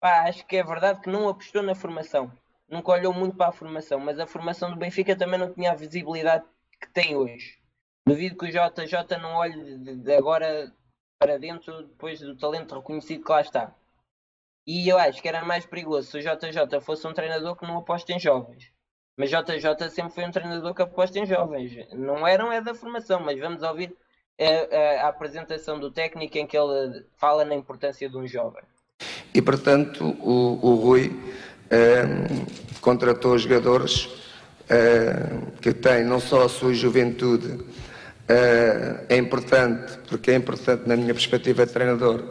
Pá, 0.00 0.28
acho 0.28 0.46
que 0.46 0.56
é 0.56 0.62
verdade 0.62 1.00
que 1.00 1.10
não 1.10 1.28
apostou 1.28 1.62
na 1.62 1.74
formação. 1.74 2.30
Nunca 2.68 2.92
olhou 2.92 3.12
muito 3.12 3.36
para 3.36 3.48
a 3.48 3.52
formação, 3.52 3.98
mas 3.98 4.18
a 4.20 4.26
formação 4.26 4.70
do 4.70 4.76
Benfica 4.76 5.16
também 5.16 5.38
não 5.38 5.52
tinha 5.52 5.72
a 5.72 5.74
visibilidade 5.74 6.44
que 6.80 6.88
tem 6.88 7.16
hoje. 7.16 7.58
Duvido 8.06 8.36
que 8.36 8.44
o 8.44 8.48
JJ 8.48 9.18
não 9.20 9.34
olhe 9.34 9.78
de- 9.78 10.12
agora 10.14 10.72
para 11.18 11.38
dentro 11.38 11.82
depois 11.88 12.20
do 12.20 12.36
talento 12.36 12.74
reconhecido 12.76 13.24
que 13.24 13.32
lá 13.32 13.40
está. 13.40 13.74
E 14.66 14.88
eu 14.88 14.98
acho 14.98 15.22
que 15.22 15.28
era 15.28 15.44
mais 15.44 15.64
perigoso 15.64 16.10
se 16.10 16.18
o 16.18 16.20
JJ 16.20 16.80
fosse 16.80 17.06
um 17.06 17.12
treinador 17.12 17.54
que 17.56 17.66
não 17.66 17.78
aposta 17.78 18.12
em 18.12 18.18
jovens. 18.18 18.72
Mas 19.16 19.30
JJ 19.30 19.90
sempre 19.90 20.12
foi 20.12 20.24
um 20.24 20.30
treinador 20.30 20.74
que 20.74 20.82
aposta 20.82 21.18
em 21.18 21.26
jovens. 21.26 21.86
Não 21.92 22.26
eram 22.26 22.52
é 22.52 22.60
da 22.60 22.74
formação, 22.74 23.20
mas 23.20 23.38
vamos 23.38 23.62
ouvir 23.62 23.94
eh, 24.36 24.98
a, 25.00 25.06
a 25.06 25.08
apresentação 25.08 25.78
do 25.78 25.90
técnico 25.90 26.36
em 26.36 26.46
que 26.46 26.56
ele 26.56 27.06
fala 27.16 27.44
na 27.44 27.54
importância 27.54 28.08
de 28.08 28.16
um 28.16 28.26
jovem. 28.26 28.62
E, 29.32 29.40
portanto, 29.40 30.04
o, 30.20 30.58
o 30.62 30.74
Rui 30.74 31.14
eh, 31.70 32.04
contratou 32.80 33.38
jogadores 33.38 34.08
eh, 34.68 35.40
que 35.60 35.72
têm 35.72 36.04
não 36.04 36.20
só 36.20 36.44
a 36.44 36.48
sua 36.48 36.74
juventude, 36.74 37.64
eh, 38.28 39.06
é 39.08 39.16
importante, 39.16 39.98
porque 40.08 40.30
é 40.30 40.34
importante 40.34 40.88
na 40.88 40.96
minha 40.96 41.14
perspectiva 41.14 41.64
de 41.64 41.72
treinador, 41.72 42.22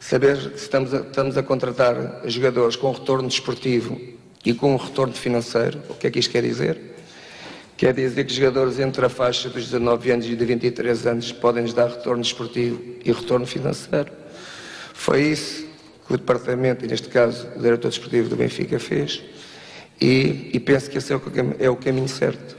saber 0.00 0.36
se 0.36 0.64
estamos 0.64 0.92
a, 0.94 0.98
estamos 0.98 1.36
a 1.36 1.42
contratar 1.42 2.22
jogadores 2.26 2.76
com 2.76 2.90
retorno 2.92 3.28
desportivo 3.28 4.00
e 4.44 4.54
com 4.54 4.76
retorno 4.76 5.12
financeiro. 5.14 5.80
O 5.88 5.94
que 5.94 6.06
é 6.06 6.10
que 6.10 6.18
isto 6.18 6.30
quer 6.30 6.42
dizer? 6.42 6.78
Quer 7.76 7.92
dizer 7.92 8.24
que 8.24 8.32
jogadores 8.32 8.78
entre 8.78 9.04
a 9.04 9.08
faixa 9.08 9.48
dos 9.50 9.64
19 9.64 10.10
anos 10.10 10.26
e 10.26 10.34
de 10.34 10.44
23 10.44 11.06
anos 11.06 11.32
podem 11.32 11.62
nos 11.62 11.74
dar 11.74 11.88
retorno 11.90 12.22
desportivo 12.22 12.80
e 13.04 13.12
retorno 13.12 13.46
financeiro. 13.46 14.10
Foi 14.94 15.22
isso 15.22 15.66
que 16.06 16.14
o 16.14 16.16
departamento, 16.16 16.84
e 16.84 16.88
neste 16.88 17.08
caso 17.08 17.46
o 17.56 17.60
diretor 17.60 17.88
desportivo 17.88 18.28
do 18.28 18.36
Benfica, 18.36 18.78
fez 18.78 19.22
e, 20.00 20.50
e 20.54 20.60
penso 20.60 20.88
que 20.90 20.96
esse 20.98 21.12
é 21.12 21.16
o, 21.16 21.20
cam- 21.20 21.54
é 21.58 21.68
o 21.68 21.76
caminho 21.76 22.08
certo. 22.08 22.56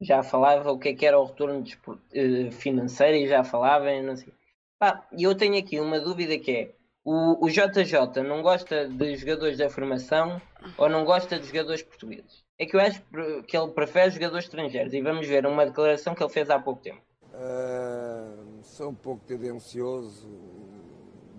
Já 0.00 0.22
falava 0.22 0.72
o 0.72 0.78
que 0.78 0.90
é 0.90 0.94
que 0.94 1.06
era 1.06 1.18
o 1.18 1.24
retorno 1.24 1.64
eh, 2.12 2.50
financeiro 2.50 3.16
e 3.16 3.28
já 3.28 3.44
falava 3.44 3.90
e 3.90 4.02
não 4.02 4.16
sei. 4.16 4.32
Pá, 4.78 5.06
eu 5.16 5.34
tenho 5.34 5.58
aqui 5.58 5.80
uma 5.80 6.00
dúvida 6.00 6.38
que 6.38 6.50
é 6.50 6.74
o, 7.04 7.44
o 7.44 7.50
JJ 7.50 8.22
não 8.26 8.40
gosta 8.42 8.88
de 8.88 9.16
jogadores 9.16 9.58
da 9.58 9.68
formação 9.68 10.40
ou 10.78 10.88
não 10.88 11.04
gosta 11.04 11.38
de 11.38 11.46
jogadores 11.46 11.82
portugueses? 11.82 12.42
É 12.58 12.64
que 12.64 12.76
eu 12.76 12.80
acho 12.80 13.02
que 13.46 13.56
ele 13.56 13.72
prefere 13.72 14.10
jogadores 14.10 14.46
estrangeiros 14.46 14.94
e 14.94 15.02
vamos 15.02 15.26
ver 15.26 15.44
uma 15.46 15.66
declaração 15.66 16.14
que 16.14 16.22
ele 16.22 16.32
fez 16.32 16.48
há 16.48 16.58
pouco 16.58 16.82
tempo. 16.82 17.02
Ah, 17.34 18.36
sou 18.62 18.90
um 18.90 18.94
pouco 18.94 19.22
tendencioso 19.26 20.30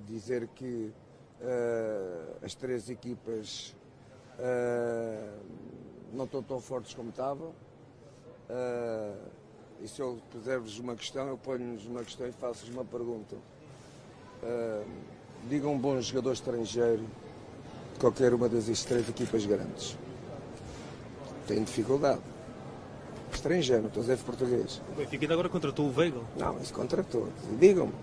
dizer 0.05 0.47
que 0.49 0.93
ah, 1.41 2.37
as 2.43 2.53
três 2.53 2.89
equipas 2.89 3.75
ah, 4.37 5.39
não 6.13 6.25
estão 6.25 6.43
tão 6.43 6.59
fortes 6.59 6.93
como 6.93 7.09
estavam. 7.09 7.53
Ah, 8.49 9.13
e 9.81 9.87
se 9.87 10.01
eu 10.01 10.19
puser-vos 10.31 10.79
uma 10.79 10.95
questão, 10.95 11.27
eu 11.27 11.37
ponho-vos 11.37 11.85
uma 11.85 12.03
questão 12.03 12.27
e 12.27 12.31
faço-vos 12.31 12.73
uma 12.73 12.85
pergunta. 12.85 13.35
Ah, 14.43 14.83
digam 15.49 15.73
um 15.73 15.77
bom 15.77 15.99
jogador 16.01 16.33
estrangeiro 16.33 17.03
de 17.93 17.99
qualquer 17.99 18.33
uma 18.33 18.49
das 18.49 18.83
três 18.83 19.07
equipas 19.07 19.45
grandes. 19.45 19.97
Tem 21.47 21.63
dificuldade. 21.63 22.21
Estrangeiro, 23.31 23.81
não 23.83 23.87
estou 23.89 24.01
a 24.01 24.05
dizer 24.05 24.17
português. 24.23 24.81
O 24.89 24.95
Benfica 24.95 25.25
ainda 25.25 25.33
agora 25.33 25.49
contratou 25.49 25.85
o 25.87 25.95
Weigl. 25.95 26.23
Não, 26.37 26.59
isso 26.61 26.73
contratou. 26.73 27.29
Digam-me. 27.59 27.93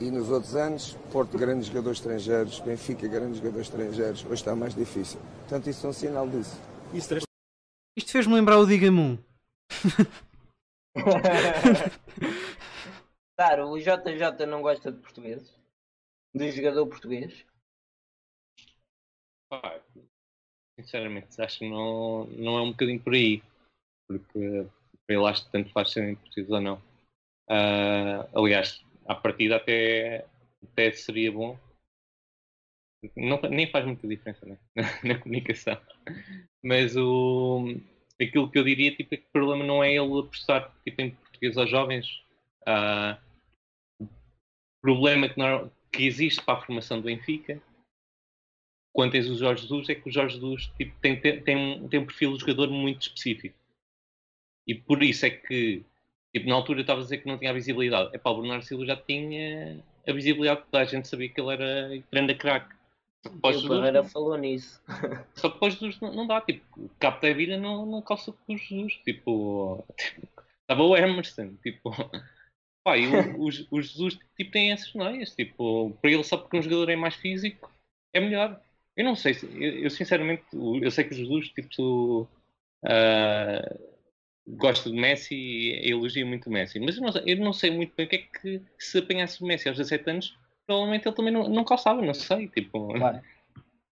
E 0.00 0.10
nos 0.12 0.30
outros 0.30 0.54
anos, 0.54 0.96
Porto, 1.10 1.36
grandes 1.36 1.66
jogadores 1.66 1.98
estrangeiros, 1.98 2.60
Benfica, 2.60 3.08
grandes 3.08 3.38
jogadores 3.38 3.66
estrangeiros. 3.66 4.24
Hoje 4.24 4.34
está 4.34 4.54
mais 4.54 4.74
difícil. 4.74 5.18
Portanto, 5.40 5.68
isso 5.68 5.84
é 5.86 5.90
um 5.90 5.92
sinal 5.92 6.28
disso. 6.28 6.56
Isto 6.94 8.12
fez-me 8.12 8.34
lembrar 8.34 8.58
o 8.58 8.66
Diga-me 8.66 9.00
um. 9.00 9.18
Claro, 13.38 13.68
o 13.68 13.78
JJ 13.78 14.46
não 14.48 14.62
gosta 14.62 14.90
de 14.90 14.98
portugueses, 14.98 15.56
de 16.34 16.50
jogador 16.50 16.88
português. 16.88 17.46
Sinceramente, 20.76 21.40
acho 21.40 21.60
que 21.60 21.70
não, 21.70 22.24
não 22.24 22.58
é 22.58 22.62
um 22.62 22.72
bocadinho 22.72 23.00
por 23.00 23.14
aí. 23.14 23.40
Porque 24.08 24.66
ele 25.08 25.24
acho 25.24 25.44
que 25.44 25.52
tanto 25.52 25.72
faz 25.72 25.92
serem 25.92 26.16
portugueses 26.16 26.50
ou 26.50 26.60
não. 26.60 26.82
Ah, 27.48 28.28
aliás, 28.34 28.84
à 29.06 29.14
partida 29.14 29.56
até, 29.56 30.26
até 30.62 30.90
seria 30.90 31.30
bom. 31.30 31.56
Não, 33.16 33.40
nem 33.42 33.70
faz 33.70 33.86
muita 33.86 34.08
diferença 34.08 34.44
né? 34.44 34.58
na, 34.74 34.82
na 35.14 35.18
comunicação. 35.20 35.80
Mas 36.60 36.96
o, 36.96 37.66
aquilo 38.20 38.50
que 38.50 38.58
eu 38.58 38.64
diria 38.64 38.94
tipo, 38.94 39.14
é 39.14 39.16
que 39.16 39.24
o 39.24 39.32
problema 39.32 39.64
não 39.64 39.82
é 39.82 39.94
ele 39.94 40.18
apostar 40.18 40.72
tipo, 40.84 41.00
em 41.00 41.10
português 41.10 41.56
aos 41.56 41.70
jovens. 41.70 42.22
Ah, 42.66 43.18
o 44.00 44.08
problema 44.80 45.28
que, 45.28 45.38
nor- 45.38 45.70
que 45.92 46.04
existe 46.04 46.42
para 46.42 46.58
a 46.58 46.62
formação 46.62 47.00
do 47.00 47.04
Benfica 47.04 47.60
quando 48.92 49.12
tens 49.12 49.28
o 49.28 49.36
Jorge 49.36 49.62
Jesus, 49.62 49.88
é 49.88 49.94
que 49.94 50.08
o 50.08 50.12
Jorge 50.12 50.34
Jesus 50.34 50.66
tipo, 50.76 50.92
tem, 51.00 51.20
tem, 51.20 51.40
tem 51.40 51.56
um, 51.56 51.88
tem 51.88 52.00
um 52.00 52.06
perfil 52.06 52.32
de 52.32 52.40
jogador 52.40 52.68
muito 52.68 53.02
específico. 53.02 53.56
E 54.66 54.74
por 54.74 55.02
isso 55.04 55.24
é 55.24 55.30
que, 55.30 55.84
tipo, 56.34 56.48
na 56.48 56.56
altura 56.56 56.80
estava 56.80 57.00
a 57.00 57.02
dizer 57.04 57.18
que 57.18 57.28
não 57.28 57.38
tinha 57.38 57.52
a 57.52 57.54
visibilidade. 57.54 58.10
É 58.12 58.18
para 58.18 58.32
o 58.32 58.40
Bernardo 58.40 58.64
Silva 58.64 58.84
já 58.84 58.96
tinha 58.96 59.82
a 60.06 60.12
visibilidade, 60.12 60.62
toda 60.70 60.82
a 60.82 60.84
gente 60.84 61.06
sabia 61.06 61.28
que 61.28 61.40
ele 61.40 61.52
era 61.52 62.02
grande 62.10 62.34
craque. 62.34 62.74
Para 63.22 63.56
o 63.56 63.68
Barreira 63.68 64.02
não. 64.02 64.08
falou 64.08 64.36
nisso. 64.36 64.80
Só 65.34 65.50
que 65.50 65.58
para 65.58 65.68
o 65.68 65.70
Jesus 65.70 66.00
não, 66.00 66.14
não 66.14 66.26
dá, 66.26 66.40
tipo, 66.40 66.90
Capo 66.98 67.20
da 67.22 67.32
Vida 67.32 67.56
não, 67.56 67.84
não 67.84 68.00
calça 68.02 68.32
com 68.32 68.54
o 68.54 68.58
Jesus. 68.58 68.94
Tipo, 69.04 69.84
estava 70.62 70.82
o 70.82 70.96
Emerson, 70.96 71.54
tipo. 71.62 71.90
Pá, 72.84 72.96
e 72.96 73.06
o, 73.06 73.36
o, 73.42 73.48
o 73.48 73.82
Jesus 73.82 74.18
tipo, 74.36 74.50
tem 74.50 74.72
essas 74.72 74.94
noias, 74.94 75.34
tipo, 75.34 75.96
para 76.00 76.10
ele 76.10 76.24
só 76.24 76.36
porque 76.36 76.56
um 76.56 76.62
jogador 76.62 76.88
é 76.90 76.96
mais 76.96 77.14
físico, 77.16 77.70
é 78.14 78.20
melhor. 78.20 78.60
Eu 78.96 79.04
não 79.04 79.14
sei, 79.14 79.34
se- 79.34 79.46
eu, 79.46 79.82
eu 79.82 79.90
sinceramente, 79.90 80.42
eu 80.52 80.90
sei 80.90 81.04
que 81.04 81.12
o 81.14 81.16
Jesus, 81.16 81.48
tipo, 81.50 82.28
ah, 82.84 83.76
gosta 84.46 84.90
de 84.90 84.96
Messi 84.96 85.34
e 85.34 85.90
elogia 85.90 86.24
muito 86.24 86.48
o 86.48 86.52
Messi, 86.52 86.80
mas 86.80 86.96
eu 86.96 87.02
não, 87.02 87.12
sei- 87.12 87.22
eu 87.26 87.36
não 87.36 87.52
sei 87.52 87.70
muito 87.70 87.94
bem 87.96 88.06
o 88.06 88.08
que 88.08 88.16
é 88.16 88.18
que 88.18 88.62
se 88.78 88.98
apanhasse 88.98 89.42
o 89.42 89.46
Messi 89.46 89.68
aos 89.68 89.76
17 89.76 90.10
anos, 90.10 90.36
provavelmente 90.68 91.08
ele 91.08 91.16
também 91.16 91.32
não, 91.32 91.48
não 91.48 91.64
calçava, 91.64 92.02
não 92.02 92.12
sei, 92.12 92.46
tipo. 92.48 92.88
Claro. 92.92 93.18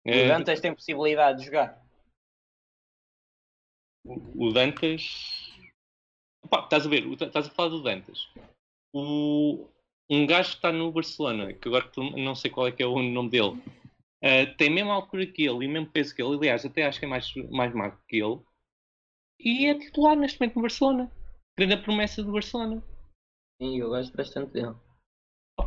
O 0.06 0.10
eh, 0.12 0.28
Dantas 0.28 0.62
tem 0.62 0.74
possibilidade 0.74 1.40
de 1.40 1.46
jogar. 1.46 1.84
o 4.06 4.48
o 4.48 4.54
Dantas. 4.54 5.50
Opa, 6.44 6.60
estás 6.64 6.86
a 6.86 6.90
ver, 6.90 7.06
o- 7.08 7.14
estás 7.14 7.48
a 7.48 7.50
falar 7.50 7.70
do 7.70 7.82
Dantas. 7.82 8.30
O, 8.94 9.68
um 10.10 10.26
gajo 10.28 10.52
que 10.52 10.56
está 10.58 10.72
no 10.72 10.92
Barcelona, 10.92 11.54
que 11.54 11.68
agora 11.68 11.88
tu- 11.90 12.16
não 12.18 12.36
sei 12.36 12.50
qual 12.52 12.68
é 12.68 12.72
que 12.72 12.82
é 12.84 12.86
o 12.86 13.02
nome 13.02 13.30
dele, 13.30 13.62
eh, 14.22 14.46
tem 14.46 14.70
a 14.70 14.72
mesma 14.72 14.94
altura 14.94 15.26
que 15.26 15.42
ele 15.44 15.66
e 15.66 15.68
o 15.68 15.72
mesmo 15.72 15.90
peso 15.90 16.16
que 16.16 16.22
ele, 16.22 16.36
aliás, 16.36 16.64
até 16.66 16.86
acho 16.86 17.00
que 17.00 17.06
é 17.06 17.10
mais, 17.10 17.34
mais 17.50 17.74
magro 17.74 18.00
que 18.08 18.18
ele, 18.18 18.40
e 19.40 19.66
é 19.66 19.78
titular 19.78 20.16
neste 20.16 20.40
momento 20.40 20.56
no 20.56 20.62
Barcelona. 20.62 21.12
Grande 21.58 21.78
promessa 21.78 22.24
do 22.24 22.32
Barcelona. 22.32 22.82
Sim, 23.62 23.78
eu 23.80 23.90
gosto 23.90 24.16
bastante 24.16 24.54
dele. 24.54 24.76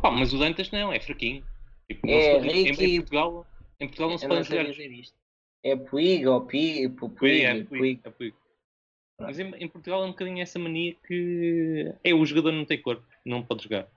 Opa, 0.03 0.11
mas 0.11 0.33
o 0.33 0.37
Dantas 0.37 0.69
não, 0.69 0.91
é 0.91 0.99
fraquinho. 0.99 1.45
Tipo, 1.89 2.09
É, 2.09 2.21
se 2.21 2.31
pode- 2.31 2.47
em, 2.49 2.67
em 2.67 2.71
Ricky- 2.71 2.97
Portugal, 2.97 3.47
em 3.79 3.87
Portugal 3.87 4.09
não 4.09 4.17
se 4.17 4.25
Eu 4.25 4.29
podem 4.29 4.43
sabia 4.43 4.73
jogar. 4.73 4.99
É 5.63 5.75
Puig 5.77 6.27
ou 6.27 6.45
Pi, 6.45 6.89
Pu- 6.89 7.09
Puig, 7.09 7.41
é, 7.45 7.63
Puig, 7.63 7.99
é 8.03 8.09
Puig. 8.09 8.35
Mas 9.17 9.39
em, 9.39 9.55
em 9.55 9.67
Portugal 9.69 10.03
é 10.03 10.05
um 10.07 10.09
bocadinho 10.11 10.41
essa 10.41 10.59
mania 10.59 10.93
que 11.07 11.93
é 12.03 12.13
o 12.13 12.25
jogador 12.25 12.51
não 12.51 12.65
tem 12.65 12.81
corpo, 12.81 13.05
não 13.25 13.41
pode 13.41 13.63
jogar. 13.63 13.87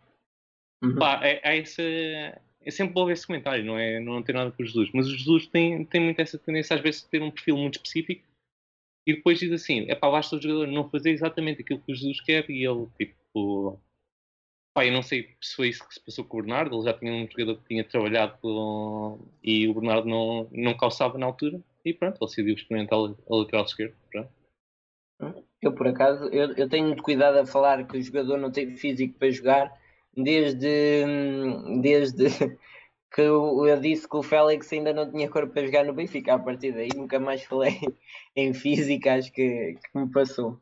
Uhum. 0.80 0.94
Pá, 0.94 1.20
é, 1.26 1.40
é 1.42 1.58
essa, 1.58 1.82
é 1.82 2.70
sempre 2.70 2.96
ouve 3.00 3.12
esse 3.12 3.26
comentário, 3.26 3.64
não, 3.64 3.76
é, 3.76 3.98
não 3.98 4.22
tem 4.22 4.32
nada 4.32 4.52
com 4.52 4.62
o 4.62 4.66
Jesus. 4.66 4.90
Mas 4.94 5.08
o 5.08 5.16
Jesus 5.16 5.48
tem, 5.48 5.84
tem 5.86 6.00
muito 6.00 6.20
essa 6.20 6.38
tendência 6.38 6.76
às 6.76 6.82
vezes 6.82 7.02
de 7.02 7.08
ter 7.08 7.20
um 7.20 7.32
perfil 7.32 7.56
muito 7.56 7.74
específico 7.76 8.24
e 9.04 9.14
depois 9.14 9.40
diz 9.40 9.50
assim: 9.50 9.86
é 9.90 9.94
pá, 9.96 10.08
basta 10.08 10.36
o 10.36 10.40
jogador 10.40 10.68
não 10.68 10.88
fazer 10.88 11.10
exatamente 11.10 11.62
aquilo 11.62 11.80
que 11.80 11.90
o 11.90 11.94
Jesus 11.96 12.20
quer 12.20 12.48
e 12.48 12.64
ele, 12.64 12.86
tipo, 12.96 13.80
pá, 14.76 14.84
eu 14.84 14.92
não 14.92 15.02
sei 15.02 15.34
se 15.40 15.56
foi 15.56 15.68
isso 15.68 15.88
que 15.88 15.94
se 15.94 16.00
passou 16.00 16.22
com 16.22 16.36
o 16.36 16.42
Bernardo. 16.42 16.76
Ele 16.76 16.84
já 16.84 16.92
tinha 16.92 17.10
um 17.10 17.26
jogador 17.26 17.56
que 17.62 17.68
tinha 17.68 17.82
trabalhado 17.82 18.38
e 19.42 19.66
o 19.66 19.72
Bernardo 19.72 20.06
não, 20.06 20.46
não 20.52 20.76
calçava 20.76 21.16
na 21.16 21.24
altura 21.24 21.58
e 21.82 21.94
pronto, 21.94 22.18
ele 22.20 22.26
decidiu 22.28 22.54
experimentar 22.54 22.98
a 22.98 23.34
lateral 23.34 23.64
esquerdo. 23.64 23.94
Pronto. 24.12 24.28
Eu, 25.62 25.72
por 25.72 25.88
acaso, 25.88 26.24
eu, 26.26 26.52
eu 26.52 26.68
tenho 26.68 26.88
muito 26.88 27.02
cuidado 27.02 27.38
a 27.38 27.46
falar 27.46 27.86
que 27.86 27.96
o 27.96 28.02
jogador 28.02 28.36
não 28.36 28.52
tem 28.52 28.76
físico 28.76 29.18
para 29.18 29.30
jogar 29.30 29.72
desde, 30.14 31.06
desde 31.80 32.26
que 33.10 33.22
eu, 33.22 33.66
eu 33.66 33.80
disse 33.80 34.06
que 34.06 34.16
o 34.16 34.22
Félix 34.22 34.70
ainda 34.74 34.92
não 34.92 35.10
tinha 35.10 35.30
corpo 35.30 35.54
para 35.54 35.64
jogar 35.64 35.86
no 35.86 35.94
Benfica. 35.94 36.34
A 36.34 36.38
partir 36.38 36.72
daí 36.72 36.90
nunca 36.94 37.18
mais 37.18 37.42
falei 37.44 37.80
em 38.36 38.52
física, 38.52 39.14
acho 39.14 39.32
que, 39.32 39.78
que 39.82 39.98
me 39.98 40.12
passou. 40.12 40.60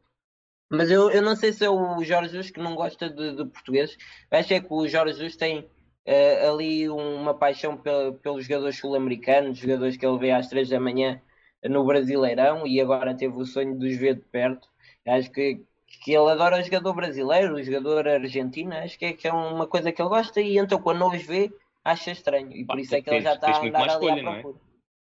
Mas 0.70 0.90
eu, 0.90 1.10
eu 1.10 1.22
não 1.22 1.36
sei 1.36 1.52
se 1.52 1.64
é 1.64 1.70
o 1.70 2.02
Jorge 2.02 2.30
Jesus 2.30 2.50
que 2.50 2.60
não 2.60 2.74
gosta 2.74 3.08
de, 3.08 3.36
de 3.36 3.44
português. 3.46 3.96
Acho 4.30 4.54
é 4.54 4.60
que 4.60 4.66
o 4.70 4.88
Jorge 4.88 5.14
Jesus 5.14 5.36
tem 5.36 5.68
eh, 6.04 6.46
ali 6.46 6.88
uma 6.88 7.34
paixão 7.34 7.76
pel- 7.76 8.14
pelos 8.14 8.44
jogadores 8.46 8.78
sul-americanos, 8.78 9.58
jogadores 9.58 9.96
que 9.96 10.06
ele 10.06 10.18
vê 10.18 10.30
às 10.30 10.48
três 10.48 10.68
da 10.68 10.80
manhã 10.80 11.20
no 11.62 11.84
Brasileirão 11.84 12.66
e 12.66 12.80
agora 12.80 13.14
teve 13.14 13.34
o 13.36 13.44
sonho 13.44 13.78
de 13.78 13.86
os 13.88 13.96
ver 13.96 14.16
de 14.16 14.22
perto. 14.22 14.68
Acho 15.06 15.30
que, 15.30 15.62
que 15.86 16.12
ele 16.12 16.30
adora 16.30 16.58
o 16.58 16.62
jogador 16.62 16.94
brasileiro, 16.94 17.54
o 17.54 17.62
jogador 17.62 18.08
argentino, 18.08 18.74
acho 18.74 18.98
que 18.98 19.04
é, 19.06 19.12
que 19.12 19.28
é 19.28 19.32
uma 19.32 19.66
coisa 19.66 19.92
que 19.92 20.00
ele 20.00 20.08
gosta 20.08 20.40
e 20.40 20.58
então 20.58 20.80
quando 20.80 20.98
não 20.98 21.08
os 21.08 21.22
vê 21.22 21.52
acha 21.84 22.10
estranho 22.10 22.50
e 22.52 22.64
por 22.64 22.78
isso 22.78 22.94
é 22.94 23.02
que 23.02 23.10
ele 23.10 23.20
já 23.20 23.34
está 23.34 23.48
a 23.48 23.66
andar 23.66 23.90
ali 23.90 24.08
à 24.08 24.16
é? 24.16 24.22
procura. 24.22 24.58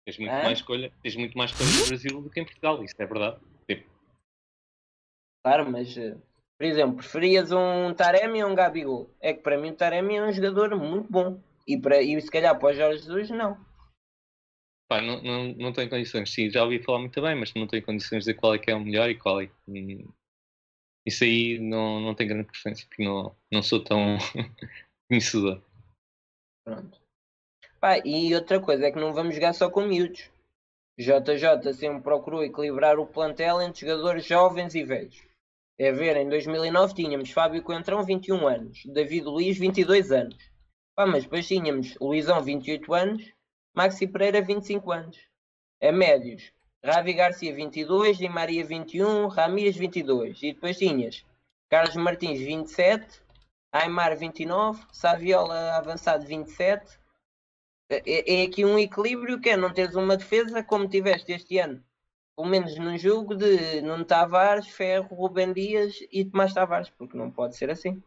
Tens 0.05 0.17
muito, 0.19 0.31
mais 0.31 0.59
escolha, 0.59 0.91
tens 1.03 1.15
muito 1.15 1.37
mais 1.37 1.51
escolha 1.51 1.69
no 1.69 1.87
Brasil 1.87 2.21
do 2.21 2.29
que 2.29 2.39
em 2.39 2.45
Portugal, 2.45 2.83
isso 2.83 2.95
é 2.97 3.05
verdade. 3.05 3.37
Claro, 5.47 5.71
mas 5.71 5.97
eh, 5.97 6.17
por 6.57 6.65
exemplo, 6.65 6.97
preferias 6.97 7.53
um 7.53 7.93
Taremi 7.93 8.43
ou 8.43 8.51
um 8.51 8.53
Gabigol? 8.53 9.09
É 9.21 9.33
que 9.33 9.39
para 9.39 9.57
mim 9.57 9.69
o 9.69 9.75
Taremi 9.77 10.17
é 10.17 10.21
um 10.21 10.33
jogador 10.33 10.75
muito 10.75 11.09
bom 11.09 11.41
e, 11.65 11.77
para, 11.79 12.01
e 12.01 12.19
se 12.19 12.29
calhar 12.29 12.59
para 12.59 12.67
o 12.67 12.73
Jorge 12.73 13.03
Jesus 13.03 13.29
não. 13.29 13.57
pá, 14.89 15.01
não, 15.01 15.23
não, 15.23 15.53
não 15.53 15.71
tenho 15.71 15.89
condições. 15.89 16.33
Sim, 16.33 16.49
já 16.49 16.65
ouvi 16.65 16.83
falar 16.83 16.99
muito 16.99 17.21
bem, 17.21 17.33
mas 17.33 17.53
não 17.53 17.65
tenho 17.65 17.85
condições 17.85 18.25
de 18.25 18.31
dizer 18.31 18.33
qual 18.33 18.55
é 18.55 18.59
que 18.59 18.69
é 18.69 18.75
o 18.75 18.81
melhor 18.81 19.09
e 19.09 19.17
qual 19.17 19.39
é 19.39 19.49
Isso 21.05 21.23
aí 21.23 21.59
não, 21.59 22.01
não 22.01 22.13
tem 22.13 22.27
grande 22.27 22.43
preferência, 22.43 22.85
porque 22.85 23.05
não, 23.05 23.33
não 23.49 23.63
sou 23.63 23.81
tão 23.81 24.17
conhecedor. 25.07 25.63
Pronto. 26.65 26.99
Pá, 27.79 27.99
e 28.03 28.35
outra 28.35 28.59
coisa 28.59 28.85
é 28.85 28.91
que 28.91 28.99
não 28.99 29.13
vamos 29.13 29.33
jogar 29.33 29.53
só 29.53 29.69
com 29.69 29.85
miúdos. 29.85 30.29
JJ 30.99 31.73
sempre 31.73 32.01
procurou 32.01 32.43
equilibrar 32.43 32.99
o 32.99 33.07
plantel 33.07 33.61
entre 33.61 33.87
jogadores 33.87 34.25
jovens 34.25 34.75
e 34.75 34.83
velhos. 34.83 35.26
É 35.79 35.91
ver, 35.91 36.17
em 36.17 36.27
2009 36.27 36.95
tínhamos 36.95 37.29
Fábio 37.29 37.61
Coentrão, 37.61 38.03
21 38.03 38.47
anos, 38.47 38.81
David 38.85 39.25
Luiz, 39.25 39.59
22 39.59 40.11
anos. 40.11 40.37
Pá, 40.95 41.05
mas 41.05 41.23
depois 41.23 41.47
tínhamos 41.47 41.95
Luizão, 42.01 42.41
28 42.41 42.93
anos, 42.95 43.31
Maxi 43.75 44.07
Pereira, 44.07 44.41
25 44.41 44.91
anos. 44.91 45.17
A 45.79 45.91
médios, 45.91 46.51
Ravi 46.83 47.13
Garcia, 47.13 47.53
22, 47.53 48.17
Di 48.17 48.27
Maria, 48.27 48.65
21, 48.65 49.27
Ramírez, 49.27 49.75
22. 49.75 50.41
E 50.41 50.53
depois 50.53 50.79
tinhas 50.79 51.23
Carlos 51.69 51.95
Martins, 51.95 52.39
27, 52.39 53.21
Aymar, 53.71 54.17
29, 54.17 54.83
Saviola, 54.91 55.77
avançado, 55.77 56.25
27. 56.25 56.97
É, 57.89 58.41
é 58.41 58.43
aqui 58.43 58.65
um 58.65 58.79
equilíbrio 58.79 59.39
que 59.39 59.49
é 59.49 59.57
não 59.57 59.71
teres 59.71 59.93
uma 59.93 60.17
defesa 60.17 60.63
como 60.63 60.89
tiveste 60.89 61.31
este 61.31 61.59
ano. 61.59 61.83
Pelo 62.37 62.47
menos 62.47 62.77
num 62.77 62.97
jogo 62.97 63.35
de 63.35 63.81
Nuno 63.81 64.05
Tavares, 64.05 64.69
Ferro, 64.69 65.13
Rubem 65.13 65.51
Dias 65.51 65.95
e 66.09 66.23
Tomás 66.23 66.53
Tavares, 66.53 66.89
porque 66.89 67.17
não 67.17 67.29
pode 67.29 67.57
ser 67.57 67.69
assim. 67.69 68.01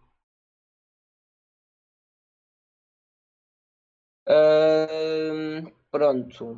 Ahm, 4.27 5.71
pronto. 5.91 6.57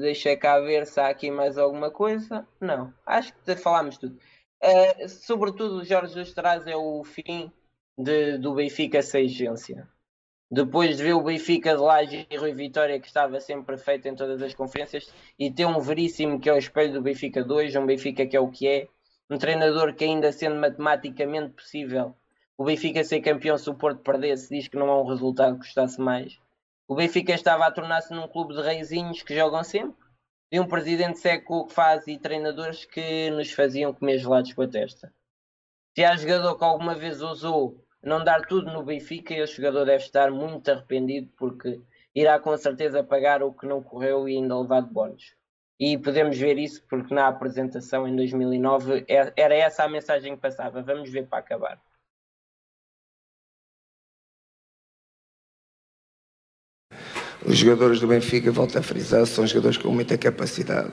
Deixa 0.00 0.36
cá 0.36 0.58
ver 0.60 0.86
se 0.86 1.00
há 1.00 1.08
aqui 1.08 1.30
mais 1.30 1.58
alguma 1.58 1.90
coisa. 1.90 2.46
Não, 2.60 2.92
acho 3.06 3.32
que 3.44 3.56
falámos 3.56 3.98
tudo. 3.98 4.18
Ah, 4.62 5.08
sobretudo, 5.08 5.84
Jorge 5.84 6.14
Jesus 6.14 6.34
traz 6.34 6.66
é 6.66 6.76
o 6.76 7.04
fim 7.04 7.52
de- 7.98 8.38
do 8.38 8.54
Benfica 8.54 9.02
sem 9.02 9.26
agência. 9.26 9.88
Depois 10.54 10.96
de 10.96 11.02
ver 11.02 11.14
o 11.14 11.20
Benfica 11.20 11.74
de 11.74 11.82
Laje 11.82 12.28
e 12.30 12.36
Rui 12.36 12.52
Vitória, 12.52 13.00
que 13.00 13.08
estava 13.08 13.40
sempre 13.40 13.66
perfeito 13.66 14.06
em 14.06 14.14
todas 14.14 14.40
as 14.40 14.54
conferências, 14.54 15.12
e 15.36 15.50
ter 15.50 15.66
um 15.66 15.80
veríssimo 15.80 16.38
que 16.38 16.48
é 16.48 16.52
o 16.52 16.56
espelho 16.56 16.92
do 16.92 17.02
Benfica 17.02 17.42
2, 17.42 17.74
um 17.74 17.84
Benfica 17.84 18.24
que 18.24 18.36
é 18.36 18.40
o 18.40 18.48
que 18.48 18.68
é, 18.68 18.86
um 19.28 19.36
treinador 19.36 19.92
que, 19.96 20.04
ainda 20.04 20.30
sendo 20.30 20.54
matematicamente 20.54 21.54
possível, 21.54 22.14
o 22.56 22.62
Benfica 22.62 23.02
ser 23.02 23.20
campeão 23.20 23.58
se 23.58 23.68
o 23.68 23.74
Porto 23.74 23.98
perdesse, 24.04 24.48
diz 24.48 24.68
que 24.68 24.76
não 24.76 24.88
há 24.92 25.02
um 25.02 25.08
resultado 25.08 25.54
que 25.54 25.66
gostasse 25.66 26.00
mais. 26.00 26.38
O 26.86 26.94
Benfica 26.94 27.32
estava 27.32 27.66
a 27.66 27.72
tornar-se 27.72 28.14
num 28.14 28.28
clube 28.28 28.54
de 28.54 28.62
reizinhos 28.62 29.24
que 29.24 29.34
jogam 29.34 29.64
sempre, 29.64 29.96
e 30.52 30.60
um 30.60 30.68
presidente 30.68 31.18
seco 31.18 31.66
que 31.66 31.74
faz 31.74 32.06
e 32.06 32.16
treinadores 32.16 32.84
que 32.84 33.28
nos 33.30 33.50
faziam 33.50 33.92
comer 33.92 34.18
gelados 34.18 34.52
com 34.52 34.62
a 34.62 34.68
testa. 34.68 35.12
Se 35.96 36.04
há 36.04 36.14
jogador 36.14 36.56
que 36.56 36.62
alguma 36.62 36.94
vez 36.94 37.20
ousou 37.20 37.83
não 38.04 38.22
dar 38.22 38.42
tudo 38.42 38.70
no 38.72 38.82
Benfica, 38.84 39.34
esse 39.34 39.56
jogador 39.56 39.84
deve 39.86 40.04
estar 40.04 40.30
muito 40.30 40.70
arrependido 40.70 41.30
porque 41.36 41.80
irá 42.14 42.38
com 42.38 42.56
certeza 42.56 43.02
pagar 43.02 43.42
o 43.42 43.52
que 43.52 43.66
não 43.66 43.82
correu 43.82 44.28
e 44.28 44.36
ainda 44.36 44.58
levar 44.58 44.82
de 44.82 44.92
bónus. 44.92 45.34
E 45.80 45.98
podemos 45.98 46.38
ver 46.38 46.58
isso 46.58 46.84
porque 46.88 47.14
na 47.14 47.26
apresentação 47.26 48.06
em 48.06 48.14
2009 48.14 49.04
é- 49.08 49.32
era 49.36 49.54
essa 49.54 49.84
a 49.84 49.88
mensagem 49.88 50.36
que 50.36 50.40
passava. 50.40 50.82
Vamos 50.82 51.10
ver 51.10 51.26
para 51.26 51.38
acabar. 51.38 51.80
Os 57.44 57.58
jogadores 57.58 58.00
do 58.00 58.06
Benfica, 58.06 58.50
volto 58.50 58.78
a 58.78 58.82
frisar, 58.82 59.26
são 59.26 59.46
jogadores 59.46 59.76
com 59.76 59.88
muita 59.88 60.16
capacidade. 60.16 60.92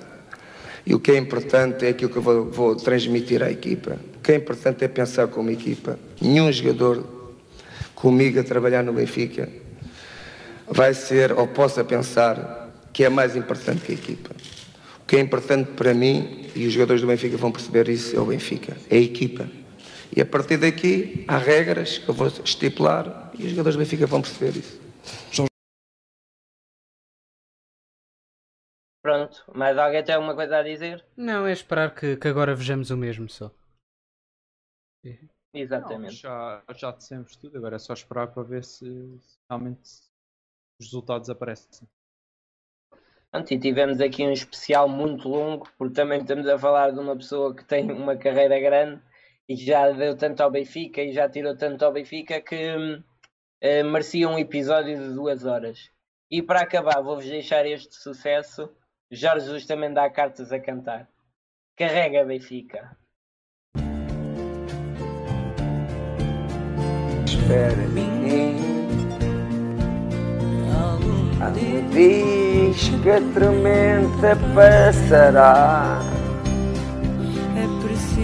E 0.85 0.95
o 0.95 0.99
que 0.99 1.11
é 1.11 1.17
importante 1.17 1.85
é 1.85 1.89
aquilo 1.89 2.11
que 2.11 2.17
eu 2.17 2.21
vou, 2.21 2.51
vou 2.51 2.75
transmitir 2.75 3.43
à 3.43 3.51
equipa. 3.51 3.97
O 4.21 4.23
que 4.23 4.33
é 4.33 4.35
importante 4.35 4.85
é 4.85 4.87
pensar 4.87 5.27
como 5.29 5.49
equipa. 5.49 5.97
Nenhum 6.21 6.51
jogador 6.51 7.03
comigo 7.95 8.39
a 8.39 8.43
trabalhar 8.43 8.83
no 8.83 8.93
Benfica 8.93 9.49
vai 10.67 10.93
ser 10.93 11.31
ou 11.31 11.47
possa 11.47 11.83
pensar 11.83 12.69
que 12.93 13.03
é 13.03 13.09
mais 13.09 13.35
importante 13.35 13.81
que 13.81 13.93
a 13.93 13.95
equipa. 13.95 14.29
O 15.01 15.07
que 15.07 15.15
é 15.15 15.19
importante 15.19 15.71
para 15.71 15.91
mim, 15.95 16.47
e 16.55 16.67
os 16.67 16.73
jogadores 16.73 17.01
do 17.01 17.07
Benfica 17.07 17.35
vão 17.35 17.51
perceber 17.51 17.89
isso, 17.89 18.15
é 18.15 18.19
o 18.19 18.25
Benfica, 18.25 18.77
é 18.91 18.97
a 18.97 19.01
equipa. 19.01 19.49
E 20.15 20.21
a 20.21 20.25
partir 20.25 20.57
daqui 20.57 21.25
há 21.27 21.39
regras 21.39 21.97
que 21.97 22.07
eu 22.07 22.13
vou 22.13 22.27
estipular 22.27 23.31
e 23.39 23.45
os 23.45 23.49
jogadores 23.49 23.75
do 23.75 23.79
Benfica 23.79 24.05
vão 24.05 24.21
perceber 24.21 24.59
isso. 24.59 24.79
Pronto, 29.01 29.43
mais 29.55 29.75
alguém 29.79 30.03
tem 30.03 30.13
alguma 30.13 30.35
coisa 30.35 30.57
a 30.57 30.61
dizer? 30.61 31.03
Não, 31.17 31.47
é 31.47 31.51
esperar 31.51 31.95
que, 31.95 32.17
que 32.17 32.27
agora 32.27 32.53
vejamos 32.53 32.91
o 32.91 32.97
mesmo 32.97 33.27
só. 33.27 33.51
Exatamente. 35.53 36.23
Não, 36.23 36.31
já, 36.31 36.63
já 36.75 36.91
dissemos 36.91 37.35
tudo, 37.35 37.57
agora 37.57 37.75
é 37.75 37.79
só 37.79 37.93
esperar 37.93 38.27
para 38.27 38.43
ver 38.43 38.63
se, 38.63 38.85
se 38.85 39.39
realmente 39.49 39.81
os 40.79 40.85
resultados 40.85 41.29
aparecem. 41.29 41.87
E 43.49 43.59
tivemos 43.59 44.01
aqui 44.01 44.23
um 44.23 44.31
especial 44.31 44.89
muito 44.89 45.27
longo, 45.29 45.69
porque 45.77 45.93
também 45.93 46.19
estamos 46.19 46.47
a 46.47 46.57
falar 46.57 46.91
de 46.91 46.99
uma 46.99 47.15
pessoa 47.15 47.55
que 47.55 47.63
tem 47.63 47.89
uma 47.91 48.17
carreira 48.17 48.59
grande 48.59 49.01
e 49.47 49.55
que 49.55 49.65
já 49.65 49.89
deu 49.91 50.17
tanto 50.17 50.41
ao 50.41 50.51
Benfica 50.51 51.01
e 51.01 51.13
já 51.13 51.29
tirou 51.29 51.55
tanto 51.55 51.83
ao 51.83 51.93
Benfica 51.93 52.41
que 52.41 53.01
eh, 53.61 53.83
merecia 53.83 54.27
um 54.27 54.37
episódio 54.37 54.97
de 54.97 55.13
duas 55.13 55.45
horas. 55.45 55.89
E 56.29 56.41
para 56.41 56.61
acabar, 56.61 57.01
vou-vos 57.01 57.25
deixar 57.25 57.65
este 57.65 57.95
sucesso. 57.95 58.69
Jorge 59.09 59.45
Jesus 59.45 59.65
também 59.65 59.93
dá 59.93 60.09
cartas 60.09 60.51
a 60.51 60.59
cantar. 60.59 61.09
Carrega 61.77 62.25
Benfica. 62.25 62.97
Espera 67.41 67.87
ninguém. 67.93 68.57
Algum 70.73 71.89
diz 71.89 72.91
que 73.01 73.09
a 73.09 73.21
tormenta 73.33 74.37
passará. 74.53 75.99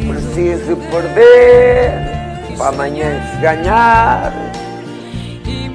Preciso 0.07 0.77
perder 0.91 1.91
para 2.57 2.69
amanhã 2.69 3.19
se 3.31 3.41
ganhar. 3.41 4.33
E 5.45 5.69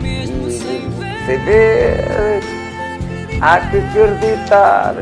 sem 1.27 1.39
ver, 1.45 2.41
há 3.41 3.61
que 3.61 3.79
acreditar. 3.79 4.95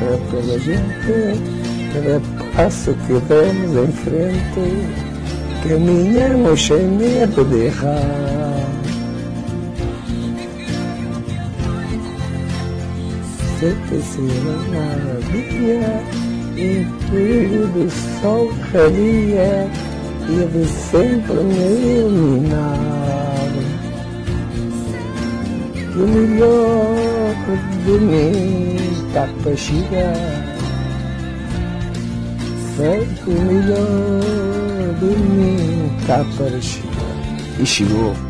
É 0.00 0.16
pela 0.30 0.58
gente, 0.60 1.57
passo 2.54 2.92
que 3.06 3.14
damos 3.28 3.76
em 3.76 3.92
frente, 3.92 4.64
caminhamos 5.68 6.66
sem 6.66 6.82
medo 6.88 7.44
de 7.44 7.66
errar. 7.66 8.68
Sempre 13.60 14.02
será 14.02 14.56
maravilha, 14.72 16.02
em 16.56 16.84
do 17.72 17.90
sol 18.20 18.50
radia, 18.72 19.70
e 20.28 20.46
de 20.52 20.66
sempre 20.68 21.34
me 21.34 21.98
iluminar. 22.00 22.88
O 25.94 26.06
melhor 26.06 27.28
de 27.84 27.92
mim 27.92 28.76
está 29.08 29.28
para 29.42 29.56
chegar. 29.56 30.47
Sei 32.78 33.04
que 33.06 33.30
o 33.30 33.40
melhor 33.42 34.20
está 35.98 36.24
para 36.36 36.60
chegar. 36.60 37.58
E 37.58 37.66
chegou. 37.66 38.27